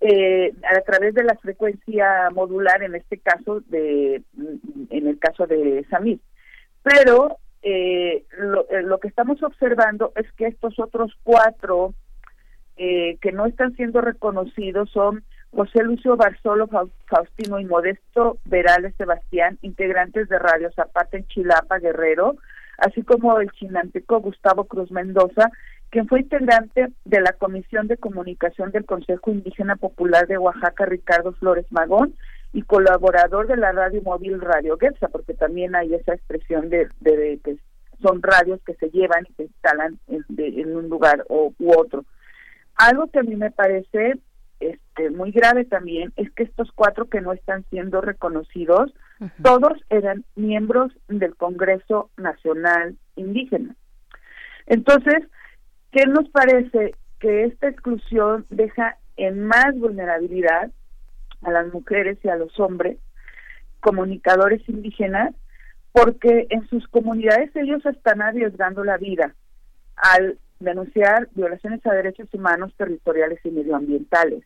eh, 0.02 0.54
a 0.64 0.82
través 0.82 1.14
de 1.14 1.24
la 1.24 1.36
frecuencia 1.36 2.30
modular 2.32 2.84
en 2.84 2.96
este 2.96 3.18
caso 3.18 3.62
de 3.62 4.22
en 4.90 5.08
el 5.08 5.18
caso 5.20 5.48
de 5.48 5.86
Samir. 5.90 6.20
Pero 6.84 7.40
eh, 7.68 8.24
eh, 8.28 8.82
lo, 8.84 9.00
que 9.00 9.08
estamos 9.08 9.42
observando 9.42 10.14
es 10.16 10.32
que 10.34 10.46
estos 10.46 10.78
otros 10.78 11.18
cuatro 11.24 11.96
eh, 12.78 13.18
que 13.22 13.32
no 13.32 13.48
están 13.48 13.76
siendo 13.76 14.02
reconocidos 14.02 14.92
son 14.92 15.24
José 15.52 15.84
Lucio 15.84 16.18
Barzolo 16.18 16.68
Faustino 16.68 17.60
y 17.60 17.66
Modesto 17.66 18.38
Verales 18.46 18.94
Sebastián, 18.98 19.58
integrantes 19.62 20.28
de 20.30 20.40
Radio 20.40 20.72
Zapata 20.76 21.18
en 21.18 21.28
Chilapa, 21.28 21.80
Guerrero, 21.80 22.36
así 22.78 23.04
como 23.04 23.40
el 23.40 23.50
chinanteco 23.52 24.20
Gustavo 24.20 24.66
Cruz 24.66 24.92
Mendoza, 24.92 25.50
quien 25.90 26.08
fue 26.08 26.22
integrante 26.22 26.92
de 27.06 27.22
la 27.22 27.32
Comisión 27.34 27.88
de 27.88 27.98
Comunicación 27.98 28.72
del 28.72 28.86
Consejo 28.86 29.32
Indígena 29.32 29.78
Popular 29.78 30.28
de 30.28 30.38
Oaxaca, 30.38 30.86
Ricardo 30.86 31.32
Flores 31.34 31.66
Magón, 31.72 32.16
y 32.52 32.62
colaborador 32.62 33.48
de 33.48 33.58
la 33.58 33.72
radio 33.74 34.02
móvil 34.02 34.40
Radio 34.40 34.78
Gersa, 34.78 35.10
porque 35.10 35.34
también 35.34 35.76
hay 35.76 35.94
esa 35.94 36.14
expresión 36.14 36.70
de, 36.70 36.88
de, 37.02 37.40
que 37.44 37.58
son 38.02 38.22
radios 38.22 38.62
que 38.66 38.76
se 38.76 38.90
llevan 38.92 39.26
y 39.30 39.34
se 39.34 39.44
instalan 39.44 40.00
en, 40.08 40.76
un 40.76 40.90
lugar 40.90 41.26
u 41.28 41.54
otro. 41.78 42.06
Algo 42.76 43.08
que 43.08 43.20
a 43.20 43.24
mí 43.24 43.36
me 43.36 43.52
parece 43.52 44.20
este, 44.60 45.10
muy 45.10 45.32
grave 45.32 45.66
también 45.66 46.14
es 46.16 46.32
que 46.32 46.44
estos 46.44 46.72
cuatro 46.74 47.10
que 47.10 47.22
no 47.22 47.34
están 47.34 47.66
siendo 47.70 48.02
reconocidos, 48.02 48.94
todos 49.42 49.74
eran 49.90 50.26
miembros 50.36 50.92
del 51.08 51.36
Congreso 51.36 52.10
Nacional 52.18 52.98
Indígena. 53.16 53.76
Entonces, 54.66 55.24
¿qué 55.92 56.06
nos 56.06 56.28
parece? 56.30 56.96
Que 57.20 57.46
esta 57.46 57.68
exclusión 57.68 58.46
deja 58.50 58.98
en 59.18 59.46
más 59.46 59.78
vulnerabilidad 59.78 60.72
a 61.42 61.52
las 61.52 61.72
mujeres 61.72 62.18
y 62.24 62.30
a 62.30 62.36
los 62.36 62.60
hombres, 62.60 62.98
comunicadores 63.80 64.68
indígenas, 64.68 65.36
porque 65.92 66.48
en 66.50 66.68
sus 66.68 66.88
comunidades 66.88 67.56
ellos 67.56 67.86
están 67.86 68.22
arriesgando 68.22 68.84
la 68.84 68.98
vida 68.98 69.34
al 69.96 70.38
denunciar 70.66 71.30
violaciones 71.34 71.86
a 71.86 71.94
derechos 71.94 72.28
humanos, 72.34 72.74
territoriales 72.78 73.40
y 73.46 73.52
medioambientales. 73.52 74.44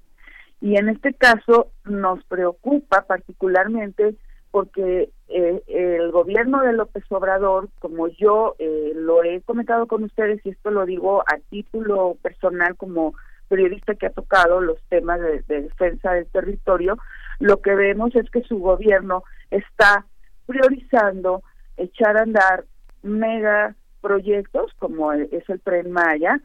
Y 0.62 0.78
en 0.78 0.90
este 0.90 1.14
caso 1.14 1.72
nos 1.86 2.24
preocupa 2.26 3.06
particularmente 3.08 4.16
porque 4.52 5.10
eh, 5.28 5.64
el 5.68 6.12
gobierno 6.12 6.62
de 6.62 6.74
López 6.74 7.04
Obrador, 7.10 7.70
como 7.80 8.08
yo 8.08 8.56
eh, 8.60 8.94
lo 8.96 9.24
he 9.24 9.42
comentado 9.42 9.88
con 9.88 10.04
ustedes, 10.04 10.44
y 10.46 10.50
esto 10.50 10.72
lo 10.72 10.86
digo 10.86 11.22
a 11.22 11.38
título 11.50 12.18
personal 12.22 12.76
como 12.76 13.14
periodista 13.48 13.96
que 13.96 14.08
ha 14.08 14.12
tocado 14.12 14.62
los 14.62 14.80
temas 14.90 15.20
de, 15.20 15.44
defensa 15.48 16.14
del 16.14 16.28
territorio, 16.28 16.98
lo 17.40 17.62
que 17.62 17.76
vemos 17.76 18.16
es 18.16 18.30
que 18.30 18.42
su 18.44 18.60
gobierno 18.60 19.24
está 19.52 20.06
priorizando 20.46 21.44
echar 21.78 22.18
a 22.18 22.24
andar 22.24 22.66
mega 23.04 23.76
proyectos 24.02 24.74
como 24.80 25.12
es 25.14 25.50
el 25.50 25.60
Tren 25.62 25.92
Maya 25.92 26.40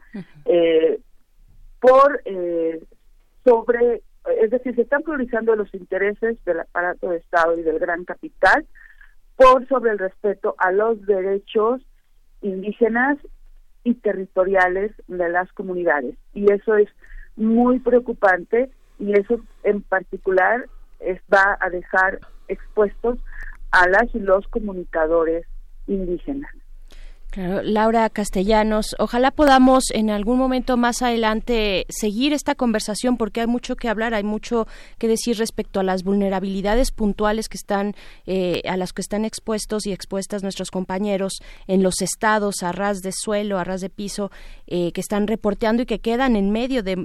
eh, 0.45 0.99
por 1.79 2.21
eh, 2.25 2.83
sobre 3.43 4.01
es 4.41 4.49
decir 4.49 4.75
se 4.75 4.81
están 4.81 5.03
priorizando 5.03 5.55
los 5.55 5.73
intereses 5.73 6.43
del 6.45 6.61
aparato 6.61 7.09
de 7.09 7.17
Estado 7.17 7.57
y 7.57 7.63
del 7.63 7.79
gran 7.79 8.05
capital 8.05 8.65
por 9.35 9.67
sobre 9.67 9.91
el 9.91 9.99
respeto 9.99 10.55
a 10.57 10.71
los 10.71 11.05
derechos 11.05 11.81
indígenas 12.41 13.17
y 13.83 13.95
territoriales 13.95 14.91
de 15.07 15.29
las 15.29 15.51
comunidades. 15.53 16.15
Y 16.33 16.51
eso 16.51 16.75
es 16.75 16.89
muy 17.35 17.79
preocupante 17.79 18.71
y 18.99 19.13
eso 19.13 19.39
en 19.63 19.81
particular 19.81 20.65
es, 20.99 21.21
va 21.33 21.57
a 21.59 21.69
dejar 21.69 22.19
expuestos 22.47 23.19
a 23.71 23.87
las 23.89 24.13
y 24.13 24.19
los 24.19 24.47
comunicadores 24.47 25.45
indígenas. 25.87 26.51
Laura 27.35 28.09
Castellanos, 28.09 28.95
ojalá 28.97 29.31
podamos 29.31 29.91
en 29.91 30.09
algún 30.09 30.37
momento 30.37 30.77
más 30.77 31.01
adelante 31.01 31.85
seguir 31.89 32.31
esta 32.31 32.55
conversación 32.55 33.17
porque 33.17 33.41
hay 33.41 33.47
mucho 33.47 33.75
que 33.75 33.89
hablar, 33.89 34.13
hay 34.13 34.23
mucho 34.23 34.67
que 34.97 35.09
decir 35.09 35.37
respecto 35.37 35.81
a 35.81 35.83
las 35.83 36.03
vulnerabilidades 36.03 36.91
puntuales 36.91 37.49
que 37.49 37.57
están 37.57 37.93
eh, 38.25 38.61
a 38.69 38.77
las 38.77 38.93
que 38.93 39.01
están 39.01 39.25
expuestos 39.25 39.85
y 39.85 39.91
expuestas 39.91 40.43
nuestros 40.43 40.71
compañeros 40.71 41.39
en 41.67 41.83
los 41.83 42.01
estados 42.01 42.63
a 42.63 42.71
ras 42.71 43.01
de 43.01 43.11
suelo, 43.11 43.59
a 43.59 43.65
ras 43.65 43.81
de 43.81 43.89
piso, 43.89 44.31
eh, 44.67 44.93
que 44.93 45.01
están 45.01 45.27
reporteando 45.27 45.83
y 45.83 45.85
que 45.85 45.99
quedan 45.99 46.37
en 46.37 46.51
medio 46.51 46.83
de, 46.83 46.95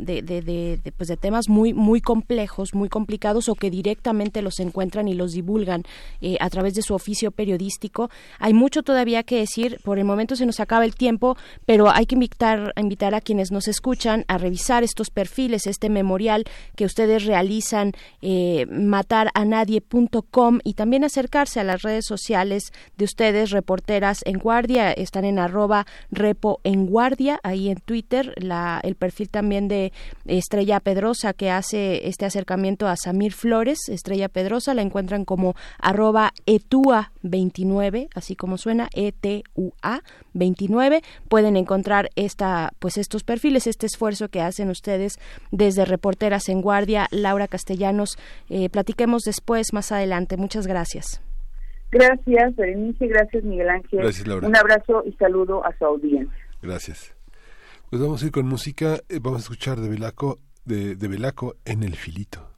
pues 0.97 1.09
de 1.09 1.17
temas 1.17 1.49
muy 1.49 1.75
muy 1.75 2.01
complejos, 2.01 2.73
muy 2.75 2.89
complicados 2.89 3.49
o 3.49 3.57
que 3.57 3.71
directamente 3.71 4.43
los 4.43 4.61
encuentran 4.61 5.09
y 5.09 5.15
los 5.15 5.33
divulgan 5.33 5.83
eh, 6.21 6.37
a 6.39 6.49
través 6.51 6.75
de 6.75 6.83
su 6.83 6.95
oficio 6.95 7.33
periodístico. 7.33 8.11
Hay 8.39 8.55
mucho 8.55 8.83
todavía 8.85 9.25
que 9.25 9.39
decir 9.39 9.79
por 9.83 9.99
el 9.99 10.05
momento 10.05 10.20
se 10.29 10.47
nos 10.47 10.61
acaba 10.61 10.85
el 10.85 10.95
tiempo, 10.95 11.37
pero 11.67 11.91
hay 11.91 12.07
que 12.07 12.15
invitar, 12.15 12.73
invitar 12.77 13.15
a 13.15 13.21
quienes 13.21 13.51
nos 13.51 13.69
escuchan 13.69 14.25
a 14.29 14.39
revisar 14.39 14.83
estos 14.83 15.11
perfiles, 15.11 15.67
este 15.67 15.89
memorial 15.91 16.45
que 16.77 16.85
ustedes 16.85 17.25
realizan, 17.25 17.93
eh, 18.23 18.67
mataranadie.com 18.71 20.61
y 20.65 20.75
también 20.75 21.05
acercarse 21.05 21.61
a 21.61 21.65
las 21.65 21.83
redes 21.83 22.05
sociales 22.07 22.73
de 22.97 23.05
ustedes, 23.05 23.51
reporteras 23.51 24.21
en 24.25 24.39
guardia, 24.39 24.93
están 24.93 25.25
en 25.25 25.39
arroba 25.39 25.87
repo 26.11 26.61
en 26.65 26.87
guardia, 26.87 27.41
ahí 27.43 27.71
en 27.71 27.79
Twitter, 27.81 28.35
la, 28.37 28.81
el 28.83 28.95
perfil 28.95 29.29
también 29.29 29.69
de 29.69 29.93
Estrella 30.27 30.81
Pedrosa 30.81 31.33
que 31.33 31.51
hace 31.51 32.09
este 32.09 32.27
acercamiento 32.27 32.87
a 32.87 32.97
Samir 32.97 33.33
Flores, 33.33 33.89
Estrella 33.89 34.29
Pedrosa, 34.29 34.75
la 34.75 34.83
encuentran 34.83 35.25
como 35.25 35.55
arroba 35.79 36.33
etua29, 36.47 38.09
así 38.15 38.37
como 38.37 38.59
suena, 38.59 38.89
E-T-U-A, 38.95 40.03
29. 40.35 41.03
Pueden 41.29 41.57
encontrar 41.57 42.11
esta, 42.17 42.73
pues 42.79 42.99
estos 42.99 43.25
perfiles, 43.25 43.67
este 43.67 43.87
esfuerzo 43.87 44.29
que 44.29 44.41
hacen 44.41 44.71
ustedes 44.71 45.19
desde 45.51 45.85
Reporteras 45.85 46.49
en 46.49 46.61
Guardia. 46.61 47.07
Laura 47.11 47.49
Castellanos, 47.49 48.19
eh, 48.49 48.69
platiquemos 48.71 49.23
después, 49.23 49.73
más 49.73 49.93
adelante. 49.93 50.37
Muchas 50.37 50.67
gracias. 50.67 51.21
Gracias, 51.91 52.55
Berenice, 52.55 53.07
gracias, 53.09 53.43
Miguel 53.43 53.69
Ángel. 53.69 54.01
Gracias, 54.01 54.27
Laura. 54.27 54.47
Un 54.47 54.57
abrazo 54.57 55.03
y 55.05 55.13
saludo 55.13 55.65
a 55.65 55.77
su 55.77 55.85
audiencia. 55.85 56.47
Gracias. 56.63 57.15
Pues 57.91 58.01
vamos 58.01 58.23
a 58.23 58.27
ir 58.27 58.33
con 58.33 58.47
música, 58.47 59.01
eh, 59.09 59.19
vamos 59.21 59.41
a 59.41 59.43
escuchar 59.43 59.81
de 59.81 59.89
Belaco, 59.89 60.39
de, 60.65 60.95
de 60.95 61.09
Belaco 61.09 61.57
en 61.65 61.83
el 61.83 61.97
filito. 61.97 62.50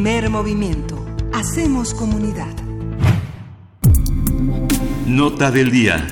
Primer 0.00 0.30
movimiento. 0.30 1.04
Hacemos 1.32 1.92
comunidad. 1.92 2.54
Nota 5.08 5.50
del 5.50 5.72
día. 5.72 6.06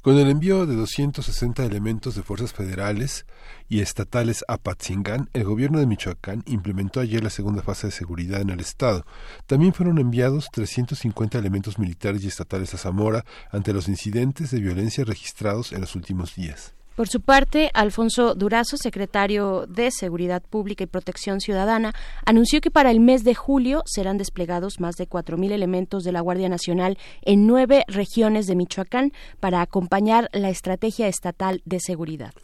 Con 0.00 0.16
el 0.16 0.30
envío 0.30 0.66
de 0.66 0.76
260 0.76 1.64
elementos 1.64 2.14
de 2.14 2.22
fuerzas 2.22 2.52
federales 2.52 3.26
y 3.68 3.80
estatales 3.80 4.44
a 4.46 4.56
Patzingán, 4.56 5.30
el 5.32 5.42
gobierno 5.42 5.80
de 5.80 5.86
Michoacán 5.86 6.44
implementó 6.46 7.00
ayer 7.00 7.24
la 7.24 7.30
segunda 7.30 7.64
fase 7.64 7.88
de 7.88 7.92
seguridad 7.92 8.40
en 8.40 8.50
el 8.50 8.60
estado. 8.60 9.04
También 9.46 9.74
fueron 9.74 9.98
enviados 9.98 10.46
350 10.52 11.40
elementos 11.40 11.76
militares 11.80 12.22
y 12.22 12.28
estatales 12.28 12.72
a 12.72 12.78
Zamora 12.78 13.24
ante 13.50 13.72
los 13.72 13.88
incidentes 13.88 14.52
de 14.52 14.60
violencia 14.60 15.02
registrados 15.02 15.72
en 15.72 15.80
los 15.80 15.96
últimos 15.96 16.36
días. 16.36 16.72
Por 17.00 17.08
su 17.08 17.22
parte, 17.22 17.70
Alfonso 17.72 18.34
Durazo, 18.34 18.76
secretario 18.76 19.64
de 19.66 19.90
Seguridad 19.90 20.42
Pública 20.42 20.84
y 20.84 20.86
Protección 20.86 21.40
Ciudadana, 21.40 21.94
anunció 22.26 22.60
que 22.60 22.70
para 22.70 22.90
el 22.90 23.00
mes 23.00 23.24
de 23.24 23.34
julio 23.34 23.82
serán 23.86 24.18
desplegados 24.18 24.80
más 24.80 24.96
de 24.96 25.08
4.000 25.08 25.50
elementos 25.50 26.04
de 26.04 26.12
la 26.12 26.20
Guardia 26.20 26.50
Nacional 26.50 26.98
en 27.22 27.46
nueve 27.46 27.84
regiones 27.88 28.46
de 28.46 28.54
Michoacán 28.54 29.14
para 29.40 29.62
acompañar 29.62 30.28
la 30.34 30.50
estrategia 30.50 31.08
estatal 31.08 31.62
de 31.64 31.80
seguridad. 31.80 32.34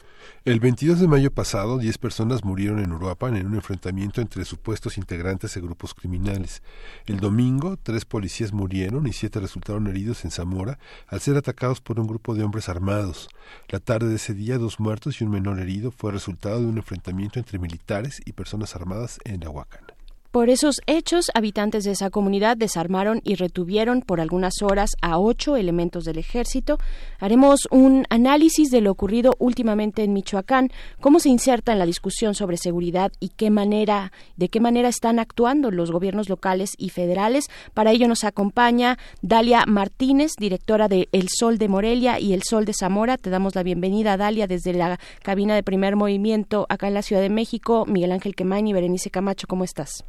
El 0.44 0.60
22 0.60 1.00
de 1.00 1.08
mayo 1.08 1.32
pasado, 1.32 1.78
10 1.78 1.98
personas 1.98 2.44
murieron 2.44 2.78
en 2.78 2.92
Uruapan 2.92 3.36
en 3.36 3.46
un 3.46 3.54
enfrentamiento 3.56 4.20
entre 4.20 4.44
supuestos 4.44 4.96
integrantes 4.96 5.54
de 5.54 5.60
grupos 5.60 5.92
criminales. 5.92 6.62
El 7.06 7.18
domingo, 7.18 7.76
tres 7.82 8.04
policías 8.04 8.52
murieron 8.52 9.06
y 9.06 9.12
siete 9.12 9.40
resultaron 9.40 9.86
heridos 9.88 10.24
en 10.24 10.30
Zamora 10.30 10.78
al 11.08 11.20
ser 11.20 11.36
atacados 11.36 11.80
por 11.80 11.98
un 11.98 12.06
grupo 12.06 12.34
de 12.34 12.44
hombres 12.44 12.68
armados. 12.68 13.28
La 13.68 13.80
tarde 13.80 14.08
de 14.08 14.16
ese 14.16 14.34
día, 14.34 14.58
dos 14.58 14.78
muertos 14.78 15.20
y 15.20 15.24
un 15.24 15.30
menor 15.30 15.58
herido 15.58 15.90
fue 15.90 16.12
resultado 16.12 16.60
de 16.60 16.66
un 16.66 16.78
enfrentamiento 16.78 17.38
entre 17.38 17.58
militares 17.58 18.20
y 18.24 18.32
personas 18.32 18.76
armadas 18.76 19.18
en 19.24 19.44
Ahuacán. 19.44 19.95
Por 20.30 20.50
esos 20.50 20.80
hechos, 20.86 21.30
habitantes 21.34 21.84
de 21.84 21.92
esa 21.92 22.10
comunidad 22.10 22.56
desarmaron 22.56 23.20
y 23.24 23.36
retuvieron 23.36 24.02
por 24.02 24.20
algunas 24.20 24.60
horas 24.62 24.90
a 25.00 25.18
ocho 25.18 25.56
elementos 25.56 26.04
del 26.04 26.18
ejército. 26.18 26.78
Haremos 27.18 27.68
un 27.70 28.04
análisis 28.10 28.70
de 28.70 28.80
lo 28.80 28.90
ocurrido 28.90 29.34
últimamente 29.38 30.02
en 30.02 30.12
Michoacán, 30.12 30.70
cómo 31.00 31.20
se 31.20 31.30
inserta 31.30 31.72
en 31.72 31.78
la 31.78 31.86
discusión 31.86 32.34
sobre 32.34 32.56
seguridad 32.56 33.12
y 33.20 33.30
qué 33.30 33.50
manera, 33.50 34.12
de 34.36 34.48
qué 34.48 34.60
manera 34.60 34.88
están 34.88 35.18
actuando 35.18 35.70
los 35.70 35.90
gobiernos 35.90 36.28
locales 36.28 36.72
y 36.76 36.90
federales. 36.90 37.46
Para 37.72 37.92
ello 37.92 38.08
nos 38.08 38.24
acompaña 38.24 38.98
Dalia 39.22 39.64
Martínez, 39.66 40.32
directora 40.38 40.88
de 40.88 41.08
El 41.12 41.28
Sol 41.28 41.58
de 41.58 41.68
Morelia 41.68 42.20
y 42.20 42.32
El 42.32 42.42
Sol 42.42 42.64
de 42.64 42.74
Zamora. 42.74 43.16
Te 43.16 43.30
damos 43.30 43.54
la 43.54 43.62
bienvenida, 43.62 44.16
Dalia, 44.16 44.46
desde 44.46 44.72
la 44.72 44.98
cabina 45.22 45.54
de 45.54 45.62
primer 45.62 45.96
movimiento 45.96 46.66
acá 46.68 46.88
en 46.88 46.94
la 46.94 47.02
Ciudad 47.02 47.22
de 47.22 47.30
México. 47.30 47.86
Miguel 47.86 48.12
Ángel 48.12 48.34
Quemain 48.34 48.66
y 48.66 48.72
Berenice 48.72 49.10
Camacho, 49.10 49.46
¿cómo 49.46 49.64
estás? 49.64 50.04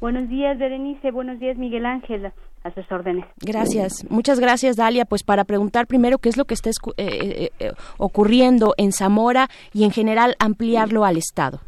Buenos 0.00 0.28
días, 0.28 0.58
Berenice. 0.58 1.10
Buenos 1.10 1.38
días, 1.38 1.58
Miguel 1.58 1.86
Ángel. 1.86 2.32
A 2.62 2.70
sus 2.72 2.90
órdenes. 2.92 3.24
Gracias. 3.40 4.06
Muchas 4.10 4.38
gracias, 4.38 4.76
Dalia. 4.76 5.06
Pues 5.06 5.22
para 5.22 5.44
preguntar 5.44 5.86
primero 5.86 6.18
qué 6.18 6.28
es 6.28 6.36
lo 6.36 6.44
que 6.44 6.52
está 6.52 6.68
eh, 6.68 6.72
eh, 6.98 7.50
eh, 7.58 7.72
ocurriendo 7.96 8.74
en 8.76 8.92
Zamora 8.92 9.48
y 9.72 9.84
en 9.84 9.90
general 9.90 10.34
ampliarlo 10.38 11.06
al 11.06 11.16
Estado. 11.16 11.60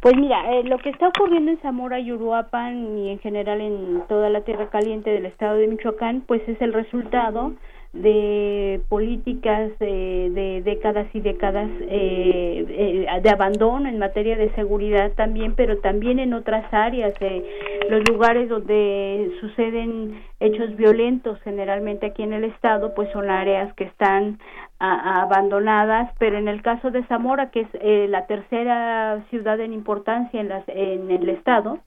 Pues 0.00 0.14
mira, 0.16 0.42
lo 0.62 0.76
que 0.78 0.90
está 0.90 1.08
ocurriendo 1.08 1.50
en 1.50 1.60
Zamora 1.60 1.98
y 1.98 2.12
Uruapan 2.12 2.98
y 2.98 3.10
en 3.10 3.18
general 3.18 3.62
en 3.62 4.02
toda 4.08 4.28
la 4.28 4.42
tierra 4.42 4.68
caliente 4.68 5.10
del 5.10 5.26
estado 5.26 5.56
de 5.56 5.68
Michoacán, 5.68 6.22
pues 6.26 6.46
es 6.46 6.60
el 6.60 6.72
resultado 6.72 7.54
de 8.02 8.80
políticas 8.88 9.76
de, 9.78 10.62
décadas 10.64 11.06
y 11.12 11.20
décadas 11.20 11.68
eh, 11.80 13.06
eh, 13.08 13.20
de 13.20 13.30
abandono 13.30 13.88
en 13.88 13.98
materia 13.98 14.36
de 14.36 14.50
seguridad 14.54 15.12
también, 15.12 15.54
pero 15.54 15.78
también 15.78 16.18
en 16.18 16.32
otras 16.32 16.72
áreas, 16.72 17.12
de 17.18 17.44
los 17.90 18.08
lugares 18.08 18.48
donde 18.48 19.30
suceden 19.40 20.22
hechos 20.40 20.76
violentos 20.76 21.40
generalmente 21.42 22.06
aquí 22.06 22.22
en 22.22 22.32
el 22.32 22.44
estado, 22.44 22.94
pues 22.94 23.10
son 23.12 23.30
áreas 23.30 23.72
que 23.74 23.84
están 23.84 24.38
abandonadas, 24.78 26.12
pero 26.18 26.38
en 26.38 26.46
el 26.46 26.62
caso 26.62 26.92
de 26.92 27.02
Zamora, 27.06 27.50
que 27.50 27.62
es 27.62 27.68
eh, 27.80 28.06
la 28.08 28.26
tercera 28.26 29.24
ciudad 29.28 29.58
en 29.60 29.72
importancia 29.72 30.40
en, 30.40 30.48
las, 30.48 30.62
en 30.68 31.10
el 31.10 31.28
estado, 31.30 31.78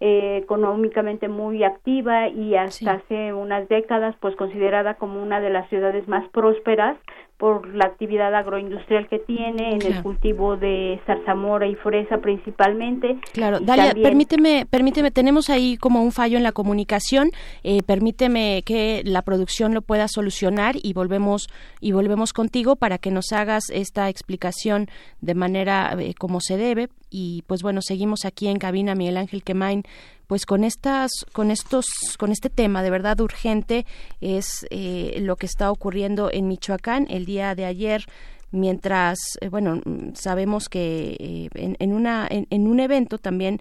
eh, 0.00 0.38
económicamente 0.42 1.28
muy 1.28 1.64
activa 1.64 2.28
y 2.28 2.54
hasta 2.54 2.92
hace 2.92 3.32
unas 3.32 3.68
décadas 3.68 4.14
pues 4.20 4.36
considerada 4.36 4.94
como 4.94 5.22
una 5.22 5.40
de 5.40 5.50
las 5.50 5.68
ciudades 5.68 6.06
más 6.06 6.28
prósperas 6.28 6.96
por 7.38 7.74
la 7.74 7.86
actividad 7.86 8.34
agroindustrial 8.34 9.08
que 9.08 9.18
tiene 9.18 9.74
en 9.74 9.82
el 9.82 10.02
cultivo 10.02 10.56
de 10.56 11.00
zarzamora 11.06 11.66
y 11.66 11.74
fresa 11.74 12.18
principalmente. 12.18 13.18
Claro, 13.32 13.60
Dalia, 13.60 13.92
permíteme, 13.92 14.66
permíteme, 14.68 15.10
tenemos 15.10 15.50
ahí 15.50 15.76
como 15.76 16.02
un 16.02 16.12
fallo 16.12 16.38
en 16.38 16.42
la 16.42 16.52
comunicación, 16.52 17.30
eh, 17.62 17.82
permíteme 17.84 18.62
que 18.64 19.02
la 19.04 19.20
producción 19.20 19.74
lo 19.74 19.82
pueda 19.82 20.08
solucionar 20.08 20.76
y 20.82 20.94
volvemos 20.94 21.48
y 21.80 21.92
volvemos 21.92 22.32
contigo 22.32 22.76
para 22.76 22.96
que 22.96 23.10
nos 23.10 23.32
hagas 23.32 23.64
esta 23.70 24.08
explicación 24.08 24.86
de 25.20 25.34
manera 25.34 25.94
eh, 25.98 26.14
como 26.18 26.40
se 26.40 26.56
debe. 26.56 26.88
Y 27.10 27.44
pues 27.46 27.62
bueno, 27.62 27.82
seguimos 27.82 28.24
aquí 28.24 28.48
en 28.48 28.58
cabina 28.58 28.94
Miguel 28.94 29.16
Ángel 29.16 29.44
Quemain 29.44 29.84
pues 30.26 30.46
con 30.46 30.64
estas 30.64 31.10
con 31.32 31.50
estos 31.50 31.86
con 32.18 32.32
este 32.32 32.50
tema 32.50 32.82
de 32.82 32.90
verdad 32.90 33.20
urgente 33.20 33.86
es 34.20 34.66
eh, 34.70 35.18
lo 35.20 35.36
que 35.36 35.46
está 35.46 35.70
ocurriendo 35.70 36.30
en 36.32 36.48
Michoacán 36.48 37.06
el 37.10 37.24
día 37.24 37.54
de 37.54 37.64
ayer 37.64 38.04
mientras 38.50 39.18
eh, 39.40 39.48
bueno 39.48 39.80
sabemos 40.14 40.68
que 40.68 41.16
eh, 41.18 41.48
en, 41.54 41.92
una 41.92 42.26
en, 42.30 42.68
un 42.68 42.80
evento 42.80 43.18
también 43.18 43.60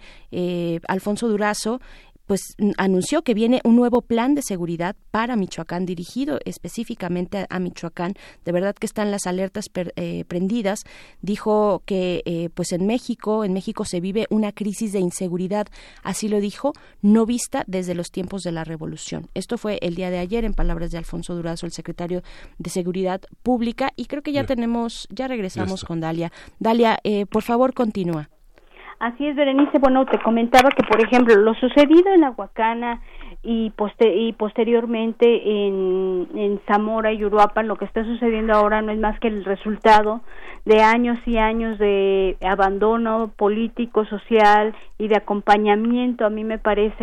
Alfonso 0.87 1.27
Durazo 1.27 1.81
pues 2.26 2.41
anunció 2.77 3.22
que 3.22 3.34
viene 3.34 3.61
un 3.64 3.76
nuevo 3.76 4.02
plan 4.02 4.35
de 4.35 4.41
seguridad 4.41 4.95
para 5.11 5.35
Michoacán 5.35 5.85
dirigido 5.85 6.39
específicamente 6.45 7.45
a, 7.49 7.60
Michoacán. 7.60 8.14
De 8.43 8.52
verdad 8.52 8.76
que 8.76 8.85
están 8.85 9.11
las 9.11 9.27
alertas 9.27 9.65
eh, 9.95 10.26
prendidas. 10.27 10.81
Dijo 11.22 11.84
que 11.85 12.22
eh, 12.26 12.49
pues 12.53 12.72
en 12.72 12.85
México, 12.85 13.43
en 13.43 13.53
México 13.53 13.85
se 13.85 13.99
vive 13.99 14.27
una 14.30 14.52
crisis 14.52 14.91
de 14.91 14.99
inseguridad, 14.99 15.68
así 16.03 16.27
lo 16.27 16.39
dijo, 16.39 16.73
no 17.02 17.26
vista 17.26 17.64
desde 17.68 17.95
los 17.95 18.11
tiempos 18.11 18.41
de 18.43 18.52
la 18.52 18.64
revolución. 18.64 19.30
Esto 19.34 19.57
fue 19.57 19.80
el 19.81 19.95
día 19.95 20.10
de 20.10 20.19
ayer 20.19 20.45
en 20.45 20.53
palabras 20.53 20.91
de 20.91 20.97
Alfonso 20.97 21.35
Durazo, 21.35 21.65
el 21.65 21.72
secretario 21.72 22.23
de 22.57 22.69
Seguridad 22.69 23.22
Pública, 23.43 23.91
y 23.95 24.06
creo 24.06 24.22
que 24.22 24.31
ya 24.31 24.45
tenemos, 24.45 25.07
ya 25.10 25.27
regresamos 25.27 25.84
con 25.84 25.99
Dalia. 25.99 26.31
Dalia, 26.60 26.99
eh, 27.03 27.26
por 27.26 27.43
favor, 27.43 27.73
continúa. 27.73 28.30
Así 28.99 29.27
es, 29.27 29.35
Berenice. 29.35 29.77
Bueno, 29.80 30.05
te 30.05 30.19
comentaba 30.19 30.69
que, 30.69 30.84
por 30.84 31.01
ejemplo, 31.01 31.35
lo 31.35 31.53
sucedido 31.55 32.13
en 32.13 32.23
Aguacana 32.23 33.01
y, 33.43 33.73
y 33.99 34.34
posteriormente 34.34 35.67
en, 35.67 36.59
Zamora 36.67 37.11
y 37.11 37.23
Uruapan, 37.23 37.67
lo 37.67 37.76
que 37.76 37.85
está 37.85 38.03
sucediendo 38.03 38.53
ahora 38.53 38.81
no 38.81 38.91
es 38.91 38.99
más 38.99 39.19
que 39.19 39.27
el 39.27 39.43
resultado 39.43 40.22
de 40.63 40.81
años 40.81 41.17
y 41.26 41.38
años 41.38 41.77
de 41.77 42.38
abandono 42.41 43.31
político, 43.35 44.05
social 44.05 44.73
y 44.97 45.09
de 45.09 45.17
acompañamiento, 45.17 46.26
a 46.26 46.30
mí 46.30 46.43
me 46.43 46.57
parece, 46.57 46.95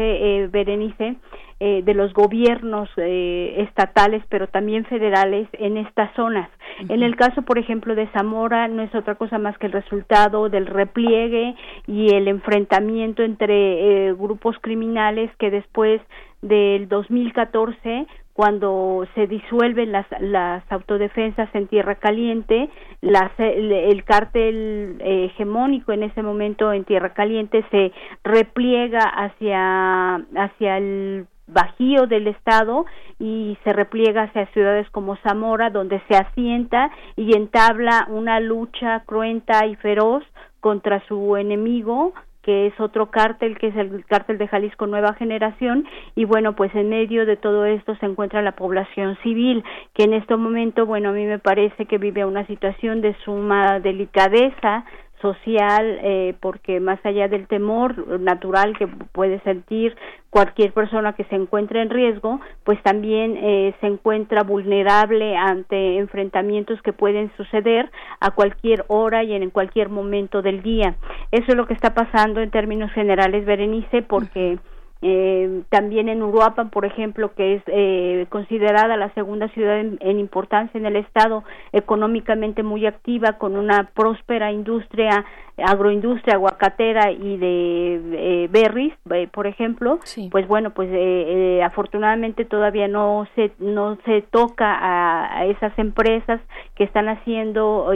eh, 0.42 0.48
Berenice, 0.48 1.16
eh, 1.64 1.80
de 1.84 1.94
los 1.94 2.12
gobiernos 2.12 2.88
eh, 2.96 3.54
estatales, 3.58 4.24
pero 4.28 4.48
también 4.48 4.84
federales 4.86 5.46
en 5.52 5.76
estas 5.76 6.12
zonas. 6.16 6.50
En 6.88 7.04
el 7.04 7.14
caso, 7.14 7.42
por 7.42 7.56
ejemplo, 7.56 7.94
de 7.94 8.08
Zamora, 8.08 8.66
no 8.66 8.82
es 8.82 8.92
otra 8.96 9.14
cosa 9.14 9.38
más 9.38 9.56
que 9.58 9.66
el 9.66 9.72
resultado 9.72 10.48
del 10.48 10.66
repliegue 10.66 11.54
y 11.86 12.12
el 12.12 12.26
enfrentamiento 12.26 13.22
entre 13.22 14.08
eh, 14.08 14.12
grupos 14.12 14.56
criminales 14.60 15.30
que 15.38 15.52
después 15.52 16.00
del 16.40 16.88
2014 16.88 18.08
cuando 18.32 19.06
se 19.14 19.28
disuelven 19.28 19.92
las, 19.92 20.06
las 20.18 20.64
autodefensas 20.72 21.48
en 21.54 21.68
tierra 21.68 21.96
caliente, 21.96 22.70
las, 23.02 23.30
el, 23.38 23.70
el, 23.70 24.04
cártel 24.04 24.96
hegemónico 25.04 25.92
en 25.92 26.02
ese 26.02 26.22
momento 26.22 26.72
en 26.72 26.84
tierra 26.84 27.12
caliente 27.12 27.62
se 27.70 27.92
repliega 28.24 29.00
hacia, 29.00 30.14
hacia 30.34 30.78
el 30.78 31.26
bajío 31.46 32.06
del 32.06 32.28
estado 32.28 32.86
y 33.18 33.58
se 33.64 33.72
repliega 33.72 34.22
hacia 34.22 34.46
ciudades 34.46 34.88
como 34.90 35.16
Zamora 35.16 35.70
donde 35.70 36.00
se 36.08 36.16
asienta 36.16 36.90
y 37.16 37.36
entabla 37.36 38.06
una 38.08 38.40
lucha 38.40 39.00
cruenta 39.06 39.66
y 39.66 39.76
feroz 39.76 40.24
contra 40.60 41.04
su 41.06 41.36
enemigo 41.36 42.12
que 42.42 42.66
es 42.66 42.80
otro 42.80 43.10
cártel, 43.10 43.56
que 43.56 43.68
es 43.68 43.76
el 43.76 44.04
cártel 44.04 44.36
de 44.36 44.48
Jalisco 44.48 44.86
Nueva 44.86 45.14
Generación, 45.14 45.86
y 46.16 46.24
bueno, 46.24 46.54
pues 46.54 46.74
en 46.74 46.88
medio 46.88 47.24
de 47.24 47.36
todo 47.36 47.64
esto 47.64 47.94
se 47.96 48.06
encuentra 48.06 48.42
la 48.42 48.56
población 48.56 49.16
civil, 49.22 49.64
que 49.94 50.04
en 50.04 50.12
este 50.12 50.36
momento, 50.36 50.84
bueno, 50.84 51.10
a 51.10 51.12
mí 51.12 51.24
me 51.24 51.38
parece 51.38 51.86
que 51.86 51.98
vive 51.98 52.24
una 52.24 52.44
situación 52.46 53.00
de 53.00 53.14
suma 53.24 53.78
delicadeza, 53.78 54.84
social, 55.22 55.98
eh, 56.02 56.34
porque 56.40 56.80
más 56.80 56.98
allá 57.06 57.28
del 57.28 57.46
temor 57.46 58.20
natural 58.20 58.76
que 58.76 58.86
puede 58.86 59.40
sentir 59.40 59.96
cualquier 60.28 60.72
persona 60.72 61.12
que 61.12 61.24
se 61.24 61.36
encuentre 61.36 61.80
en 61.80 61.90
riesgo, 61.90 62.40
pues 62.64 62.82
también 62.82 63.36
eh, 63.36 63.74
se 63.80 63.86
encuentra 63.86 64.42
vulnerable 64.42 65.36
ante 65.36 65.98
enfrentamientos 65.98 66.80
que 66.82 66.92
pueden 66.92 67.30
suceder 67.36 67.90
a 68.20 68.32
cualquier 68.32 68.84
hora 68.88 69.22
y 69.24 69.32
en 69.32 69.50
cualquier 69.50 69.88
momento 69.88 70.42
del 70.42 70.62
día. 70.62 70.96
Eso 71.30 71.46
es 71.48 71.54
lo 71.54 71.66
que 71.66 71.74
está 71.74 71.94
pasando 71.94 72.40
en 72.40 72.50
términos 72.50 72.90
generales, 72.92 73.44
Berenice, 73.44 74.02
porque 74.02 74.58
eh, 75.04 75.62
también 75.68 76.08
en 76.08 76.22
Uruapan, 76.22 76.70
por 76.70 76.84
ejemplo, 76.84 77.34
que 77.34 77.56
es 77.56 77.62
eh, 77.66 78.26
considerada 78.28 78.96
la 78.96 79.12
segunda 79.14 79.48
ciudad 79.48 79.80
en, 79.80 80.18
importancia 80.20 80.78
en 80.78 80.86
el 80.86 80.94
estado, 80.94 81.42
económicamente 81.72 82.62
muy 82.62 82.86
activa, 82.86 83.32
con 83.32 83.56
una 83.56 83.90
próspera 83.94 84.52
industria, 84.52 85.24
agroindustria 85.56 86.34
aguacatera 86.34 87.10
y 87.10 87.36
de 87.36 88.00
eh, 88.44 88.48
berries, 88.50 88.94
eh, 89.10 89.28
por 89.32 89.48
ejemplo, 89.48 89.98
pues 90.30 90.46
bueno, 90.46 90.70
pues 90.70 90.88
eh, 90.92 91.60
afortunadamente 91.64 92.44
todavía 92.44 92.86
no 92.86 93.26
se 93.34 93.50
no 93.58 93.98
se 94.04 94.22
toca 94.22 94.72
a, 94.72 95.38
a 95.38 95.46
esas 95.46 95.76
empresas 95.80 96.40
que 96.76 96.84
están 96.84 97.08
haciendo 97.08 97.92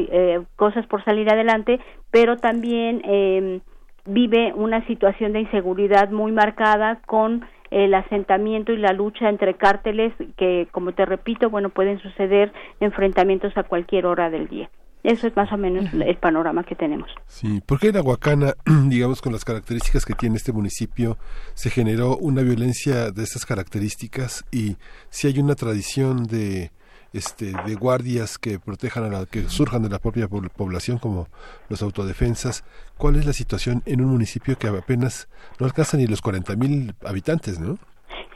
cosas 0.56 0.86
por 0.86 1.04
salir 1.04 1.30
adelante, 1.30 1.80
pero 2.10 2.36
también 2.36 3.62
vive 4.06 4.52
una 4.54 4.86
situación 4.86 5.32
de 5.32 5.40
inseguridad 5.40 6.10
muy 6.10 6.32
marcada 6.32 7.00
con 7.06 7.44
el 7.70 7.94
asentamiento 7.94 8.72
y 8.72 8.76
la 8.76 8.92
lucha 8.92 9.28
entre 9.28 9.54
cárteles 9.54 10.12
que, 10.36 10.68
como 10.70 10.92
te 10.92 11.04
repito, 11.04 11.50
bueno, 11.50 11.70
pueden 11.70 11.98
suceder 12.00 12.52
enfrentamientos 12.80 13.56
a 13.56 13.64
cualquier 13.64 14.06
hora 14.06 14.30
del 14.30 14.48
día. 14.48 14.70
Eso 15.02 15.28
es 15.28 15.36
más 15.36 15.52
o 15.52 15.56
menos 15.56 15.92
el 15.92 16.16
panorama 16.16 16.64
que 16.64 16.74
tenemos. 16.74 17.08
Sí, 17.28 17.60
¿por 17.64 17.78
qué 17.78 17.88
en 17.88 17.96
Aguacana, 17.96 18.54
digamos, 18.88 19.22
con 19.22 19.32
las 19.32 19.44
características 19.44 20.04
que 20.04 20.14
tiene 20.14 20.36
este 20.36 20.52
municipio, 20.52 21.16
se 21.54 21.70
generó 21.70 22.16
una 22.16 22.42
violencia 22.42 23.12
de 23.12 23.22
estas 23.22 23.46
características 23.46 24.44
y 24.50 24.76
si 25.08 25.28
hay 25.28 25.38
una 25.38 25.54
tradición 25.54 26.24
de 26.24 26.72
este, 27.16 27.52
de 27.66 27.74
guardias 27.74 28.38
que 28.38 28.58
protejan 28.58 29.04
a 29.04 29.08
la, 29.08 29.26
que 29.26 29.42
surjan 29.48 29.82
de 29.82 29.88
la 29.88 29.98
propia 29.98 30.28
población 30.28 30.98
como 30.98 31.28
los 31.68 31.82
autodefensas. 31.82 32.64
¿Cuál 32.98 33.16
es 33.16 33.26
la 33.26 33.32
situación 33.32 33.82
en 33.86 34.00
un 34.00 34.10
municipio 34.10 34.56
que 34.58 34.68
apenas 34.68 35.28
no 35.58 35.66
alcanza 35.66 35.96
ni 35.96 36.06
los 36.06 36.22
40 36.22 36.56
mil 36.56 36.94
habitantes, 37.04 37.58
no? 37.58 37.78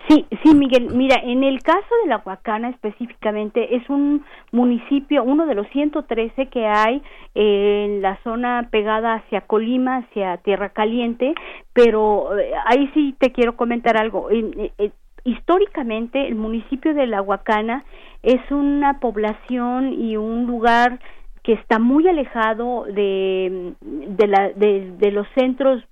Sí, 0.09 0.27
sí, 0.43 0.55
Miguel. 0.57 0.89
Mira, 0.93 1.21
en 1.23 1.45
el 1.45 1.63
caso 1.63 1.87
de 2.03 2.09
la 2.09 2.21
Huacana 2.25 2.71
específicamente 2.71 3.77
es 3.77 3.89
un 3.89 4.25
municipio, 4.51 5.23
uno 5.23 5.47
de 5.47 5.55
los 5.55 5.69
113 5.69 6.47
que 6.47 6.67
hay 6.67 7.01
en 7.37 8.03
la 8.03 8.19
zona 8.25 8.69
pegada 8.73 9.15
hacia 9.15 9.43
Colima, 9.43 9.99
hacia 9.99 10.39
Tierra 10.39 10.71
Caliente, 10.71 11.33
pero 11.73 12.37
eh, 12.37 12.51
ahí 12.67 12.91
sí 12.93 13.15
te 13.21 13.31
quiero 13.31 13.57
comentar 13.57 13.97
algo. 13.97 14.29
Históricamente 15.25 16.27
el 16.27 16.35
municipio 16.35 16.95
de 16.95 17.07
La 17.07 17.23
Huacana 17.23 17.85
es 18.23 18.41
una 18.51 19.01
población 19.01 19.93
y 19.93 20.17
un 20.17 20.47
lugar 20.47 21.01
que 21.43 21.55
está 21.55 21.79
muy 21.79 22.07
alejado 22.07 22.85
de, 22.85 23.75
de, 23.81 24.27
la, 24.27 24.51
de, 24.51 24.93
de 24.99 25.11
los 25.11 25.27
centros 25.35 25.83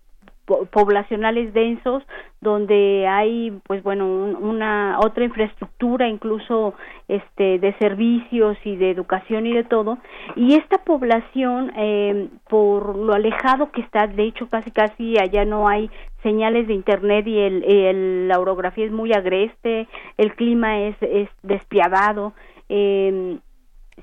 poblacionales 0.70 1.52
densos 1.52 2.02
donde 2.40 3.06
hay 3.08 3.52
pues 3.66 3.82
bueno 3.82 4.06
una 4.06 4.98
otra 5.00 5.24
infraestructura 5.24 6.08
incluso 6.08 6.74
este 7.08 7.58
de 7.58 7.74
servicios 7.78 8.56
y 8.64 8.76
de 8.76 8.90
educación 8.90 9.46
y 9.46 9.54
de 9.54 9.64
todo. 9.64 9.98
Y 10.36 10.54
esta 10.54 10.78
población 10.78 11.72
eh, 11.76 12.28
por 12.48 12.96
lo 12.96 13.14
alejado 13.14 13.70
que 13.72 13.80
está 13.80 14.06
de 14.06 14.24
hecho 14.24 14.48
casi 14.48 14.70
casi 14.70 15.18
allá 15.18 15.44
no 15.44 15.68
hay 15.68 15.90
señales 16.22 16.66
de 16.66 16.74
internet 16.74 17.26
y 17.26 17.38
el, 17.38 18.28
la 18.28 18.38
orografía 18.40 18.84
es 18.84 18.92
muy 18.92 19.12
agreste 19.12 19.86
el 20.16 20.34
clima 20.34 20.80
es 20.80 20.96
es 21.00 21.28
despiadado 21.42 22.32
eh, 22.68 23.38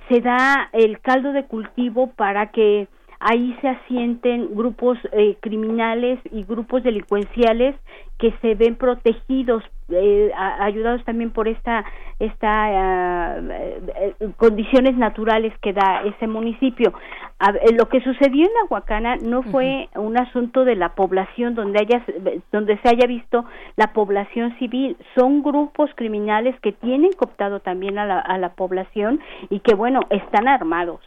se 0.09 0.21
da 0.21 0.69
el 0.73 0.99
caldo 0.99 1.31
de 1.31 1.45
cultivo 1.45 2.11
para 2.15 2.51
que 2.51 2.87
ahí 3.19 3.55
se 3.61 3.69
asienten 3.69 4.55
grupos 4.55 4.97
eh, 5.11 5.37
criminales 5.41 6.19
y 6.31 6.43
grupos 6.43 6.83
delincuenciales 6.83 7.75
que 8.17 8.33
se 8.41 8.55
ven 8.55 8.75
protegidos 8.75 9.63
eh, 9.89 10.31
ayudados 10.35 11.03
también 11.05 11.29
por 11.29 11.47
esta 11.47 11.85
esta 12.17 13.37
eh, 13.39 13.81
eh, 14.19 14.29
condiciones 14.37 14.97
naturales 14.97 15.53
que 15.61 15.73
da 15.73 16.01
ese 16.05 16.25
municipio. 16.25 16.93
Lo 17.77 17.87
que 17.89 17.99
sucedió 17.99 18.45
en 18.45 18.51
Aguacana 18.63 19.17
no 19.17 19.43
fue 19.43 19.89
un 19.95 20.17
asunto 20.17 20.63
de 20.63 20.75
la 20.75 20.95
población 20.95 21.53
donde 21.53 21.79
haya 21.79 22.03
donde 22.51 22.77
se 22.77 22.89
haya 22.89 23.05
visto 23.05 23.45
la 23.75 23.93
población 23.93 24.57
civil. 24.57 24.97
Son 25.15 25.43
grupos 25.43 25.91
criminales 25.95 26.59
que 26.61 26.71
tienen 26.71 27.11
cooptado 27.11 27.59
también 27.59 27.99
a 27.99 28.05
la, 28.05 28.19
a 28.19 28.37
la 28.37 28.53
población 28.53 29.19
y 29.49 29.59
que 29.59 29.75
bueno 29.75 29.99
están 30.09 30.47
armados. 30.47 31.01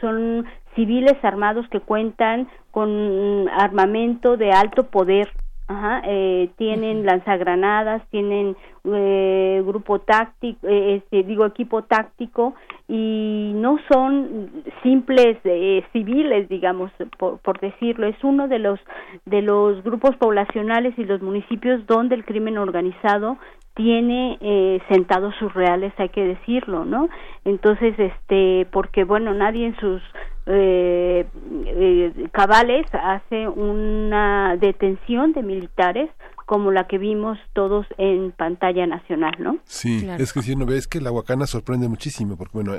Son 0.00 0.46
civiles 0.76 1.16
armados 1.22 1.66
que 1.68 1.80
cuentan 1.80 2.48
con 2.70 3.48
armamento 3.48 4.36
de 4.36 4.52
alto 4.52 4.84
poder 4.84 5.28
Ajá, 5.68 6.00
eh, 6.04 6.50
tienen 6.58 7.04
lanzagranadas, 7.04 8.00
tienen 8.10 8.56
eh, 8.84 9.60
grupo 9.66 9.98
táctico, 9.98 10.64
eh, 10.68 10.96
este, 10.96 11.24
digo 11.24 11.44
equipo 11.44 11.82
táctico 11.82 12.54
y 12.86 13.50
no 13.56 13.76
son 13.90 14.62
simples 14.84 15.38
eh, 15.42 15.82
civiles, 15.92 16.48
digamos, 16.48 16.92
por, 17.18 17.40
por, 17.40 17.58
decirlo. 17.58 18.06
Es 18.06 18.22
uno 18.22 18.46
de 18.46 18.60
los 18.60 18.78
de 19.24 19.42
los 19.42 19.82
grupos 19.82 20.14
poblacionales 20.18 20.96
y 21.00 21.04
los 21.04 21.20
municipios 21.20 21.84
donde 21.88 22.14
el 22.14 22.24
crimen 22.24 22.58
organizado 22.58 23.36
tiene 23.74 24.38
eh, 24.40 24.80
sentados 24.88 25.34
sus 25.36 25.52
reales, 25.52 25.92
hay 25.98 26.10
que 26.10 26.24
decirlo, 26.24 26.84
¿no? 26.84 27.08
Entonces, 27.44 27.98
este, 27.98 28.68
porque 28.70 29.02
bueno, 29.02 29.34
nadie 29.34 29.66
en 29.66 29.76
sus 29.78 30.00
eh, 30.46 31.26
eh, 31.66 32.28
cabales 32.32 32.86
hace 32.92 33.48
una 33.48 34.56
detención 34.56 35.32
de 35.32 35.42
militares 35.42 36.10
como 36.46 36.70
la 36.70 36.86
que 36.86 36.96
vimos 36.96 37.38
todos 37.52 37.86
en 37.98 38.30
pantalla 38.30 38.86
nacional, 38.86 39.34
¿no? 39.40 39.58
Sí, 39.64 40.08
es 40.18 40.32
que 40.32 40.42
si 40.42 40.52
uno 40.52 40.64
ve 40.64 40.78
es 40.78 40.86
que 40.86 41.00
la 41.00 41.10
Huacana 41.10 41.46
sorprende 41.48 41.88
muchísimo, 41.88 42.36
porque 42.36 42.52
bueno, 42.54 42.74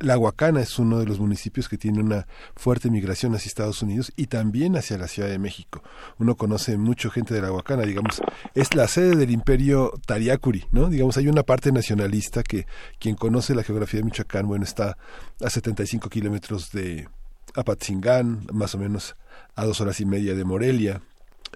la 0.00 0.18
Huacana 0.18 0.60
es 0.60 0.80
uno 0.80 0.98
de 0.98 1.06
los 1.06 1.20
municipios 1.20 1.68
que 1.68 1.78
tiene 1.78 2.00
una 2.00 2.26
fuerte 2.56 2.90
migración 2.90 3.32
hacia 3.34 3.46
Estados 3.48 3.80
Unidos 3.82 4.12
y 4.16 4.26
también 4.26 4.76
hacia 4.76 4.98
la 4.98 5.06
Ciudad 5.06 5.28
de 5.28 5.38
México. 5.38 5.80
Uno 6.18 6.34
conoce 6.34 6.76
mucho 6.76 7.08
gente 7.08 7.34
de 7.34 7.40
la 7.40 7.52
Huacana, 7.52 7.84
digamos, 7.84 8.20
es 8.52 8.74
la 8.74 8.88
sede 8.88 9.14
del 9.14 9.30
imperio 9.30 9.92
Tariacuri, 10.06 10.64
¿no? 10.72 10.88
Digamos, 10.88 11.16
hay 11.16 11.28
una 11.28 11.44
parte 11.44 11.70
nacionalista 11.70 12.42
que 12.42 12.66
quien 12.98 13.14
conoce 13.14 13.54
la 13.54 13.62
geografía 13.62 14.00
de 14.00 14.06
Michoacán, 14.06 14.48
bueno, 14.48 14.64
está 14.64 14.98
a 15.40 15.50
75 15.50 16.10
kilómetros 16.10 16.72
de 16.72 17.08
Apatzingán, 17.54 18.44
más 18.52 18.74
o 18.74 18.78
menos 18.78 19.14
a 19.54 19.64
dos 19.64 19.80
horas 19.80 20.00
y 20.00 20.04
media 20.04 20.34
de 20.34 20.44
Morelia, 20.44 21.00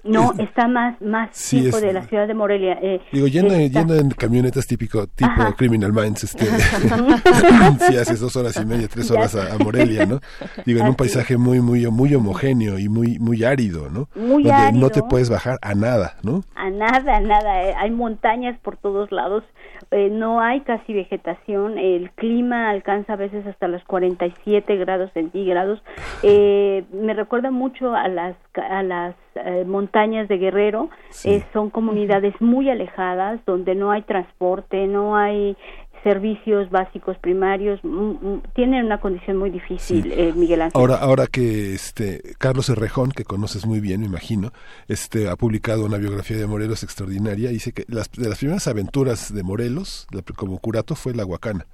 no, 0.03 0.33
está 0.37 0.67
más 0.67 0.99
más 1.01 1.29
sí, 1.33 1.61
de 1.61 1.93
la 1.93 2.03
ciudad 2.07 2.27
de 2.27 2.33
Morelia. 2.33 2.77
Eh, 2.81 3.01
digo, 3.11 3.27
yendo, 3.27 3.55
yendo, 3.55 3.95
en 3.95 4.09
camionetas 4.11 4.67
típico 4.67 5.07
tipo 5.07 5.55
Criminal 5.57 5.93
Minds, 5.93 6.23
este, 6.23 6.45
sí 6.45 7.97
haces 7.97 8.19
dos 8.19 8.35
horas 8.35 8.55
y 8.57 8.65
media, 8.65 8.87
tres 8.87 9.09
horas 9.11 9.35
a, 9.35 9.57
Morelia, 9.57 10.05
¿no? 10.05 10.19
Digo, 10.65 10.81
en 10.81 10.87
un 10.87 10.95
paisaje 10.95 11.37
muy 11.37 11.61
muy 11.61 11.87
muy 11.87 12.13
homogéneo 12.15 12.79
y 12.79 12.89
muy 12.89 13.19
muy 13.19 13.43
árido, 13.43 13.89
¿no? 13.89 14.09
Muy 14.15 14.43
Donde 14.43 14.73
no 14.73 14.89
te 14.89 15.01
puedes 15.03 15.29
bajar 15.29 15.57
a 15.61 15.75
nada, 15.75 16.15
¿no? 16.23 16.43
A 16.55 16.69
nada, 16.69 17.17
a 17.17 17.19
nada. 17.19 17.63
Eh, 17.63 17.75
hay 17.77 17.91
montañas 17.91 18.57
por 18.59 18.77
todos 18.77 19.11
lados. 19.11 19.43
Eh, 19.91 20.09
no 20.09 20.39
hay 20.41 20.61
casi 20.61 20.93
vegetación. 20.93 21.77
El 21.77 22.11
clima 22.11 22.69
alcanza 22.69 23.13
a 23.13 23.15
veces 23.15 23.45
hasta 23.47 23.67
los 23.67 23.83
47 23.85 24.75
grados 24.77 25.11
centígrados. 25.13 25.81
Eh, 26.21 26.83
me 26.91 27.13
recuerda 27.13 27.51
mucho 27.51 27.95
a 27.95 28.07
las 28.07 28.35
a 28.55 28.83
las 28.83 29.15
eh, 29.35 29.63
montañas 29.65 30.27
de 30.27 30.37
Guerrero, 30.37 30.89
eh, 31.23 31.43
son 31.53 31.69
comunidades 31.69 32.33
muy 32.41 32.69
alejadas 32.69 33.39
donde 33.45 33.75
no 33.75 33.91
hay 33.91 34.01
transporte, 34.01 34.87
no 34.87 35.15
hay 35.15 35.55
servicios 36.03 36.69
básicos 36.69 37.17
primarios 37.17 37.79
mm, 37.83 37.89
mm, 37.89 38.41
tienen 38.53 38.85
una 38.85 38.99
condición 38.99 39.37
muy 39.37 39.49
difícil 39.49 40.11
eh, 40.11 40.33
Miguel 40.35 40.61
Ángel. 40.61 40.79
Ahora 40.79 40.95
ahora 40.95 41.27
que 41.27 41.73
este 41.73 42.35
Carlos 42.37 42.69
Herrejón 42.69 43.11
que 43.11 43.25
conoces 43.25 43.65
muy 43.65 43.79
bien 43.79 44.01
me 44.01 44.07
imagino 44.07 44.51
este 44.87 45.29
ha 45.29 45.35
publicado 45.35 45.85
una 45.85 45.97
biografía 45.97 46.37
de 46.37 46.47
Morelos 46.47 46.83
extraordinaria 46.83 47.49
dice 47.49 47.71
que 47.71 47.85
las 47.87 48.11
de 48.11 48.29
las 48.29 48.37
primeras 48.37 48.67
aventuras 48.67 49.33
de 49.33 49.43
Morelos 49.43 50.07
como 50.35 50.57
curato 50.59 50.95
fue 50.95 51.13
la 51.13 51.25
Huacana. 51.25 51.67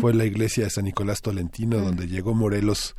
Fue 0.00 0.14
la 0.14 0.24
iglesia 0.24 0.64
de 0.64 0.70
San 0.70 0.84
Nicolás 0.84 1.20
Tolentino 1.20 1.78
donde 1.78 2.06
llegó 2.06 2.32
Morelos 2.32 2.94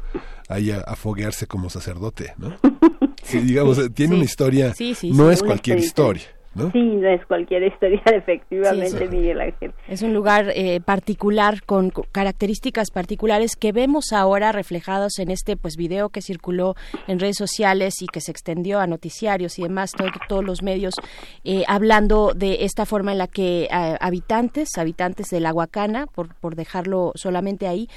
ahí 0.49 0.71
a, 0.71 0.81
a 0.81 0.95
foguearse 0.97 1.47
como 1.47 1.69
sacerdote 1.69 2.33
no 2.37 2.57
Sí, 3.25 3.39
digamos, 3.39 3.79
tiene 3.93 4.15
una 4.15 4.23
historia, 4.23 4.73
no 5.11 5.31
es 5.31 5.41
cualquier 5.41 5.79
historia. 5.79 6.23
Sí, 6.71 6.81
no 6.81 7.09
es 7.09 7.25
cualquier 7.25 7.63
historia, 7.63 8.01
efectivamente, 8.05 9.09
Miguel 9.09 9.41
Ángel. 9.41 9.73
Es 9.89 10.01
un 10.01 10.13
lugar 10.13 10.51
eh, 10.55 10.79
particular 10.79 11.63
con 11.63 11.91
características 12.11 12.91
particulares 12.91 13.57
que 13.57 13.73
vemos 13.73 14.13
ahora 14.13 14.53
reflejados 14.53 15.19
en 15.19 15.31
este 15.31 15.57
pues 15.57 15.75
video 15.75 16.09
que 16.09 16.21
circuló 16.21 16.75
en 17.07 17.19
redes 17.19 17.35
sociales 17.35 18.01
y 18.01 18.07
que 18.07 18.21
se 18.21 18.31
extendió 18.31 18.79
a 18.79 18.87
noticiarios 18.87 19.59
y 19.59 19.63
demás, 19.63 19.91
todos 20.29 20.45
los 20.45 20.63
medios 20.63 20.95
eh, 21.43 21.63
hablando 21.67 22.33
de 22.33 22.63
esta 22.63 22.85
forma 22.85 23.11
en 23.11 23.17
la 23.17 23.27
que 23.27 23.63
eh, 23.63 23.97
habitantes, 23.99 24.77
habitantes 24.77 25.27
de 25.27 25.41
la 25.41 25.53
Huacana, 25.53 26.07
por, 26.07 26.35
por 26.35 26.55
dejarlo 26.55 27.11
solamente 27.15 27.67
ahí, 27.67 27.89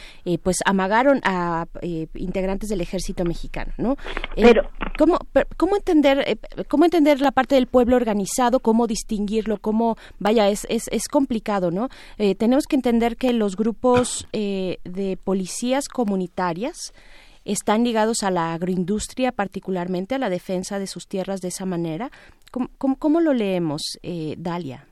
pues 0.42 0.58
amagaron 0.64 1.20
a 1.24 1.66
integrantes 2.14 2.68
del 2.68 2.80
ejército 2.80 3.24
mexicano, 3.24 3.72
¿no? 3.78 3.96
Pero 4.34 4.68
¿cómo, 4.98 5.18
cómo 5.56 5.76
entender 5.76 6.38
cómo 6.68 6.84
entender 6.84 7.20
la 7.20 7.30
parte 7.30 7.54
del 7.54 7.66
pueblo 7.66 7.96
organizado 7.96 8.47
cómo 8.60 8.86
distinguirlo, 8.86 9.58
cómo, 9.58 9.96
vaya, 10.18 10.48
es, 10.48 10.66
es, 10.70 10.88
es 10.90 11.08
complicado, 11.08 11.70
¿no? 11.70 11.88
Eh, 12.18 12.34
tenemos 12.34 12.66
que 12.66 12.76
entender 12.76 13.16
que 13.16 13.32
los 13.32 13.56
grupos 13.56 14.26
eh, 14.32 14.78
de 14.84 15.16
policías 15.22 15.88
comunitarias 15.88 16.92
están 17.44 17.84
ligados 17.84 18.22
a 18.22 18.30
la 18.30 18.54
agroindustria, 18.54 19.32
particularmente 19.32 20.14
a 20.14 20.18
la 20.18 20.28
defensa 20.28 20.78
de 20.78 20.86
sus 20.86 21.06
tierras 21.06 21.40
de 21.40 21.48
esa 21.48 21.66
manera. 21.66 22.10
¿Cómo, 22.50 22.96
cómo, 22.98 23.20
lo 23.20 23.32
leemos, 23.32 23.98
eh, 24.02 24.34
Dalia? 24.38 24.84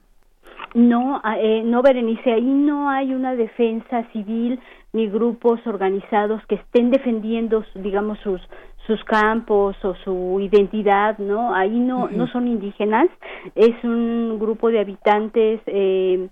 No, 0.75 1.23
no, 1.65 1.83
Berenice, 1.83 2.33
ahí 2.33 2.43
no 2.43 2.91
hay 2.91 3.15
una 3.15 3.35
defensa 3.35 4.07
civil 4.13 4.61
ni 4.93 5.09
grupos 5.09 5.61
organizados 5.67 6.45
que 6.49 6.57
estén 6.57 6.91
defendiendo, 6.91 7.65
digamos, 7.75 8.19
sus, 8.21 8.41
sus 8.87 9.03
campos 9.05 9.77
o 9.85 9.95
su 10.05 10.39
identidad, 10.41 11.19
¿no? 11.19 11.55
Ahí 11.55 11.79
no, 11.79 12.09
no 12.09 12.27
son 12.29 12.47
indígenas, 12.47 13.09
es 13.55 13.75
un 13.85 14.39
grupo 14.39 14.71
de 14.71 14.81
habitantes 14.81 15.61
eh, 15.67 16.29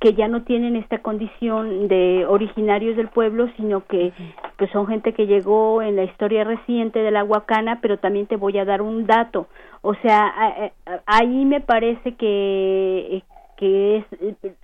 que 0.00 0.14
ya 0.14 0.28
no 0.28 0.42
tienen 0.42 0.76
esta 0.76 0.98
condición 0.98 1.88
de 1.88 2.24
originarios 2.28 2.96
del 2.96 3.08
pueblo, 3.08 3.48
sino 3.56 3.84
que 3.86 4.12
pues 4.56 4.70
son 4.70 4.86
gente 4.86 5.12
que 5.12 5.26
llegó 5.26 5.82
en 5.82 5.96
la 5.96 6.04
historia 6.04 6.44
reciente 6.44 7.00
de 7.00 7.10
la 7.10 7.24
Huacana, 7.24 7.80
pero 7.82 7.98
también 7.98 8.26
te 8.26 8.36
voy 8.36 8.58
a 8.58 8.64
dar 8.64 8.80
un 8.80 9.06
dato. 9.06 9.48
O 9.80 9.94
sea, 9.94 10.72
ahí 11.06 11.44
me 11.44 11.60
parece 11.60 12.14
que 12.14 13.24
que 13.62 13.98
es 13.98 14.04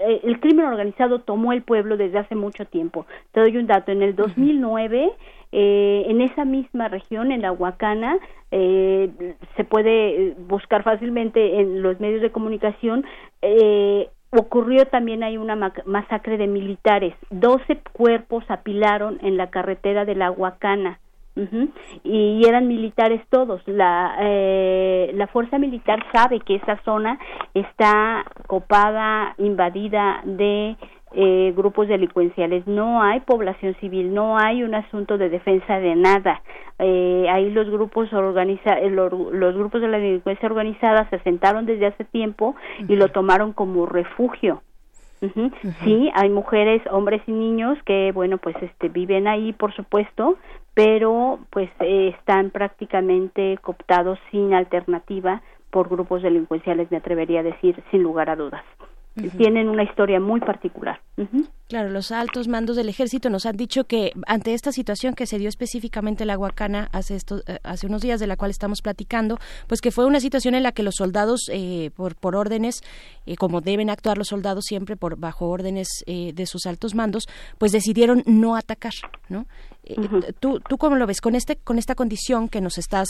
el 0.00 0.40
crimen 0.40 0.66
organizado 0.66 1.20
tomó 1.20 1.52
el 1.52 1.62
pueblo 1.62 1.96
desde 1.96 2.18
hace 2.18 2.34
mucho 2.34 2.64
tiempo. 2.64 3.06
Te 3.30 3.38
doy 3.38 3.56
un 3.56 3.68
dato, 3.68 3.92
en 3.92 4.02
el 4.02 4.16
2009 4.16 5.12
eh, 5.52 6.02
en 6.08 6.20
esa 6.20 6.44
misma 6.44 6.88
región, 6.88 7.30
en 7.30 7.42
la 7.42 7.52
Huacana, 7.52 8.18
eh, 8.50 9.08
se 9.56 9.62
puede 9.62 10.34
buscar 10.48 10.82
fácilmente 10.82 11.60
en 11.60 11.80
los 11.80 12.00
medios 12.00 12.22
de 12.22 12.32
comunicación, 12.32 13.06
eh, 13.40 14.08
ocurrió 14.30 14.86
también 14.86 15.22
hay 15.22 15.36
una 15.36 15.72
masacre 15.86 16.36
de 16.36 16.48
militares. 16.48 17.14
Doce 17.30 17.80
cuerpos 17.92 18.42
apilaron 18.48 19.20
en 19.22 19.36
la 19.36 19.48
carretera 19.50 20.04
de 20.04 20.16
la 20.16 20.32
Huacana. 20.32 20.98
Y 22.04 22.42
eran 22.46 22.66
militares 22.66 23.22
todos. 23.30 23.62
La, 23.66 24.16
eh, 24.20 25.12
la 25.14 25.26
fuerza 25.28 25.58
militar 25.58 26.04
sabe 26.12 26.40
que 26.40 26.56
esa 26.56 26.80
zona 26.84 27.18
está 27.54 28.24
copada, 28.46 29.34
invadida 29.38 30.20
de 30.24 30.76
eh, 31.12 31.54
grupos 31.56 31.88
delincuenciales, 31.88 32.66
no 32.66 33.02
hay 33.02 33.20
población 33.20 33.74
civil, 33.80 34.12
no 34.12 34.36
hay 34.36 34.62
un 34.62 34.74
asunto 34.74 35.16
de 35.16 35.30
defensa 35.30 35.80
de 35.80 35.94
nada. 35.94 36.42
Eh, 36.78 37.26
ahí 37.30 37.50
los 37.50 37.70
grupos 37.70 38.12
organiza, 38.12 38.78
eh, 38.78 38.90
los, 38.90 39.54
grupos 39.54 39.80
de 39.80 39.88
la 39.88 39.98
delincuencia 39.98 40.46
organizada 40.46 41.08
se 41.08 41.16
asentaron 41.16 41.64
desde 41.64 41.86
hace 41.86 42.04
tiempo 42.04 42.56
y 42.88 42.96
lo 42.96 43.08
tomaron 43.08 43.54
como 43.54 43.86
refugio. 43.86 44.62
Sí, 45.82 46.10
hay 46.14 46.28
mujeres, 46.28 46.80
hombres 46.92 47.22
y 47.26 47.32
niños 47.32 47.76
que, 47.84 48.12
bueno, 48.12 48.38
pues 48.38 48.54
este 48.62 48.88
viven 48.88 49.26
ahí, 49.26 49.52
por 49.52 49.74
supuesto, 49.74 50.36
pero 50.78 51.40
pues 51.50 51.68
eh, 51.80 52.14
están 52.16 52.50
prácticamente 52.50 53.58
cooptados 53.62 54.16
sin 54.30 54.54
alternativa 54.54 55.42
por 55.72 55.88
grupos 55.88 56.22
delincuenciales, 56.22 56.88
me 56.92 56.98
atrevería 56.98 57.40
a 57.40 57.42
decir, 57.42 57.82
sin 57.90 58.04
lugar 58.04 58.30
a 58.30 58.36
dudas 58.36 58.62
tienen 59.36 59.68
una 59.68 59.82
historia 59.82 60.20
muy 60.20 60.40
particular. 60.40 61.00
Claro, 61.68 61.90
los 61.90 62.12
altos 62.12 62.48
mandos 62.48 62.76
del 62.76 62.88
ejército 62.88 63.28
nos 63.28 63.44
han 63.44 63.56
dicho 63.56 63.84
que 63.84 64.12
ante 64.26 64.54
esta 64.54 64.72
situación 64.72 65.14
que 65.14 65.26
se 65.26 65.38
dio 65.38 65.48
específicamente 65.48 66.22
en 66.22 66.28
la 66.28 66.38
Huacana 66.38 66.88
hace, 66.92 67.16
esto, 67.16 67.42
eh, 67.46 67.58
hace 67.62 67.86
unos 67.86 68.02
días 68.02 68.20
de 68.20 68.26
la 68.26 68.36
cual 68.36 68.50
estamos 68.50 68.80
platicando, 68.80 69.38
pues 69.66 69.80
que 69.80 69.90
fue 69.90 70.06
una 70.06 70.20
situación 70.20 70.54
en 70.54 70.62
la 70.62 70.72
que 70.72 70.82
los 70.82 70.94
soldados, 70.96 71.50
eh, 71.52 71.90
por, 71.94 72.14
por 72.16 72.36
órdenes, 72.36 72.82
eh, 73.26 73.36
como 73.36 73.60
deben 73.60 73.90
actuar 73.90 74.16
los 74.16 74.28
soldados 74.28 74.64
siempre 74.64 74.96
por 74.96 75.18
bajo 75.18 75.48
órdenes 75.48 75.88
de 76.06 76.46
sus 76.46 76.66
altos 76.66 76.94
mandos, 76.94 77.24
pues 77.58 77.72
decidieron 77.72 78.22
no 78.26 78.56
atacar, 78.56 78.92
¿no? 79.28 79.46
¿Tú, 80.40 80.60
¿Tú 80.60 80.78
cómo 80.78 80.96
lo 80.96 81.06
ves 81.06 81.20
con 81.20 81.34
este 81.34 81.56
con 81.56 81.78
esta 81.78 81.94
condición 81.94 82.48
que 82.48 82.60
nos 82.60 82.78
estás 82.78 83.08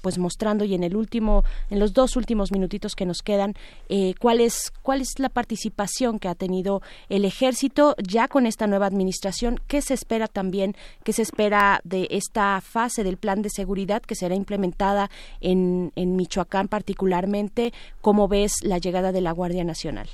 pues 0.00 0.18
mostrando 0.18 0.64
y 0.64 0.74
en 0.74 0.82
el 0.82 0.96
último 0.96 1.44
en 1.70 1.78
los 1.78 1.92
dos 1.92 2.16
últimos 2.16 2.52
minutitos 2.52 2.94
que 2.94 3.06
nos 3.06 3.22
quedan 3.22 3.54
cuál 4.18 4.40
es 4.40 4.72
cuál 4.82 5.00
es 5.00 5.18
la 5.18 5.28
participación 5.28 6.18
que 6.18 6.28
ha 6.28 6.34
tenido 6.34 6.82
el 7.08 7.24
ejército 7.24 7.94
ya 8.02 8.28
con 8.28 8.46
esta 8.46 8.66
nueva 8.66 8.86
administración, 8.86 9.60
¿qué 9.66 9.82
se 9.82 9.94
espera 9.94 10.28
también, 10.28 10.74
qué 11.04 11.12
se 11.12 11.22
espera 11.22 11.80
de 11.84 12.08
esta 12.10 12.60
fase 12.60 13.04
del 13.04 13.16
plan 13.16 13.42
de 13.42 13.50
seguridad 13.50 14.02
que 14.02 14.14
será 14.14 14.34
implementada 14.34 15.10
en, 15.40 15.92
en 15.96 16.16
Michoacán 16.16 16.68
particularmente? 16.68 17.72
¿Cómo 18.00 18.28
ves 18.28 18.52
la 18.62 18.78
llegada 18.78 19.12
de 19.12 19.20
la 19.20 19.32
Guardia 19.32 19.64
Nacional? 19.64 20.08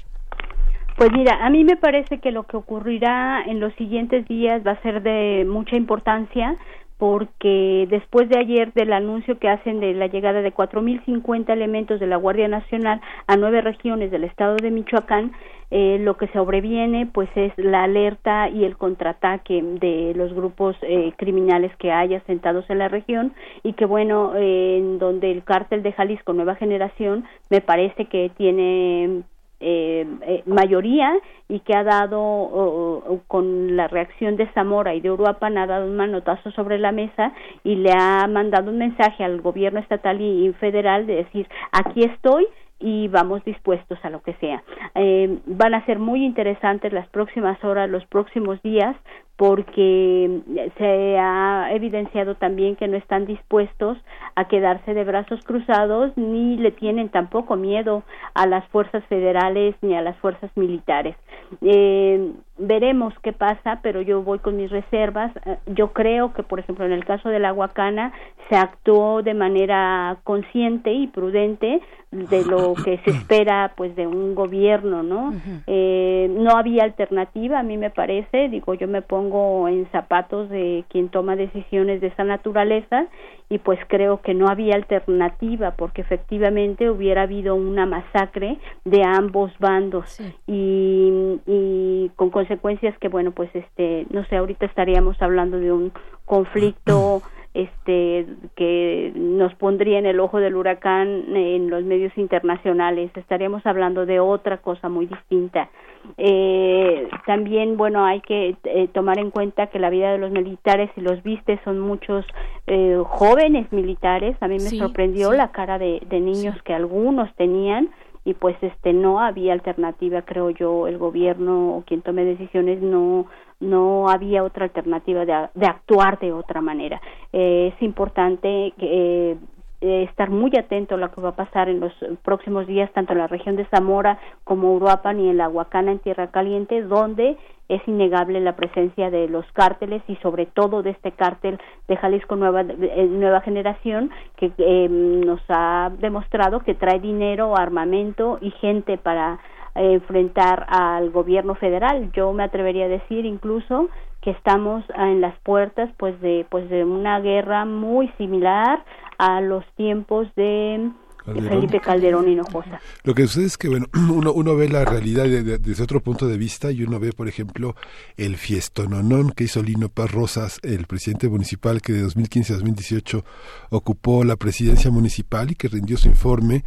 Pues 0.97 1.11
mira, 1.13 1.45
a 1.45 1.51
mí 1.51 1.65
me 1.65 1.77
parece 1.77 2.19
que 2.19 2.31
lo 2.31 2.45
que 2.45 2.57
ocurrirá 2.57 3.43
en 3.47 3.61
los 3.61 3.73
siguientes 3.75 4.27
días 4.29 4.63
va 4.67 4.73
a 4.73 4.83
ser 4.83 5.03
de 5.03 5.45
mucha 5.49 5.77
importancia 5.77 6.57
porque 6.99 7.89
después 7.91 8.29
de 8.29 8.39
ayer 8.39 8.73
del 8.75 8.93
anuncio 8.93 9.37
que 9.41 9.49
hacen 9.49 9.81
de 9.81 9.93
la 9.93 10.07
llegada 10.07 10.41
de 10.41 10.55
4.050 10.55 11.51
elementos 11.53 11.99
de 11.99 12.07
la 12.07 12.17
Guardia 12.17 12.47
Nacional 12.47 13.01
a 13.27 13.37
nueve 13.37 13.61
regiones 13.61 14.13
del 14.13 14.23
estado 14.23 14.55
de 14.55 14.71
Michoacán, 14.71 15.33
eh, 15.73 15.99
lo 15.99 16.17
que 16.17 16.29
sobreviene 16.29 17.07
pues 17.07 17.29
es 17.35 17.53
la 17.57 17.83
alerta 17.83 18.51
y 18.51 18.63
el 18.63 18.77
contraataque 18.77 19.61
de 19.81 20.13
los 20.15 20.33
grupos 20.33 20.77
eh, 20.83 21.13
criminales 21.17 21.75
que 21.79 21.91
hay 21.91 22.15
asentados 22.15 22.67
en 22.69 22.79
la 22.79 22.87
región 22.87 23.33
y 23.65 23.73
que 23.73 23.87
bueno, 23.87 24.37
en 24.37 25.01
donde 25.01 25.33
el 25.33 25.43
cártel 25.43 25.83
de 25.83 25.93
Jalisco 25.93 26.35
Nueva 26.35 26.55
Generación 26.55 27.25
me 27.51 27.61
parece 27.61 28.05
que 28.05 28.31
tiene 28.37 29.23
eh, 29.63 30.07
eh, 30.23 30.43
mayoría 30.47 31.13
y 31.49 31.61
que 31.61 31.75
ha 31.75 31.85
dado 31.85 33.21
con 33.29 33.77
la 33.77 33.89
reacción 33.89 34.37
de 34.37 34.47
Zamora 34.53 34.95
y 34.95 35.01
de 35.01 35.11
Uruapan 35.11 35.57
ha 35.59 35.67
dado 35.67 35.87
un 35.87 35.97
manotazo 35.97 36.51
sobre 36.51 36.79
la 36.79 36.93
mesa 36.93 37.33
y 37.63 37.77
le 37.77 37.93
ha 37.93 38.27
mandado 38.27 38.71
un 38.71 38.79
mensaje 38.79 39.25
al 39.25 39.41
gobierno 39.41 39.81
estatal 39.81 40.21
y 40.21 40.53
federal 40.55 41.07
de 41.07 41.17
decir 41.17 41.49
aquí 41.73 42.05
estoy 42.05 42.47
y 42.83 43.09
vamos 43.09 43.45
dispuestos 43.45 43.99
a 44.03 44.11
lo 44.11 44.23
que 44.23 44.35
sea. 44.35 44.63
Eh, 44.95 45.39
van 45.47 45.75
a 45.75 45.87
ser 45.87 45.99
muy 45.99 46.25
interesantes 46.25 46.93
las 46.93 47.09
próximas 47.09 47.63
horas, 47.65 47.89
los 47.89 48.05
próximos 48.07 48.61
días, 48.63 48.97
porque 49.37 50.41
se 50.79 51.19
ha 51.19 51.69
evidenciado 51.73 52.37
también 52.37 52.77
que 52.77 52.89
no 52.89 52.97
están 52.97 53.27
dispuestos 53.27 53.99
a 54.37 54.47
quedarse 54.47 54.95
de 54.95 55.05
brazos 55.05 55.43
cruzados 55.45 56.13
ni 56.17 56.57
le 56.57 56.71
tienen 56.71 57.09
tampoco 57.09 57.57
miedo 57.57 58.03
a 58.35 58.47
las 58.47 58.67
fuerzas 58.69 59.05
federales 59.07 59.75
ni 59.83 59.95
a 59.95 60.03
las 60.03 60.17
fuerzas 60.19 60.51
militares. 60.57 61.17
Eh, 61.61 62.33
veremos 62.59 63.13
qué 63.23 63.33
pasa, 63.33 63.81
pero 63.83 64.01
yo 64.01 64.23
voy 64.23 64.39
con 64.39 64.57
mis 64.57 64.71
reservas. 64.71 65.33
Eh, 65.45 65.59
yo 65.67 65.93
creo 65.93 66.33
que, 66.33 66.43
por 66.43 66.61
ejemplo, 66.61 66.85
en 66.85 66.93
el 66.93 67.05
caso 67.05 67.29
de 67.29 67.39
la 67.39 67.53
Huacana 67.53 68.13
se 68.49 68.57
actuó 68.57 69.23
de 69.23 69.35
manera 69.35 70.19
consciente 70.25 70.93
y 70.93 71.07
prudente 71.09 71.81
de 72.11 72.45
lo 72.45 72.75
que 72.85 72.99
se 72.99 73.11
espera, 73.11 73.73
pues, 73.77 73.97
de 73.97 74.07
un 74.07 74.35
gobierno, 74.35 75.03
¿no? 75.03 75.33
eh, 75.67 76.29
no 76.31 76.57
había 76.57 76.85
alternativa, 76.85 77.59
a 77.59 77.63
mí 77.63 77.77
me 77.77 77.91
parece. 77.91 78.49
Digo, 78.49 78.75
yo 78.75 78.89
me 78.89 79.03
pongo 79.03 79.22
en 79.69 79.91
zapatos 79.93 80.49
de 80.49 80.85
quien 80.89 81.09
toma 81.09 81.37
decisiones 81.37 82.01
de 82.01 82.09
esa 82.09 82.25
naturaleza 82.25 83.07
y 83.49 83.59
pues 83.59 83.79
creo 83.89 84.23
que 84.23 84.35
no 84.35 84.49
había 84.49 84.75
alternativa 84.75 85.73
porque 85.73 86.01
efectivamente 86.01 86.91
hubiera 86.91 87.23
habido 87.23 87.55
una 87.55 87.87
masacre 87.87 88.59
de 88.85 89.03
ambos 89.05 89.53
bandos. 89.59 90.21
Y, 90.47 91.41
y 91.47 92.11
con 92.17 92.31
consecuencias 92.31 92.97
que 92.99 93.09
bueno 93.09 93.33
pues 93.33 93.51
este 93.55 94.07
no 94.11 94.25
sé 94.27 94.37
ahorita 94.37 94.67
estaríamos 94.67 95.21
hablando 95.21 95.59
de 95.59 95.73
un 95.73 95.93
conflicto 96.25 97.23
este 97.55 98.27
que 98.57 99.13
nos 99.15 99.55
pondría 99.57 99.99
en 99.99 100.07
el 100.07 100.21
ojo 100.21 100.39
del 100.39 100.57
huracán 100.57 101.37
en 101.37 101.69
los 101.69 101.85
medios 101.85 102.17
internacionales. 102.17 103.11
Estaríamos 103.15 103.67
hablando 103.67 104.07
de 104.07 104.21
otra 104.21 104.59
cosa 104.59 104.89
muy 104.89 105.07
distinta. 105.07 105.69
Eh, 106.17 107.09
también 107.27 107.77
bueno 107.77 108.05
hay 108.05 108.21
que 108.23 108.57
eh, 108.65 108.89
tomar 108.89 109.19
en 109.19 109.31
cuenta 109.31 109.69
que 109.69 109.79
la 109.79 109.91
vida 109.91 110.11
de 110.11 110.19
los 110.19 110.33
militares 110.33 110.91
si 110.95 111.01
los 111.01 111.23
viste 111.23 111.61
son 111.63 111.79
muchos 111.79 112.25
eh, 112.67 113.01
jóvenes 113.05 113.71
militares. 113.71 114.37
A 114.41 114.49
mí 114.49 114.55
me 114.55 114.61
sorprendió 114.61 115.33
la 115.33 115.53
cara 115.53 115.79
de, 115.79 116.01
de 116.09 116.21
niños 116.21 116.61
que 116.63 116.75
algunos 116.75 117.33
tenían 117.37 117.91
y 118.25 118.35
pues 118.35 118.57
este 118.63 118.93
no 118.93 119.21
había 119.21 119.53
alternativa 119.53 120.23
creo 120.23 120.51
yo 120.51 120.87
el 120.87 120.97
gobierno 120.97 121.77
o 121.77 121.83
quien 121.83 122.03
tome 122.03 122.25
decisiones 122.25 122.81
no 122.81 123.27
no 123.63 124.09
había 124.09 124.43
otra 124.43 124.65
alternativa 124.65 125.25
de, 125.25 125.49
de 125.55 125.67
actuar 125.67 126.19
de 126.19 126.33
otra 126.33 126.61
manera. 126.61 127.01
Eh, 127.33 127.73
es 127.75 127.83
importante 127.83 128.75
que 128.77 129.39
eh, 129.81 130.05
estar 130.05 130.31
muy 130.31 130.53
atento 130.57 130.95
a 130.95 130.99
lo 130.99 131.11
que 131.11 131.21
va 131.21 131.31
a 131.31 131.37
pasar 131.37 131.69
en 131.69 131.81
los 131.81 131.93
próximos 132.23 132.67
días 132.67 132.93
tanto 132.93 133.13
en 133.13 133.19
la 133.19 133.27
región 133.27 133.57
de 133.57 133.65
Zamora 133.67 134.19
como 134.45 134.75
Uruapan 134.75 135.19
y 135.19 135.29
en 135.29 135.39
la 135.39 135.49
Huacana 135.49 135.93
en 135.93 135.99
Tierra 135.99 136.31
Caliente 136.31 136.83
donde 136.83 137.37
es 137.69 137.83
innegable 137.89 138.41
la 138.41 138.55
presencia 138.55 139.11
de 139.11 139.29
los 139.29 139.45
cárteles 139.53 140.03
y 140.07 140.17
sobre 140.17 140.47
todo 140.47 140.83
de 140.83 140.91
este 140.91 141.13
cártel 141.13 141.59
de 141.89 141.97
Jalisco 141.97 142.37
Nueva, 142.37 142.61
eh, 142.61 143.09
nueva 143.11 143.41
Generación 143.41 144.11
que 144.37 144.53
eh, 144.59 144.89
nos 144.89 145.41
ha 145.49 145.91
demostrado 145.99 146.61
que 146.61 146.75
trae 146.75 147.01
dinero, 147.01 147.57
armamento 147.57 148.39
y 148.41 148.51
gente 148.51 148.99
para 148.99 149.35
eh, 149.35 149.39
enfrentar 149.75 150.67
al 150.69 151.11
gobierno 151.11 151.55
federal. 151.55 152.11
Yo 152.13 152.33
me 152.33 152.45
atrevería 152.45 152.87
a 152.87 152.89
decir 152.89 153.25
incluso 153.25 153.89
que 154.21 154.31
estamos 154.31 154.85
en 154.97 155.21
las 155.21 155.37
puertas 155.41 155.91
pues 155.99 156.21
de 156.21 156.47
pues 156.51 156.69
de 156.71 156.85
una 156.85 157.21
guerra 157.21 157.65
muy 157.65 158.09
similar 158.19 158.85
a 159.19 159.41
los 159.41 159.65
tiempos 159.77 160.29
de 160.37 160.91
Felipe 161.25 161.81
Calderón 161.81 162.29
Hinojosa. 162.29 162.81
Lo 163.05 163.15
que 163.15 163.27
sucede 163.27 163.47
es 163.47 163.57
que 163.57 163.69
bueno, 163.69 163.87
uno, 163.95 164.33
uno 164.33 164.57
ve 164.57 164.69
la 164.69 164.85
realidad 164.85 165.25
desde 165.25 165.83
otro 165.83 166.01
punto 166.01 166.27
de 166.27 166.37
vista 166.37 166.71
y 166.71 166.83
uno 166.83 166.99
ve, 166.99 167.13
por 167.13 167.29
ejemplo, 167.29 167.75
el 168.17 168.37
fiestononón 168.37 169.31
que 169.31 169.45
hizo 169.45 169.63
Lino 169.63 169.89
Paz 169.89 170.11
Rosas, 170.11 170.61
el 170.63 170.87
presidente 170.87 171.29
municipal 171.29 171.81
que 171.81 171.93
de 171.93 172.03
2015 172.03 172.53
a 172.53 172.57
2018 172.57 173.25
ocupó 173.71 174.25
la 174.25 174.37
presidencia 174.37 174.91
municipal 174.91 175.51
y 175.51 175.55
que 175.55 175.69
rindió 175.69 175.97
su 175.97 176.09
informe 176.09 176.65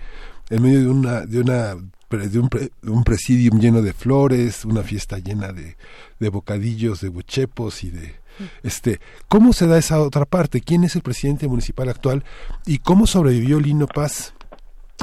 en 0.49 0.61
medio 0.61 0.80
de 0.82 0.90
una, 0.90 1.26
de 1.26 1.41
una 1.41 1.76
de 2.10 2.40
un, 2.40 2.49
un 2.84 3.03
presidium 3.03 3.60
lleno 3.60 3.82
de 3.82 3.94
flores, 3.94 4.65
una 4.65 4.84
fiesta 4.84 5.18
llena 5.19 5.52
de, 5.52 5.77
de 6.19 6.30
bocadillos, 6.30 7.02
de 7.02 7.10
buchepos 7.10 7.84
y 7.84 7.91
de 7.91 8.26
este, 8.64 8.99
¿cómo 9.27 9.53
se 9.53 9.68
da 9.68 9.77
esa 9.77 10.02
otra 10.02 10.26
parte? 10.26 10.61
¿Quién 10.61 10.84
es 10.84 10.95
el 10.95 11.02
presidente 11.02 11.48
municipal 11.48 11.90
actual 11.90 12.23
y 12.65 12.80
cómo 12.80 13.07
sobrevivió 13.07 13.60
Lino 13.60 13.88
Paz? 13.88 14.34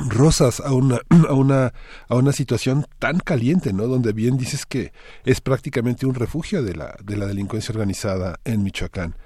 Rosas 0.09 0.61
a 0.61 0.73
una, 0.73 1.01
a 1.29 1.35
una, 1.35 1.73
a 2.09 2.17
una 2.17 2.33
situación 2.33 2.87
tan 2.99 3.19
caliente, 3.21 3.73
¿no? 3.73 3.87
Donde 3.87 4.13
bien 4.13 4.37
dices 4.37 4.67
que 4.67 4.93
es 5.25 5.41
prácticamente 5.41 6.07
un 6.07 6.15
refugio 6.15 6.63
de 6.63 6.75
la, 6.75 6.97
de 7.03 7.17
la 7.17 7.27
delincuencia 7.27 7.73
organizada 7.73 8.39
en 8.45 8.63
Michoacán. 8.63 9.17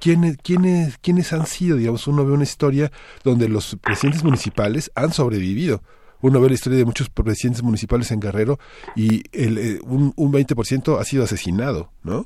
¿Quiénes, 0.00 0.36
quiénes, 0.42 0.98
¿Quiénes 0.98 1.32
han 1.32 1.46
sido? 1.46 1.76
Digamos, 1.76 2.06
uno 2.08 2.24
ve 2.24 2.32
una 2.32 2.42
historia 2.42 2.90
donde 3.22 3.48
los 3.48 3.76
presidentes 3.80 4.24
municipales 4.24 4.90
han 4.94 5.12
sobrevivido. 5.12 5.82
Uno 6.22 6.40
ve 6.40 6.48
la 6.48 6.54
historia 6.54 6.78
de 6.78 6.84
muchos 6.84 7.10
presidentes 7.10 7.62
municipales 7.62 8.10
en 8.10 8.20
Guerrero 8.20 8.58
y 8.96 9.22
el, 9.32 9.58
eh, 9.58 9.78
un, 9.84 10.12
un 10.16 10.32
20% 10.32 10.98
ha 10.98 11.04
sido 11.04 11.24
asesinado, 11.24 11.90
¿no? 12.02 12.24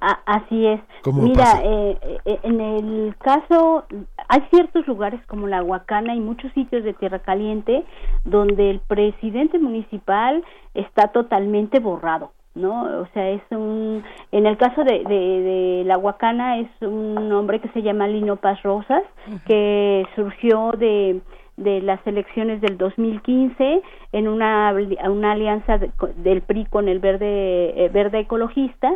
así 0.00 0.66
es. 0.66 0.80
Mira, 1.12 1.60
eh, 1.62 1.98
eh, 2.24 2.38
en 2.42 2.60
el 2.60 3.16
caso, 3.18 3.84
hay 4.28 4.42
ciertos 4.50 4.86
lugares 4.86 5.20
como 5.26 5.46
la 5.46 5.62
Huacana 5.62 6.14
y 6.14 6.20
muchos 6.20 6.52
sitios 6.52 6.84
de 6.84 6.94
Tierra 6.94 7.20
Caliente 7.20 7.84
donde 8.24 8.70
el 8.70 8.80
presidente 8.80 9.58
municipal 9.58 10.44
está 10.74 11.08
totalmente 11.08 11.80
borrado. 11.80 12.32
¿no? 12.54 13.02
O 13.02 13.06
sea, 13.14 13.28
es 13.30 13.42
un, 13.50 14.02
en 14.32 14.46
el 14.46 14.56
caso 14.56 14.82
de, 14.82 15.04
de, 15.04 15.82
la 15.86 15.96
Huacana 15.96 16.58
es 16.58 16.68
un 16.80 17.30
hombre 17.32 17.60
que 17.60 17.68
se 17.68 17.82
llama 17.82 18.08
Lino 18.08 18.34
Paz 18.34 18.60
Rosas, 18.64 19.04
que 19.46 20.04
surgió 20.16 20.72
de, 20.72 21.20
de 21.58 21.82
las 21.82 22.04
elecciones 22.06 22.60
del 22.60 22.78
2015 22.78 23.82
en 24.12 24.28
una, 24.28 24.74
una 25.10 25.32
alianza 25.32 25.78
del 26.16 26.42
PRI 26.42 26.64
con 26.66 26.88
el 26.88 27.00
verde, 27.00 27.84
eh, 27.84 27.88
verde 27.90 28.20
ecologista 28.20 28.90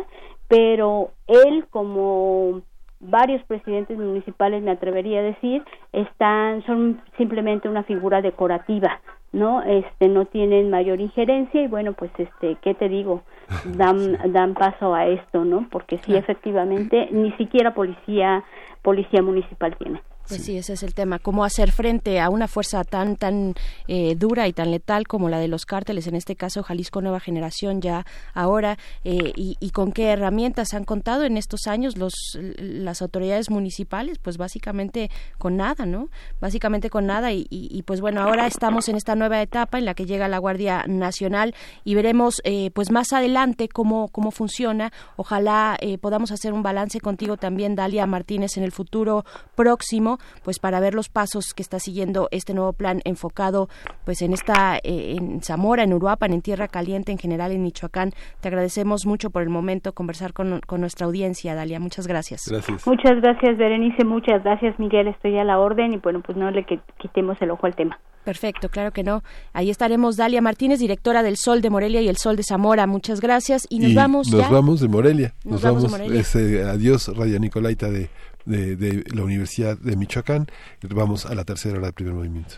pero 0.47 1.11
él 1.27 1.65
como 1.69 2.61
varios 2.99 3.43
presidentes 3.45 3.97
municipales 3.97 4.63
me 4.63 4.71
atrevería 4.71 5.19
a 5.19 5.23
decir 5.23 5.63
están 5.91 6.65
son 6.65 7.01
simplemente 7.17 7.67
una 7.67 7.83
figura 7.83 8.21
decorativa 8.21 9.01
no 9.33 9.61
este 9.63 10.07
no 10.07 10.25
tienen 10.25 10.69
mayor 10.69 11.01
injerencia 11.01 11.61
y 11.61 11.67
bueno 11.67 11.93
pues 11.93 12.11
este 12.17 12.55
qué 12.61 12.73
te 12.73 12.87
digo 12.87 13.23
dan 13.65 14.31
dan 14.31 14.53
paso 14.53 14.93
a 14.93 15.07
esto 15.07 15.43
no 15.43 15.67
porque 15.69 15.97
sí 16.05 16.15
efectivamente 16.15 17.09
ni 17.11 17.31
siquiera 17.33 17.73
policía 17.73 18.43
policía 18.81 19.21
municipal 19.21 19.75
tiene 19.75 20.01
pues 20.27 20.43
sí. 20.43 20.57
ese 20.57 20.73
es 20.73 20.83
el 20.83 20.93
tema. 20.93 21.19
Cómo 21.19 21.43
hacer 21.43 21.71
frente 21.71 22.19
a 22.19 22.29
una 22.29 22.47
fuerza 22.47 22.83
tan 22.83 23.17
tan 23.17 23.55
eh, 23.87 24.15
dura 24.15 24.47
y 24.47 24.53
tan 24.53 24.71
letal 24.71 25.07
como 25.07 25.29
la 25.29 25.39
de 25.39 25.47
los 25.47 25.65
cárteles, 25.65 26.07
en 26.07 26.15
este 26.15 26.35
caso 26.35 26.63
Jalisco 26.63 27.01
Nueva 27.01 27.19
Generación 27.19 27.81
ya 27.81 28.05
ahora, 28.33 28.77
eh, 29.03 29.33
y, 29.35 29.69
con 29.71 29.91
qué 29.91 30.09
herramientas 30.11 30.73
han 30.73 30.83
contado 30.83 31.23
en 31.23 31.35
estos 31.35 31.67
años 31.67 31.97
los 31.97 32.13
las 32.57 33.01
autoridades 33.01 33.49
municipales, 33.49 34.19
pues 34.19 34.37
básicamente 34.37 35.09
con 35.37 35.57
nada, 35.57 35.85
¿no? 35.85 36.09
Básicamente 36.39 36.89
con 36.89 37.07
nada 37.07 37.31
y, 37.31 37.83
pues 37.85 38.01
bueno, 38.01 38.21
ahora 38.21 38.47
estamos 38.47 38.87
en 38.89 38.95
esta 38.95 39.15
nueva 39.15 39.41
etapa 39.41 39.77
en 39.79 39.85
la 39.85 39.93
que 39.93 40.05
llega 40.05 40.27
la 40.27 40.37
Guardia 40.37 40.85
Nacional 40.87 41.55
y 41.83 41.95
veremos 41.95 42.41
eh, 42.43 42.71
pues 42.73 42.91
más 42.91 43.13
adelante 43.13 43.67
cómo 43.67 44.09
cómo 44.09 44.31
funciona. 44.31 44.91
Ojalá 45.17 45.77
podamos 46.01 46.31
hacer 46.31 46.53
un 46.53 46.63
balance 46.63 46.99
contigo 46.99 47.37
también, 47.37 47.75
Dalia 47.75 48.05
Martínez, 48.05 48.57
en 48.57 48.63
el 48.63 48.71
futuro 48.71 49.25
próximo 49.55 50.12
pues 50.43 50.59
para 50.59 50.79
ver 50.79 50.93
los 50.93 51.09
pasos 51.09 51.53
que 51.55 51.61
está 51.61 51.79
siguiendo 51.79 52.27
este 52.31 52.53
nuevo 52.53 52.73
plan 52.73 53.01
enfocado 53.05 53.69
pues 54.05 54.21
en 54.21 54.33
esta 54.33 54.77
eh, 54.83 55.15
en 55.17 55.41
Zamora, 55.41 55.83
en 55.83 55.93
Uruapan, 55.93 56.33
en 56.33 56.41
Tierra 56.41 56.67
Caliente, 56.67 57.11
en 57.11 57.17
general 57.17 57.51
en 57.51 57.63
Michoacán. 57.63 58.11
Te 58.41 58.47
agradecemos 58.47 59.05
mucho 59.05 59.29
por 59.29 59.41
el 59.41 59.49
momento 59.49 59.93
conversar 59.93 60.33
con, 60.33 60.61
nuestra 60.77 61.05
audiencia, 61.05 61.55
Dalia. 61.55 61.79
Muchas 61.79 62.07
gracias. 62.07 62.41
Muchas 62.85 63.21
gracias, 63.21 63.57
Berenice. 63.57 64.03
Muchas 64.05 64.43
gracias, 64.43 64.77
Miguel. 64.79 65.07
Estoy 65.07 65.37
a 65.37 65.43
la 65.43 65.59
orden 65.59 65.93
y 65.93 65.97
bueno, 65.97 66.21
pues 66.21 66.37
no 66.37 66.49
le 66.51 66.65
quitemos 66.99 67.37
el 67.41 67.51
ojo 67.51 67.65
al 67.65 67.75
tema. 67.75 67.99
Perfecto, 68.23 68.69
claro 68.69 68.91
que 68.91 69.03
no. 69.03 69.21
Ahí 69.51 69.69
estaremos 69.69 70.15
Dalia 70.15 70.41
Martínez, 70.41 70.79
directora 70.79 71.23
del 71.23 71.35
Sol 71.35 71.61
de 71.61 71.69
Morelia 71.69 72.01
y 72.01 72.07
el 72.07 72.15
Sol 72.15 72.37
de 72.37 72.43
Zamora. 72.43 72.87
Muchas 72.87 73.19
gracias 73.19 73.67
y 73.69 73.79
nos 73.79 73.93
vamos. 73.93 74.31
Nos 74.31 74.49
vamos 74.49 74.79
de 74.79 74.87
Morelia. 74.87 75.33
Nos, 75.43 75.61
vamos. 75.61 75.83
De 75.83 75.89
Morelia. 75.89 76.71
adiós, 76.71 77.11
Raya 77.15 77.37
Nicolaita 77.37 77.89
de 77.89 78.09
de, 78.45 79.03
la 79.13 79.23
Universidad 79.23 79.77
de 79.77 79.95
Michoacán. 79.95 80.47
Vamos 80.81 81.25
a 81.25 81.35
la 81.35 81.43
tercera 81.43 81.77
hora 81.77 81.87
del 81.87 81.93
primer 81.93 82.13
movimiento. 82.13 82.55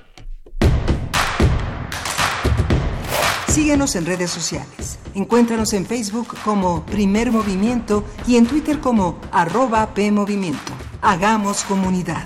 Síguenos 3.48 3.96
en 3.96 4.06
redes 4.06 4.32
sociales. 4.32 5.00
Encuéntranos 5.14 5.72
en 5.74 5.86
Facebook 5.86 6.36
como 6.44 6.86
Primer 6.86 7.32
Movimiento 7.32 8.04
y 8.28 8.36
en 8.36 8.48
Twitter 8.48 8.80
como 8.80 9.20
arroba 9.32 9.94
PMovimiento. 9.94 10.74
Hagamos 11.02 11.64
comunidad. 11.64 12.26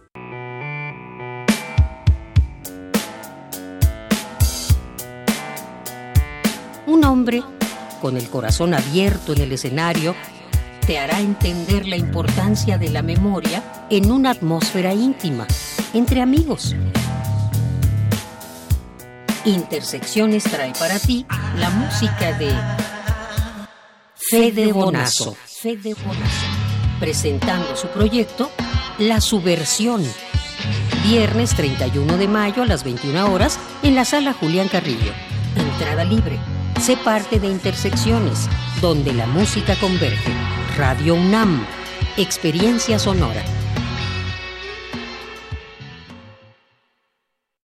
Un 6.91 7.05
hombre 7.05 7.41
con 8.01 8.17
el 8.17 8.29
corazón 8.29 8.73
abierto 8.73 9.31
en 9.31 9.39
el 9.39 9.53
escenario 9.53 10.13
te 10.85 10.99
hará 10.99 11.21
entender 11.21 11.87
la 11.87 11.95
importancia 11.95 12.77
de 12.77 12.89
la 12.89 13.01
memoria 13.01 13.63
en 13.89 14.11
una 14.11 14.31
atmósfera 14.31 14.93
íntima, 14.93 15.47
entre 15.93 16.21
amigos. 16.21 16.75
Intersecciones 19.45 20.43
trae 20.43 20.73
para 20.73 20.99
ti 20.99 21.25
la 21.55 21.69
música 21.69 22.37
de 22.37 22.53
Fede 24.29 24.73
Bonazo. 24.73 25.37
Fede 25.45 25.93
Bonazo. 25.93 26.45
Presentando 26.99 27.77
su 27.77 27.87
proyecto 27.87 28.51
La 28.99 29.21
Subversión. 29.21 30.03
Viernes 31.05 31.55
31 31.55 32.17
de 32.17 32.27
mayo 32.27 32.63
a 32.63 32.65
las 32.65 32.83
21 32.83 33.31
horas 33.31 33.59
en 33.81 33.95
la 33.95 34.03
sala 34.03 34.33
Julián 34.33 34.67
Carrillo. 34.67 35.13
Entrada 35.55 36.03
libre. 36.03 36.37
Sé 36.81 36.97
parte 36.97 37.39
de 37.39 37.45
Intersecciones, 37.45 38.49
donde 38.81 39.13
la 39.13 39.27
música 39.27 39.75
converge. 39.79 40.33
Radio 40.77 41.13
UNAM, 41.13 41.63
experiencia 42.17 42.97
sonora. 42.97 43.43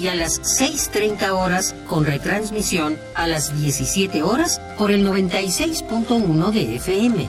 y 0.00 0.08
a 0.08 0.14
las 0.14 0.40
6.30 0.60 1.30
horas 1.30 1.74
con 1.86 2.04
retransmisión 2.04 2.96
a 3.14 3.26
las 3.26 3.60
17 3.60 4.22
horas 4.22 4.60
por 4.78 4.90
el 4.90 5.06
96.1 5.06 6.50
de 6.52 6.76
FM. 6.76 7.28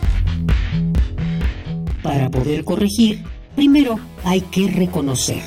Para 2.02 2.30
poder 2.30 2.64
corregir, 2.64 3.24
primero 3.56 4.00
hay 4.24 4.42
que 4.42 4.70
reconocer. 4.70 5.42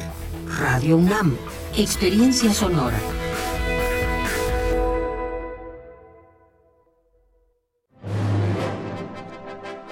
Radio 0.58 0.96
UNAM, 0.96 1.36
experiencia 1.76 2.52
sonora. 2.52 2.98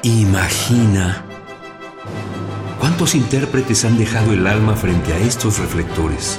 Imagina 0.02 1.24
cuántos 2.78 3.14
intérpretes 3.14 3.84
han 3.84 3.98
dejado 3.98 4.32
el 4.32 4.46
alma 4.46 4.76
frente 4.76 5.12
a 5.12 5.18
estos 5.18 5.58
reflectores. 5.58 6.38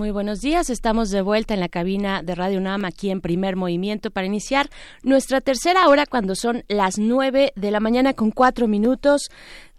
Muy 0.00 0.12
buenos 0.12 0.40
días, 0.40 0.70
estamos 0.70 1.10
de 1.10 1.20
vuelta 1.20 1.52
en 1.52 1.60
la 1.60 1.68
cabina 1.68 2.22
de 2.22 2.34
Radio 2.34 2.56
UNAM 2.56 2.86
aquí 2.86 3.10
en 3.10 3.20
primer 3.20 3.54
movimiento 3.54 4.10
para 4.10 4.26
iniciar 4.26 4.70
nuestra 5.02 5.42
tercera 5.42 5.86
hora 5.88 6.06
cuando 6.06 6.34
son 6.34 6.64
las 6.68 6.96
nueve 6.96 7.52
de 7.54 7.70
la 7.70 7.80
mañana 7.80 8.14
con 8.14 8.30
cuatro 8.30 8.66
minutos. 8.66 9.28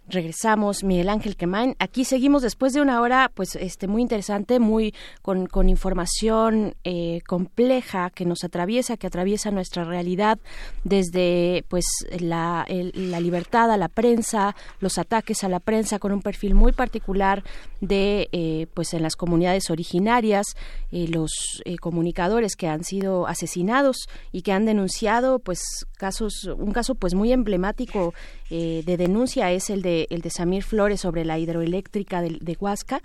Regresamos, 0.08 0.82
Miguel 0.82 1.08
Ángel 1.08 1.36
Quemain. 1.36 1.76
Aquí 1.78 2.04
seguimos 2.04 2.42
después 2.42 2.72
de 2.72 2.80
una 2.80 3.00
hora, 3.00 3.30
pues, 3.32 3.54
este, 3.54 3.86
muy 3.86 4.02
interesante, 4.02 4.58
muy 4.58 4.94
con, 5.22 5.46
con 5.46 5.68
información 5.68 6.74
eh, 6.82 7.20
compleja 7.26 8.10
que 8.10 8.24
nos 8.24 8.42
atraviesa, 8.42 8.96
que 8.96 9.06
atraviesa 9.06 9.52
nuestra 9.52 9.84
realidad 9.84 10.38
desde, 10.82 11.64
pues, 11.68 11.84
la, 12.18 12.66
la 12.68 13.20
libertad 13.20 13.70
a 13.70 13.76
la 13.76 13.88
prensa, 13.88 14.56
los 14.80 14.98
ataques 14.98 15.44
a 15.44 15.48
la 15.48 15.60
prensa 15.60 16.00
con 16.00 16.10
un 16.10 16.20
perfil 16.20 16.54
muy 16.54 16.72
particular 16.72 17.44
de, 17.80 18.28
eh, 18.32 18.66
pues, 18.74 18.94
en 18.94 19.02
las 19.02 19.16
comunidades 19.16 19.70
originarias, 19.70 20.46
eh, 20.90 21.06
los 21.08 21.62
eh, 21.64 21.76
comunicadores 21.76 22.56
que 22.56 22.66
han 22.66 22.84
sido 22.84 23.26
asesinados 23.28 24.08
y 24.32 24.42
que 24.42 24.52
han 24.52 24.66
denunciado, 24.66 25.38
pues, 25.38 25.60
casos, 25.96 26.44
un 26.44 26.72
caso, 26.72 26.96
pues, 26.96 27.14
muy 27.14 27.32
emblemático 27.32 28.14
eh, 28.54 28.82
de 28.84 28.98
denuncia 28.98 29.50
es 29.50 29.70
el 29.70 29.80
de 29.80 30.06
el 30.10 30.20
de 30.20 30.28
Samir 30.28 30.62
Flores 30.62 31.00
sobre 31.00 31.24
la 31.24 31.38
hidroeléctrica 31.38 32.20
de, 32.20 32.36
de 32.38 32.56
Huasca 32.60 33.02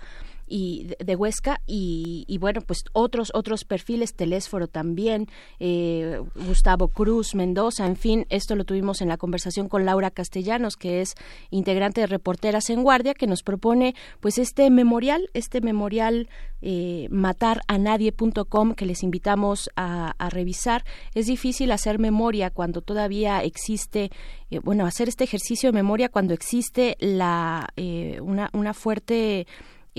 y 0.48 0.94
de, 0.98 1.16
Huesca 1.16 1.60
y, 1.66 2.24
y, 2.26 2.38
bueno 2.38 2.60
pues 2.60 2.84
otros 2.92 3.30
otros 3.34 3.64
perfiles 3.64 4.14
Telésforo 4.14 4.68
también 4.68 5.26
eh, 5.58 6.20
Gustavo 6.46 6.88
Cruz 6.88 7.34
Mendoza 7.34 7.86
en 7.86 7.96
fin 7.96 8.26
esto 8.30 8.56
lo 8.56 8.64
tuvimos 8.64 9.00
en 9.00 9.08
la 9.08 9.16
conversación 9.16 9.68
con 9.68 9.84
Laura 9.84 10.10
Castellanos 10.10 10.76
que 10.76 11.00
es 11.00 11.14
integrante 11.50 12.00
de 12.00 12.06
Reporteras 12.06 12.70
en 12.70 12.82
Guardia 12.82 13.14
que 13.14 13.26
nos 13.26 13.42
propone 13.42 13.94
pues 14.20 14.38
este 14.38 14.70
memorial 14.70 15.28
este 15.34 15.60
memorial 15.60 16.28
eh, 16.60 17.06
mataranadie.com 17.10 18.74
que 18.74 18.84
les 18.84 19.04
invitamos 19.04 19.70
a, 19.76 20.14
a 20.18 20.28
revisar. 20.28 20.84
Es 21.14 21.26
difícil 21.26 21.70
hacer 21.70 22.00
memoria 22.00 22.50
cuando 22.50 22.82
todavía 22.82 23.44
existe 23.44 24.10
eh, 24.50 24.58
bueno 24.58 24.86
hacer 24.86 25.08
este 25.08 25.24
ejercicio 25.24 25.68
de 25.70 25.74
memoria 25.74 26.08
cuando 26.08 26.34
existe 26.34 26.96
la 27.00 27.68
eh, 27.76 28.18
una, 28.20 28.50
una 28.52 28.74
fuerte 28.74 29.46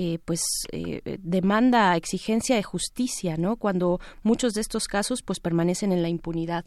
eh, 0.02 0.18
pues 0.24 0.40
eh, 0.72 1.18
demanda 1.22 1.94
exigencia 1.98 2.56
de 2.56 2.64
justicia 2.64 3.36
no 3.36 3.58
cuando 3.58 4.00
muchos 4.24 4.54
de 4.54 4.62
estos 4.62 4.86
casos 4.86 5.22
pues 5.22 5.42
permanecen 5.42 5.92
en 5.92 6.02
la 6.02 6.08
impunidad 6.08 6.64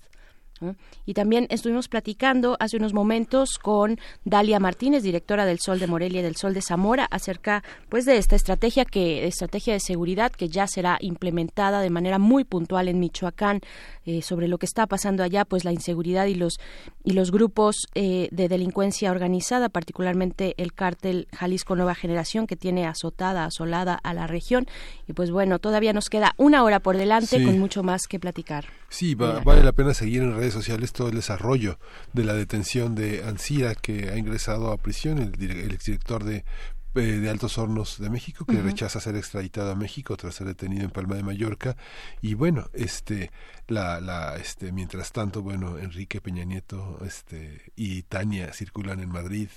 ¿no? 0.63 0.77
Y 1.05 1.15
también 1.15 1.47
estuvimos 1.51 1.89
platicando 1.89 2.57
hace 2.61 2.77
unos 2.77 2.95
momentos 2.95 3.59
con 3.61 3.99
Dalia 4.25 4.59
Martínez, 4.61 5.03
directora 5.03 5.45
del 5.45 5.59
Sol 5.59 5.79
de 5.79 5.87
Morelia 5.87 6.21
y 6.21 6.23
del 6.25 6.37
Sol 6.37 6.55
de 6.55 6.63
Zamora, 6.63 7.05
acerca 7.11 7.63
pues 7.89 8.05
de 8.05 8.17
esta 8.17 8.37
estrategia 8.37 8.85
que 8.85 9.27
estrategia 9.27 9.73
de 9.75 9.81
seguridad 9.81 10.33
que 10.33 10.49
ya 10.49 10.67
será 10.67 10.97
implementada 11.01 11.81
de 11.81 11.91
manera 11.91 12.19
muy 12.19 12.45
puntual 12.45 12.89
en 12.89 13.01
Michoacán 13.01 13.61
eh, 14.07 14.23
sobre 14.23 14.49
lo 14.49 14.59
que 14.59 14.67
está 14.67 14.87
pasando 14.87 15.23
allá, 15.23 15.45
pues 15.45 15.65
la 15.65 15.73
inseguridad 15.73 16.27
y 16.27 16.35
los 16.35 16.59
y 17.05 17.13
los 17.13 17.31
grupos 17.33 17.77
eh, 17.95 18.29
de 18.31 18.49
delincuencia 18.49 19.11
organizada, 19.11 19.69
particularmente 19.69 20.55
el 20.57 20.73
cártel 20.73 21.27
Jalisco 21.37 21.77
Nueva 21.77 21.95
Generación 21.95 22.47
que 22.47 22.57
tiene 22.57 22.87
azotada, 22.87 23.45
asolada 23.45 23.95
a 23.95 24.15
la 24.15 24.27
región 24.27 24.67
y 25.09 25.13
pues 25.13 25.31
bueno, 25.31 25.59
todavía 25.59 25.93
nos 25.93 26.09
queda 26.09 26.33
una 26.37 26.63
hora 26.65 26.81
por 26.81 26.97
delante 26.97 27.39
Sí. 27.39 27.45
con 27.45 27.59
mucho 27.59 27.83
más 27.83 28.03
que 28.09 28.19
platicar. 28.19 28.67
Sí, 28.89 29.15
va- 29.15 29.41
vale 29.41 29.63
la 29.63 29.73
pena 29.73 29.95
seguir 29.95 30.23
en 30.23 30.37
redes 30.37 30.52
sociales 30.53 30.93
todo 30.93 31.09
el 31.09 31.15
desarrollo 31.15 31.79
de 32.13 32.25
la 32.25 32.35
detención 32.35 32.95
de 32.95 33.25
Ansira, 33.25 33.75
que 33.75 34.11
ha 34.11 34.17
ingresado 34.17 34.73
a 34.73 34.77
prisión, 34.79 35.19
el, 35.19 35.35
el 35.51 35.73
exdirector 35.73 36.25
de, 36.25 36.45
eh, 36.95 37.01
de 37.01 37.31
Altos 37.31 37.57
Hornos 37.59 37.99
de 37.99 38.11
México, 38.11 38.45
que 38.45 38.61
rechaza 38.61 39.01
ser 39.01 39.17
extraditado 39.17 39.71
a 39.73 39.75
México 39.75 40.17
tras 40.17 40.35
ser 40.35 40.47
detenido 40.47 40.85
en 40.85 40.91
Palma 40.91 41.15
de 41.17 41.23
Mallorca. 41.23 41.77
Y 42.21 42.35
bueno, 42.35 42.69
este, 42.75 43.31
la, 43.69 44.01
la, 44.01 44.37
este, 44.37 44.73
mientras 44.73 45.11
tanto, 45.13 45.43
bueno, 45.43 45.79
Enrique 45.79 46.21
Peña 46.21 46.45
Nieto 46.45 46.99
este, 47.07 47.63
y 47.77 48.03
Tania 48.03 48.53
circulan 48.53 49.01
en 49.01 49.09
Madrid 49.09 49.49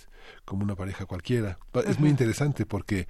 como 0.45 0.63
una 0.63 0.75
pareja 0.75 1.05
cualquiera. 1.05 1.57
Es 1.87 1.99
muy 1.99 2.09
interesante 2.09 2.65
porque 2.65 3.07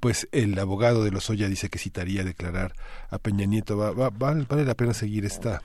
pues 0.00 0.28
el 0.30 0.56
abogado 0.58 1.02
de 1.02 1.10
Lozoya 1.10 1.48
dice 1.48 1.68
que 1.70 1.78
citaría 1.80 2.22
a 2.22 2.24
declarar 2.24 2.72
a 3.10 3.18
Peña 3.18 3.46
Nieto. 3.46 3.76
Va, 3.76 3.90
va- 3.90 4.10
val- 4.10 4.46
vale 4.48 4.64
la 4.64 4.74
pena 4.76 4.94
seguir 4.94 5.24
esta 5.24 5.60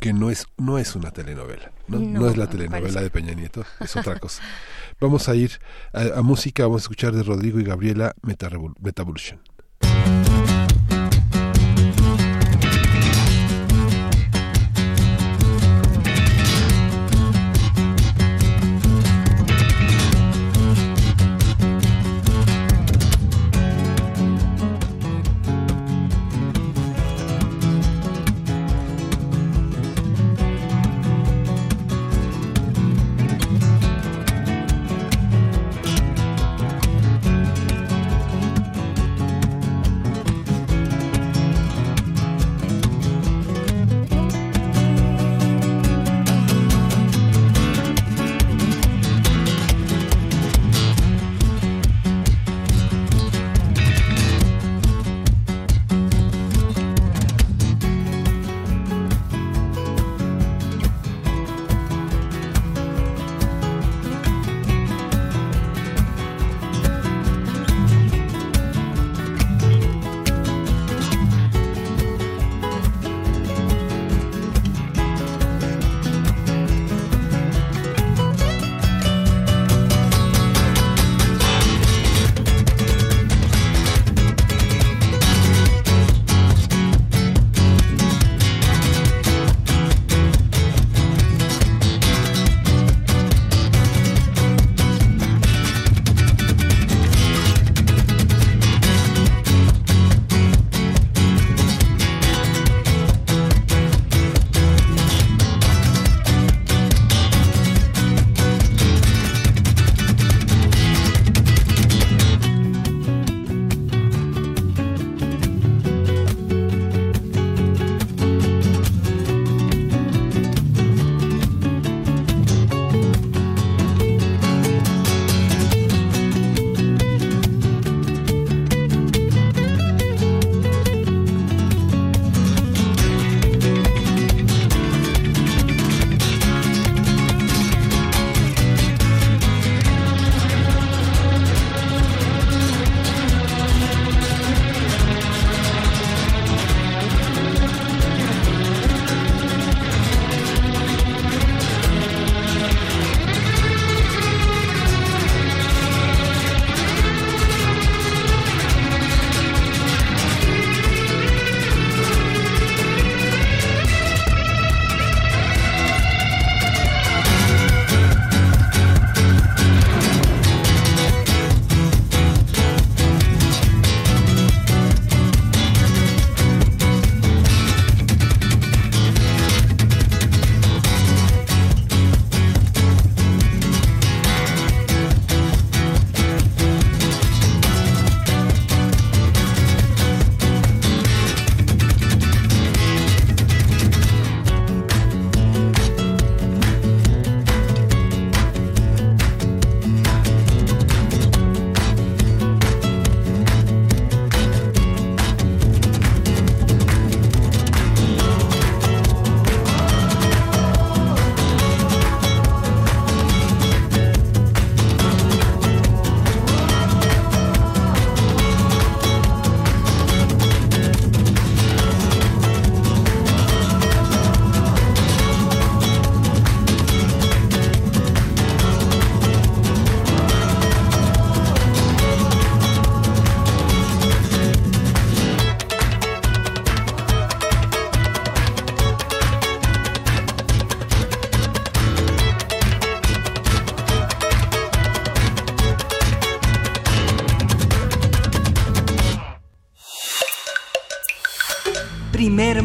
que 0.00 0.12
no 0.12 0.30
es 0.30 0.46
no 0.58 0.78
es 0.78 0.94
una 0.96 1.10
telenovela, 1.10 1.72
no, 1.88 1.98
No, 1.98 2.20
no 2.20 2.28
es 2.28 2.36
la 2.36 2.48
telenovela 2.48 2.80
parece. 2.82 3.00
de 3.04 3.10
Peña 3.10 3.32
Nieto, 3.34 3.64
es 3.80 3.96
otra 3.96 4.18
cosa. 4.18 4.42
Vamos 5.00 5.28
a 5.28 5.34
ir 5.34 5.58
a, 5.92 6.18
a 6.18 6.22
música, 6.22 6.64
vamos 6.64 6.82
a 6.82 6.84
escuchar 6.84 7.12
de 7.14 7.22
Rodrigo 7.22 7.58
y 7.60 7.64
Gabriela 7.64 8.14
Metarevol- 8.22 8.74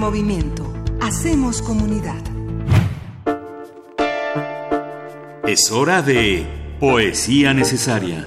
movimiento. 0.07 0.63
Hacemos 1.01 1.61
comunidad. 1.61 2.23
Es 5.45 5.69
hora 5.69 6.01
de 6.01 6.47
Poesía 6.79 7.53
Necesaria. 7.53 8.25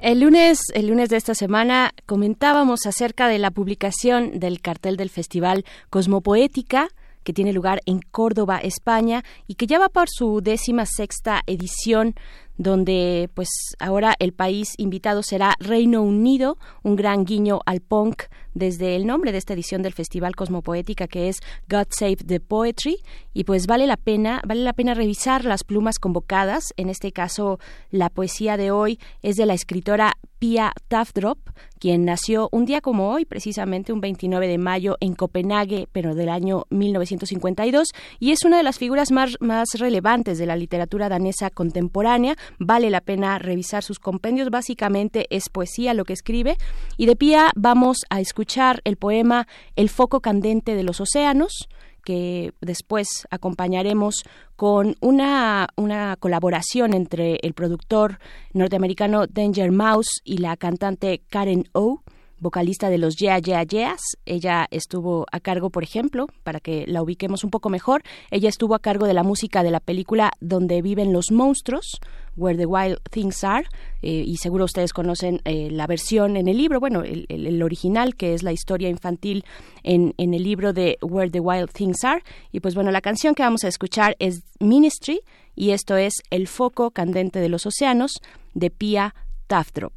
El 0.00 0.18
lunes, 0.18 0.58
el 0.74 0.88
lunes 0.88 1.08
de 1.08 1.18
esta 1.18 1.36
semana 1.36 1.92
comentábamos 2.04 2.84
acerca 2.84 3.28
de 3.28 3.38
la 3.38 3.52
publicación 3.52 4.40
del 4.40 4.60
cartel 4.60 4.96
del 4.96 5.10
Festival 5.10 5.64
Cosmopoética 5.88 6.88
que 7.28 7.34
tiene 7.34 7.52
lugar 7.52 7.82
en 7.84 8.00
Córdoba, 8.00 8.56
España, 8.56 9.22
y 9.46 9.56
que 9.56 9.66
ya 9.66 9.78
va 9.78 9.90
por 9.90 10.08
su 10.08 10.40
décima 10.40 10.86
sexta 10.86 11.42
edición 11.46 12.14
donde 12.58 13.30
pues 13.32 13.48
ahora 13.78 14.14
el 14.18 14.32
país 14.32 14.74
invitado 14.76 15.22
será 15.22 15.54
Reino 15.60 16.02
Unido, 16.02 16.58
un 16.82 16.96
gran 16.96 17.24
guiño 17.24 17.60
al 17.64 17.80
punk 17.80 18.24
desde 18.52 18.96
el 18.96 19.06
nombre 19.06 19.32
de 19.32 19.38
esta 19.38 19.54
edición 19.54 19.82
del 19.82 19.94
Festival 19.94 20.34
Cosmopoética 20.34 21.06
que 21.06 21.28
es 21.28 21.38
God 21.68 21.86
Save 21.90 22.16
the 22.16 22.40
Poetry. 22.40 22.98
Y 23.32 23.44
pues 23.44 23.66
vale 23.66 23.86
la 23.86 23.96
pena, 23.96 24.42
vale 24.46 24.62
la 24.62 24.72
pena 24.72 24.94
revisar 24.94 25.44
las 25.44 25.64
plumas 25.64 25.98
convocadas, 25.98 26.74
en 26.76 26.90
este 26.90 27.12
caso 27.12 27.60
la 27.90 28.10
poesía 28.10 28.56
de 28.56 28.72
hoy 28.72 28.98
es 29.22 29.36
de 29.36 29.46
la 29.46 29.54
escritora 29.54 30.18
Pia 30.38 30.72
Tafdrop, 30.86 31.38
quien 31.80 32.04
nació 32.04 32.48
un 32.52 32.64
día 32.64 32.80
como 32.80 33.10
hoy, 33.10 33.24
precisamente 33.24 33.92
un 33.92 34.00
29 34.00 34.46
de 34.46 34.58
mayo 34.58 34.96
en 35.00 35.14
Copenhague, 35.14 35.88
pero 35.90 36.14
del 36.14 36.28
año 36.28 36.64
1952, 36.70 37.88
y 38.20 38.30
es 38.30 38.44
una 38.44 38.56
de 38.56 38.62
las 38.62 38.78
figuras 38.78 39.10
más, 39.10 39.36
más 39.40 39.68
relevantes 39.78 40.38
de 40.38 40.46
la 40.46 40.56
literatura 40.56 41.08
danesa 41.08 41.50
contemporánea. 41.50 42.36
Vale 42.58 42.90
la 42.90 43.00
pena 43.00 43.38
revisar 43.38 43.82
sus 43.82 43.98
compendios, 43.98 44.50
básicamente 44.50 45.26
es 45.30 45.48
poesía 45.48 45.94
lo 45.94 46.04
que 46.04 46.12
escribe. 46.12 46.56
Y 46.96 47.06
de 47.06 47.16
Pia 47.16 47.50
vamos 47.56 47.98
a 48.10 48.20
escuchar 48.20 48.80
el 48.84 48.96
poema 48.96 49.48
El 49.76 49.88
foco 49.88 50.20
candente 50.20 50.74
de 50.74 50.84
los 50.84 51.00
océanos, 51.00 51.68
que 52.08 52.54
después 52.62 53.28
acompañaremos 53.28 54.24
con 54.56 54.96
una, 55.02 55.68
una 55.76 56.16
colaboración 56.16 56.94
entre 56.94 57.38
el 57.42 57.52
productor 57.52 58.18
norteamericano 58.54 59.26
Danger 59.26 59.70
Mouse 59.72 60.22
y 60.24 60.38
la 60.38 60.56
cantante 60.56 61.20
Karen 61.28 61.68
O 61.72 62.00
vocalista 62.40 62.88
de 62.88 62.96
los 62.96 63.16
Yeah 63.16 63.40
Yeah 63.40 63.62
Yeahs. 63.62 64.16
Ella 64.24 64.66
estuvo 64.70 65.26
a 65.30 65.40
cargo, 65.40 65.68
por 65.68 65.82
ejemplo, 65.82 66.28
para 66.44 66.60
que 66.60 66.86
la 66.86 67.02
ubiquemos 67.02 67.44
un 67.44 67.50
poco 67.50 67.68
mejor, 67.68 68.02
ella 68.30 68.48
estuvo 68.48 68.74
a 68.74 68.78
cargo 68.78 69.04
de 69.04 69.12
la 69.12 69.22
música 69.22 69.62
de 69.62 69.70
la 69.70 69.80
película 69.80 70.32
Donde 70.40 70.80
viven 70.80 71.12
los 71.12 71.30
monstruos, 71.30 71.98
Where 72.38 72.56
the 72.56 72.66
Wild 72.66 72.98
Things 73.10 73.42
Are, 73.44 73.66
eh, 74.00 74.22
y 74.26 74.36
seguro 74.36 74.64
ustedes 74.64 74.92
conocen 74.92 75.40
eh, 75.44 75.68
la 75.70 75.86
versión 75.86 76.36
en 76.36 76.48
el 76.48 76.56
libro, 76.56 76.80
bueno, 76.80 77.02
el, 77.02 77.62
original, 77.62 78.14
que 78.14 78.34
es 78.34 78.42
la 78.42 78.52
historia 78.52 78.88
infantil 78.88 79.44
en, 79.82 80.14
en 80.16 80.34
el 80.34 80.44
libro 80.44 80.72
de 80.72 80.98
Where 81.02 81.30
the 81.30 81.40
Wild 81.40 81.72
Things 81.72 82.04
Are. 82.04 82.22
Y 82.52 82.60
pues 82.60 82.74
bueno, 82.74 82.90
la 82.90 83.00
canción 83.00 83.34
que 83.34 83.42
vamos 83.42 83.64
a 83.64 83.68
escuchar 83.68 84.16
es 84.18 84.42
Ministry, 84.60 85.20
y 85.54 85.70
esto 85.70 85.96
es 85.96 86.14
El 86.30 86.46
foco 86.46 86.92
candente 86.92 87.40
de 87.40 87.48
los 87.48 87.66
océanos, 87.66 88.12
de 88.54 88.70
Pia 88.70 89.14
Tafdrop. 89.48 89.92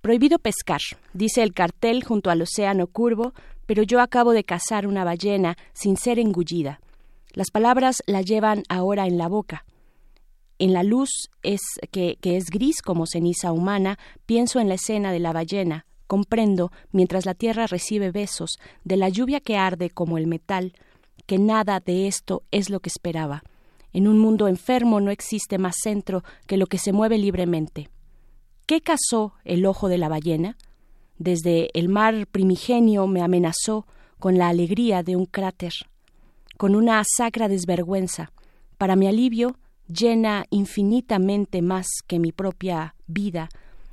Prohibido 0.00 0.38
pescar, 0.38 0.80
dice 1.14 1.42
el 1.42 1.52
cartel 1.52 2.04
junto 2.04 2.30
al 2.30 2.42
océano 2.42 2.86
curvo, 2.86 3.32
pero 3.66 3.82
yo 3.82 4.00
acabo 4.00 4.32
de 4.32 4.44
cazar 4.44 4.86
una 4.86 5.02
ballena 5.02 5.56
sin 5.72 5.96
ser 5.96 6.18
engullida. 6.18 6.80
Las 7.32 7.50
palabras 7.50 8.02
la 8.06 8.22
llevan 8.22 8.62
ahora 8.68 9.06
en 9.06 9.18
la 9.18 9.28
boca. 9.28 9.64
En 10.58 10.72
la 10.72 10.82
luz 10.82 11.30
es 11.42 11.60
que, 11.90 12.16
que 12.20 12.36
es 12.36 12.46
gris 12.46 12.80
como 12.82 13.06
ceniza 13.06 13.52
humana, 13.52 13.98
pienso 14.26 14.60
en 14.60 14.68
la 14.68 14.74
escena 14.74 15.12
de 15.12 15.18
la 15.18 15.32
ballena, 15.32 15.86
comprendo, 16.06 16.70
mientras 16.92 17.26
la 17.26 17.34
tierra 17.34 17.66
recibe 17.66 18.10
besos, 18.10 18.58
de 18.84 18.96
la 18.96 19.08
lluvia 19.08 19.40
que 19.40 19.56
arde 19.56 19.90
como 19.90 20.18
el 20.18 20.26
metal, 20.26 20.74
que 21.26 21.38
nada 21.38 21.80
de 21.80 22.06
esto 22.06 22.42
es 22.50 22.70
lo 22.70 22.80
que 22.80 22.88
esperaba. 22.88 23.42
En 23.92 24.08
un 24.08 24.18
mundo 24.18 24.48
enfermo 24.48 25.00
no 25.00 25.10
existe 25.10 25.58
más 25.58 25.76
centro 25.82 26.24
que 26.46 26.56
lo 26.56 26.66
que 26.66 26.78
se 26.78 26.92
mueve 26.92 27.18
libremente. 27.18 27.88
¿Qué 28.66 28.80
cazó 28.80 29.34
el 29.44 29.66
ojo 29.66 29.88
de 29.88 29.98
la 29.98 30.08
ballena? 30.08 30.56
Desde 31.18 31.70
el 31.78 31.88
mar 31.88 32.26
primigenio 32.26 33.06
me 33.06 33.22
amenazó 33.22 33.86
con 34.18 34.36
la 34.36 34.48
alegría 34.48 35.02
de 35.02 35.16
un 35.16 35.26
cráter, 35.26 35.72
con 36.56 36.74
una 36.74 37.02
sacra 37.04 37.48
desvergüenza. 37.48 38.32
Para 38.78 38.96
mi 38.96 39.06
alivio, 39.06 39.56
llena 39.88 40.44
infinitamente 40.50 41.62
más 41.62 41.86
que 42.06 42.18
mi 42.18 42.32
propia 42.32 42.94
vida 43.06 43.48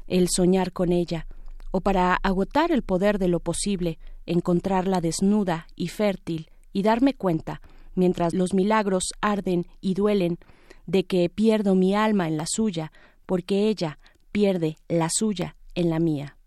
el 0.08 0.28
soñar 0.30 0.74
con 0.74 0.92
ella, 0.92 1.26
o 1.72 1.82
para 1.82 2.16
agotar 2.16 2.72
el 2.72 2.84
poder 2.84 3.18
de 3.18 3.30
lo 3.30 3.40
posible, 3.40 3.98
encontrarla 4.26 5.00
desnuda 5.02 5.68
y 5.76 5.88
fértil 5.88 6.50
y 6.74 6.84
darme 6.84 7.14
cuenta, 7.14 7.62
mientras 7.96 8.34
los 8.34 8.54
milagros 8.54 9.06
arden 9.22 9.66
y 9.80 9.94
duelen, 9.94 10.38
de 10.86 11.06
que 11.06 11.30
pierdo 11.30 11.76
mi 11.76 11.96
alma 11.96 12.28
en 12.28 12.38
la 12.38 12.46
suya, 12.48 12.92
porque 13.26 13.70
ella, 13.70 14.00
pierde 14.32 14.78
la 14.90 15.10
suya 15.10 15.56
en 15.76 15.90
la 15.90 16.00
mía. 16.00 16.38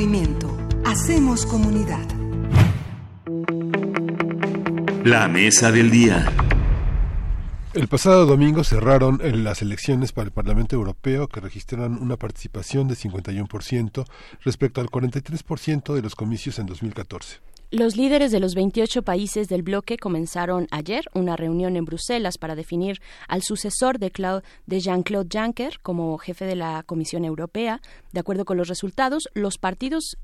Movimiento. 0.00 0.56
Hacemos 0.86 1.44
comunidad. 1.44 2.06
La 5.04 5.28
mesa 5.28 5.70
del 5.70 5.90
día. 5.90 6.26
El 7.74 7.86
pasado 7.86 8.24
domingo 8.24 8.64
cerraron 8.64 9.20
las 9.44 9.60
elecciones 9.60 10.12
para 10.12 10.24
el 10.24 10.32
Parlamento 10.32 10.74
Europeo 10.74 11.28
que 11.28 11.40
registraron 11.40 12.00
una 12.00 12.16
participación 12.16 12.88
de 12.88 12.94
51% 12.94 14.06
respecto 14.42 14.80
al 14.80 14.88
43% 14.88 15.94
de 15.94 16.00
los 16.00 16.14
comicios 16.14 16.58
en 16.58 16.64
2014. 16.64 17.49
Los 17.72 17.96
líderes 17.96 18.32
de 18.32 18.40
los 18.40 18.56
28 18.56 19.02
países 19.02 19.46
del 19.46 19.62
bloque 19.62 19.96
comenzaron 19.96 20.66
ayer 20.72 21.04
una 21.14 21.36
reunión 21.36 21.76
en 21.76 21.84
Bruselas 21.84 22.36
para 22.36 22.56
definir 22.56 23.00
al 23.28 23.42
sucesor 23.42 24.00
de, 24.00 24.10
de 24.66 24.80
Jean-Claude 24.80 25.28
Juncker 25.32 25.78
como 25.80 26.18
jefe 26.18 26.46
de 26.46 26.56
la 26.56 26.82
Comisión 26.82 27.24
Europea. 27.24 27.80
De 28.10 28.18
acuerdo 28.18 28.44
con 28.44 28.56
los 28.56 28.66
resultados, 28.66 29.28
los 29.34 29.58
partidos 29.58 30.16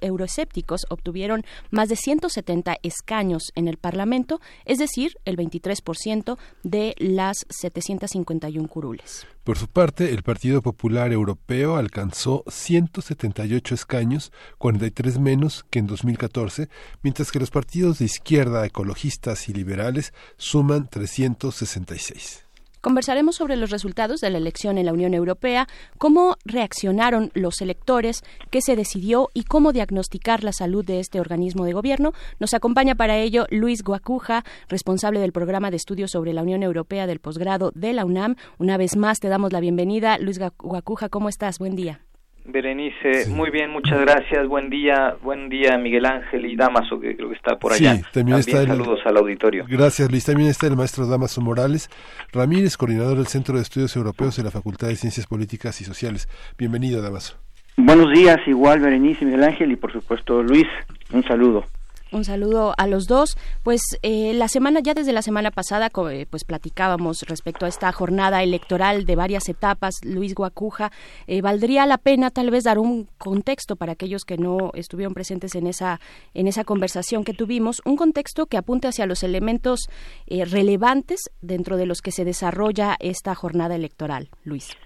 euroescépticos 0.00 0.80
obtuvieron 0.88 1.44
más 1.70 1.90
de 1.90 1.94
170 1.94 2.78
escaños 2.82 3.52
en 3.54 3.68
el 3.68 3.76
Parlamento, 3.76 4.40
es 4.64 4.78
decir, 4.78 5.12
el 5.24 5.36
23% 5.36 6.38
de 6.64 6.96
las 6.98 7.46
751 7.50 8.66
curules. 8.66 9.28
Por 9.48 9.56
su 9.56 9.66
parte, 9.66 10.12
el 10.12 10.22
Partido 10.22 10.60
Popular 10.60 11.10
Europeo 11.10 11.76
alcanzó 11.76 12.44
178 12.48 13.74
escaños, 13.74 14.30
43 14.58 15.18
menos 15.20 15.64
que 15.70 15.78
en 15.78 15.86
2014, 15.86 16.68
mientras 17.02 17.32
que 17.32 17.40
los 17.40 17.50
partidos 17.50 17.98
de 17.98 18.04
izquierda, 18.04 18.66
ecologistas 18.66 19.48
y 19.48 19.54
liberales 19.54 20.12
suman 20.36 20.86
366. 20.86 22.47
Conversaremos 22.80 23.36
sobre 23.36 23.56
los 23.56 23.70
resultados 23.70 24.20
de 24.20 24.30
la 24.30 24.38
elección 24.38 24.78
en 24.78 24.86
la 24.86 24.92
Unión 24.92 25.14
Europea, 25.14 25.66
cómo 25.98 26.36
reaccionaron 26.44 27.30
los 27.34 27.60
electores, 27.60 28.22
qué 28.50 28.60
se 28.60 28.76
decidió 28.76 29.28
y 29.34 29.44
cómo 29.44 29.72
diagnosticar 29.72 30.44
la 30.44 30.52
salud 30.52 30.84
de 30.84 31.00
este 31.00 31.20
organismo 31.20 31.64
de 31.64 31.72
gobierno. 31.72 32.12
Nos 32.38 32.54
acompaña 32.54 32.94
para 32.94 33.16
ello 33.16 33.46
Luis 33.50 33.82
Guacuja, 33.82 34.44
responsable 34.68 35.20
del 35.20 35.32
programa 35.32 35.70
de 35.70 35.76
estudios 35.76 36.10
sobre 36.10 36.32
la 36.32 36.42
Unión 36.42 36.62
Europea 36.62 37.06
del 37.06 37.20
posgrado 37.20 37.72
de 37.74 37.92
la 37.92 38.04
UNAM. 38.04 38.36
Una 38.58 38.76
vez 38.76 38.96
más 38.96 39.20
te 39.20 39.28
damos 39.28 39.52
la 39.52 39.60
bienvenida. 39.60 40.18
Luis 40.18 40.38
Guacuja, 40.58 41.08
¿cómo 41.08 41.28
estás? 41.28 41.58
Buen 41.58 41.76
día. 41.76 42.07
Berenice, 42.48 43.28
muy 43.28 43.50
bien, 43.50 43.70
muchas 43.70 44.00
gracias. 44.00 44.48
Buen 44.48 44.70
día, 44.70 45.16
buen 45.22 45.50
día 45.50 45.76
Miguel 45.76 46.06
Ángel 46.06 46.46
y 46.46 46.56
Damaso, 46.56 46.98
que 46.98 47.14
creo 47.14 47.28
que 47.28 47.36
está 47.36 47.58
por 47.58 47.72
allá. 47.72 47.96
Sí, 47.96 48.02
también, 48.12 48.38
está 48.38 48.64
saludos 48.64 49.00
al 49.04 49.18
auditorio. 49.18 49.66
Gracias, 49.68 50.10
Luis. 50.10 50.24
También 50.24 50.48
está 50.48 50.66
el 50.66 50.76
maestro 50.76 51.06
Damaso 51.06 51.42
Morales 51.42 51.90
Ramírez, 52.32 52.76
coordinador 52.76 53.18
del 53.18 53.26
Centro 53.26 53.56
de 53.56 53.62
Estudios 53.62 53.94
Europeos 53.96 54.36
de 54.36 54.44
la 54.44 54.50
Facultad 54.50 54.88
de 54.88 54.96
Ciencias 54.96 55.26
Políticas 55.26 55.80
y 55.82 55.84
Sociales. 55.84 56.28
Bienvenido, 56.56 57.02
Damaso. 57.02 57.36
Buenos 57.76 58.12
días, 58.12 58.38
igual 58.46 58.80
Berenice, 58.80 59.24
Miguel 59.24 59.44
Ángel 59.44 59.70
y 59.70 59.76
por 59.76 59.92
supuesto 59.92 60.42
Luis. 60.42 60.66
Un 61.12 61.22
saludo. 61.24 61.64
Un 62.10 62.24
saludo 62.24 62.72
a 62.78 62.86
los 62.86 63.06
dos. 63.06 63.36
Pues 63.62 63.82
eh, 64.02 64.32
la 64.34 64.48
semana, 64.48 64.80
ya 64.80 64.94
desde 64.94 65.12
la 65.12 65.20
semana 65.20 65.50
pasada, 65.50 65.90
eh, 66.10 66.26
pues 66.30 66.44
platicábamos 66.44 67.22
respecto 67.28 67.66
a 67.66 67.68
esta 67.68 67.92
jornada 67.92 68.42
electoral 68.42 69.04
de 69.04 69.14
varias 69.14 69.48
etapas. 69.48 69.96
Luis 70.04 70.34
Guacuja, 70.34 70.90
eh, 71.26 71.42
valdría 71.42 71.84
la 71.84 71.98
pena 71.98 72.30
tal 72.30 72.50
vez 72.50 72.64
dar 72.64 72.78
un 72.78 73.08
contexto 73.18 73.76
para 73.76 73.92
aquellos 73.92 74.24
que 74.24 74.38
no 74.38 74.70
estuvieron 74.74 75.12
presentes 75.12 75.54
en 75.54 75.66
esa 75.66 76.00
en 76.32 76.48
esa 76.48 76.64
conversación 76.64 77.24
que 77.24 77.34
tuvimos, 77.34 77.82
un 77.84 77.96
contexto 77.96 78.46
que 78.46 78.56
apunte 78.56 78.88
hacia 78.88 79.06
los 79.06 79.22
elementos 79.22 79.88
relevantes 80.28 81.30
dentro 81.42 81.76
de 81.76 81.86
los 81.86 82.00
que 82.00 82.10
se 82.10 82.24
desarrolla 82.24 82.96
esta 83.00 83.34
jornada 83.34 83.74
electoral. 83.74 84.28
Luis. 84.44 84.76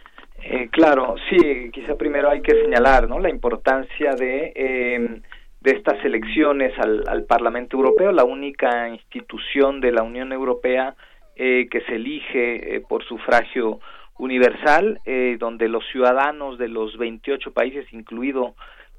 claro, 0.70 1.14
sí. 1.30 1.70
Quizá 1.72 1.94
primero 1.96 2.30
hay 2.30 2.40
que 2.40 2.54
señalar, 2.62 3.08
¿no? 3.08 3.18
La 3.18 3.30
importancia 3.30 4.14
de 4.14 5.22
de 5.62 5.70
estas 5.72 6.04
elecciones 6.04 6.72
al, 6.78 7.24
Parlamento 7.24 7.76
Europeo, 7.76 8.10
la 8.10 8.24
única 8.24 8.88
institución 8.88 9.80
de 9.80 9.92
la 9.92 10.02
Unión 10.02 10.32
Europea 10.32 10.96
eh, 11.36 11.68
que 11.70 11.80
se 11.82 11.94
elige 11.94 12.76
eh, 12.76 12.80
por 12.80 13.04
sufragio 13.04 13.78
universal, 14.18 15.00
eh, 15.06 15.36
donde 15.38 15.68
los 15.68 15.84
ciudadanos 15.92 16.58
de 16.58 16.68
los 16.68 16.98
28 16.98 17.52
países, 17.52 17.86
incluido 17.92 18.54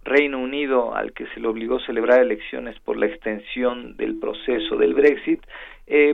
Reino 0.05 0.39
Unido, 0.39 0.95
al 0.95 1.11
que 1.11 1.27
se 1.27 1.41
le 1.41 1.47
obligó 1.47 1.77
a 1.77 1.85
celebrar 1.85 2.21
elecciones 2.21 2.79
por 2.79 2.97
la 2.97 3.07
extensión 3.07 3.97
del 3.97 4.19
proceso 4.19 4.77
del 4.77 4.93
Brexit, 4.93 5.41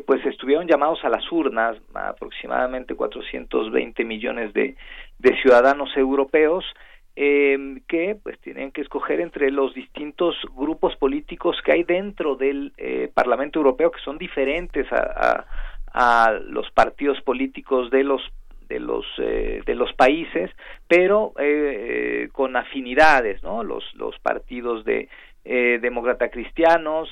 pues 0.05 0.25
estuvieron 0.25 0.67
llamados 0.67 1.03
a 1.05 1.09
las 1.09 1.31
urnas, 1.31 1.77
aproximadamente 1.93 2.95
420 2.95 4.03
millones 4.03 4.53
de, 4.53 4.75
de 5.19 5.41
ciudadanos 5.41 5.95
europeos, 5.95 6.65
eh, 7.21 7.81
que 7.85 8.15
pues 8.15 8.39
tienen 8.39 8.71
que 8.71 8.79
escoger 8.79 9.19
entre 9.19 9.51
los 9.51 9.73
distintos 9.73 10.37
grupos 10.55 10.95
políticos 10.95 11.57
que 11.65 11.73
hay 11.73 11.83
dentro 11.83 12.37
del 12.37 12.71
eh, 12.77 13.11
Parlamento 13.13 13.59
Europeo 13.59 13.91
que 13.91 13.99
son 13.99 14.17
diferentes 14.17 14.87
a, 14.93 15.45
a, 15.91 16.31
los 16.31 16.71
partidos 16.71 17.19
políticos 17.23 17.91
de 17.91 18.05
los 18.05 18.21
de 18.69 18.79
los 18.79 19.05
eh, 19.17 19.61
de 19.65 19.75
los 19.75 19.91
países 19.95 20.49
pero 20.87 21.33
eh, 21.37 22.29
con 22.31 22.55
afinidades 22.55 23.43
no 23.43 23.65
los 23.65 23.83
los 23.95 24.17
partidos 24.19 24.85
de 24.85 25.09
demócrata 25.43 26.29
cristianos 26.29 27.09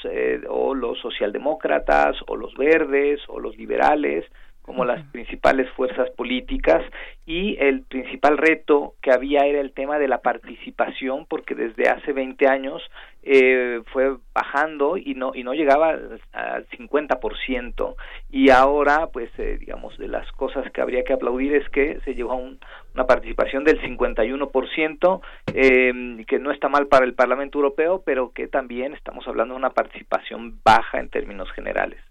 o 0.47 0.75
los 0.75 0.99
socialdemócratas 0.99 2.17
o 2.27 2.35
los 2.35 2.53
verdes 2.53 3.19
o 3.27 3.39
los 3.39 3.57
liberales 3.57 4.25
como 4.67 4.83
las 4.83 5.01
principales 5.11 5.69
fuerzas 5.77 6.09
políticas 6.09 6.83
y 7.25 7.55
el 7.57 7.83
principal 7.83 8.37
reto 8.37 8.95
que 9.01 9.11
había 9.13 9.45
era 9.45 9.61
el 9.61 9.71
tema 9.71 9.97
de 9.97 10.09
la 10.09 10.17
participación 10.17 11.25
porque 11.25 11.55
desde 11.55 11.87
hace 11.87 12.11
20 12.11 12.45
años 12.49 12.83
eh, 13.23 13.81
fue 13.93 14.17
bajando 14.33 14.97
y 14.97 15.15
no 15.15 15.31
y 15.33 15.43
no 15.43 15.53
llegaba 15.53 15.97
al 16.33 16.67
50% 16.67 17.95
y 18.29 18.49
ahora 18.49 19.07
pues 19.07 19.29
eh, 19.37 19.55
digamos 19.57 19.97
de 19.97 20.09
las 20.09 20.29
cosas 20.33 20.69
que 20.73 20.81
habría 20.81 21.05
que 21.05 21.13
aplaudir 21.13 21.55
es 21.55 21.69
que 21.69 22.01
se 22.03 22.13
llegó 22.13 22.33
a 22.33 22.35
una 22.35 23.07
participación 23.07 23.63
del 23.63 23.81
51% 23.81 25.21
eh, 25.53 26.25
que 26.27 26.39
no 26.39 26.51
está 26.51 26.67
mal 26.67 26.87
para 26.87 27.05
el 27.05 27.13
Parlamento 27.13 27.57
Europeo 27.57 28.03
pero 28.05 28.33
que 28.33 28.49
también 28.49 28.93
estamos 28.93 29.25
hablando 29.29 29.53
de 29.53 29.59
una 29.59 29.69
participación 29.69 30.59
baja 30.61 30.99
en 30.99 31.07
términos 31.07 31.49
generales. 31.53 32.01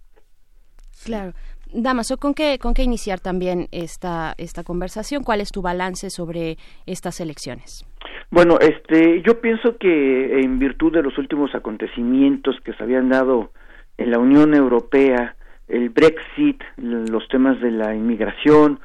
Claro. 1.04 1.34
Damaso, 1.72 2.16
¿con 2.16 2.32
qué, 2.34 2.58
¿con 2.58 2.74
qué 2.74 2.82
iniciar 2.82 3.20
también 3.20 3.68
esta, 3.72 4.34
esta 4.38 4.62
conversación? 4.62 5.24
¿Cuál 5.24 5.40
es 5.40 5.50
tu 5.50 5.62
balance 5.62 6.10
sobre 6.10 6.56
estas 6.86 7.20
elecciones? 7.20 7.84
Bueno, 8.30 8.58
este, 8.60 9.22
yo 9.22 9.40
pienso 9.40 9.76
que 9.76 10.40
en 10.40 10.58
virtud 10.58 10.92
de 10.92 11.02
los 11.02 11.16
últimos 11.18 11.54
acontecimientos 11.54 12.56
que 12.64 12.72
se 12.72 12.82
habían 12.82 13.08
dado 13.08 13.50
en 13.98 14.10
la 14.10 14.18
Unión 14.18 14.54
Europea, 14.54 15.36
el 15.68 15.90
Brexit, 15.90 16.62
los 16.76 17.26
temas 17.28 17.60
de 17.60 17.70
la 17.70 17.94
inmigración, 17.94 18.78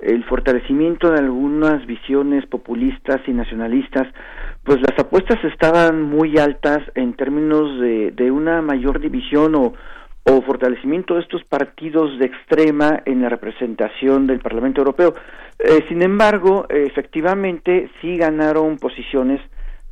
el 0.00 0.24
fortalecimiento 0.24 1.10
de 1.10 1.20
algunas 1.20 1.86
visiones 1.86 2.46
populistas 2.46 3.20
y 3.26 3.32
nacionalistas, 3.32 4.08
pues 4.64 4.80
las 4.80 4.98
apuestas 4.98 5.42
estaban 5.44 6.02
muy 6.02 6.36
altas 6.38 6.78
en 6.94 7.14
términos 7.14 7.80
de, 7.80 8.10
de 8.10 8.30
una 8.30 8.60
mayor 8.60 9.00
división 9.00 9.54
o, 9.54 9.74
o 10.24 10.42
fortalecimiento 10.42 11.14
de 11.14 11.20
estos 11.20 11.44
partidos 11.44 12.18
de 12.18 12.26
extrema 12.26 13.02
en 13.04 13.22
la 13.22 13.28
representación 13.28 14.26
del 14.26 14.40
Parlamento 14.40 14.80
Europeo. 14.80 15.14
Eh, 15.58 15.84
sin 15.88 16.02
embargo, 16.02 16.66
efectivamente 16.68 17.90
sí 18.00 18.16
ganaron 18.16 18.78
posiciones 18.78 19.40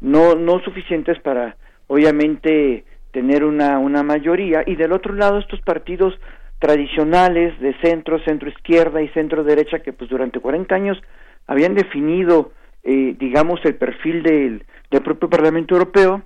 no 0.00 0.34
no 0.34 0.58
suficientes 0.60 1.18
para 1.20 1.56
obviamente 1.86 2.84
tener 3.12 3.44
una 3.44 3.78
una 3.78 4.02
mayoría 4.02 4.64
y 4.66 4.74
del 4.74 4.92
otro 4.92 5.14
lado 5.14 5.38
estos 5.38 5.60
partidos 5.60 6.18
tradicionales 6.58 7.58
de 7.60 7.74
centro, 7.80 8.18
centro 8.24 8.48
izquierda 8.48 9.00
y 9.00 9.08
centro 9.08 9.44
derecha 9.44 9.80
que 9.80 9.92
pues 9.92 10.10
durante 10.10 10.40
40 10.40 10.74
años 10.74 11.00
habían 11.46 11.74
definido 11.74 12.52
eh, 12.82 13.14
digamos 13.18 13.60
el 13.64 13.76
perfil 13.76 14.22
del, 14.22 14.64
del 14.90 15.02
propio 15.02 15.30
Parlamento 15.30 15.74
Europeo 15.74 16.22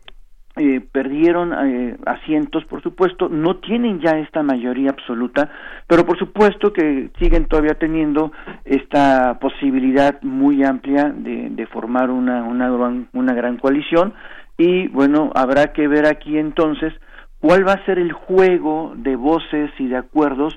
eh, 0.57 0.81
perdieron 0.91 1.53
eh, 1.53 1.97
asientos, 2.07 2.65
por 2.65 2.83
supuesto, 2.83 3.29
no 3.29 3.57
tienen 3.57 4.01
ya 4.01 4.13
esta 4.19 4.43
mayoría 4.43 4.89
absoluta, 4.89 5.51
pero 5.87 6.07
por 6.07 6.19
supuesto 6.19 6.73
que 6.73 7.11
siguen 7.19 7.45
todavía 7.45 7.75
teniendo 7.75 8.33
esta 8.65 9.39
posibilidad 9.39 10.21
muy 10.23 10.65
amplia 10.65 11.13
de, 11.15 11.51
de 11.51 11.67
formar 11.67 12.11
una, 12.11 12.43
una, 12.45 12.71
gran, 12.71 13.09
una 13.13 13.35
gran 13.35 13.59
coalición. 13.59 14.15
Y 14.57 14.89
bueno, 14.89 15.31
habrá 15.35 15.75
que 15.75 15.89
ver 15.89 16.07
aquí 16.07 16.39
entonces 16.39 16.95
cuál 17.41 17.69
va 17.69 17.73
a 17.73 17.85
ser 17.85 17.99
el 17.99 18.13
juego 18.13 18.95
de 18.97 19.15
voces 19.15 19.71
y 19.79 19.89
de 19.89 19.97
acuerdos 19.97 20.57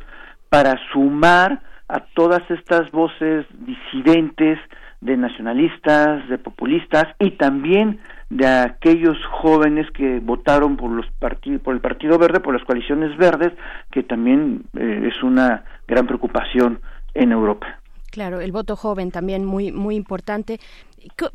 para 0.50 0.76
sumar 0.94 1.62
a 1.90 2.06
todas 2.14 2.42
estas 2.50 2.90
voces 2.92 3.46
disidentes 3.52 4.60
de 5.02 5.18
nacionalistas, 5.18 6.28
de 6.30 6.38
populistas 6.38 7.06
y 7.20 7.32
también 7.32 8.00
de 8.30 8.48
aquellos 8.48 9.18
jóvenes 9.32 9.90
que 9.92 10.20
votaron 10.20 10.78
por 10.78 10.92
los 10.92 11.06
partidos 11.20 11.62
por 11.62 11.74
el 11.74 11.82
Partido 11.82 12.18
Verde, 12.18 12.40
por 12.40 12.54
las 12.54 12.64
coaliciones 12.64 13.18
verdes, 13.18 13.54
que 13.92 14.04
también 14.04 14.64
eh, 14.78 15.10
es 15.12 15.24
una 15.24 15.64
gran 15.88 16.06
preocupación 16.06 16.80
en 17.14 17.32
Europa. 17.32 17.80
Claro, 18.12 18.42
el 18.42 18.52
voto 18.52 18.76
joven 18.76 19.12
también 19.12 19.46
muy 19.46 19.72
muy 19.72 19.96
importante. 19.96 20.60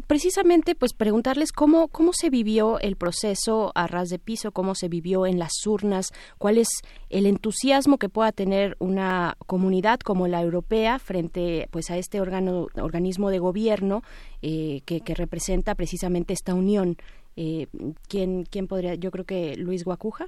Precisamente, 0.06 0.74
pues 0.74 0.92
preguntarles 0.92 1.52
cómo 1.52 1.88
cómo 1.88 2.12
se 2.12 2.28
vivió 2.30 2.78
el 2.80 2.96
proceso 2.96 3.72
a 3.74 3.86
ras 3.86 4.08
de 4.08 4.18
piso, 4.18 4.52
cómo 4.52 4.74
se 4.74 4.88
vivió 4.88 5.26
en 5.26 5.38
las 5.38 5.52
urnas, 5.66 6.12
cuál 6.38 6.58
es 6.58 6.68
el 7.08 7.26
entusiasmo 7.26 7.98
que 7.98 8.08
pueda 8.08 8.32
tener 8.32 8.76
una 8.78 9.36
comunidad 9.46 10.00
como 10.00 10.28
la 10.28 10.42
europea 10.42 10.98
frente, 10.98 11.68
pues, 11.70 11.90
a 11.90 11.96
este 11.96 12.20
órgano 12.20 12.66
organismo 12.74 13.30
de 13.30 13.38
gobierno 13.38 14.02
eh, 14.42 14.80
que, 14.84 15.00
que, 15.00 15.14
representa 15.14 15.74
precisamente 15.74 16.34
esta 16.34 16.54
unión. 16.54 16.96
Eh, 17.36 17.66
¿quién, 18.08 18.44
¿Quién 18.44 18.66
podría? 18.66 18.94
Yo 18.94 19.10
creo 19.10 19.24
que 19.24 19.56
Luis 19.56 19.84
Guacuja. 19.84 20.26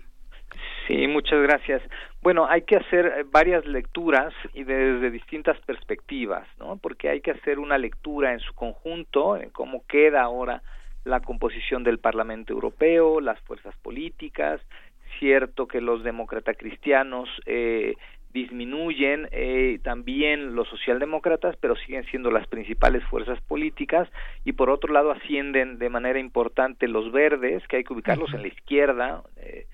Sí, 0.87 1.07
muchas 1.09 1.43
gracias. 1.43 1.83
Bueno, 2.27 2.49
hay 2.51 2.63
que 2.63 2.75
hacer 2.75 3.07
eh, 3.07 3.25
varias 3.31 3.65
lecturas 3.67 4.35
y 4.53 4.65
desde 4.65 5.13
distintas 5.13 5.61
perspectivas, 5.61 6.45
¿no? 6.59 6.77
Porque 6.77 7.09
hay 7.09 7.21
que 7.21 7.31
hacer 7.31 7.61
una 7.61 7.79
lectura 7.79 8.33
en 8.33 8.41
su 8.41 8.53
conjunto, 8.53 9.37
en 9.37 9.51
cómo 9.51 9.87
queda 9.87 10.23
ahora 10.23 10.61
la 11.05 11.21
composición 11.21 11.85
del 11.85 12.01
Parlamento 12.01 12.53
Europeo, 12.53 13.21
las 13.21 13.39
fuerzas 13.43 13.77
políticas, 13.77 14.61
cierto 15.21 15.69
que 15.69 15.81
los 15.81 16.03
demócratas 16.03 16.57
cristianos 16.59 17.29
eh, 17.47 17.95
disminuyen 18.33 19.29
eh, 19.31 19.79
también 19.85 20.57
los 20.57 20.69
socialdemócratas, 20.69 21.57
pero 21.59 21.77
siguen 21.77 22.05
siendo 22.07 22.33
las 22.33 22.49
principales 22.49 23.05
fuerzas 23.05 23.41
políticas. 23.43 24.09
Y 24.45 24.53
por 24.53 24.69
otro 24.69 24.93
lado 24.93 25.13
ascienden 25.13 25.79
de 25.79 25.89
manera 25.91 26.19
importante 26.19 26.89
los 26.89 27.13
verdes, 27.13 27.67
que 27.69 27.77
hay 27.77 27.85
que 27.85 27.95
ubicarlos 27.95 28.35
en 28.35 28.43
la 28.43 28.49
izquierda, 28.49 29.23
eh, 29.37 29.67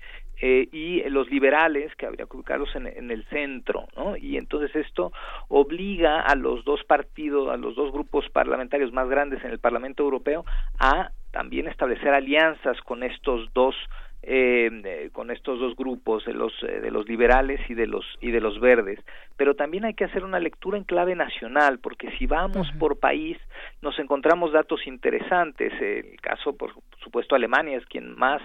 eh, 0.45 0.67
y 0.73 1.01
los 1.09 1.31
liberales, 1.31 1.95
que 1.95 2.05
habría 2.05 2.25
que 2.25 2.35
ubicarlos 2.35 2.75
en, 2.75 2.85
en, 2.85 3.11
el 3.11 3.23
centro, 3.29 3.87
¿no? 3.95 4.17
Y 4.17 4.35
entonces 4.35 4.75
esto 4.75 5.13
obliga 5.47 6.19
a 6.19 6.35
los 6.35 6.65
dos 6.65 6.83
partidos, 6.83 7.49
a 7.49 7.55
los 7.55 7.77
dos 7.77 7.93
grupos 7.93 8.27
parlamentarios 8.27 8.91
más 8.91 9.07
grandes 9.07 9.41
en 9.45 9.51
el 9.51 9.59
Parlamento 9.59 10.03
Europeo 10.03 10.43
a 10.81 11.11
también 11.31 11.69
establecer 11.69 12.13
alianzas 12.13 12.77
con 12.81 13.03
estos 13.03 13.53
dos 13.53 13.73
eh, 14.21 15.09
con 15.13 15.31
estos 15.31 15.59
dos 15.59 15.77
grupos 15.77 16.25
de 16.25 16.33
los 16.33 16.51
eh, 16.63 16.81
de 16.81 16.91
los 16.91 17.07
liberales 17.07 17.59
y 17.69 17.73
de 17.73 17.87
los 17.87 18.05
y 18.19 18.31
de 18.31 18.41
los 18.41 18.59
verdes. 18.59 18.99
Pero 19.37 19.55
también 19.55 19.85
hay 19.85 19.93
que 19.93 20.03
hacer 20.03 20.25
una 20.25 20.39
lectura 20.39 20.77
en 20.77 20.83
clave 20.83 21.15
nacional 21.15 21.79
porque 21.79 22.11
si 22.17 22.25
vamos 22.25 22.69
por 22.79 22.99
país 22.99 23.37
nos 23.81 23.97
encontramos 23.97 24.51
datos 24.51 24.87
interesantes. 24.87 25.71
El 25.81 26.19
caso 26.19 26.55
por 26.55 26.73
supuesto 27.01 27.33
Alemania 27.35 27.77
es 27.77 27.85
quien 27.85 28.13
más 28.17 28.41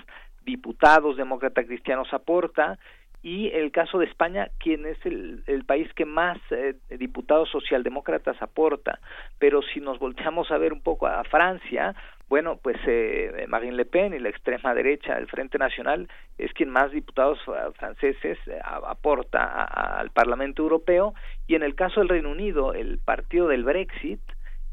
diputados 0.49 1.19
demócratas 1.19 1.67
cristianos 1.67 2.09
aporta 2.15 2.79
y 3.23 3.49
el 3.49 3.71
caso 3.71 3.99
de 3.99 4.07
España, 4.07 4.49
quien 4.59 4.87
es 4.87 4.97
el, 5.05 5.43
el 5.47 5.65
país 5.65 5.93
que 5.95 6.07
más 6.07 6.39
eh, 6.51 6.77
diputados 6.89 7.51
socialdemócratas 7.51 8.41
aporta. 8.41 9.01
Pero 9.39 9.61
si 9.61 9.81
nos 9.81 9.99
volteamos 9.99 10.51
a 10.51 10.59
ver 10.59 10.73
un 10.73 10.81
poco 10.81 11.07
a 11.07 11.25
Francia, 11.25 11.95
bueno, 12.29 12.59
pues 12.63 12.77
eh, 12.87 13.47
Marine 13.49 13.77
Le 13.77 13.85
Pen 13.87 14.15
y 14.15 14.19
la 14.19 14.29
extrema 14.29 14.73
derecha, 14.73 15.19
el 15.19 15.27
Frente 15.27 15.59
Nacional, 15.59 16.09
es 16.39 16.53
quien 16.53 16.71
más 16.71 16.93
diputados 16.93 17.39
franceses 17.77 18.39
eh, 18.47 18.59
aporta 18.63 19.65
al 19.65 20.11
Parlamento 20.11 20.63
Europeo. 20.63 21.15
Y 21.47 21.55
en 21.57 21.63
el 21.63 21.75
caso 21.75 22.01
del 22.01 22.09
Reino 22.09 22.31
Unido, 22.31 22.73
el 22.73 22.99
partido 22.99 23.49
del 23.49 23.65
Brexit, 23.65 24.21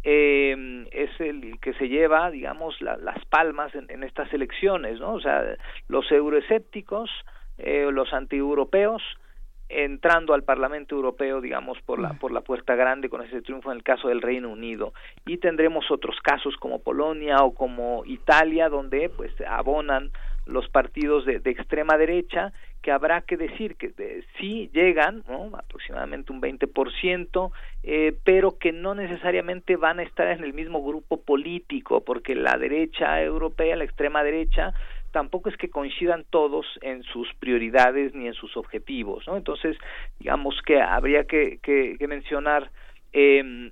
eh, 0.08 0.86
es 0.92 1.10
el 1.20 1.60
que 1.60 1.74
se 1.74 1.90
lleva, 1.90 2.30
digamos, 2.30 2.80
las 2.80 3.26
palmas 3.26 3.74
en, 3.74 3.90
en, 3.90 4.04
estas 4.04 4.32
elecciones, 4.34 5.00
¿no? 5.00 5.14
O 5.14 5.20
sea, 5.20 5.44
los 5.88 6.12
euroescépticos, 6.12 7.10
eh, 7.58 7.90
los 7.92 8.14
antieuropeos, 8.14 9.02
entrando 9.68 10.36
al 10.36 10.44
Parlamento 10.44 10.96
Europeo, 10.96 11.42
digamos, 11.42 11.82
por 11.82 12.00
la, 12.00 12.14
por 12.14 12.32
la 12.32 12.42
puerta 12.42 12.76
grande 12.76 13.10
con 13.10 13.24
ese 13.24 13.42
triunfo 13.42 13.72
en 13.72 13.78
el 13.78 13.84
caso 13.84 14.08
del 14.10 14.22
Reino 14.22 14.50
Unido. 14.50 14.94
Y 15.26 15.38
tendremos 15.38 15.90
otros 15.90 16.18
casos 16.22 16.56
como 16.58 16.84
Polonia 16.84 17.38
o 17.38 17.56
como 17.56 18.04
Italia, 18.06 18.70
donde 18.70 19.10
pues 19.10 19.34
abonan 19.48 20.12
los 20.46 20.70
partidos 20.70 21.26
de, 21.26 21.42
extrema 21.46 21.98
derecha 21.98 22.54
que 22.82 22.92
habrá 22.92 23.22
que 23.22 23.38
decir 23.38 23.76
que 23.76 23.90
de, 23.90 24.24
sí 24.40 24.70
llegan, 24.74 25.24
aproximadamente 25.58 26.32
un 26.32 26.42
20%, 26.42 27.52
eh, 27.84 28.16
pero 28.24 28.58
que 28.58 28.72
no 28.72 28.94
necesariamente 28.94 29.76
van 29.76 30.00
a 30.00 30.04
estar 30.04 30.28
en 30.28 30.44
el 30.44 30.54
mismo 30.54 30.84
grupo 30.84 31.22
político, 31.22 32.04
porque 32.04 32.36
la 32.36 32.58
derecha 32.58 33.22
europea, 33.22 33.76
la 33.76 33.86
extrema 33.86 34.24
derecha, 34.24 34.74
tampoco 35.12 35.50
es 35.50 35.58
que 35.58 35.70
coincidan 35.70 36.26
todos 36.30 36.66
en 36.82 37.04
sus 37.04 37.34
prioridades 37.36 38.14
ni 38.14 38.28
en 38.28 38.34
sus 38.34 38.56
objetivos. 38.58 39.24
Entonces, 39.28 39.78
digamos 40.20 40.62
que 40.66 40.82
habría 40.82 41.24
que, 41.24 41.60
que, 41.64 41.96
que 41.98 42.08
mencionar 42.08 42.70
eh, 43.14 43.72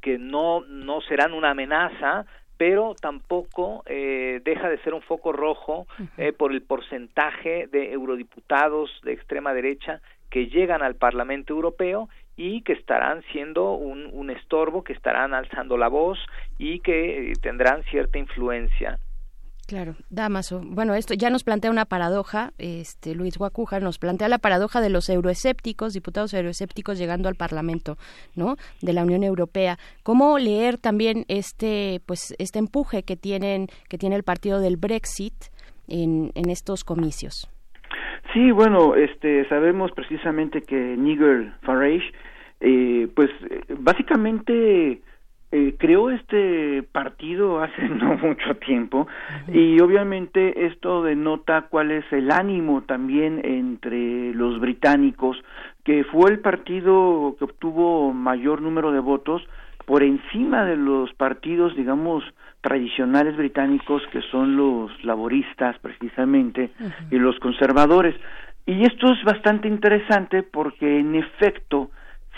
que 0.00 0.18
no, 0.18 0.60
no 0.62 1.00
serán 1.02 1.32
una 1.32 1.50
amenaza, 1.50 2.26
pero 2.60 2.94
tampoco 2.94 3.82
eh, 3.86 4.42
deja 4.44 4.68
de 4.68 4.76
ser 4.82 4.92
un 4.92 5.00
foco 5.00 5.32
rojo 5.32 5.86
eh, 6.18 6.34
por 6.34 6.52
el 6.52 6.60
porcentaje 6.60 7.68
de 7.68 7.90
eurodiputados 7.94 8.90
de 9.02 9.14
extrema 9.14 9.54
derecha 9.54 10.02
que 10.28 10.48
llegan 10.48 10.82
al 10.82 10.94
Parlamento 10.94 11.54
Europeo 11.54 12.10
y 12.36 12.60
que 12.60 12.74
estarán 12.74 13.22
siendo 13.32 13.72
un, 13.72 14.10
un 14.12 14.28
estorbo, 14.28 14.84
que 14.84 14.92
estarán 14.92 15.32
alzando 15.32 15.78
la 15.78 15.88
voz 15.88 16.18
y 16.58 16.80
que 16.80 17.30
eh, 17.30 17.32
tendrán 17.40 17.82
cierta 17.84 18.18
influencia. 18.18 18.98
Claro, 19.70 19.94
Damaso. 20.10 20.62
Bueno, 20.64 20.96
esto 20.96 21.14
ya 21.14 21.30
nos 21.30 21.44
plantea 21.44 21.70
una 21.70 21.84
paradoja, 21.84 22.50
este 22.58 23.14
Luis 23.14 23.38
Guacuja 23.38 23.78
nos 23.78 24.00
plantea 24.00 24.28
la 24.28 24.38
paradoja 24.38 24.80
de 24.80 24.90
los 24.90 25.08
euroescépticos, 25.08 25.92
diputados 25.92 26.34
euroescépticos 26.34 26.98
llegando 26.98 27.28
al 27.28 27.36
Parlamento, 27.36 27.96
¿no? 28.34 28.56
de 28.82 28.92
la 28.92 29.04
Unión 29.04 29.22
Europea. 29.22 29.78
¿Cómo 30.02 30.40
leer 30.40 30.76
también 30.76 31.24
este 31.28 32.00
pues 32.04 32.34
este 32.40 32.58
empuje 32.58 33.04
que 33.04 33.14
tienen 33.14 33.68
que 33.88 33.96
tiene 33.96 34.16
el 34.16 34.24
partido 34.24 34.58
del 34.58 34.76
Brexit 34.76 35.34
en, 35.86 36.32
en 36.34 36.50
estos 36.50 36.82
comicios? 36.82 37.48
Sí, 38.32 38.50
bueno, 38.50 38.96
este 38.96 39.48
sabemos 39.48 39.92
precisamente 39.92 40.62
que 40.62 40.74
Nigel 40.74 41.54
Farage 41.62 42.10
eh, 42.58 43.06
pues 43.14 43.30
básicamente 43.78 45.00
eh, 45.52 45.74
creó 45.78 46.10
este 46.10 46.82
partido 46.82 47.62
hace 47.62 47.88
no 47.88 48.16
mucho 48.16 48.56
tiempo 48.64 49.08
y 49.48 49.80
obviamente 49.80 50.66
esto 50.66 51.02
denota 51.02 51.62
cuál 51.62 51.90
es 51.90 52.04
el 52.12 52.30
ánimo 52.30 52.82
también 52.82 53.40
entre 53.44 54.32
los 54.34 54.60
británicos 54.60 55.36
que 55.84 56.04
fue 56.04 56.30
el 56.30 56.40
partido 56.40 57.34
que 57.38 57.44
obtuvo 57.44 58.12
mayor 58.12 58.62
número 58.62 58.92
de 58.92 59.00
votos 59.00 59.42
por 59.86 60.02
encima 60.02 60.64
de 60.64 60.76
los 60.76 61.12
partidos 61.14 61.74
digamos 61.74 62.22
tradicionales 62.60 63.36
británicos 63.36 64.02
que 64.12 64.20
son 64.30 64.56
los 64.56 65.04
laboristas 65.04 65.78
precisamente 65.78 66.70
y 67.10 67.16
los 67.16 67.38
conservadores. 67.38 68.14
Y 68.66 68.84
esto 68.84 69.12
es 69.12 69.24
bastante 69.24 69.68
interesante 69.68 70.42
porque 70.42 71.00
en 71.00 71.14
efecto 71.14 71.90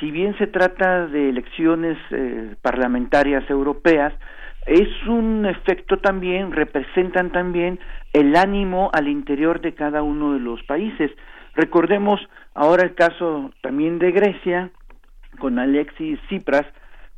si 0.02 0.10
bien 0.10 0.36
se 0.36 0.48
trata 0.48 1.06
de 1.06 1.28
elecciones 1.28 1.96
eh, 2.10 2.56
parlamentarias 2.60 3.48
europeas, 3.48 4.12
es 4.66 4.88
un 5.06 5.46
efecto 5.46 5.98
también, 5.98 6.50
representan 6.50 7.30
también 7.30 7.78
el 8.12 8.34
ánimo 8.34 8.90
al 8.92 9.06
interior 9.06 9.60
de 9.60 9.74
cada 9.74 10.02
uno 10.02 10.32
de 10.32 10.40
los 10.40 10.60
países. 10.64 11.12
Recordemos 11.54 12.20
ahora 12.52 12.82
el 12.82 12.96
caso 12.96 13.52
también 13.60 14.00
de 14.00 14.10
Grecia, 14.10 14.70
con 15.38 15.60
Alexis 15.60 16.18
Tsipras, 16.26 16.66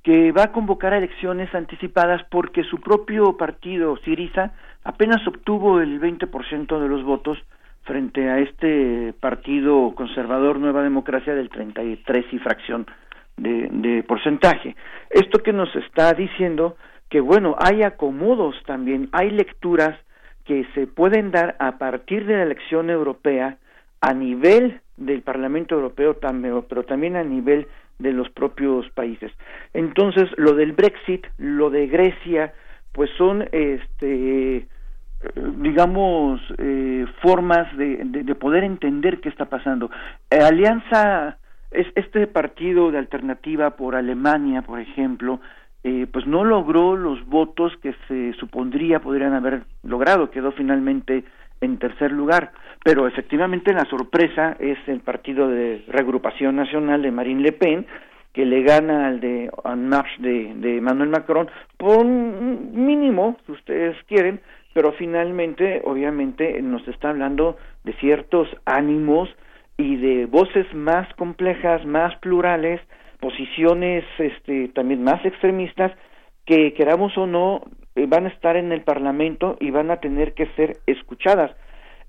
que 0.02 0.32
va 0.32 0.44
a 0.44 0.52
convocar 0.52 0.92
a 0.92 0.98
elecciones 0.98 1.54
anticipadas 1.54 2.20
porque 2.30 2.64
su 2.64 2.80
propio 2.80 3.38
partido, 3.38 3.96
Siriza, 4.04 4.52
apenas 4.84 5.26
obtuvo 5.26 5.80
el 5.80 6.02
20% 6.02 6.78
de 6.78 6.88
los 6.88 7.02
votos 7.02 7.38
frente 7.84 8.28
a 8.28 8.38
este 8.38 9.14
partido 9.20 9.94
conservador 9.94 10.58
Nueva 10.58 10.82
Democracia 10.82 11.34
del 11.34 11.50
33 11.50 12.26
y 12.32 12.38
fracción 12.38 12.86
de, 13.36 13.68
de 13.70 14.02
porcentaje. 14.02 14.76
Esto 15.10 15.38
que 15.38 15.52
nos 15.52 15.74
está 15.76 16.12
diciendo 16.12 16.76
que 17.10 17.20
bueno, 17.20 17.56
hay 17.58 17.82
acomodos 17.82 18.56
también, 18.66 19.08
hay 19.12 19.30
lecturas 19.30 19.98
que 20.44 20.66
se 20.74 20.86
pueden 20.86 21.30
dar 21.30 21.56
a 21.58 21.78
partir 21.78 22.26
de 22.26 22.36
la 22.36 22.42
elección 22.42 22.90
europea 22.90 23.58
a 24.00 24.12
nivel 24.12 24.80
del 24.96 25.22
Parlamento 25.22 25.74
Europeo, 25.74 26.18
pero 26.68 26.84
también 26.84 27.16
a 27.16 27.24
nivel 27.24 27.66
de 27.98 28.12
los 28.12 28.28
propios 28.30 28.88
países. 28.90 29.32
Entonces, 29.72 30.28
lo 30.36 30.54
del 30.54 30.72
Brexit, 30.72 31.26
lo 31.38 31.70
de 31.70 31.86
Grecia, 31.86 32.52
pues 32.92 33.10
son 33.16 33.48
este 33.52 34.66
digamos, 35.56 36.40
eh, 36.58 37.06
formas 37.22 37.74
de, 37.76 38.00
de, 38.04 38.34
poder 38.34 38.64
entender 38.64 39.20
qué 39.20 39.28
está 39.28 39.46
pasando. 39.46 39.90
Eh, 40.30 40.38
Alianza, 40.38 41.38
es, 41.70 41.86
este 41.94 42.26
partido 42.26 42.90
de 42.90 42.98
alternativa 42.98 43.70
por 43.70 43.96
Alemania, 43.96 44.62
por 44.62 44.80
ejemplo, 44.80 45.40
eh, 45.82 46.06
pues 46.10 46.26
no 46.26 46.44
logró 46.44 46.96
los 46.96 47.24
votos 47.26 47.72
que 47.82 47.94
se 48.08 48.32
supondría 48.38 49.00
podrían 49.00 49.34
haber 49.34 49.64
logrado, 49.82 50.30
quedó 50.30 50.52
finalmente 50.52 51.24
en 51.60 51.78
tercer 51.78 52.12
lugar, 52.12 52.52
pero 52.82 53.06
efectivamente 53.06 53.72
la 53.72 53.84
sorpresa 53.86 54.56
es 54.58 54.78
el 54.86 55.00
partido 55.00 55.48
de 55.48 55.84
reagrupación 55.88 56.56
nacional 56.56 57.02
de 57.02 57.10
Marine 57.10 57.42
Le 57.42 57.52
Pen, 57.52 57.86
que 58.32 58.44
le 58.44 58.62
gana 58.62 59.06
al 59.06 59.20
de 59.20 59.50
En 59.64 59.88
Marche 59.88 60.20
de, 60.20 60.54
de 60.56 60.80
Manuel 60.80 61.08
Macron 61.08 61.48
por 61.76 62.04
un 62.04 62.72
mínimo, 62.74 63.36
si 63.46 63.52
ustedes 63.52 63.96
quieren, 64.08 64.40
pero 64.74 64.92
finalmente, 64.92 65.80
obviamente, 65.84 66.60
nos 66.60 66.86
está 66.88 67.10
hablando 67.10 67.56
de 67.84 67.94
ciertos 67.94 68.48
ánimos 68.66 69.30
y 69.78 69.96
de 69.96 70.26
voces 70.26 70.66
más 70.74 71.12
complejas, 71.14 71.86
más 71.86 72.14
plurales, 72.18 72.80
posiciones 73.20 74.04
este, 74.18 74.68
también 74.68 75.02
más 75.02 75.24
extremistas, 75.24 75.92
que 76.44 76.74
queramos 76.74 77.16
o 77.16 77.26
no, 77.26 77.62
eh, 77.94 78.06
van 78.06 78.26
a 78.26 78.28
estar 78.28 78.56
en 78.56 78.72
el 78.72 78.82
Parlamento 78.82 79.56
y 79.60 79.70
van 79.70 79.90
a 79.90 80.00
tener 80.00 80.34
que 80.34 80.46
ser 80.56 80.76
escuchadas. 80.86 81.52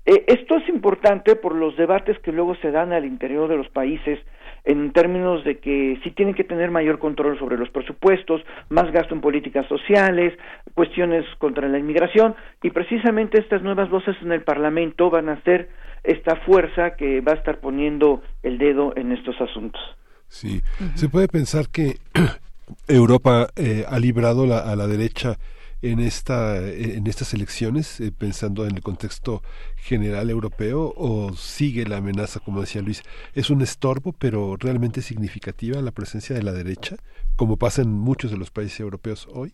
Eh, 0.04 0.24
esto 0.26 0.56
es 0.56 0.68
importante 0.68 1.36
por 1.36 1.54
los 1.54 1.76
debates 1.76 2.18
que 2.18 2.32
luego 2.32 2.56
se 2.56 2.72
dan 2.72 2.92
al 2.92 3.04
interior 3.04 3.48
de 3.48 3.56
los 3.56 3.68
países 3.68 4.18
en 4.66 4.92
términos 4.92 5.44
de 5.44 5.58
que 5.58 5.98
sí 6.02 6.10
tienen 6.10 6.34
que 6.34 6.44
tener 6.44 6.70
mayor 6.70 6.98
control 6.98 7.38
sobre 7.38 7.56
los 7.56 7.70
presupuestos, 7.70 8.42
más 8.68 8.90
gasto 8.92 9.14
en 9.14 9.20
políticas 9.20 9.66
sociales, 9.68 10.34
cuestiones 10.74 11.24
contra 11.38 11.68
la 11.68 11.78
inmigración 11.78 12.34
y 12.62 12.70
precisamente 12.70 13.38
estas 13.38 13.62
nuevas 13.62 13.88
voces 13.88 14.16
en 14.22 14.32
el 14.32 14.42
Parlamento 14.42 15.08
van 15.08 15.28
a 15.28 15.40
ser 15.42 15.70
esta 16.02 16.36
fuerza 16.44 16.96
que 16.96 17.20
va 17.20 17.32
a 17.32 17.36
estar 17.36 17.60
poniendo 17.60 18.22
el 18.42 18.58
dedo 18.58 18.92
en 18.96 19.12
estos 19.12 19.40
asuntos. 19.40 19.80
Sí, 20.28 20.60
se 20.94 21.08
puede 21.08 21.28
pensar 21.28 21.66
que 21.72 21.98
Europa 22.88 23.46
eh, 23.54 23.84
ha 23.88 23.98
librado 24.00 24.44
a 24.52 24.74
la 24.74 24.86
derecha 24.88 25.36
en 25.82 26.00
esta 26.00 26.58
en 26.58 27.06
estas 27.06 27.34
elecciones 27.34 28.00
eh, 28.00 28.12
pensando 28.16 28.66
en 28.66 28.76
el 28.76 28.82
contexto 28.82 29.42
general 29.76 30.30
europeo 30.30 30.92
o 30.96 31.32
sigue 31.34 31.86
la 31.86 31.98
amenaza 31.98 32.40
como 32.40 32.60
decía 32.60 32.82
Luis 32.82 33.02
es 33.34 33.50
un 33.50 33.60
estorbo 33.60 34.12
pero 34.12 34.56
realmente 34.58 35.02
significativa 35.02 35.80
la 35.82 35.92
presencia 35.92 36.34
de 36.34 36.42
la 36.42 36.52
derecha 36.52 36.96
como 37.36 37.56
pasa 37.56 37.82
en 37.82 37.90
muchos 37.90 38.30
de 38.30 38.38
los 38.38 38.50
países 38.50 38.80
europeos 38.80 39.28
hoy. 39.32 39.52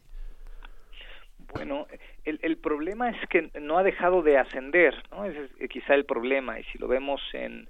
Bueno 1.54 1.86
el, 2.24 2.38
el 2.42 2.56
problema 2.56 3.10
es 3.10 3.28
que 3.28 3.50
no 3.60 3.78
ha 3.78 3.82
dejado 3.82 4.22
de 4.22 4.38
ascender 4.38 4.94
no 5.10 5.24
ese 5.24 5.48
es 5.58 5.68
quizá 5.68 5.94
el 5.94 6.04
problema 6.04 6.60
y 6.60 6.64
si 6.64 6.78
lo 6.78 6.86
vemos 6.86 7.20
en 7.32 7.68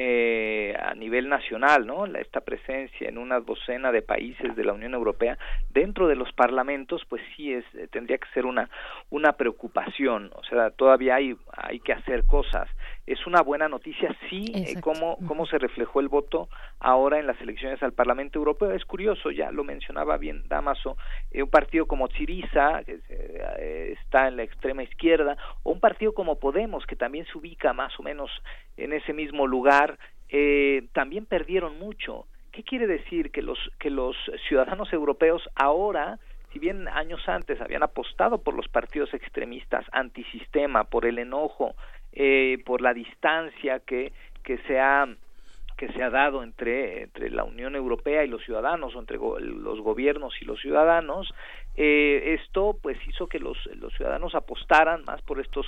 eh, 0.00 0.76
a 0.80 0.94
nivel 0.94 1.28
nacional, 1.28 1.84
¿no? 1.84 2.06
Esta 2.06 2.40
presencia 2.40 3.08
en 3.08 3.18
una 3.18 3.40
docena 3.40 3.90
de 3.90 4.00
países 4.00 4.54
de 4.54 4.64
la 4.64 4.72
Unión 4.72 4.94
Europea 4.94 5.36
dentro 5.70 6.06
de 6.06 6.14
los 6.14 6.32
parlamentos, 6.32 7.02
pues 7.08 7.20
sí 7.34 7.52
es 7.52 7.64
eh, 7.74 7.88
tendría 7.90 8.18
que 8.18 8.28
ser 8.32 8.46
una 8.46 8.70
una 9.10 9.32
preocupación. 9.32 10.30
O 10.36 10.44
sea, 10.44 10.70
todavía 10.70 11.16
hay 11.16 11.36
hay 11.50 11.80
que 11.80 11.92
hacer 11.92 12.26
cosas 12.26 12.68
es 13.08 13.26
una 13.26 13.40
buena 13.40 13.68
noticia, 13.68 14.14
sí, 14.28 14.52
eh, 14.54 14.80
cómo, 14.82 15.16
cómo 15.26 15.46
se 15.46 15.58
reflejó 15.58 16.00
el 16.00 16.08
voto 16.08 16.50
ahora 16.78 17.18
en 17.18 17.26
las 17.26 17.40
elecciones 17.40 17.82
al 17.82 17.94
Parlamento 17.94 18.38
Europeo. 18.38 18.72
Es 18.72 18.84
curioso, 18.84 19.30
ya 19.30 19.50
lo 19.50 19.64
mencionaba 19.64 20.18
bien 20.18 20.44
Damaso, 20.46 20.98
eh, 21.30 21.42
un 21.42 21.48
partido 21.48 21.86
como 21.86 22.08
Chiriza, 22.08 22.84
que 22.84 23.00
eh, 23.08 23.96
está 23.98 24.28
en 24.28 24.36
la 24.36 24.42
extrema 24.42 24.82
izquierda, 24.82 25.38
o 25.62 25.72
un 25.72 25.80
partido 25.80 26.12
como 26.12 26.38
Podemos, 26.38 26.84
que 26.84 26.96
también 26.96 27.24
se 27.26 27.38
ubica 27.38 27.72
más 27.72 27.98
o 27.98 28.02
menos 28.02 28.30
en 28.76 28.92
ese 28.92 29.14
mismo 29.14 29.46
lugar, 29.46 29.98
también 30.92 31.24
perdieron 31.24 31.78
mucho. 31.78 32.26
¿Qué 32.52 32.62
quiere 32.62 32.86
decir? 32.86 33.30
Que 33.30 33.40
los, 33.40 33.58
que 33.78 33.88
los 33.88 34.14
ciudadanos 34.46 34.92
europeos 34.92 35.48
ahora 35.54 36.18
si 36.52 36.58
bien 36.58 36.88
años 36.88 37.20
antes 37.28 37.60
habían 37.60 37.82
apostado 37.82 38.38
por 38.38 38.54
los 38.54 38.68
partidos 38.68 39.12
extremistas 39.12 39.84
antisistema, 39.92 40.84
por 40.84 41.04
el 41.04 41.18
enojo, 41.18 41.74
eh, 42.20 42.58
por 42.66 42.82
la 42.82 42.92
distancia 42.92 43.78
que, 43.78 44.12
que 44.42 44.58
se 44.66 44.80
ha 44.80 45.06
que 45.76 45.92
se 45.92 46.02
ha 46.02 46.10
dado 46.10 46.42
entre, 46.42 47.04
entre 47.04 47.30
la 47.30 47.44
Unión 47.44 47.76
Europea 47.76 48.24
y 48.24 48.28
los 48.28 48.42
ciudadanos 48.42 48.96
o 48.96 48.98
entre 48.98 49.16
los 49.16 49.80
gobiernos 49.80 50.34
y 50.42 50.44
los 50.44 50.60
ciudadanos 50.60 51.32
eh, 51.76 52.36
esto 52.40 52.76
pues 52.82 52.98
hizo 53.06 53.28
que 53.28 53.38
los, 53.38 53.56
los 53.76 53.94
ciudadanos 53.94 54.34
apostaran 54.34 55.04
más 55.04 55.22
por 55.22 55.38
estos 55.38 55.64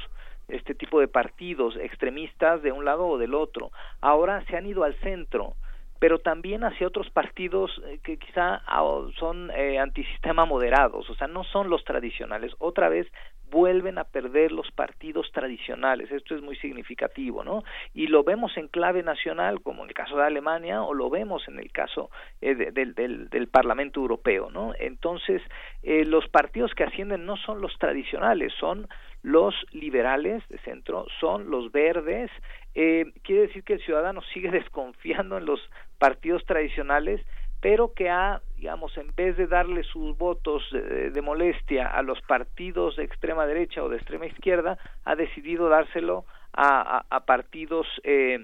este 0.49 0.75
tipo 0.75 0.99
de 0.99 1.07
partidos 1.07 1.77
extremistas 1.77 2.61
de 2.63 2.73
un 2.73 2.85
lado 2.85 3.07
o 3.07 3.19
del 3.19 3.35
otro 3.35 3.71
ahora 4.01 4.45
se 4.47 4.57
han 4.57 4.67
ido 4.67 4.83
al 4.83 4.97
centro 4.97 5.55
pero 6.01 6.19
también 6.19 6.65
hacia 6.65 6.89
otros 6.89 7.09
partidos 7.11 7.71
eh, 7.87 8.01
que 8.03 8.17
quizá 8.17 8.63
ah, 8.67 9.07
son 9.19 9.53
eh, 9.53 9.79
antisistema 9.79 10.47
moderados, 10.47 11.09
o 11.11 11.15
sea, 11.15 11.29
no 11.29 11.45
son 11.45 11.69
los 11.69 11.85
tradicionales. 11.85 12.53
Otra 12.59 12.89
vez 12.89 13.07
vuelven 13.51 13.99
a 13.99 14.05
perder 14.05 14.53
los 14.53 14.71
partidos 14.71 15.31
tradicionales. 15.33 16.11
Esto 16.11 16.35
es 16.35 16.43
muy 16.43 16.57
significativo, 16.57 17.45
¿no? 17.45 17.65
Y 17.95 18.07
lo 18.07 18.25
vemos 18.25 18.57
en 18.57 18.69
clave 18.69 19.03
nacional, 19.03 19.61
como 19.63 19.83
en 19.83 19.89
el 19.89 19.95
caso 19.95 20.17
de 20.17 20.25
Alemania, 20.25 20.83
o 20.83 20.95
lo 20.95 21.11
vemos 21.11 21.47
en 21.49 21.59
el 21.59 21.73
caso 21.73 22.11
eh, 22.41 22.55
del, 22.55 22.95
del, 22.95 23.29
del, 23.29 23.49
Parlamento 23.49 24.01
Europeo, 24.01 24.51
¿no? 24.51 24.73
Entonces, 24.79 25.43
eh, 25.83 26.05
los 26.05 26.29
partidos 26.29 26.73
que 26.75 26.85
ascienden 26.85 27.27
no 27.27 27.37
son 27.37 27.61
los 27.61 27.77
tradicionales, 27.79 28.53
son 28.59 28.89
los 29.23 29.55
liberales 29.73 30.43
de 30.49 30.59
centro, 30.59 31.07
son 31.19 31.51
los 31.51 31.73
verdes. 31.73 32.31
Eh, 32.75 33.13
quiere 33.23 33.43
decir 33.43 33.65
que 33.65 33.75
el 33.75 33.83
ciudadano 33.83 34.23
sigue 34.33 34.51
desconfiando 34.51 35.39
en 35.39 35.47
los 35.47 35.61
partidos 35.99 36.45
tradicionales, 36.47 37.21
pero 37.61 37.93
que 37.93 38.09
ha, 38.09 38.41
digamos, 38.57 38.97
en 38.97 39.15
vez 39.15 39.37
de 39.37 39.47
darle 39.47 39.83
sus 39.85 40.17
votos 40.17 40.63
de, 40.73 41.23
molestia 41.23 41.87
a 41.87 42.03
los 42.03 42.21
partidos 42.23 42.97
de 42.97 43.05
extrema 43.05 43.47
derecha 43.47 43.83
o 43.83 43.89
de 43.89 43.97
extrema 43.97 44.27
izquierda, 44.27 44.79
ha 45.05 45.15
decidido 45.15 45.69
dárselo 45.69 46.25
a, 46.53 47.23
partidos 47.27 47.87
eh, 48.03 48.39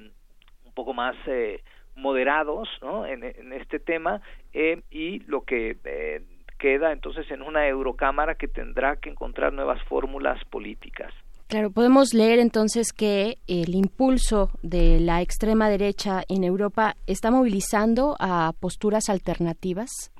un 0.65 0.73
poco 0.75 0.93
más 0.93 1.17
eh, 1.27 1.63
moderados 1.97 2.69
¿no? 2.83 3.07
en, 3.07 3.25
en, 3.25 3.53
este 3.53 3.79
tema 3.79 4.21
eh, 4.53 4.83
y 4.91 5.21
lo 5.21 5.43
que 5.43 5.77
eh, 5.85 6.23
queda 6.59 6.93
entonces 6.93 7.31
en 7.31 7.43
una 7.43 7.67
Eurocámara 7.67 8.37
que 8.37 8.49
tendrá 8.49 8.97
que 8.97 9.11
encontrar 9.11 9.53
nuevas 9.53 9.83
fórmulas 9.85 10.43
políticas. 10.45 11.13
Claro, 11.49 11.71
podemos 11.71 12.13
leer 12.13 12.41
entonces 12.41 12.93
que 12.93 13.37
el 13.47 13.77
impulso 13.77 14.51
de 14.63 14.99
la 14.99 15.23
extrema 15.23 15.69
derecha 15.69 16.23
en 16.29 16.43
Europa 16.43 16.97
está 17.07 17.31
movilizando 17.31 18.17
a 18.19 18.53
posturas 18.59 19.09
alternativas. 19.09 20.11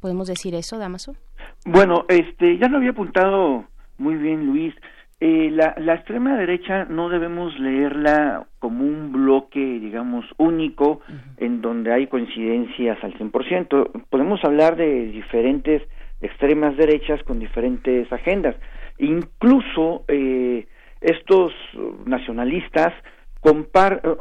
¿Podemos 0.00 0.26
decir 0.26 0.56
eso, 0.56 0.78
Damaso? 0.78 1.14
Bueno, 1.64 2.04
este, 2.08 2.58
ya 2.58 2.66
lo 2.66 2.78
había 2.78 2.90
apuntado 2.90 3.64
muy 3.98 4.16
bien 4.16 4.46
Luis. 4.46 4.74
Eh, 5.20 5.52
la, 5.52 5.76
la, 5.78 5.94
extrema 5.94 6.36
derecha 6.36 6.84
no 6.86 7.08
debemos 7.08 7.56
leerla 7.60 8.48
como 8.58 8.84
un 8.84 9.12
bloque, 9.12 9.60
digamos, 9.60 10.24
único, 10.36 11.00
en 11.36 11.62
donde 11.62 11.92
hay 11.92 12.08
coincidencias 12.08 12.98
al 13.04 13.14
100%. 13.16 14.06
Podemos 14.10 14.42
hablar 14.42 14.74
de 14.74 15.06
diferentes 15.12 15.82
extremas 16.20 16.76
derechas 16.76 17.22
con 17.22 17.38
diferentes 17.38 18.12
agendas. 18.12 18.56
Incluso 18.98 20.04
eh, 20.08 20.66
estos 21.02 21.52
nacionalistas 22.06 22.92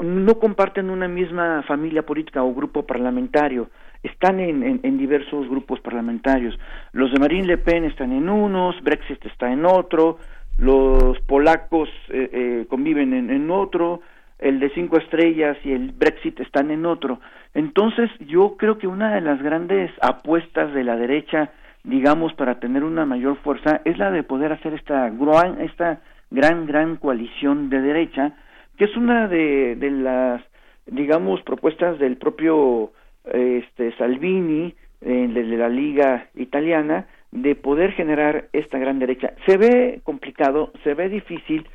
no 0.02 0.40
comparten 0.40 0.90
una 0.90 1.08
misma 1.08 1.64
familia 1.68 2.04
política 2.04 2.44
o 2.44 2.54
grupo 2.54 2.86
parlamentario, 2.86 3.70
están 4.02 4.40
en, 4.40 4.80
en, 4.82 4.98
diversos 4.98 5.48
grupos 5.48 5.80
parlamentarios. 5.80 6.58
Los 6.92 7.12
de 7.12 7.20
Marine 7.20 7.46
Le 7.46 7.58
Pen 7.60 7.86
están 7.86 8.12
en 8.12 8.28
unos, 8.30 8.82
Brexit 8.82 9.24
está 9.26 9.52
en 9.52 9.64
otro, 9.64 10.18
los 10.58 11.20
polacos 11.28 11.88
eh, 12.10 12.30
eh, 12.34 12.66
conviven 12.68 13.14
en, 13.14 13.30
en 13.30 13.52
otro, 13.52 14.02
el 14.40 14.60
de 14.60 14.72
cinco 14.72 14.98
estrellas 14.98 15.56
y 15.64 15.72
el 15.72 15.92
Brexit 15.92 16.40
están 16.40 16.72
en 16.72 16.88
otro. 16.88 17.20
Entonces, 17.54 18.10
yo 18.22 18.56
creo 18.58 18.80
que 18.80 18.88
una 18.88 19.14
de 19.14 19.22
las 19.22 19.40
grandes 19.44 19.92
apuestas 20.02 20.74
de 20.74 20.84
la 20.84 20.96
derecha, 20.96 21.52
digamos, 21.84 22.34
para 22.34 22.60
tener 22.60 22.84
una 22.84 23.06
mayor 23.06 23.38
fuerza, 23.38 23.82
es 23.86 24.00
la 24.00 24.10
de 24.10 24.24
poder 24.24 24.52
hacer 24.52 24.74
esta, 24.74 25.12
esta 25.60 26.02
gran, 26.32 26.66
gran 26.66 26.96
coalición 26.96 27.70
de 27.70 27.82
derecha, 27.82 28.34
que 28.78 28.86
es 28.86 28.98
una 28.98 29.28
de, 29.28 29.78
las, 29.92 30.42
digamos, 30.88 31.42
propuestas 31.44 32.00
del 32.00 32.18
propio 32.18 32.92
este, 33.26 33.96
Salvini, 33.98 34.74
eh, 35.02 35.28
de 35.32 35.44
la 35.58 35.70
Liga 35.70 36.30
Italiana, 36.36 37.08
de 37.32 37.56
poder 37.56 37.92
generar 37.92 38.48
esta 38.54 38.80
gran 38.80 39.00
derecha. 39.00 39.34
Se 39.46 39.58
ve 39.58 40.02
complicado, 40.04 40.72
se 40.84 40.94
ve 40.94 41.10
difícil, 41.10 41.68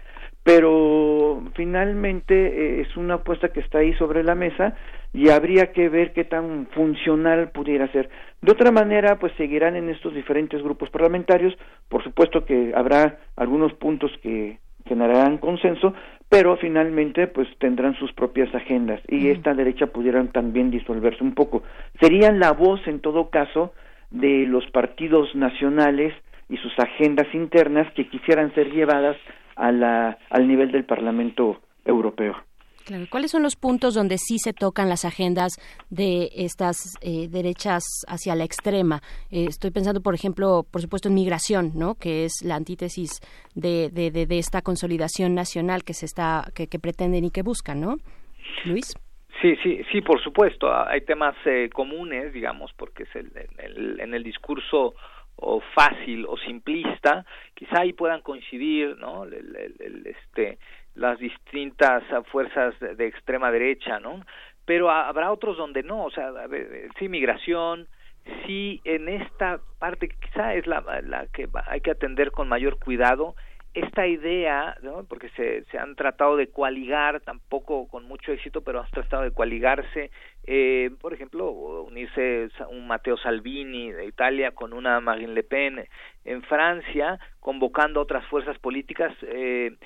pero 0.42 1.42
finalmente 1.54 2.34
eh, 2.34 2.80
es 2.82 2.96
una 2.96 3.14
apuesta 3.14 3.48
que 3.48 3.60
está 3.60 3.78
ahí 3.78 3.92
sobre 3.94 4.22
la 4.22 4.34
mesa 4.34 4.76
y 5.12 5.30
habría 5.30 5.72
que 5.72 5.88
ver 5.88 6.12
qué 6.12 6.24
tan 6.24 6.66
funcional 6.72 7.50
pudiera 7.50 7.90
ser. 7.92 8.08
De 8.42 8.52
otra 8.52 8.70
manera, 8.70 9.18
pues 9.18 9.32
seguirán 9.36 9.76
en 9.76 9.88
estos 9.88 10.14
diferentes 10.14 10.62
grupos 10.62 10.90
parlamentarios, 10.90 11.56
por 11.88 12.02
supuesto 12.04 12.44
que 12.44 12.72
habrá 12.74 13.18
algunos 13.36 13.72
puntos 13.74 14.10
que 14.22 14.58
generarán 14.86 15.38
consenso, 15.38 15.94
pero 16.28 16.56
finalmente 16.56 17.26
pues 17.26 17.48
tendrán 17.58 17.94
sus 17.94 18.12
propias 18.12 18.52
agendas 18.54 19.00
y 19.08 19.28
esta 19.28 19.54
derecha 19.54 19.86
pudieran 19.86 20.28
también 20.28 20.70
disolverse 20.70 21.22
un 21.22 21.34
poco. 21.34 21.62
Serían 22.00 22.38
la 22.38 22.52
voz 22.52 22.80
en 22.86 23.00
todo 23.00 23.30
caso 23.30 23.72
de 24.10 24.46
los 24.46 24.66
partidos 24.70 25.34
nacionales 25.34 26.14
y 26.48 26.56
sus 26.58 26.72
agendas 26.78 27.26
internas 27.34 27.92
que 27.94 28.08
quisieran 28.08 28.54
ser 28.54 28.70
llevadas 28.72 29.16
a 29.56 29.72
la, 29.72 30.18
al 30.30 30.46
nivel 30.46 30.70
del 30.70 30.84
Parlamento 30.84 31.60
Europeo. 31.84 32.45
Claro. 32.86 33.06
¿Cuáles 33.10 33.32
son 33.32 33.42
los 33.42 33.56
puntos 33.56 33.94
donde 33.94 34.16
sí 34.16 34.38
se 34.38 34.52
tocan 34.52 34.88
las 34.88 35.04
agendas 35.04 35.54
de 35.90 36.30
estas 36.36 36.76
eh, 37.02 37.26
derechas 37.28 37.82
hacia 38.06 38.36
la 38.36 38.44
extrema? 38.44 39.00
Eh, 39.32 39.46
estoy 39.48 39.72
pensando, 39.72 40.00
por 40.00 40.14
ejemplo, 40.14 40.62
por 40.70 40.80
supuesto, 40.80 41.08
en 41.08 41.14
migración, 41.14 41.72
¿no? 41.74 41.96
Que 41.96 42.24
es 42.24 42.44
la 42.44 42.54
antítesis 42.54 43.20
de, 43.56 43.90
de, 43.90 44.12
de, 44.12 44.38
esta 44.38 44.62
consolidación 44.62 45.34
nacional 45.34 45.82
que 45.82 45.94
se 45.94 46.06
está, 46.06 46.44
que, 46.54 46.68
que, 46.68 46.78
pretenden 46.78 47.24
y 47.24 47.32
que 47.32 47.42
buscan, 47.42 47.80
¿no? 47.80 47.96
Luis. 48.64 48.94
Sí, 49.42 49.56
sí, 49.64 49.80
sí, 49.90 50.00
por 50.00 50.22
supuesto. 50.22 50.72
Hay 50.72 51.00
temas 51.00 51.34
eh, 51.44 51.68
comunes, 51.72 52.32
digamos, 52.32 52.72
porque 52.74 53.02
es 53.02 53.16
el, 53.16 53.32
el, 53.58 53.98
en 53.98 54.14
el 54.14 54.22
discurso 54.22 54.94
o 55.36 55.60
fácil 55.74 56.24
o 56.26 56.36
simplista, 56.38 57.24
quizá 57.54 57.80
ahí 57.80 57.92
puedan 57.92 58.22
coincidir, 58.22 58.96
¿no? 58.96 59.24
El, 59.24 60.06
este, 60.06 60.58
las 60.96 61.18
distintas 61.18 62.02
fuerzas 62.30 62.74
de, 62.80 63.06
extrema 63.06 63.50
derecha, 63.50 64.00
¿no? 64.00 64.24
Pero 64.64 64.90
habrá 64.90 65.30
otros 65.30 65.56
donde 65.56 65.82
no, 65.82 66.04
o 66.04 66.10
sea, 66.10 66.32
sí 66.98 67.08
migración, 67.08 67.86
sí 68.44 68.80
en 68.84 69.08
esta 69.08 69.60
parte 69.78 70.08
quizá 70.08 70.54
es 70.54 70.66
la, 70.66 70.80
la 71.02 71.26
que 71.28 71.48
hay 71.66 71.80
que 71.80 71.92
atender 71.92 72.32
con 72.32 72.48
mayor 72.48 72.78
cuidado, 72.78 73.36
esta 73.76 74.06
idea, 74.06 74.74
¿no? 74.80 75.04
porque 75.04 75.28
se, 75.36 75.62
se 75.64 75.78
han 75.78 75.96
tratado 75.96 76.36
de 76.36 76.48
coaligar, 76.48 77.20
tampoco 77.20 77.86
con 77.88 78.04
mucho 78.08 78.32
éxito, 78.32 78.62
pero 78.62 78.80
han 78.80 78.90
tratado 78.90 79.24
de 79.24 79.32
coaligarse, 79.32 80.10
eh, 80.46 80.90
por 80.98 81.12
ejemplo, 81.12 81.50
unirse 81.50 82.48
un 82.70 82.86
Matteo 82.86 83.18
Salvini 83.18 83.92
de 83.92 84.06
Italia 84.06 84.52
con 84.52 84.72
una 84.72 84.98
Marine 85.00 85.34
Le 85.34 85.42
Pen 85.42 85.86
en 86.24 86.42
Francia, 86.44 87.18
convocando 87.38 88.00
otras 88.00 88.26
fuerzas 88.28 88.58
políticas 88.58 89.14
eh, 89.20 89.76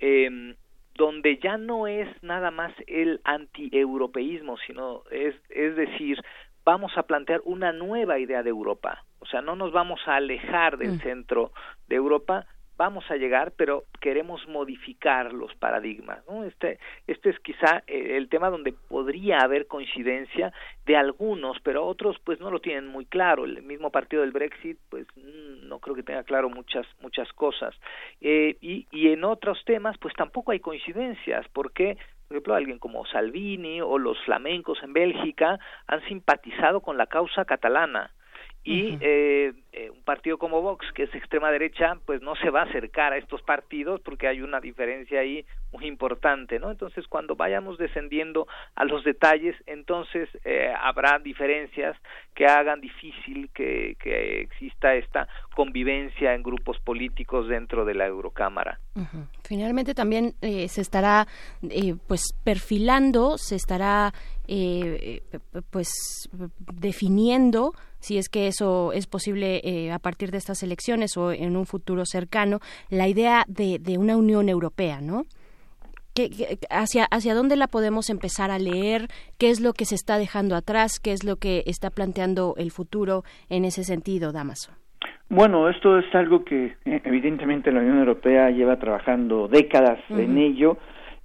eh, 0.00 0.54
donde 0.94 1.38
ya 1.38 1.56
no 1.56 1.86
es 1.86 2.08
nada 2.22 2.50
más 2.50 2.72
el 2.86 3.20
anti-europeísmo, 3.24 4.58
sino 4.66 5.02
es, 5.10 5.34
es 5.48 5.76
decir, 5.76 6.22
vamos 6.64 6.92
a 6.96 7.04
plantear 7.04 7.40
una 7.44 7.72
nueva 7.72 8.18
idea 8.18 8.42
de 8.42 8.50
Europa. 8.50 9.04
O 9.20 9.26
sea, 9.26 9.40
no 9.40 9.56
nos 9.56 9.72
vamos 9.72 10.00
a 10.06 10.16
alejar 10.16 10.78
del 10.78 10.92
mm. 10.92 11.00
centro 11.00 11.52
de 11.88 11.96
Europa, 11.96 12.46
vamos 12.80 13.04
a 13.10 13.16
llegar, 13.16 13.52
pero 13.58 13.84
queremos 14.00 14.48
modificar 14.48 15.34
los 15.34 15.54
paradigmas. 15.56 16.26
¿no? 16.26 16.44
Este, 16.44 16.78
este 17.06 17.28
es 17.28 17.38
quizá 17.40 17.82
eh, 17.86 18.16
el 18.16 18.30
tema 18.30 18.48
donde 18.48 18.72
podría 18.72 19.40
haber 19.40 19.66
coincidencia 19.66 20.50
de 20.86 20.96
algunos, 20.96 21.58
pero 21.62 21.84
otros 21.84 22.16
pues 22.24 22.40
no 22.40 22.50
lo 22.50 22.58
tienen 22.60 22.86
muy 22.86 23.04
claro. 23.04 23.44
El 23.44 23.62
mismo 23.62 23.90
partido 23.90 24.22
del 24.22 24.32
Brexit 24.32 24.78
pues 24.88 25.06
mm, 25.14 25.68
no 25.68 25.78
creo 25.78 25.94
que 25.94 26.02
tenga 26.02 26.22
claro 26.22 26.48
muchas 26.48 26.86
muchas 27.02 27.30
cosas. 27.34 27.74
Eh, 28.22 28.56
y, 28.62 28.86
y 28.90 29.12
en 29.12 29.24
otros 29.24 29.62
temas 29.66 29.98
pues 29.98 30.14
tampoco 30.14 30.52
hay 30.52 30.60
coincidencias, 30.60 31.46
porque 31.52 31.98
por 32.28 32.36
ejemplo, 32.36 32.54
alguien 32.54 32.78
como 32.78 33.04
Salvini 33.04 33.82
o 33.82 33.98
los 33.98 34.16
flamencos 34.24 34.82
en 34.82 34.94
Bélgica 34.94 35.58
han 35.86 36.00
simpatizado 36.08 36.80
con 36.80 36.96
la 36.96 37.08
causa 37.08 37.44
catalana 37.44 38.10
y 38.62 38.98
eh, 39.00 39.54
eh, 39.72 39.90
un 39.90 40.02
partido 40.02 40.36
como 40.36 40.60
Vox, 40.60 40.84
que 40.92 41.04
es 41.04 41.14
extrema 41.14 41.50
derecha, 41.50 41.96
pues 42.04 42.20
no 42.20 42.36
se 42.36 42.50
va 42.50 42.60
a 42.60 42.64
acercar 42.64 43.12
a 43.12 43.16
estos 43.16 43.40
partidos 43.42 44.02
porque 44.02 44.28
hay 44.28 44.42
una 44.42 44.60
diferencia 44.60 45.20
ahí 45.20 45.46
muy 45.72 45.86
importante, 45.86 46.58
¿no? 46.58 46.70
Entonces, 46.70 47.06
cuando 47.06 47.36
vayamos 47.36 47.78
descendiendo 47.78 48.46
a 48.74 48.84
los 48.84 49.02
detalles, 49.02 49.56
entonces 49.66 50.28
eh, 50.44 50.74
habrá 50.78 51.18
diferencias 51.20 51.96
que 52.34 52.44
hagan 52.46 52.82
difícil 52.82 53.48
que, 53.54 53.96
que, 53.98 54.42
exista 54.42 54.94
esta 54.94 55.26
convivencia 55.60 56.34
en 56.34 56.42
grupos 56.42 56.78
políticos 56.78 57.46
dentro 57.46 57.84
de 57.84 57.92
la 57.92 58.06
Eurocámara. 58.06 58.80
Finalmente 59.44 59.92
también 59.92 60.34
eh, 60.40 60.68
se 60.68 60.80
estará, 60.80 61.28
pues, 62.06 62.22
perfilando, 62.44 63.36
se 63.36 63.56
estará, 63.56 64.14
pues, 65.70 65.90
definiendo 66.72 67.74
si 67.98 68.16
es 68.16 68.30
que 68.30 68.48
eso 68.48 68.94
es 68.94 69.06
posible 69.06 69.60
eh, 69.62 69.92
a 69.92 69.98
partir 69.98 70.30
de 70.30 70.38
estas 70.38 70.62
elecciones 70.62 71.18
o 71.18 71.30
en 71.30 71.58
un 71.58 71.66
futuro 71.66 72.06
cercano, 72.06 72.60
la 72.88 73.06
idea 73.06 73.44
de, 73.46 73.98
una 73.98 74.16
Unión 74.16 74.48
Europea, 74.48 75.02
¿no? 75.02 75.26
¿Qué, 76.14 76.58
hacia, 76.70 77.04
¿Hacia 77.04 77.34
dónde 77.34 77.56
la 77.56 77.66
podemos 77.66 78.08
empezar 78.08 78.50
a 78.50 78.58
leer? 78.58 79.08
¿Qué 79.36 79.50
es 79.50 79.60
lo 79.60 79.74
que 79.74 79.84
se 79.84 79.94
está 79.94 80.16
dejando 80.16 80.56
atrás? 80.56 80.98
¿Qué 80.98 81.12
es 81.12 81.22
lo 81.22 81.36
que 81.36 81.64
está 81.66 81.90
planteando 81.90 82.54
el 82.56 82.70
futuro 82.70 83.24
en 83.50 83.66
ese 83.66 83.84
sentido, 83.84 84.32
Damaso? 84.32 84.72
Bueno, 85.30 85.68
esto 85.68 85.98
es 85.98 86.12
algo 86.12 86.44
que 86.44 86.74
eh, 86.84 87.00
evidentemente 87.04 87.70
la 87.70 87.80
Unión 87.80 88.00
Europea 88.00 88.50
lleva 88.50 88.80
trabajando 88.80 89.46
décadas 89.46 90.00
en 90.10 90.36
ello. 90.36 90.76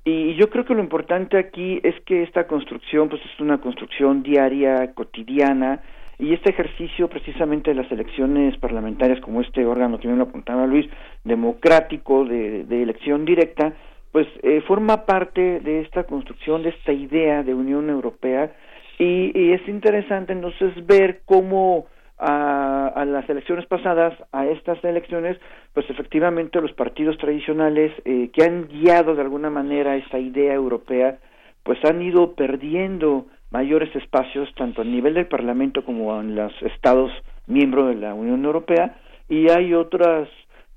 Y 0.03 0.35
yo 0.35 0.51
creo 0.51 0.63
que 0.63 0.75
lo 0.75 0.83
importante 0.83 1.39
aquí 1.39 1.79
es 1.83 1.99
que 2.05 2.21
esta 2.21 2.45
construcción 2.45 3.09
pues 3.09 3.19
es 3.25 3.39
una 3.39 3.57
construcción 3.57 4.21
diaria, 4.21 4.93
cotidiana, 4.93 5.81
y 6.19 6.33
este 6.33 6.51
ejercicio 6.51 7.09
precisamente 7.09 7.71
de 7.71 7.81
las 7.81 7.91
elecciones 7.91 8.55
parlamentarias, 8.57 9.19
como 9.21 9.41
este 9.41 9.65
órgano 9.65 9.97
que 9.97 10.07
bien 10.07 10.19
lo 10.19 10.25
apuntaba 10.25 10.67
Luis, 10.67 10.87
democrático, 11.23 12.25
de, 12.25 12.61
elección 12.69 13.25
directa, 13.25 13.73
pues 14.11 14.27
eh, 14.43 14.61
forma 14.67 15.05
parte 15.05 15.59
de 15.61 15.81
esta 15.81 16.03
construcción, 16.03 16.61
de 16.61 16.69
esta 16.69 16.93
idea 16.93 17.41
de 17.41 17.55
Unión 17.55 17.89
Europea, 17.89 18.53
y, 18.97 19.51
es 19.51 19.67
interesante 19.67 20.31
entonces 20.31 20.85
ver 20.85 21.21
cómo 21.25 21.87
a, 22.17 23.05
las 23.05 23.29
elecciones 23.29 23.65
pasadas, 23.65 24.13
a 24.31 24.45
estas 24.45 24.83
elecciones, 24.83 25.37
pues 25.73 25.89
efectivamente 25.89 26.61
los 26.61 26.71
partidos 26.73 27.17
tradicionales 27.17 27.91
eh, 28.05 28.29
que 28.33 28.43
han 28.43 28.67
guiado 28.67 29.15
de 29.15 29.21
alguna 29.21 29.49
manera 29.49 29.95
esta 29.95 30.17
idea 30.17 30.53
europea, 30.53 31.19
pues 31.63 31.83
han 31.83 32.01
ido 32.01 32.33
perdiendo 32.33 33.25
mayores 33.51 33.93
espacios 33.95 34.53
tanto 34.55 34.81
a 34.81 34.85
nivel 34.85 35.13
del 35.13 35.27
Parlamento 35.27 35.83
como 35.83 36.19
en 36.19 36.35
los 36.35 36.53
estados 36.61 37.11
miembros 37.47 37.89
de 37.89 37.95
la 37.95 38.13
Unión 38.13 38.45
Europea. 38.45 38.97
Y 39.27 39.49
hay 39.49 39.73
otros 39.73 40.29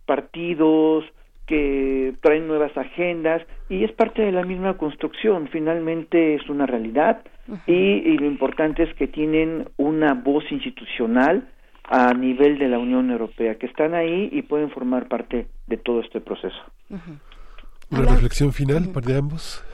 partidos 0.06 1.04
que 1.46 2.14
traen 2.20 2.46
nuevas 2.46 2.76
agendas 2.76 3.42
y 3.68 3.84
es 3.84 3.92
parte 3.92 4.22
de 4.22 4.32
la 4.32 4.44
misma 4.44 4.76
construcción, 4.76 5.48
finalmente 5.48 6.34
es 6.34 6.48
una 6.48 6.66
realidad 6.66 7.22
y, 7.66 8.18
lo 8.18 8.26
importante 8.26 8.82
es 8.82 8.94
que 8.94 9.08
tienen 9.08 9.68
una 9.76 10.14
voz 10.14 10.44
institucional 10.50 11.48
a 11.84 12.12
nivel 12.12 12.58
de 12.58 12.68
la 12.68 12.78
Unión 12.78 13.10
Europea, 13.10 13.56
que 13.56 13.66
están 13.66 13.94
ahí 13.94 14.28
y 14.30 14.42
pueden 14.42 14.70
formar 14.70 15.08
parte 15.08 15.46
de 15.66 15.76
todo 15.78 16.00
este 16.00 16.20
proceso. 16.20 16.58
Una 17.90 18.02
reflexión 18.02 18.52
final 18.52 18.92
de 18.92 19.16
ambos. 19.16 19.64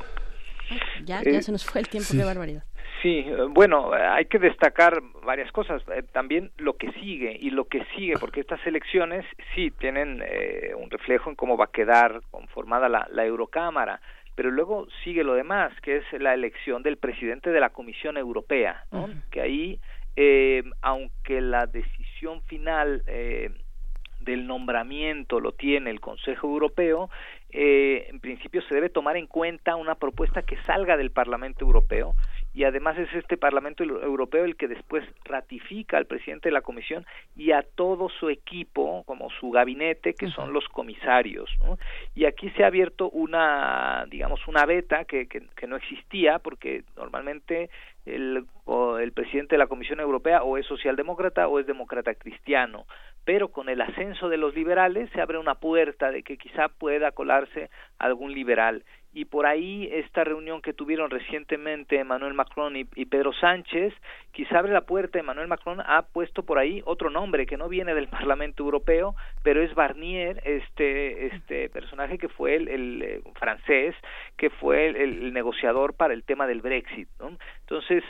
Ya, 1.04 1.22
ya 1.22 1.30
eh, 1.30 1.42
se 1.42 1.52
nos 1.52 1.64
fue 1.64 1.80
el 1.80 1.88
tiempo, 1.88 2.08
qué 2.12 2.24
barbaridad. 2.24 2.64
Sí, 3.04 3.18
eh, 3.18 3.36
bueno, 3.50 3.92
hay 3.92 4.24
que 4.24 4.38
destacar 4.38 5.02
varias 5.26 5.52
cosas. 5.52 5.82
Eh, 5.94 6.04
también 6.10 6.52
lo 6.56 6.78
que 6.78 6.90
sigue 6.92 7.36
y 7.38 7.50
lo 7.50 7.66
que 7.66 7.84
sigue, 7.94 8.14
porque 8.18 8.40
estas 8.40 8.66
elecciones 8.66 9.26
sí 9.54 9.70
tienen 9.72 10.22
eh, 10.26 10.72
un 10.74 10.90
reflejo 10.90 11.28
en 11.28 11.36
cómo 11.36 11.58
va 11.58 11.66
a 11.66 11.70
quedar 11.70 12.22
conformada 12.30 12.88
la, 12.88 13.06
la 13.12 13.26
Eurocámara, 13.26 14.00
pero 14.34 14.50
luego 14.50 14.86
sigue 15.02 15.24
lo 15.24 15.34
demás, 15.34 15.72
que 15.80 15.96
es 15.96 16.04
la 16.20 16.34
elección 16.34 16.82
del 16.82 16.96
presidente 16.96 17.50
de 17.50 17.60
la 17.60 17.70
Comisión 17.70 18.16
Europea, 18.16 18.84
¿no? 18.90 19.08
que 19.30 19.40
ahí, 19.40 19.80
aunque 20.82 21.40
la 21.40 21.66
decisión 21.66 22.42
final 22.42 23.02
del 24.24 24.46
nombramiento 24.46 25.40
lo 25.40 25.52
tiene 25.52 25.90
el 25.90 26.00
Consejo 26.00 26.48
Europeo, 26.48 27.10
eh, 27.50 28.06
en 28.08 28.20
principio 28.20 28.62
se 28.62 28.74
debe 28.74 28.88
tomar 28.88 29.16
en 29.16 29.26
cuenta 29.26 29.76
una 29.76 29.94
propuesta 29.94 30.42
que 30.42 30.56
salga 30.62 30.96
del 30.96 31.10
Parlamento 31.10 31.64
Europeo 31.64 32.14
y 32.54 32.62
además 32.62 32.96
es 32.96 33.12
este 33.14 33.36
Parlamento 33.36 33.82
Europeo 33.82 34.44
el 34.44 34.56
que 34.56 34.68
después 34.68 35.04
ratifica 35.24 35.98
al 35.98 36.06
presidente 36.06 36.48
de 36.48 36.52
la 36.52 36.60
Comisión 36.60 37.04
y 37.36 37.50
a 37.50 37.62
todo 37.62 38.08
su 38.08 38.30
equipo, 38.30 39.02
como 39.04 39.28
su 39.40 39.50
gabinete, 39.50 40.14
que 40.14 40.28
son 40.28 40.52
los 40.52 40.68
comisarios. 40.68 41.50
Y 42.14 42.26
aquí 42.26 42.50
se 42.50 42.62
ha 42.62 42.68
abierto 42.68 43.10
una, 43.10 44.06
digamos, 44.08 44.46
una 44.46 44.64
beta 44.66 45.04
que, 45.04 45.26
que, 45.26 45.42
que 45.56 45.66
no 45.66 45.76
existía, 45.76 46.38
porque 46.38 46.84
normalmente 46.96 47.70
el, 48.06 48.44
el 48.98 49.12
presidente 49.12 49.54
de 49.54 49.58
la 49.58 49.66
Comisión 49.66 50.00
Europea 50.00 50.42
o 50.42 50.56
es 50.56 50.66
socialdemócrata 50.66 51.48
o 51.48 51.58
es 51.58 51.66
demócrata 51.66 52.14
cristiano, 52.14 52.86
pero 53.24 53.48
con 53.48 53.68
el 53.68 53.80
ascenso 53.80 54.28
de 54.28 54.36
los 54.36 54.54
liberales 54.54 55.10
se 55.12 55.20
abre 55.20 55.38
una 55.38 55.56
puerta 55.56 56.10
de 56.10 56.22
que 56.22 56.36
quizá 56.36 56.68
pueda 56.68 57.12
colarse 57.12 57.70
algún 57.98 58.32
liberal. 58.32 58.84
Y 59.16 59.26
por 59.26 59.46
ahí 59.46 59.88
esta 59.92 60.24
reunión 60.24 60.60
que 60.60 60.72
tuvieron 60.72 61.08
recientemente 61.08 62.00
Emmanuel 62.00 62.34
Macron 62.34 62.74
y, 62.74 62.84
Pedro 62.84 63.32
Sánchez, 63.32 63.94
quizá 64.32 64.58
abre 64.58 64.72
la 64.72 64.80
puerta, 64.80 65.20
Emmanuel 65.20 65.46
Macron 65.46 65.80
ha 65.80 66.02
puesto 66.02 66.42
por 66.42 66.58
ahí 66.58 66.82
otro 66.84 67.10
nombre 67.10 67.46
que 67.46 67.56
no 67.56 67.68
viene 67.68 67.94
del 67.94 68.08
Parlamento 68.08 68.64
Europeo, 68.64 69.14
pero 69.44 69.62
es 69.62 69.72
Barnier, 69.76 70.42
este, 70.44 71.26
este 71.26 71.68
personaje 71.68 72.18
que 72.18 72.28
fue 72.28 72.56
el, 72.56 72.66
el 72.68 73.02
eh, 73.02 73.22
francés, 73.38 73.94
que 74.36 74.50
fue 74.50 74.88
el, 74.88 75.32
negociador 75.32 75.94
para 75.94 76.12
el 76.12 76.24
tema 76.24 76.48
del 76.48 76.60
Brexit. 76.60 77.08
Entonces, 77.60 78.02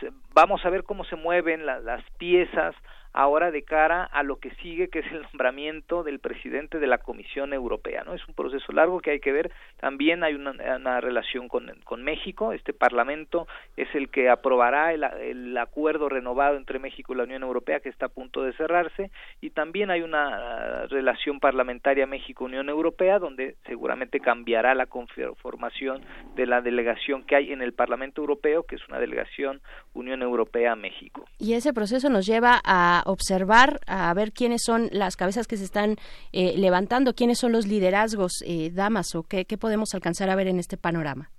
vamos 0.44 0.66
a 0.66 0.68
ver 0.68 0.84
cómo 0.84 1.04
se 1.06 1.16
mueven 1.16 1.64
las 1.64 2.02
piezas 2.18 2.74
ahora 3.14 3.52
de 3.52 3.62
cara 3.62 4.04
a 4.04 4.24
lo 4.24 4.36
que 4.36 4.50
sigue, 4.56 4.88
que 4.88 4.98
es 4.98 5.06
el 5.12 5.22
nombramiento 5.22 6.02
del 6.02 6.18
presidente 6.18 6.80
de 6.80 6.88
la 6.88 6.98
Comisión 6.98 7.52
Europea, 7.52 8.02
¿no? 8.04 8.12
Es 8.12 8.26
un 8.26 8.34
proceso 8.34 8.72
largo 8.72 9.00
que 9.00 9.12
hay 9.12 9.20
que 9.20 9.32
ver. 9.32 9.52
También 9.78 10.24
hay 10.24 10.34
una, 10.34 10.50
una 10.76 11.00
relación 11.00 11.48
con, 11.48 11.64
México. 12.02 12.52
Este 12.52 12.72
Parlamento 12.72 13.46
es 13.76 13.88
el 13.94 14.10
que 14.10 14.28
aprobará 14.28 14.92
el, 14.92 15.04
el, 15.04 15.56
acuerdo 15.56 16.08
renovado 16.08 16.56
entre 16.56 16.80
México 16.80 17.14
y 17.14 17.16
la 17.16 17.22
Unión 17.22 17.44
Europea 17.44 17.78
que 17.78 17.88
está 17.88 18.06
a 18.06 18.08
punto 18.08 18.42
de 18.42 18.52
cerrarse. 18.54 19.12
Y 19.40 19.50
también 19.50 19.92
hay 19.92 20.02
una 20.02 20.84
uh, 20.84 20.88
relación 20.88 21.38
parlamentaria 21.38 22.06
México-Unión 22.06 22.68
Europea 22.68 23.20
donde 23.20 23.54
seguramente 23.66 24.18
cambiará 24.18 24.74
la 24.74 24.86
conformación 24.86 26.02
de 26.34 26.46
la 26.46 26.60
delegación 26.60 27.22
que 27.22 27.36
hay 27.36 27.52
en 27.52 27.62
el 27.62 27.72
Parlamento 27.72 28.20
Europeo, 28.20 28.64
que 28.64 28.74
es 28.74 28.88
una 28.88 28.98
delegación 28.98 29.60
Unión 29.94 30.20
Europea-México. 30.22 31.26
Y 31.38 31.54
ese 31.54 31.72
proceso 31.72 32.10
nos 32.10 32.26
lleva 32.26 32.60
a 32.64 33.03
observar, 33.04 33.80
a 33.86 34.12
ver 34.14 34.32
quiénes 34.32 34.62
son 34.64 34.88
las 34.92 35.16
cabezas 35.16 35.46
que 35.46 35.56
se 35.56 35.64
están 35.64 35.96
eh, 36.32 36.54
levantando, 36.56 37.14
quiénes 37.14 37.38
son 37.38 37.52
los 37.52 37.66
liderazgos, 37.66 38.42
eh, 38.46 38.70
damas, 38.72 39.14
o 39.14 39.22
qué, 39.22 39.44
qué 39.44 39.58
podemos 39.58 39.94
alcanzar 39.94 40.30
a 40.30 40.36
ver 40.36 40.48
en 40.48 40.58
este 40.58 40.76
panorama. 40.76 41.30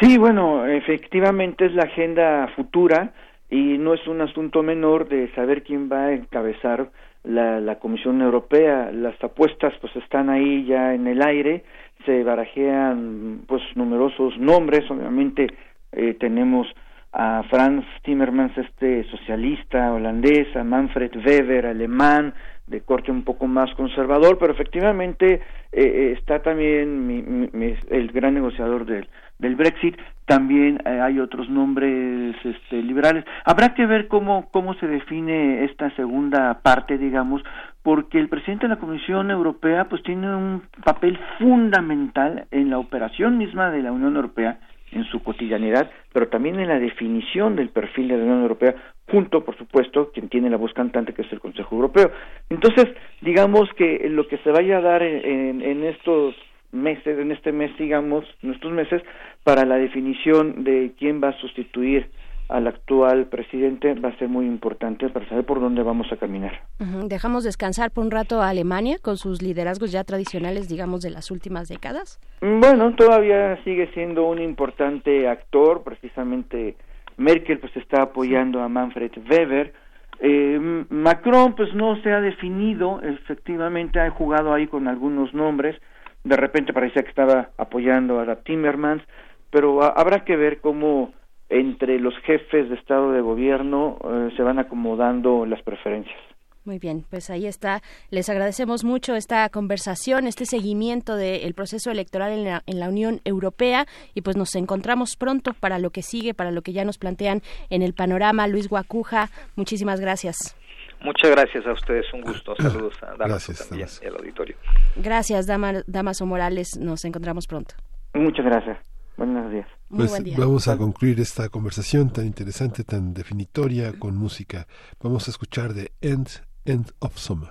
Sí, 0.00 0.16
bueno, 0.16 0.66
efectivamente 0.66 1.66
es 1.66 1.74
la 1.74 1.82
agenda 1.82 2.48
futura 2.56 3.12
y 3.50 3.76
no 3.78 3.94
es 3.94 4.06
un 4.06 4.20
asunto 4.20 4.62
menor 4.62 5.08
de 5.08 5.30
saber 5.34 5.62
quién 5.62 5.90
va 5.90 6.06
a 6.06 6.12
encabezar 6.12 6.90
la, 7.24 7.60
la 7.60 7.78
Comisión 7.78 8.22
Europea. 8.22 8.90
Las 8.92 9.22
apuestas 9.22 9.74
pues 9.80 9.94
están 9.96 10.30
ahí 10.30 10.64
ya 10.64 10.94
en 10.94 11.06
el 11.06 11.20
aire, 11.22 11.64
se 12.06 12.22
barajean 12.22 13.42
pues 13.46 13.62
numerosos 13.74 14.38
nombres, 14.38 14.90
obviamente 14.90 15.48
eh, 15.92 16.14
tenemos 16.14 16.66
a 17.12 17.42
Franz 17.50 17.84
Timmermans, 18.02 18.56
este 18.56 19.04
socialista 19.10 19.92
holandés, 19.92 20.54
a 20.56 20.64
Manfred 20.64 21.16
Weber, 21.16 21.66
alemán, 21.66 22.34
de 22.66 22.82
corte 22.82 23.10
un 23.10 23.24
poco 23.24 23.48
más 23.48 23.74
conservador, 23.74 24.38
pero 24.38 24.52
efectivamente 24.52 25.34
eh, 25.34 25.40
eh 25.72 26.16
está 26.18 26.40
también 26.40 27.06
mi, 27.06 27.22
mi, 27.22 27.74
el 27.90 28.12
gran 28.12 28.34
negociador 28.34 28.86
del, 28.86 29.08
del 29.40 29.56
Brexit, 29.56 29.96
también 30.24 30.80
eh, 30.84 31.00
hay 31.00 31.18
otros 31.18 31.50
nombres 31.50 32.36
este, 32.44 32.80
liberales. 32.82 33.24
Habrá 33.44 33.74
que 33.74 33.86
ver 33.86 34.06
cómo, 34.06 34.48
cómo 34.52 34.74
se 34.74 34.86
define 34.86 35.64
esta 35.64 35.90
segunda 35.96 36.60
parte, 36.62 36.96
digamos, 36.96 37.42
porque 37.82 38.20
el 38.20 38.28
presidente 38.28 38.66
de 38.66 38.74
la 38.74 38.80
Comisión 38.80 39.32
Europea 39.32 39.86
pues 39.88 40.04
tiene 40.04 40.32
un 40.32 40.62
papel 40.84 41.18
fundamental 41.38 42.46
en 42.52 42.70
la 42.70 42.78
operación 42.78 43.38
misma 43.38 43.70
de 43.70 43.82
la 43.82 43.90
Unión 43.90 44.14
Europea 44.14 44.60
en 44.92 45.04
su 45.04 45.22
cotidianidad, 45.22 45.90
pero 46.12 46.28
también 46.28 46.58
en 46.58 46.68
la 46.68 46.78
definición 46.78 47.56
del 47.56 47.68
perfil 47.70 48.08
de 48.08 48.16
la 48.16 48.24
Unión 48.24 48.42
Europea, 48.42 48.74
junto, 49.10 49.44
por 49.44 49.56
supuesto, 49.56 50.10
quien 50.12 50.28
tiene 50.28 50.50
la 50.50 50.56
voz 50.56 50.72
cantante, 50.72 51.12
que 51.12 51.22
es 51.22 51.32
el 51.32 51.40
Consejo 51.40 51.76
Europeo. 51.76 52.10
Entonces, 52.48 52.86
digamos 53.20 53.68
que 53.76 54.08
lo 54.08 54.26
que 54.28 54.38
se 54.38 54.50
vaya 54.50 54.78
a 54.78 54.82
dar 54.82 55.02
en, 55.02 55.62
en 55.62 55.84
estos 55.84 56.34
meses, 56.72 57.18
en 57.18 57.32
este 57.32 57.52
mes, 57.52 57.76
digamos, 57.78 58.24
en 58.42 58.52
estos 58.52 58.72
meses, 58.72 59.02
para 59.44 59.64
la 59.64 59.76
definición 59.76 60.64
de 60.64 60.92
quién 60.98 61.20
va 61.22 61.28
a 61.28 61.40
sustituir 61.40 62.08
al 62.50 62.66
actual 62.66 63.26
presidente 63.26 63.94
va 63.94 64.10
a 64.10 64.18
ser 64.18 64.28
muy 64.28 64.46
importante 64.46 65.08
para 65.08 65.28
saber 65.28 65.44
por 65.44 65.60
dónde 65.60 65.82
vamos 65.82 66.10
a 66.12 66.16
caminar. 66.16 66.62
Dejamos 67.06 67.44
descansar 67.44 67.90
por 67.90 68.04
un 68.04 68.10
rato 68.10 68.42
a 68.42 68.48
Alemania 68.48 68.96
con 69.00 69.16
sus 69.16 69.40
liderazgos 69.40 69.92
ya 69.92 70.04
tradicionales, 70.04 70.68
digamos, 70.68 71.02
de 71.02 71.10
las 71.10 71.30
últimas 71.30 71.68
décadas. 71.68 72.20
Bueno, 72.40 72.94
todavía 72.96 73.62
sigue 73.64 73.90
siendo 73.94 74.26
un 74.26 74.40
importante 74.40 75.28
actor, 75.28 75.82
precisamente 75.84 76.76
Merkel 77.16 77.58
pues 77.58 77.76
está 77.76 78.02
apoyando 78.02 78.62
a 78.62 78.68
Manfred 78.68 79.12
Weber. 79.30 79.72
Eh, 80.20 80.84
Macron 80.90 81.54
pues 81.54 81.72
no 81.74 82.00
se 82.02 82.12
ha 82.12 82.20
definido, 82.20 83.00
efectivamente 83.02 84.00
ha 84.00 84.10
jugado 84.10 84.52
ahí 84.52 84.66
con 84.66 84.88
algunos 84.88 85.32
nombres, 85.32 85.80
de 86.24 86.36
repente 86.36 86.72
parecía 86.72 87.02
que 87.02 87.08
estaba 87.08 87.50
apoyando 87.56 88.20
a 88.20 88.36
Timmermans, 88.36 89.02
pero 89.50 89.82
habrá 89.82 90.24
que 90.24 90.36
ver 90.36 90.60
cómo 90.60 91.12
entre 91.50 91.98
los 91.98 92.16
jefes 92.20 92.68
de 92.68 92.76
Estado 92.76 93.12
de 93.12 93.20
Gobierno 93.20 93.98
eh, 94.04 94.30
se 94.36 94.42
van 94.42 94.58
acomodando 94.58 95.44
las 95.44 95.62
preferencias. 95.62 96.18
Muy 96.64 96.78
bien, 96.78 97.04
pues 97.08 97.30
ahí 97.30 97.46
está. 97.46 97.80
Les 98.10 98.28
agradecemos 98.28 98.84
mucho 98.84 99.16
esta 99.16 99.48
conversación, 99.48 100.26
este 100.26 100.44
seguimiento 100.44 101.16
del 101.16 101.54
proceso 101.54 101.90
electoral 101.90 102.32
en 102.32 102.44
la, 102.44 102.62
en 102.66 102.78
la, 102.78 102.88
Unión 102.88 103.20
Europea 103.24 103.86
y 104.14 104.20
pues 104.20 104.36
nos 104.36 104.54
encontramos 104.54 105.16
pronto 105.16 105.52
para 105.58 105.78
lo 105.78 105.90
que 105.90 106.02
sigue, 106.02 106.34
para 106.34 106.50
lo 106.50 106.60
que 106.62 106.72
ya 106.72 106.84
nos 106.84 106.98
plantean 106.98 107.40
en 107.70 107.82
el 107.82 107.94
panorama. 107.94 108.46
Luis 108.46 108.68
Guacuja, 108.68 109.30
muchísimas 109.56 110.00
gracias. 110.00 110.56
Muchas 111.02 111.30
gracias 111.30 111.66
a 111.66 111.72
ustedes, 111.72 112.06
un 112.12 112.20
gusto. 112.20 112.54
Saludos 112.56 112.94
a 113.02 113.16
Damaso 113.16 113.52
también 113.54 113.88
y 114.02 114.06
al 114.06 114.16
auditorio. 114.16 114.56
Gracias, 114.96 115.46
Dama, 115.46 115.82
Damaso 115.86 116.26
Morales. 116.26 116.78
Nos 116.78 117.06
encontramos 117.06 117.46
pronto. 117.46 117.74
Muchas 118.12 118.44
gracias. 118.44 118.78
Buenos 119.16 119.50
días. 119.50 119.79
Pues 119.90 120.12
vamos 120.36 120.68
a 120.68 120.76
concluir 120.76 121.18
esta 121.18 121.48
conversación 121.48 122.12
tan 122.12 122.24
interesante, 122.24 122.84
tan 122.84 123.12
definitoria 123.12 123.92
con 123.92 124.16
música. 124.16 124.68
Vamos 125.00 125.26
a 125.26 125.32
escuchar 125.32 125.74
de 125.74 125.90
End, 126.00 126.28
End 126.64 126.92
of 127.00 127.18
Summer. 127.18 127.50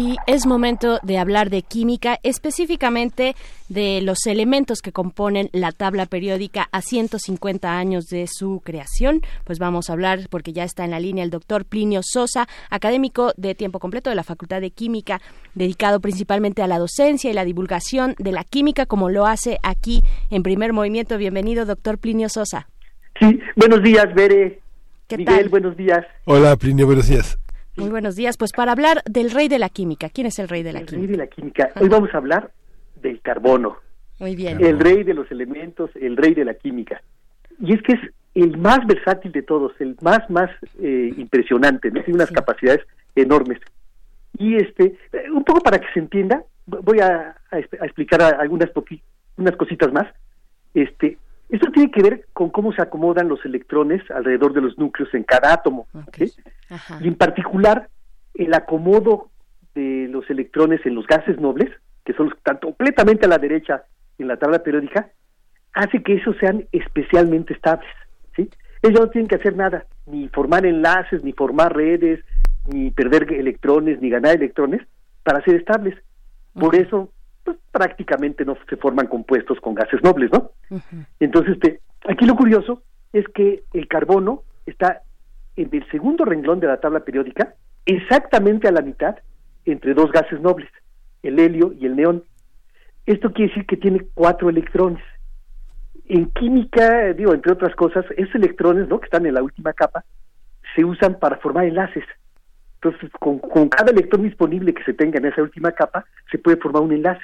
Y 0.00 0.16
es 0.26 0.46
momento 0.46 0.98
de 1.02 1.18
hablar 1.18 1.50
de 1.50 1.60
química, 1.60 2.18
específicamente 2.22 3.36
de 3.68 4.00
los 4.00 4.24
elementos 4.24 4.80
que 4.80 4.92
componen 4.92 5.50
la 5.52 5.72
tabla 5.72 6.06
periódica 6.06 6.70
a 6.72 6.80
150 6.80 7.76
años 7.76 8.06
de 8.06 8.26
su 8.26 8.62
creación. 8.64 9.20
Pues 9.44 9.58
vamos 9.58 9.90
a 9.90 9.92
hablar, 9.92 10.20
porque 10.30 10.54
ya 10.54 10.64
está 10.64 10.86
en 10.86 10.92
la 10.92 11.00
línea 11.00 11.22
el 11.22 11.28
doctor 11.28 11.66
Plinio 11.66 12.00
Sosa, 12.02 12.48
académico 12.70 13.34
de 13.36 13.54
tiempo 13.54 13.78
completo 13.78 14.08
de 14.08 14.16
la 14.16 14.24
Facultad 14.24 14.62
de 14.62 14.70
Química, 14.70 15.20
dedicado 15.54 16.00
principalmente 16.00 16.62
a 16.62 16.66
la 16.66 16.78
docencia 16.78 17.30
y 17.30 17.34
la 17.34 17.44
divulgación 17.44 18.14
de 18.18 18.32
la 18.32 18.44
química, 18.44 18.86
como 18.86 19.10
lo 19.10 19.26
hace 19.26 19.58
aquí 19.62 20.00
en 20.30 20.42
primer 20.42 20.72
movimiento. 20.72 21.18
Bienvenido, 21.18 21.66
doctor 21.66 21.98
Plinio 21.98 22.30
Sosa. 22.30 22.70
Sí, 23.20 23.38
buenos 23.54 23.82
días, 23.82 24.06
Bere. 24.14 24.62
¿Qué 25.08 25.18
Miguel, 25.18 25.50
buenos 25.50 25.76
días. 25.76 26.06
Hola, 26.24 26.56
Plinio, 26.56 26.86
buenos 26.86 27.06
días. 27.06 27.38
Muy 27.80 27.90
buenos 27.90 28.14
días. 28.14 28.36
Pues 28.36 28.52
para 28.52 28.72
hablar 28.72 29.02
del 29.08 29.30
rey 29.30 29.48
de 29.48 29.58
la 29.58 29.70
química. 29.70 30.10
¿Quién 30.10 30.26
es 30.26 30.38
el 30.38 30.48
rey 30.48 30.62
de 30.62 30.72
la 30.72 30.80
el 30.80 30.86
química? 30.86 31.06
rey 31.06 31.16
de 31.16 31.16
la 31.16 31.26
química. 31.26 31.70
Hoy 31.80 31.88
vamos 31.88 32.10
a 32.12 32.18
hablar 32.18 32.52
del 33.00 33.20
carbono. 33.22 33.78
Muy 34.18 34.36
bien. 34.36 34.62
El 34.62 34.78
rey 34.78 35.02
de 35.02 35.14
los 35.14 35.30
elementos, 35.30 35.90
el 35.94 36.16
rey 36.16 36.34
de 36.34 36.44
la 36.44 36.54
química. 36.54 37.02
Y 37.58 37.72
es 37.72 37.82
que 37.82 37.94
es 37.94 38.00
el 38.34 38.58
más 38.58 38.86
versátil 38.86 39.32
de 39.32 39.42
todos, 39.42 39.72
el 39.80 39.96
más, 40.02 40.28
más 40.28 40.50
eh, 40.78 41.14
impresionante. 41.16 41.90
¿no? 41.90 42.02
Tiene 42.02 42.16
unas 42.16 42.30
capacidades 42.30 42.84
enormes. 43.14 43.58
Y 44.38 44.56
este, 44.56 44.96
eh, 45.12 45.30
un 45.32 45.44
poco 45.44 45.60
para 45.60 45.78
que 45.78 45.86
se 45.94 46.00
entienda, 46.00 46.44
voy 46.66 47.00
a, 47.00 47.34
a, 47.50 47.56
a 47.56 47.86
explicar 47.86 48.22
algunas 48.22 48.70
unas 49.38 49.56
cositas 49.56 49.90
más. 49.90 50.06
Este, 50.74 51.16
esto 51.50 51.70
tiene 51.72 51.90
que 51.90 52.02
ver 52.02 52.26
con 52.32 52.50
cómo 52.50 52.72
se 52.72 52.82
acomodan 52.82 53.28
los 53.28 53.44
electrones 53.44 54.02
alrededor 54.10 54.52
de 54.52 54.60
los 54.60 54.78
núcleos 54.78 55.12
en 55.14 55.24
cada 55.24 55.52
átomo. 55.52 55.86
¿sí? 56.16 56.32
Y 57.00 57.08
en 57.08 57.16
particular, 57.16 57.88
el 58.34 58.54
acomodo 58.54 59.30
de 59.74 60.08
los 60.10 60.28
electrones 60.30 60.84
en 60.86 60.94
los 60.94 61.06
gases 61.06 61.40
nobles, 61.40 61.70
que 62.04 62.12
son 62.14 62.26
los 62.26 62.34
que 62.34 62.38
están 62.38 62.58
completamente 62.58 63.26
a 63.26 63.28
la 63.28 63.38
derecha 63.38 63.84
en 64.18 64.28
la 64.28 64.36
tabla 64.36 64.62
periódica, 64.62 65.10
hace 65.72 66.02
que 66.02 66.14
esos 66.14 66.36
sean 66.38 66.66
especialmente 66.72 67.54
estables. 67.54 67.90
¿sí? 68.36 68.48
Ellos 68.82 69.00
no 69.00 69.10
tienen 69.10 69.28
que 69.28 69.36
hacer 69.36 69.56
nada, 69.56 69.86
ni 70.06 70.28
formar 70.28 70.64
enlaces, 70.66 71.24
ni 71.24 71.32
formar 71.32 71.74
redes, 71.74 72.20
ni 72.66 72.90
perder 72.90 73.32
electrones, 73.32 74.00
ni 74.00 74.10
ganar 74.10 74.36
electrones, 74.36 74.82
para 75.24 75.42
ser 75.44 75.56
estables. 75.56 75.96
Por 76.54 76.76
eso, 76.76 77.12
pues, 77.50 77.58
prácticamente 77.72 78.44
no 78.44 78.56
se 78.68 78.76
forman 78.76 79.06
compuestos 79.06 79.58
con 79.60 79.74
gases 79.74 80.02
nobles, 80.02 80.30
¿no? 80.32 80.52
Entonces, 81.18 81.54
este, 81.54 81.80
aquí 82.08 82.24
lo 82.24 82.36
curioso 82.36 82.82
es 83.12 83.26
que 83.34 83.64
el 83.72 83.88
carbono 83.88 84.42
está 84.66 85.02
en 85.56 85.68
el 85.72 85.88
segundo 85.90 86.24
renglón 86.24 86.60
de 86.60 86.68
la 86.68 86.80
tabla 86.80 87.00
periódica, 87.00 87.54
exactamente 87.86 88.68
a 88.68 88.72
la 88.72 88.82
mitad 88.82 89.16
entre 89.64 89.94
dos 89.94 90.12
gases 90.12 90.40
nobles, 90.40 90.68
el 91.22 91.38
helio 91.38 91.72
y 91.72 91.86
el 91.86 91.96
neón. 91.96 92.24
Esto 93.06 93.32
quiere 93.32 93.48
decir 93.48 93.66
que 93.66 93.76
tiene 93.76 94.06
cuatro 94.14 94.48
electrones. 94.48 95.02
En 96.06 96.30
química, 96.30 97.12
digo, 97.12 97.34
entre 97.34 97.52
otras 97.52 97.74
cosas, 97.74 98.04
esos 98.16 98.34
electrones, 98.36 98.88
¿no? 98.88 99.00
Que 99.00 99.06
están 99.06 99.26
en 99.26 99.34
la 99.34 99.42
última 99.42 99.72
capa, 99.72 100.04
se 100.74 100.84
usan 100.84 101.18
para 101.18 101.36
formar 101.38 101.64
enlaces. 101.64 102.04
Entonces, 102.82 103.10
con, 103.18 103.38
con 103.38 103.68
cada 103.68 103.90
electrón 103.90 104.22
disponible 104.22 104.72
que 104.72 104.84
se 104.84 104.94
tenga 104.94 105.18
en 105.18 105.26
esa 105.26 105.42
última 105.42 105.72
capa, 105.72 106.04
se 106.30 106.38
puede 106.38 106.56
formar 106.56 106.82
un 106.82 106.92
enlace. 106.92 107.22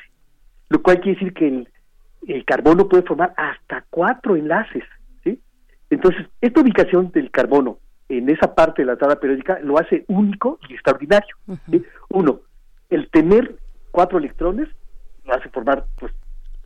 Lo 0.69 0.83
cual 0.83 1.01
quiere 1.01 1.19
decir 1.19 1.35
que 1.35 1.49
el, 1.49 1.69
el 2.27 2.45
carbono 2.45 2.89
puede 2.89 3.03
formar 3.03 3.35
hasta 3.37 3.85
cuatro 3.91 4.37
enlaces. 4.37 4.85
¿sí? 5.25 5.41
Entonces, 5.91 6.27
esta 6.41 6.61
ubicación 6.61 7.11
del 7.13 7.31
carbono 7.31 7.79
en 8.09 8.29
esa 8.29 8.55
parte 8.55 8.83
de 8.83 8.87
la 8.87 8.97
tabla 8.97 9.19
periódica 9.19 9.59
lo 9.61 9.79
hace 9.79 10.05
único 10.09 10.59
y 10.69 10.75
extraordinario. 10.75 11.37
¿sí? 11.71 11.85
Uno, 12.11 12.41
el 12.91 13.11
tener 13.11 13.57
cuatro 13.91 14.19
electrones 14.19 14.69
lo 15.25 15.35
hace 15.35 15.49
formar 15.51 15.87
pues 15.99 16.13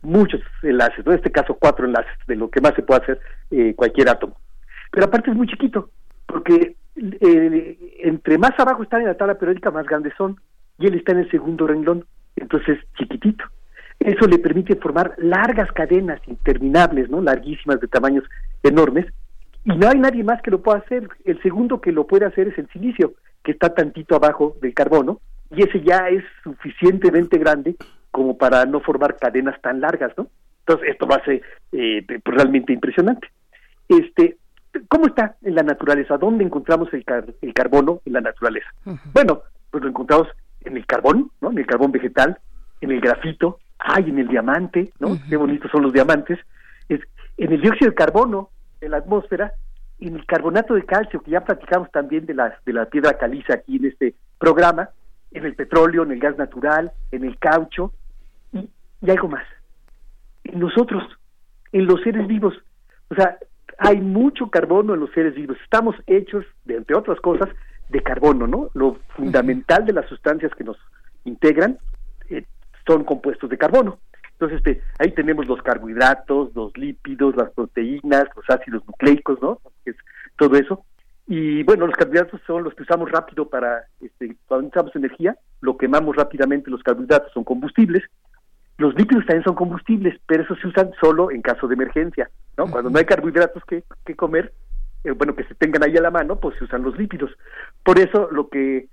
muchos 0.01 0.41
enlaces, 0.63 1.05
¿no? 1.05 1.11
en 1.11 1.17
este 1.17 1.31
caso 1.31 1.55
cuatro 1.59 1.85
enlaces, 1.85 2.11
de 2.27 2.35
lo 2.35 2.49
que 2.49 2.61
más 2.61 2.73
se 2.75 2.83
puede 2.83 3.01
hacer 3.01 3.19
eh, 3.51 3.73
cualquier 3.75 4.09
átomo. 4.09 4.35
Pero 4.91 5.05
aparte 5.05 5.31
es 5.31 5.37
muy 5.37 5.47
chiquito, 5.47 5.89
porque 6.25 6.75
eh, 6.95 7.99
entre 8.03 8.37
más 8.37 8.51
abajo 8.59 8.83
están 8.83 9.01
en 9.01 9.07
la 9.07 9.17
tabla 9.17 9.35
periódica, 9.35 9.71
más 9.71 9.85
grandes 9.85 10.13
son, 10.17 10.39
y 10.77 10.87
él 10.87 10.95
está 10.95 11.11
en 11.11 11.19
el 11.19 11.31
segundo 11.31 11.67
renglón, 11.67 12.05
entonces 12.35 12.79
chiquitito. 12.97 13.43
Eso 14.01 14.25
le 14.25 14.39
permite 14.39 14.75
formar 14.75 15.13
largas 15.17 15.71
cadenas 15.73 16.19
interminables, 16.27 17.09
¿no? 17.09 17.21
Larguísimas 17.21 17.79
de 17.79 17.87
tamaños 17.87 18.23
enormes, 18.63 19.05
y 19.63 19.75
no 19.75 19.87
hay 19.87 19.99
nadie 19.99 20.23
más 20.23 20.41
que 20.41 20.49
lo 20.49 20.61
pueda 20.61 20.79
hacer. 20.79 21.07
El 21.23 21.39
segundo 21.43 21.81
que 21.81 21.91
lo 21.91 22.07
puede 22.07 22.25
hacer 22.25 22.47
es 22.47 22.57
el 22.57 22.67
silicio, 22.69 23.13
que 23.43 23.51
está 23.51 23.73
tantito 23.73 24.15
abajo 24.15 24.55
del 24.61 24.73
carbono, 24.73 25.21
y 25.51 25.61
ese 25.63 25.81
ya 25.81 26.07
es 26.09 26.23
suficientemente 26.43 27.37
grande 27.37 27.75
como 28.09 28.37
para 28.37 28.65
no 28.65 28.79
formar 28.79 29.17
cadenas 29.17 29.61
tan 29.61 29.81
largas, 29.81 30.11
¿no? 30.17 30.27
Entonces 30.61 30.89
esto 30.89 31.05
lo 31.05 31.15
hace 31.15 31.41
eh, 31.71 32.05
realmente 32.25 32.73
impresionante. 32.73 33.27
Este, 33.87 34.37
¿cómo 34.87 35.07
está 35.07 35.35
en 35.43 35.55
la 35.55 35.63
naturaleza? 35.63 36.17
¿Dónde 36.17 36.43
encontramos 36.43 36.91
el, 36.93 37.05
car 37.05 37.25
el 37.41 37.53
carbono 37.53 38.01
en 38.05 38.13
la 38.13 38.21
naturaleza? 38.21 38.67
Uh 38.85 38.91
-huh. 38.93 39.13
Bueno, 39.13 39.41
pues 39.69 39.83
lo 39.83 39.89
encontramos 39.89 40.27
en 40.61 40.77
el 40.77 40.85
carbón, 40.87 41.29
¿no? 41.39 41.51
En 41.51 41.59
el 41.59 41.67
carbón 41.67 41.91
vegetal, 41.91 42.39
en 42.81 42.91
el 42.91 42.99
grafito, 43.01 43.59
ay, 43.83 44.09
en 44.09 44.19
el 44.19 44.27
diamante, 44.27 44.91
¿no? 44.99 45.09
Uh 45.09 45.15
-huh. 45.15 45.29
Qué 45.29 45.37
bonitos 45.37 45.71
son 45.71 45.83
los 45.83 45.93
diamantes. 45.93 46.39
Es, 46.87 47.01
en 47.37 47.51
el 47.51 47.61
dióxido 47.61 47.89
de 47.89 47.95
carbono, 47.95 48.49
en 48.79 48.91
la 48.91 48.97
atmósfera, 48.97 49.53
en 49.99 50.15
el 50.15 50.25
carbonato 50.25 50.73
de 50.73 50.85
calcio, 50.85 51.21
que 51.21 51.31
ya 51.31 51.41
platicamos 51.41 51.91
también 51.91 52.25
de 52.25 52.33
la, 52.33 52.57
de 52.65 52.73
la 52.73 52.85
piedra 52.85 53.17
caliza 53.17 53.53
aquí 53.53 53.77
en 53.77 53.85
este 53.85 54.15
programa, 54.37 54.89
en 55.31 55.45
el 55.45 55.55
petróleo, 55.55 56.03
en 56.03 56.11
el 56.11 56.19
gas 56.19 56.37
natural, 56.37 56.91
en 57.11 57.23
el 57.23 57.37
caucho, 57.37 57.93
y, 58.53 58.69
y 59.01 59.09
algo 59.09 59.27
más. 59.27 59.45
En 60.43 60.59
nosotros, 60.59 61.03
en 61.71 61.85
los 61.85 62.01
seres 62.01 62.27
vivos. 62.27 62.53
O 63.09 63.15
sea, 63.15 63.37
hay 63.77 63.99
mucho 63.99 64.49
carbono 64.49 64.93
en 64.93 64.99
los 64.99 65.11
seres 65.11 65.35
vivos. 65.35 65.57
Estamos 65.63 65.95
hechos, 66.07 66.45
de, 66.65 66.77
entre 66.77 66.95
otras 66.95 67.19
cosas, 67.19 67.49
de 67.89 68.01
carbono, 68.01 68.47
¿no? 68.47 68.69
Lo 68.73 68.97
fundamental 69.15 69.85
de 69.85 69.93
las 69.93 70.07
sustancias 70.07 70.51
que 70.55 70.63
nos 70.63 70.77
integran 71.25 71.77
son 72.91 73.03
compuestos 73.03 73.49
de 73.49 73.57
carbono. 73.57 73.99
Entonces, 74.33 74.57
este, 74.57 74.81
ahí 74.99 75.11
tenemos 75.11 75.47
los 75.47 75.61
carbohidratos, 75.61 76.53
los 76.55 76.75
lípidos, 76.75 77.35
las 77.35 77.51
proteínas, 77.51 78.25
los 78.35 78.49
ácidos 78.49 78.85
nucleicos, 78.87 79.41
¿no? 79.41 79.59
Es 79.85 79.95
todo 80.37 80.55
eso. 80.57 80.83
Y 81.27 81.63
bueno, 81.63 81.87
los 81.87 81.95
carbohidratos 81.95 82.41
son 82.45 82.63
los 82.63 82.73
que 82.73 82.83
usamos 82.83 83.09
rápido 83.11 83.47
para, 83.47 83.85
este, 84.01 84.35
cuando 84.47 84.63
necesitamos 84.63 84.95
energía, 84.95 85.37
lo 85.61 85.77
quemamos 85.77 86.15
rápidamente, 86.15 86.71
los 86.71 86.83
carbohidratos 86.83 87.31
son 87.33 87.43
combustibles. 87.43 88.03
Los 88.77 88.95
lípidos 88.95 89.25
también 89.25 89.43
son 89.43 89.55
combustibles, 89.55 90.19
pero 90.25 90.43
esos 90.43 90.59
se 90.59 90.67
usan 90.67 90.91
solo 90.99 91.29
en 91.29 91.41
caso 91.41 91.67
de 91.67 91.75
emergencia, 91.75 92.29
¿no? 92.57 92.65
Cuando 92.65 92.89
no 92.89 92.97
hay 92.97 93.05
carbohidratos 93.05 93.63
que, 93.65 93.83
que 94.05 94.15
comer, 94.15 94.53
eh, 95.03 95.11
bueno, 95.11 95.35
que 95.35 95.43
se 95.43 95.55
tengan 95.55 95.83
ahí 95.83 95.95
a 95.95 96.01
la 96.01 96.09
mano, 96.09 96.37
pues 96.37 96.57
se 96.57 96.63
usan 96.63 96.81
los 96.81 96.97
lípidos. 96.97 97.31
Por 97.83 97.99
eso 97.99 98.27
lo 98.31 98.49
que 98.49 98.89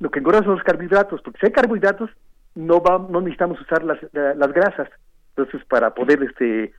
lo 0.00 0.10
que 0.10 0.20
engorda 0.20 0.42
son 0.44 0.54
los 0.54 0.62
carbohidratos, 0.62 1.20
porque 1.22 1.40
si 1.40 1.46
hay 1.46 1.52
carbohidratos, 1.52 2.10
no 2.58 2.80
va, 2.82 2.98
no 2.98 3.20
necesitamos 3.20 3.60
usar 3.60 3.84
las, 3.84 3.98
las 4.12 4.52
grasas. 4.52 4.88
Entonces, 5.36 5.64
para 5.66 5.94
poder 5.94 6.24
este 6.24 6.72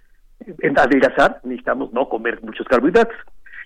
adelgazar, 0.75 1.39
necesitamos 1.43 1.93
no 1.93 2.09
comer 2.09 2.43
muchos 2.43 2.67
carbohidratos. 2.67 3.15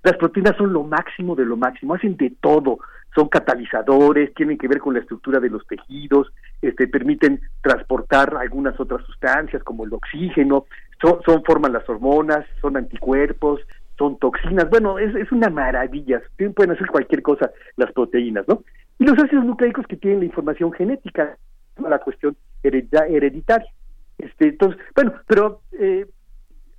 Las 0.03 0.17
proteínas 0.17 0.55
son 0.57 0.73
lo 0.73 0.83
máximo 0.83 1.35
de 1.35 1.45
lo 1.45 1.57
máximo, 1.57 1.95
hacen 1.95 2.15
de 2.17 2.31
todo, 2.39 2.77
son 3.15 3.29
catalizadores, 3.29 4.33
tienen 4.35 4.57
que 4.57 4.67
ver 4.67 4.79
con 4.79 4.93
la 4.93 4.99
estructura 4.99 5.39
de 5.39 5.49
los 5.49 5.65
tejidos, 5.65 6.31
este, 6.61 6.87
permiten 6.87 7.39
transportar 7.61 8.35
algunas 8.35 8.79
otras 8.79 9.03
sustancias 9.05 9.63
como 9.63 9.85
el 9.85 9.93
oxígeno, 9.93 10.65
son, 11.01 11.19
son 11.25 11.43
forman 11.43 11.73
las 11.73 11.87
hormonas, 11.89 12.45
son 12.61 12.77
anticuerpos, 12.77 13.61
son 13.97 14.19
toxinas, 14.19 14.69
bueno, 14.69 14.99
es, 14.99 15.15
es 15.15 15.31
una 15.31 15.49
maravilla, 15.49 16.21
pueden 16.55 16.71
hacer 16.71 16.87
cualquier 16.87 17.23
cosa 17.23 17.49
las 17.77 17.91
proteínas, 17.93 18.47
¿no? 18.47 18.63
Y 18.99 19.05
los 19.05 19.17
ácidos 19.17 19.45
nucleicos 19.45 19.87
que 19.87 19.97
tienen 19.97 20.19
la 20.19 20.25
información 20.25 20.73
genética, 20.73 21.37
la 21.77 21.99
cuestión 21.99 22.35
hereditaria. 22.63 23.69
Este, 24.17 24.49
entonces, 24.49 24.81
bueno, 24.95 25.13
pero 25.27 25.61
eh, 25.71 26.05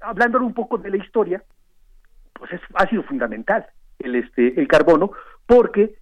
hablando 0.01 0.39
un 0.39 0.55
poco 0.55 0.79
de 0.79 0.91
la 0.91 0.97
historia, 0.97 1.43
pues 2.33 2.53
es, 2.53 2.61
ha 2.75 2.89
sido 2.89 3.03
fundamental 3.05 3.67
el 3.99 4.17
este 4.17 4.61
el 4.61 4.69
carbono 4.69 5.13
porque 5.47 5.95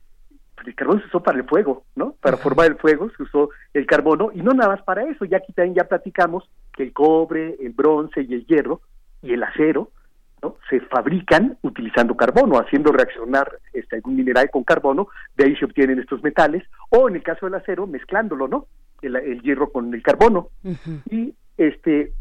el 0.64 0.74
carbono 0.74 1.00
se 1.00 1.06
usó 1.06 1.22
para 1.22 1.38
el 1.38 1.44
fuego, 1.44 1.84
¿no? 1.96 2.14
Para 2.20 2.36
formar 2.36 2.66
el 2.66 2.76
fuego 2.76 3.10
se 3.16 3.22
usó 3.24 3.50
el 3.74 3.86
carbono 3.86 4.30
y 4.32 4.42
no 4.42 4.52
nada 4.52 4.70
más 4.70 4.82
para 4.82 5.02
eso, 5.04 5.24
ya 5.24 5.38
aquí 5.38 5.52
también 5.52 5.74
ya 5.74 5.88
platicamos 5.88 6.48
que 6.72 6.84
el 6.84 6.92
cobre, 6.92 7.56
el 7.60 7.72
bronce 7.72 8.22
y 8.22 8.34
el 8.34 8.46
hierro 8.46 8.80
y 9.22 9.32
el 9.32 9.42
acero, 9.42 9.90
¿no? 10.40 10.56
Se 10.70 10.80
fabrican 10.80 11.58
utilizando 11.62 12.16
carbono, 12.16 12.58
haciendo 12.58 12.92
reaccionar 12.92 13.58
este, 13.72 13.96
algún 13.96 14.16
mineral 14.16 14.50
con 14.50 14.62
carbono, 14.62 15.08
de 15.36 15.46
ahí 15.46 15.56
se 15.56 15.64
obtienen 15.64 15.98
estos 15.98 16.22
metales, 16.22 16.62
o 16.90 17.08
en 17.08 17.16
el 17.16 17.22
caso 17.22 17.46
del 17.46 17.56
acero, 17.56 17.86
mezclándolo, 17.86 18.46
¿no? 18.46 18.66
El, 19.02 19.16
el 19.16 19.42
hierro 19.42 19.70
con 19.70 19.92
el 19.92 20.02
carbono. 20.02 20.48
Y 21.10 21.34
este, 21.58 22.12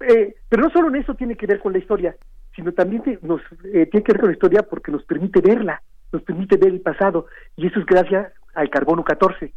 eh, 0.00 0.34
pero 0.48 0.62
no 0.62 0.70
solo 0.70 0.88
en 0.88 0.96
eso 0.96 1.14
tiene 1.14 1.36
que 1.36 1.46
ver 1.46 1.60
con 1.60 1.72
la 1.72 1.78
historia, 1.78 2.16
sino 2.56 2.72
también 2.72 3.02
te- 3.02 3.18
nos 3.22 3.40
eh, 3.72 3.86
tiene 3.86 4.02
que 4.04 4.12
ver 4.12 4.20
con 4.20 4.28
la 4.30 4.34
historia 4.34 4.62
porque 4.62 4.90
nos 4.90 5.04
permite 5.04 5.40
verla, 5.40 5.82
nos 6.12 6.22
permite 6.22 6.56
ver 6.56 6.70
el 6.70 6.80
pasado, 6.80 7.26
y 7.56 7.66
eso 7.66 7.80
es 7.80 7.86
gracias 7.86 8.32
al 8.54 8.68
carbono 8.70 9.04
14. 9.04 9.52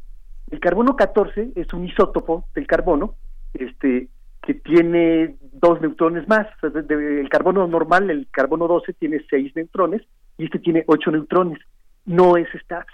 El 0.51 0.59
carbono 0.59 0.95
14 0.95 1.51
es 1.55 1.73
un 1.73 1.85
isótopo 1.85 2.45
del 2.53 2.67
carbono, 2.67 3.15
este, 3.53 4.07
que 4.45 4.53
tiene 4.55 5.35
dos 5.53 5.81
neutrones 5.81 6.27
más. 6.27 6.45
El 6.61 7.29
carbono 7.29 7.65
normal, 7.67 8.09
el 8.09 8.27
carbono 8.29 8.67
12, 8.67 8.93
tiene 8.93 9.25
seis 9.29 9.55
neutrones 9.55 10.01
y 10.37 10.45
este 10.45 10.59
tiene 10.59 10.83
ocho 10.87 11.09
neutrones. 11.11 11.59
No 12.05 12.35
es 12.37 12.53
estable, 12.53 12.91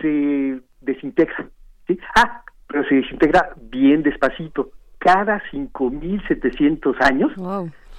se 0.00 0.60
desintegra. 0.80 1.48
¿Sí? 1.90 2.00
Ah, 2.14 2.42
pero 2.66 2.84
se 2.84 2.96
desintegra 2.96 3.50
bien 3.56 4.02
despacito. 4.02 4.70
Cada 4.98 5.42
5.700 5.50 6.96
años 7.00 7.32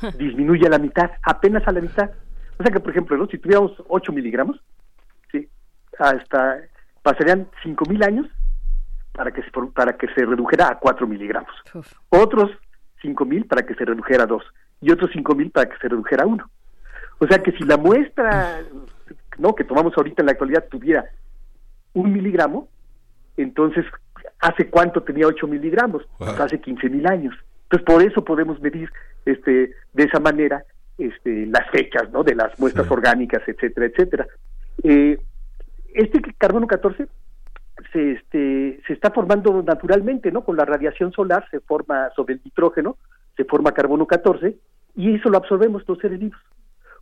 disminuye 0.18 0.68
a 0.68 0.70
la 0.70 0.80
mitad, 0.80 1.12
apenas 1.24 1.68
a 1.68 1.72
la 1.72 1.82
mitad. 1.82 2.10
O 2.58 2.64
sea 2.64 2.72
que, 2.72 2.80
por 2.80 2.92
ejemplo, 2.92 3.18
¿no? 3.18 3.28
si 3.28 3.38
tuviéramos 3.38 3.72
8 3.88 4.12
miligramos, 4.12 4.60
¿sí? 5.32 5.48
hasta 5.98 6.58
pasarían 7.02 7.48
5.000 7.64 8.06
años 8.06 8.28
para 9.14 9.32
que 9.32 9.42
se, 9.42 9.50
para 9.74 9.98
que 9.98 10.08
se 10.14 10.26
redujera 10.26 10.70
a 10.70 10.80
4 10.80 11.08
miligramos. 11.08 11.52
Otros 12.10 12.52
5.000 13.04 13.48
para 13.48 13.66
que 13.66 13.74
se 13.74 13.84
redujera 13.84 14.24
a 14.24 14.28
2 14.28 14.44
y 14.82 14.92
otros 14.92 15.12
5.000 15.12 15.52
para 15.52 15.70
que 15.70 15.78
se 15.78 15.90
redujera 15.90 16.24
a 16.24 16.28
1. 16.28 16.50
O 17.20 17.28
sea 17.28 17.40
que 17.40 17.52
si 17.52 17.64
la 17.64 17.78
muestra 17.78 18.62
no 19.38 19.56
que 19.56 19.64
tomamos 19.64 19.94
ahorita 19.98 20.22
en 20.22 20.28
la 20.28 20.32
actualidad 20.34 20.66
tuviera 20.70 21.06
un 21.94 22.14
miligramo, 22.14 22.70
entonces 23.42 23.86
¿hace 24.42 24.70
cuánto 24.70 25.02
tenía 25.04 25.28
8 25.28 25.48
miligramos? 25.48 26.04
Pues 26.18 26.40
hace 26.40 26.62
15.000 26.62 27.10
años. 27.10 27.36
Entonces 27.64 27.86
por 27.86 28.04
eso 28.04 28.24
podemos 28.24 28.60
medir 28.60 28.92
este 29.26 29.74
de 29.94 30.04
esa 30.04 30.20
manera 30.20 30.64
este, 30.98 31.46
las 31.46 31.70
fechas 31.72 32.12
¿no? 32.12 32.24
de 32.24 32.36
las 32.36 32.60
muestras 32.60 32.90
orgánicas, 32.92 33.42
etcétera, 33.48 33.86
etcétera. 33.86 34.28
Eh, 34.84 35.20
este 35.94 36.22
carbono 36.38 36.68
14 36.68 37.08
se, 37.94 38.12
este, 38.12 38.82
se 38.86 38.94
está 38.94 39.12
formando 39.12 39.64
naturalmente, 39.64 40.32
¿no? 40.32 40.44
Con 40.44 40.58
la 40.58 40.66
radiación 40.66 41.12
solar 41.12 41.46
se 41.50 41.60
forma 41.60 42.10
sobre 42.16 42.36
el 42.36 42.42
nitrógeno, 42.44 42.98
se 43.38 43.46
forma 43.46 43.74
carbono 43.74 44.06
14 44.06 44.56
y 44.96 45.16
eso 45.16 45.30
lo 45.30 45.38
absorbemos 45.38 45.84
los 45.88 45.98
seres 46.00 46.20
vivos. 46.20 46.40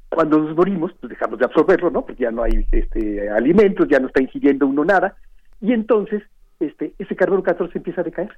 Cuando 0.09 0.39
nos 0.39 0.55
morimos, 0.55 0.91
pues 0.99 1.11
dejamos 1.11 1.37
de 1.37 1.45
absorberlo, 1.45 1.91
¿no? 1.91 2.03
Porque 2.03 2.23
ya 2.23 2.31
no 2.31 2.43
hay 2.43 2.65
este, 2.71 3.29
alimentos, 3.29 3.87
ya 3.87 3.99
no 3.99 4.07
está 4.07 4.21
ingiriendo 4.21 4.65
uno 4.65 4.83
nada 4.83 5.15
y 5.61 5.73
entonces 5.73 6.23
este, 6.59 6.93
ese 6.99 7.15
carbono 7.15 7.43
14 7.43 7.77
empieza 7.77 8.01
a 8.01 8.03
decaer. 8.03 8.35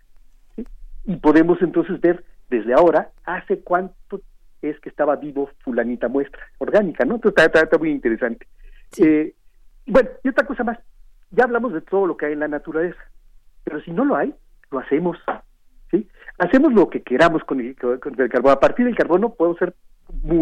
¿sí? 0.56 0.66
Y 1.06 1.16
podemos 1.18 1.62
entonces 1.62 2.00
ver 2.02 2.24
desde 2.50 2.74
ahora 2.74 3.10
hace 3.26 3.60
cuánto 3.62 4.22
es 4.62 4.80
que 4.80 4.90
estaba 4.90 5.16
vivo 5.16 5.50
fulanita 5.64 6.08
muestra 6.08 6.42
orgánica, 6.60 7.04
¿no? 7.06 7.16
Entonces 7.16 7.32
está, 7.38 7.46
está- 7.46 7.66
está 7.66 7.78
muy 7.80 7.90
interesante. 7.92 8.46
Eh, 8.98 9.34
bueno, 9.88 10.10
y 10.24 10.30
otra 10.30 10.46
cosa 10.46 10.64
más, 10.64 10.78
ya 11.32 11.46
hablamos 11.46 11.74
de 11.74 11.82
todo 11.82 12.06
lo 12.06 12.16
que 12.18 12.28
hay 12.28 12.34
en 12.34 12.40
la 12.42 12.48
naturaleza, 12.48 13.00
pero 13.64 13.82
si 13.82 13.92
no 13.92 14.06
lo 14.06 14.16
hay, 14.16 14.34
lo 14.70 14.80
hacemos, 14.80 15.18
¿sí? 15.90 16.08
Hacemos 16.38 16.74
lo 16.74 16.90
que 16.90 17.02
queramos 17.02 17.44
con 17.44 17.60
el, 17.60 17.76
con 17.76 18.20
el 18.20 18.30
carbono. 18.30 18.54
A 18.54 18.60
partir 18.60 18.86
del 18.86 18.96
carbono 18.96 19.34
podemos 19.34 19.58
hacer 19.62 19.74
mu- 20.01 20.01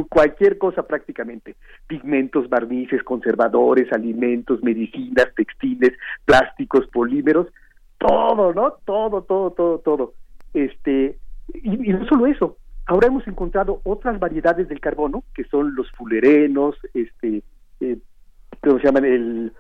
cualquier 0.09 0.57
cosa 0.57 0.83
prácticamente, 0.83 1.56
pigmentos, 1.88 2.49
barnices, 2.49 3.03
conservadores, 3.03 3.91
alimentos, 3.93 4.64
medicinas, 4.64 5.27
textiles, 5.35 5.93
plásticos, 6.25 6.88
polímeros, 6.88 7.48
todo, 7.98 8.53
¿no? 8.53 8.73
Todo, 8.85 9.23
todo, 9.23 9.51
todo, 9.51 9.80
todo. 9.80 10.14
Este, 10.53 11.17
y, 11.53 11.89
y 11.89 11.93
no 11.93 12.06
solo 12.07 12.27
eso, 12.27 12.57
ahora 12.85 13.07
hemos 13.07 13.27
encontrado 13.27 13.81
otras 13.83 14.19
variedades 14.19 14.67
del 14.67 14.80
carbono, 14.80 15.23
que 15.33 15.43
son 15.45 15.75
los 15.75 15.91
fulerenos, 15.91 16.75
este, 16.93 17.43
eh, 17.81 17.98
¿cómo 18.61 18.80
se 18.80 18.85
llaman? 18.85 19.06
El, 19.06 19.53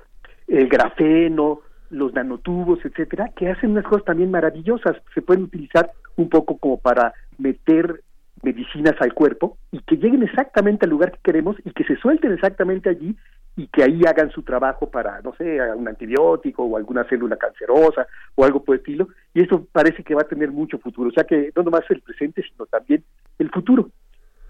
el 0.47 0.67
grafeno, 0.67 1.61
los 1.89 2.13
nanotubos, 2.13 2.79
etcétera, 2.83 3.31
que 3.35 3.49
hacen 3.49 3.71
unas 3.71 3.85
cosas 3.85 4.05
también 4.05 4.31
maravillosas. 4.31 4.97
Se 5.13 5.21
pueden 5.21 5.43
utilizar 5.43 5.91
un 6.15 6.29
poco 6.29 6.57
como 6.57 6.79
para 6.79 7.13
meter 7.37 8.01
medicinas 8.43 8.95
al 9.01 9.13
cuerpo 9.13 9.57
y 9.71 9.79
que 9.81 9.95
lleguen 9.97 10.23
exactamente 10.23 10.85
al 10.85 10.91
lugar 10.91 11.11
que 11.11 11.19
queremos 11.23 11.55
y 11.65 11.71
que 11.71 11.83
se 11.83 11.95
suelten 11.97 12.31
exactamente 12.33 12.89
allí 12.89 13.15
y 13.55 13.67
que 13.67 13.83
ahí 13.83 14.01
hagan 14.07 14.31
su 14.31 14.43
trabajo 14.43 14.89
para, 14.89 15.21
no 15.21 15.33
sé, 15.35 15.59
un 15.75 15.87
antibiótico 15.87 16.63
o 16.63 16.77
alguna 16.77 17.03
célula 17.05 17.35
cancerosa 17.37 18.07
o 18.35 18.45
algo 18.45 18.63
por 18.63 18.75
el 18.75 18.79
estilo. 18.79 19.07
Y 19.33 19.41
eso 19.43 19.67
parece 19.71 20.03
que 20.03 20.15
va 20.15 20.21
a 20.21 20.27
tener 20.27 20.51
mucho 20.51 20.77
futuro. 20.79 21.09
O 21.09 21.13
sea 21.13 21.25
que 21.25 21.51
no 21.55 21.63
nomás 21.63 21.81
el 21.89 22.01
presente, 22.01 22.41
sino 22.43 22.65
también 22.67 23.03
el 23.37 23.49
futuro. 23.51 23.89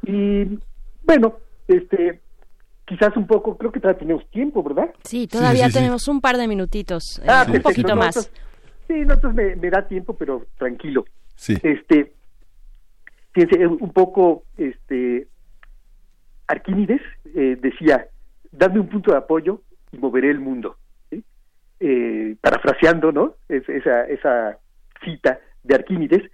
Y 0.03 0.59
bueno, 1.03 1.37
este, 1.67 2.21
quizás 2.85 3.15
un 3.17 3.25
poco, 3.25 3.57
creo 3.57 3.71
que 3.71 3.79
todavía 3.79 3.99
tenemos 3.99 4.29
tiempo, 4.29 4.61
¿verdad? 4.63 4.91
Sí, 5.03 5.27
todavía 5.27 5.65
sí, 5.65 5.71
sí. 5.71 5.77
tenemos 5.79 6.07
un 6.07 6.21
par 6.21 6.37
de 6.37 6.47
minutitos, 6.47 7.19
eh, 7.23 7.27
Ah, 7.27 7.39
un 7.47 7.53
perfecto. 7.53 7.69
poquito 7.69 7.89
No, 7.89 7.95
más. 7.95 8.15
entonces- 8.15 8.33
sí, 8.87 8.93
no, 9.05 9.13
entonces 9.15 9.33
me, 9.35 9.55
me 9.55 9.69
da 9.71 9.87
tiempo, 9.87 10.15
pero 10.15 10.45
tranquilo. 10.57 11.05
Sí. 11.35 11.55
Este, 11.63 12.13
fíjense, 13.33 13.61
eh, 13.61 13.67
un 13.67 13.91
poco, 13.93 14.43
este, 14.57 15.27
Arquímedes 16.47 17.01
eh, 17.35 17.57
decía, 17.61 18.07
dame 18.51 18.79
un 18.79 18.89
punto 18.89 19.11
de 19.11 19.17
apoyo 19.17 19.61
y 19.91 19.97
moveré 19.97 20.29
el 20.31 20.39
mundo. 20.39 20.77
Eh, 21.81 22.35
parafraseando, 22.41 23.11
¿no? 23.13 23.35
Es- 23.47 23.69
esa, 23.69 24.05
esa 24.07 24.57
cita 25.03 25.39
de 25.63 25.75
Arquímedes, 25.75 26.29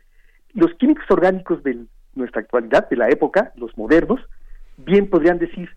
los 0.53 0.73
químicos 0.75 1.05
orgánicos 1.09 1.61
de 1.63 1.85
nuestra 2.15 2.41
actualidad, 2.41 2.89
de 2.89 2.95
la 2.95 3.09
época, 3.09 3.51
los 3.55 3.77
modernos, 3.77 4.19
bien 4.77 5.07
podrían 5.09 5.37
decir, 5.37 5.69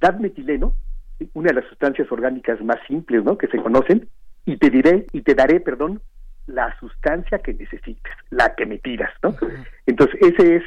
dad 0.00 0.18
metileno, 0.18 0.74
una 1.34 1.48
de 1.48 1.60
las 1.60 1.68
sustancias 1.68 2.10
orgánicas 2.10 2.60
más 2.64 2.78
simples, 2.88 3.22
¿no? 3.22 3.36
Que 3.38 3.46
se 3.48 3.58
conocen, 3.58 4.08
y 4.46 4.56
te 4.56 4.70
diré, 4.70 5.06
y 5.12 5.20
te 5.22 5.34
daré, 5.34 5.60
perdón, 5.60 6.00
la 6.54 6.76
sustancia 6.78 7.38
que 7.38 7.54
necesites, 7.54 8.12
la 8.30 8.54
que 8.54 8.66
me 8.66 8.78
pidas, 8.78 9.10
¿no? 9.22 9.36
Entonces, 9.86 10.20
ese 10.20 10.56
es 10.56 10.62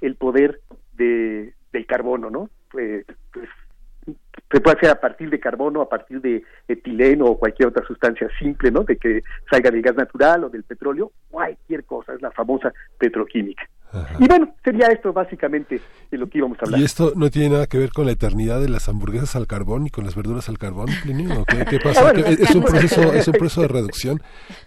el 0.00 0.16
poder 0.16 0.60
de, 0.92 1.54
del 1.72 1.86
carbono, 1.86 2.30
¿no? 2.30 2.50
Eh, 2.78 3.04
pues, 3.32 3.48
se 4.50 4.60
puede 4.60 4.76
hacer 4.76 4.90
a 4.90 5.00
partir 5.00 5.30
de 5.30 5.40
carbono, 5.40 5.80
a 5.80 5.88
partir 5.88 6.20
de 6.20 6.42
etileno 6.68 7.24
o 7.24 7.38
cualquier 7.38 7.68
otra 7.68 7.84
sustancia 7.86 8.28
simple, 8.38 8.70
¿no? 8.70 8.84
De 8.84 8.96
que 8.96 9.22
salga 9.50 9.70
del 9.70 9.82
gas 9.82 9.96
natural 9.96 10.44
o 10.44 10.50
del 10.50 10.64
petróleo, 10.64 11.12
cualquier 11.30 11.84
cosa, 11.84 12.14
es 12.14 12.22
la 12.22 12.30
famosa 12.30 12.72
petroquímica. 12.98 13.68
Y 14.18 14.26
bueno, 14.28 14.54
sería 14.64 14.86
esto 14.88 15.12
básicamente 15.12 15.80
de 16.10 16.18
lo 16.18 16.28
que 16.28 16.38
íbamos 16.38 16.58
a 16.60 16.64
hablar. 16.64 16.80
¿Y 16.80 16.84
esto 16.84 17.12
no 17.16 17.30
tiene 17.30 17.50
nada 17.50 17.66
que 17.66 17.78
ver 17.78 17.90
con 17.90 18.06
la 18.06 18.12
eternidad 18.12 18.60
de 18.60 18.68
las 18.68 18.88
hamburguesas 18.88 19.36
al 19.36 19.46
carbón 19.46 19.86
y 19.86 19.90
con 19.90 20.04
las 20.04 20.14
verduras 20.14 20.48
al 20.48 20.58
carbón, 20.58 20.88
Plinio? 21.02 21.40
¿O 21.40 21.44
¿Qué, 21.44 21.64
qué 21.68 21.78
pasa? 21.78 22.00
Ah, 22.00 22.12
bueno, 22.12 22.24
¿Qué- 22.24 22.42
¿Es 22.42 22.54
un, 22.54 22.62
proceso, 22.62 23.12
¿Es 23.12 23.28
un 23.28 23.34
proceso 23.34 23.60
de 23.62 23.68
reducción? 23.68 24.20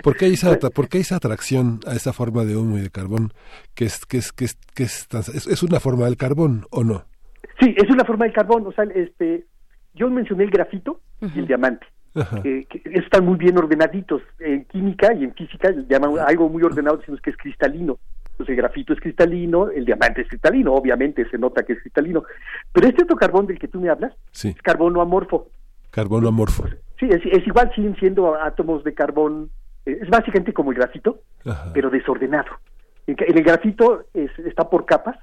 ¿Por 0.04 0.16
qué, 0.18 0.26
hay 0.26 0.34
esa, 0.34 0.58
¿Por 0.60 0.88
qué 0.90 0.98
hay 0.98 1.02
esa 1.02 1.18
atracción 1.18 1.80
a 1.88 1.94
esa 1.96 2.14
forma 2.14 2.46
de 2.46 2.56
humo 2.58 2.78
y 2.78 2.82
de 2.82 2.90
carbón? 2.90 3.34
que 3.76 3.86
es, 3.86 4.06
que 4.06 4.18
es, 4.18 4.32
que 4.32 4.46
es, 4.46 4.58
que 4.76 4.84
es, 4.84 5.08
tan- 5.08 5.22
es, 5.22 5.48
es 5.48 5.64
una 5.64 5.80
forma 5.80 6.06
del 6.06 6.18
carbón 6.18 6.66
o 6.72 6.84
no? 6.84 7.06
Sí, 7.60 7.74
es 7.78 7.90
una 7.90 8.06
forma 8.06 8.26
de 8.26 8.34
carbón, 8.34 8.66
o 8.68 8.72
sea, 8.72 8.86
este, 8.96 9.46
yo 9.96 10.10
mencioné 10.10 10.44
el 10.44 10.52
grafito 10.52 11.02
y 11.22 11.40
el 11.40 11.48
diamante. 11.48 11.86
Que, 12.42 12.66
que 12.66 12.82
están 12.98 13.26
muy 13.26 13.36
bien 13.38 13.56
ordenaditos. 13.60 14.24
En 14.40 14.66
química 14.66 15.14
y 15.14 15.24
en 15.24 15.36
física 15.36 15.70
llaman 15.88 16.14
algo 16.26 16.50
muy 16.50 16.64
ordenado, 16.64 16.98
decimos 16.98 17.22
que 17.22 17.30
es 17.30 17.38
cristalino. 17.38 18.00
Entonces 18.38 18.53
el 18.53 18.57
grafito 18.61 18.93
es 18.93 18.99
cristalino, 18.99 19.72
el 19.72 19.83
diamante 19.83 20.22
es 20.22 20.27
cristalino, 20.27 20.72
obviamente 20.75 21.27
se 21.27 21.40
nota 21.40 21.64
que 21.64 21.74
es 21.74 21.82
cristalino. 21.82 22.24
Pero 22.72 22.88
este 22.88 23.01
otro 23.03 23.16
carbón 23.16 23.48
del 23.48 23.57
que 23.57 23.67
tú 23.67 23.82
me 23.82 23.90
hablas 23.90 24.14
Sí, 24.32 24.49
es 24.49 24.61
carbono 24.61 25.01
amorfo. 25.01 25.49
carbono 25.90 26.27
amorfo. 26.27 26.66
Sí, 26.99 27.07
es, 27.09 27.22
es 27.25 27.48
igual, 27.48 27.72
siguen 27.74 27.95
siendo 27.95 28.35
átomos 28.40 28.83
de 28.83 28.93
carbón, 28.93 29.49
eh, 29.88 29.98
es 30.03 30.07
básicamente 30.09 30.53
como 30.53 30.69
el 30.72 30.77
grafito, 30.77 31.22
Ajá. 31.48 31.72
pero 31.74 31.90
desordenado. 31.90 32.49
En 33.07 33.16
el 33.19 33.43
grafito 33.43 34.03
es- 34.14 34.38
está 34.38 34.69
por 34.69 34.85
capas, 34.85 35.17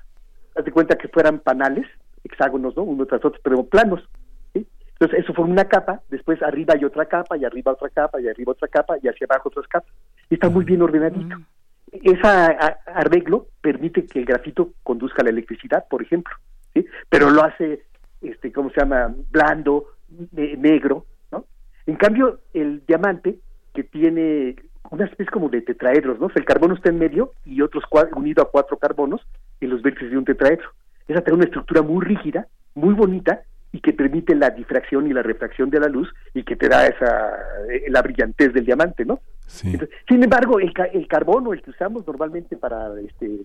haz 0.57 0.65
de 0.65 0.73
cuenta 0.73 0.99
que 0.99 1.07
fueran 1.07 1.39
panales, 1.39 1.87
hexágonos, 2.25 2.77
¿no? 2.77 2.83
Uno 2.83 3.07
tras 3.07 3.25
otro, 3.25 3.41
pero 3.45 3.63
planos. 3.65 4.01
¿sí? 4.55 4.67
Entonces 4.99 5.21
eso 5.21 5.35
forma 5.35 5.53
una 5.53 5.67
capa, 5.67 6.01
después 6.11 6.43
arriba 6.43 6.75
hay 6.75 6.85
otra 6.85 7.07
capa, 7.07 7.37
y 7.37 7.45
arriba 7.45 7.71
otra 7.73 7.91
capa, 7.91 8.21
y 8.21 8.27
arriba 8.27 8.51
otra 8.53 8.67
capa, 8.67 8.97
y 9.01 9.07
hacia 9.07 9.27
abajo 9.31 9.51
otras 9.51 9.69
capas. 9.69 9.93
Y 10.31 10.35
está 10.35 10.49
muy 10.49 10.65
bien 10.65 10.83
ordenadito. 10.83 11.37
Ese 12.03 12.27
arreglo 12.27 13.47
permite 13.61 14.05
que 14.07 14.19
el 14.19 14.25
grafito 14.25 14.73
conduzca 14.83 15.23
la 15.23 15.31
electricidad, 15.31 15.87
por 15.89 16.03
ejemplo, 16.03 16.35
¿sí? 16.75 16.85
pero 17.09 17.31
lo 17.31 17.45
hace, 17.45 17.85
este, 18.21 18.53
¿cómo 18.53 18.71
se 18.71 18.81
llama?, 18.81 19.15
blando, 19.31 19.87
ne- 20.33 20.57
negro, 20.57 21.07
¿no? 21.31 21.45
En 21.87 21.97
cambio, 21.97 22.41
el 22.53 22.85
diamante, 22.87 23.39
que 23.73 23.85
tiene 23.85 24.57
una 24.91 25.05
especie 25.05 25.31
como 25.31 25.49
de 25.49 25.63
tetraedros, 25.63 26.19
¿no? 26.19 26.29
El 26.35 26.45
carbono 26.45 26.75
está 26.75 26.91
en 26.91 26.99
medio 26.99 27.33
y 27.45 27.63
otros 27.63 27.85
unido 28.17 28.43
a 28.43 28.51
cuatro 28.51 28.77
carbonos 28.77 29.25
en 29.61 29.71
los 29.71 29.83
vértices 29.83 30.11
de 30.11 30.19
un 30.19 30.25
tetraedro. 30.25 30.69
Esa 31.07 31.21
tiene 31.21 31.37
una 31.37 31.45
estructura 31.47 31.83
muy 31.83 32.05
rígida, 32.05 32.49
muy 32.75 32.95
bonita, 32.95 33.43
y 33.75 33.81
que 33.81 33.93
permite 33.93 34.37
la 34.37 34.51
difracción 34.51 35.09
y 35.09 35.13
la 35.13 35.23
refracción 35.25 35.69
de 35.69 35.81
la 35.81 35.89
luz 35.89 36.09
y 36.33 36.45
que 36.45 36.55
te 36.55 36.69
da 36.69 36.87
esa 36.87 37.33
eh, 37.69 37.87
la 37.89 38.03
brillantez 38.03 38.53
del 38.53 38.65
diamante, 38.65 39.05
¿no? 39.05 39.19
sin 40.09 40.23
embargo, 40.23 40.61
el, 40.61 40.73
el 40.93 41.09
carbono, 41.09 41.53
el 41.53 41.61
que 41.61 41.71
usamos 41.71 42.07
normalmente 42.07 42.57
para 42.57 42.89
este 43.01 43.41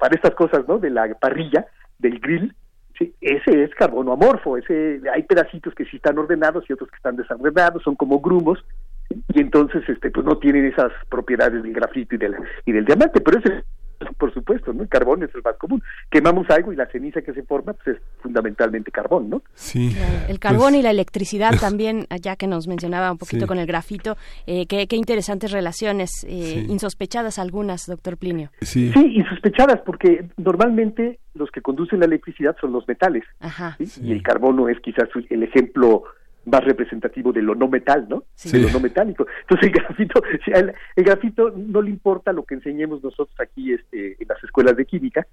para 0.00 0.14
estas 0.14 0.34
cosas, 0.34 0.66
¿no? 0.66 0.78
De 0.78 0.88
la 0.88 1.06
parrilla, 1.14 1.66
del 1.98 2.20
grill, 2.20 2.54
sí, 2.98 3.14
ese 3.20 3.64
es 3.64 3.74
carbono 3.74 4.12
amorfo, 4.12 4.56
ese 4.56 5.00
hay 5.12 5.22
pedacitos 5.24 5.74
que 5.74 5.84
sí 5.84 5.96
están 5.96 6.18
ordenados 6.18 6.64
y 6.68 6.72
otros 6.72 6.88
que 6.90 6.96
están 6.96 7.16
desordenados, 7.16 7.82
son 7.82 7.96
como 7.96 8.20
grumos 8.20 8.64
y 9.10 9.40
entonces 9.40 9.86
este 9.88 10.10
pues 10.10 10.24
no 10.24 10.38
tienen 10.38 10.64
esas 10.64 10.90
propiedades 11.10 11.62
del 11.62 11.74
grafito 11.74 12.14
y 12.14 12.18
del 12.18 12.34
y 12.64 12.72
del 12.72 12.86
diamante, 12.86 13.20
pero 13.20 13.38
ese 13.38 13.64
por 14.18 14.32
supuesto, 14.32 14.72
¿no? 14.72 14.82
El 14.82 14.88
carbón 14.88 15.22
es 15.22 15.34
el 15.34 15.42
más 15.42 15.56
común. 15.56 15.82
Quemamos 16.10 16.48
algo 16.50 16.72
y 16.72 16.76
la 16.76 16.86
ceniza 16.86 17.22
que 17.22 17.32
se 17.32 17.42
forma 17.42 17.72
pues 17.72 17.96
es 17.96 18.02
fundamentalmente 18.20 18.90
carbón, 18.90 19.30
¿no? 19.30 19.42
Sí. 19.54 19.96
El 20.28 20.38
carbón 20.38 20.70
pues 20.70 20.80
y 20.80 20.82
la 20.82 20.90
electricidad 20.90 21.52
también, 21.60 22.06
ya 22.20 22.36
que 22.36 22.46
nos 22.46 22.66
mencionaba 22.66 23.10
un 23.12 23.18
poquito 23.18 23.46
con 23.46 23.58
el 23.58 23.66
grafito, 23.66 24.16
eh, 24.46 24.66
qué, 24.66 24.86
interesantes 24.96 25.50
relaciones, 25.50 26.10
eh, 26.28 26.66
insospechadas 26.68 27.38
algunas, 27.38 27.86
doctor 27.86 28.16
Plinio. 28.16 28.50
Sí. 28.60 28.92
sí, 28.92 29.00
insospechadas, 29.16 29.80
porque 29.84 30.28
normalmente 30.36 31.18
los 31.34 31.50
que 31.50 31.60
conducen 31.60 32.00
la 32.00 32.06
electricidad 32.06 32.56
son 32.60 32.72
los 32.72 32.86
metales. 32.86 33.24
Ajá. 33.40 33.76
Y 33.78 34.12
el 34.12 34.22
carbono 34.22 34.68
es 34.68 34.78
quizás 34.80 35.08
el 35.28 35.42
ejemplo 35.42 36.04
más 36.46 36.64
representativo 36.64 37.32
de 37.32 37.42
lo 37.42 37.54
no 37.54 37.68
metal, 37.68 38.06
¿no? 38.08 38.24
De 38.42 38.58
lo 38.58 38.70
no 38.70 38.80
metálico. 38.80 39.26
Entonces 39.42 39.68
el 39.68 39.72
grafito, 39.72 40.22
el, 40.46 40.74
grafito 40.96 41.50
no 41.50 41.82
le 41.82 41.90
importa 41.90 42.32
lo 42.32 42.44
que 42.44 42.54
enseñemos 42.54 43.02
nosotros 43.02 43.34
aquí 43.40 43.72
este, 43.72 44.16
en 44.20 44.28
las 44.28 44.42
escuelas 44.42 44.76
de 44.76 44.86
química, 44.86 45.26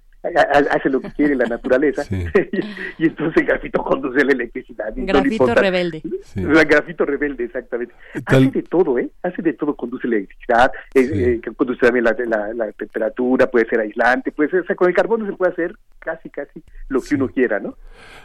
hace 0.70 0.88
lo 0.88 1.00
que 1.00 1.10
quiere 1.12 1.34
la 1.34 1.46
naturaleza, 1.46 2.04
y, 2.98 3.06
entonces 3.06 3.42
el 3.42 3.46
grafito 3.46 3.82
conduce 3.82 4.24
la 4.24 4.32
electricidad. 4.32 4.92
Grafito 4.94 5.54
rebelde. 5.54 6.02
El 6.36 6.64
grafito 6.66 7.04
rebelde, 7.04 7.44
exactamente. 7.44 7.94
Hace 8.24 8.50
de 8.50 8.62
todo, 8.62 8.98
¿eh? 8.98 9.10
Hace 9.22 9.42
de 9.42 9.52
todo, 9.54 9.74
conduce 9.74 10.06
la 10.06 10.16
electricidad, 10.16 10.72
eh, 10.94 11.40
conduce 11.56 11.80
también 11.80 12.04
la, 12.04 12.14
la, 12.54 12.72
temperatura, 12.72 13.50
puede 13.50 13.68
ser 13.68 13.80
aislante, 13.80 14.32
puede 14.32 14.50
ser, 14.50 14.60
o 14.60 14.64
sea, 14.64 14.76
con 14.76 14.88
el 14.88 14.94
carbono 14.94 15.26
se 15.26 15.32
puede 15.32 15.52
hacer 15.52 15.74
casi, 15.98 16.30
casi 16.30 16.62
lo 16.88 17.00
que 17.00 17.14
uno 17.14 17.28
quiera, 17.28 17.58
¿no? 17.58 17.76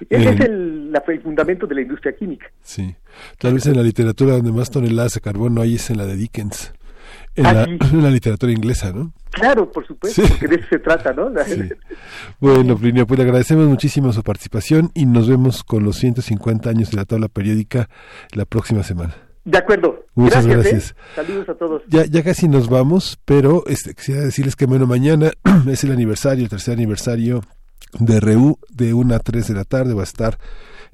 Ese 0.10 0.30
es 0.30 0.40
el, 0.42 0.94
el 1.08 1.22
fundamento 1.22 1.68
de 1.68 1.76
la 1.76 1.82
industria 1.82 2.16
química. 2.16 2.48
Sí. 2.62 2.96
Tal 3.40 3.54
vez 3.54 3.66
en 3.66 3.76
la 3.76 3.84
literatura 3.84 4.34
donde 4.34 4.52
más 4.52 4.70
toneladas 4.70 5.16
de 5.16 5.22
carbono 5.22 5.62
hay 5.62 5.76
es 5.76 5.90
en 5.90 5.98
la 5.98 6.06
de 6.06 6.16
Dickens. 6.16 6.74
En, 7.38 7.46
ah, 7.46 7.68
la, 7.94 8.10
literatura 8.10 8.52
inglesa, 8.52 8.92
¿no? 8.92 9.14
Claro, 9.30 9.72
por 9.72 9.86
supuesto, 9.86 10.24
porque 10.28 10.48
de 10.48 10.56
eso 10.56 10.66
se 10.70 10.80
trata, 10.80 11.14
¿no? 11.14 11.32
Bueno, 12.40 12.76
Plinio, 12.76 13.06
pues 13.06 13.20
le 13.20 13.26
agradecemos 13.26 13.68
muchísimo 13.68 14.12
su 14.12 14.24
participación 14.24 14.92
y 14.96 15.06
nos 15.06 15.30
vemos 15.30 15.64
con 15.64 15.84
los 15.84 15.98
150 15.98 16.70
años 16.70 16.90
de 16.90 16.98
la 16.98 17.06
tabla 17.06 17.28
periódica 17.28 17.90
la 18.34 18.46
próxima 18.46 18.82
semana. 18.84 19.16
De 19.46 19.58
acuerdo. 19.58 20.04
Muchas 20.16 20.46
gracias. 20.46 20.92
¿eh? 20.92 20.96
Saludos 21.16 21.50
a 21.50 21.54
todos. 21.54 21.84
Ya, 21.88 22.06
ya 22.06 22.22
casi 22.22 22.50
nos 22.50 22.68
vamos, 22.68 23.18
pero 23.24 23.64
este, 23.68 23.94
quisiera 23.94 24.22
decirles 24.22 24.56
que 24.56 24.66
bueno, 24.66 24.88
mañana 24.88 25.32
es 25.70 25.84
el 25.84 25.92
aniversario, 25.92 26.44
el 26.44 26.50
tercer 26.50 26.74
aniversario 26.74 27.44
de 28.00 28.20
REU, 28.20 28.60
de 28.70 28.94
1 28.94 29.16
a 29.16 29.20
3 29.20 29.48
de 29.48 29.54
la 29.54 29.64
tarde 29.64 29.94
va 29.94 30.02
a 30.02 30.04
estar 30.04 30.38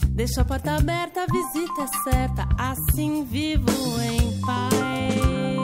Deixa 0.09 0.41
a 0.41 0.45
porta 0.45 0.75
aberta, 0.75 1.23
a 1.23 1.25
visita 1.25 1.83
é 1.83 2.11
certa. 2.11 2.47
Assim 2.57 3.23
vivo 3.25 3.71
em 4.01 4.39
paz. 4.41 5.58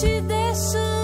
te 0.00 0.20
deixar. 0.20 0.97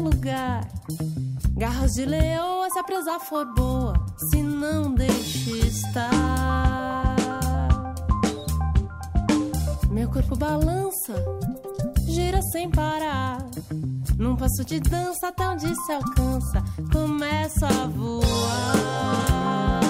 Lugar. 0.00 0.66
Garras 1.56 1.92
de 1.92 2.04
leoa, 2.04 2.68
se 2.70 2.78
a 2.78 2.84
presa 2.84 3.18
for 3.20 3.46
boa, 3.54 3.94
se 4.30 4.42
não 4.42 4.94
deixe 4.94 5.58
estar. 5.58 7.16
Meu 9.90 10.08
corpo 10.08 10.36
balança, 10.36 11.14
gira 12.06 12.40
sem 12.42 12.70
parar. 12.70 13.38
Num 14.16 14.36
passo 14.36 14.64
de 14.64 14.80
dança 14.80 15.28
até 15.28 15.48
onde 15.48 15.74
se 15.74 15.92
alcança, 15.92 16.62
começa 16.92 17.66
a 17.66 17.86
voar. 17.86 19.89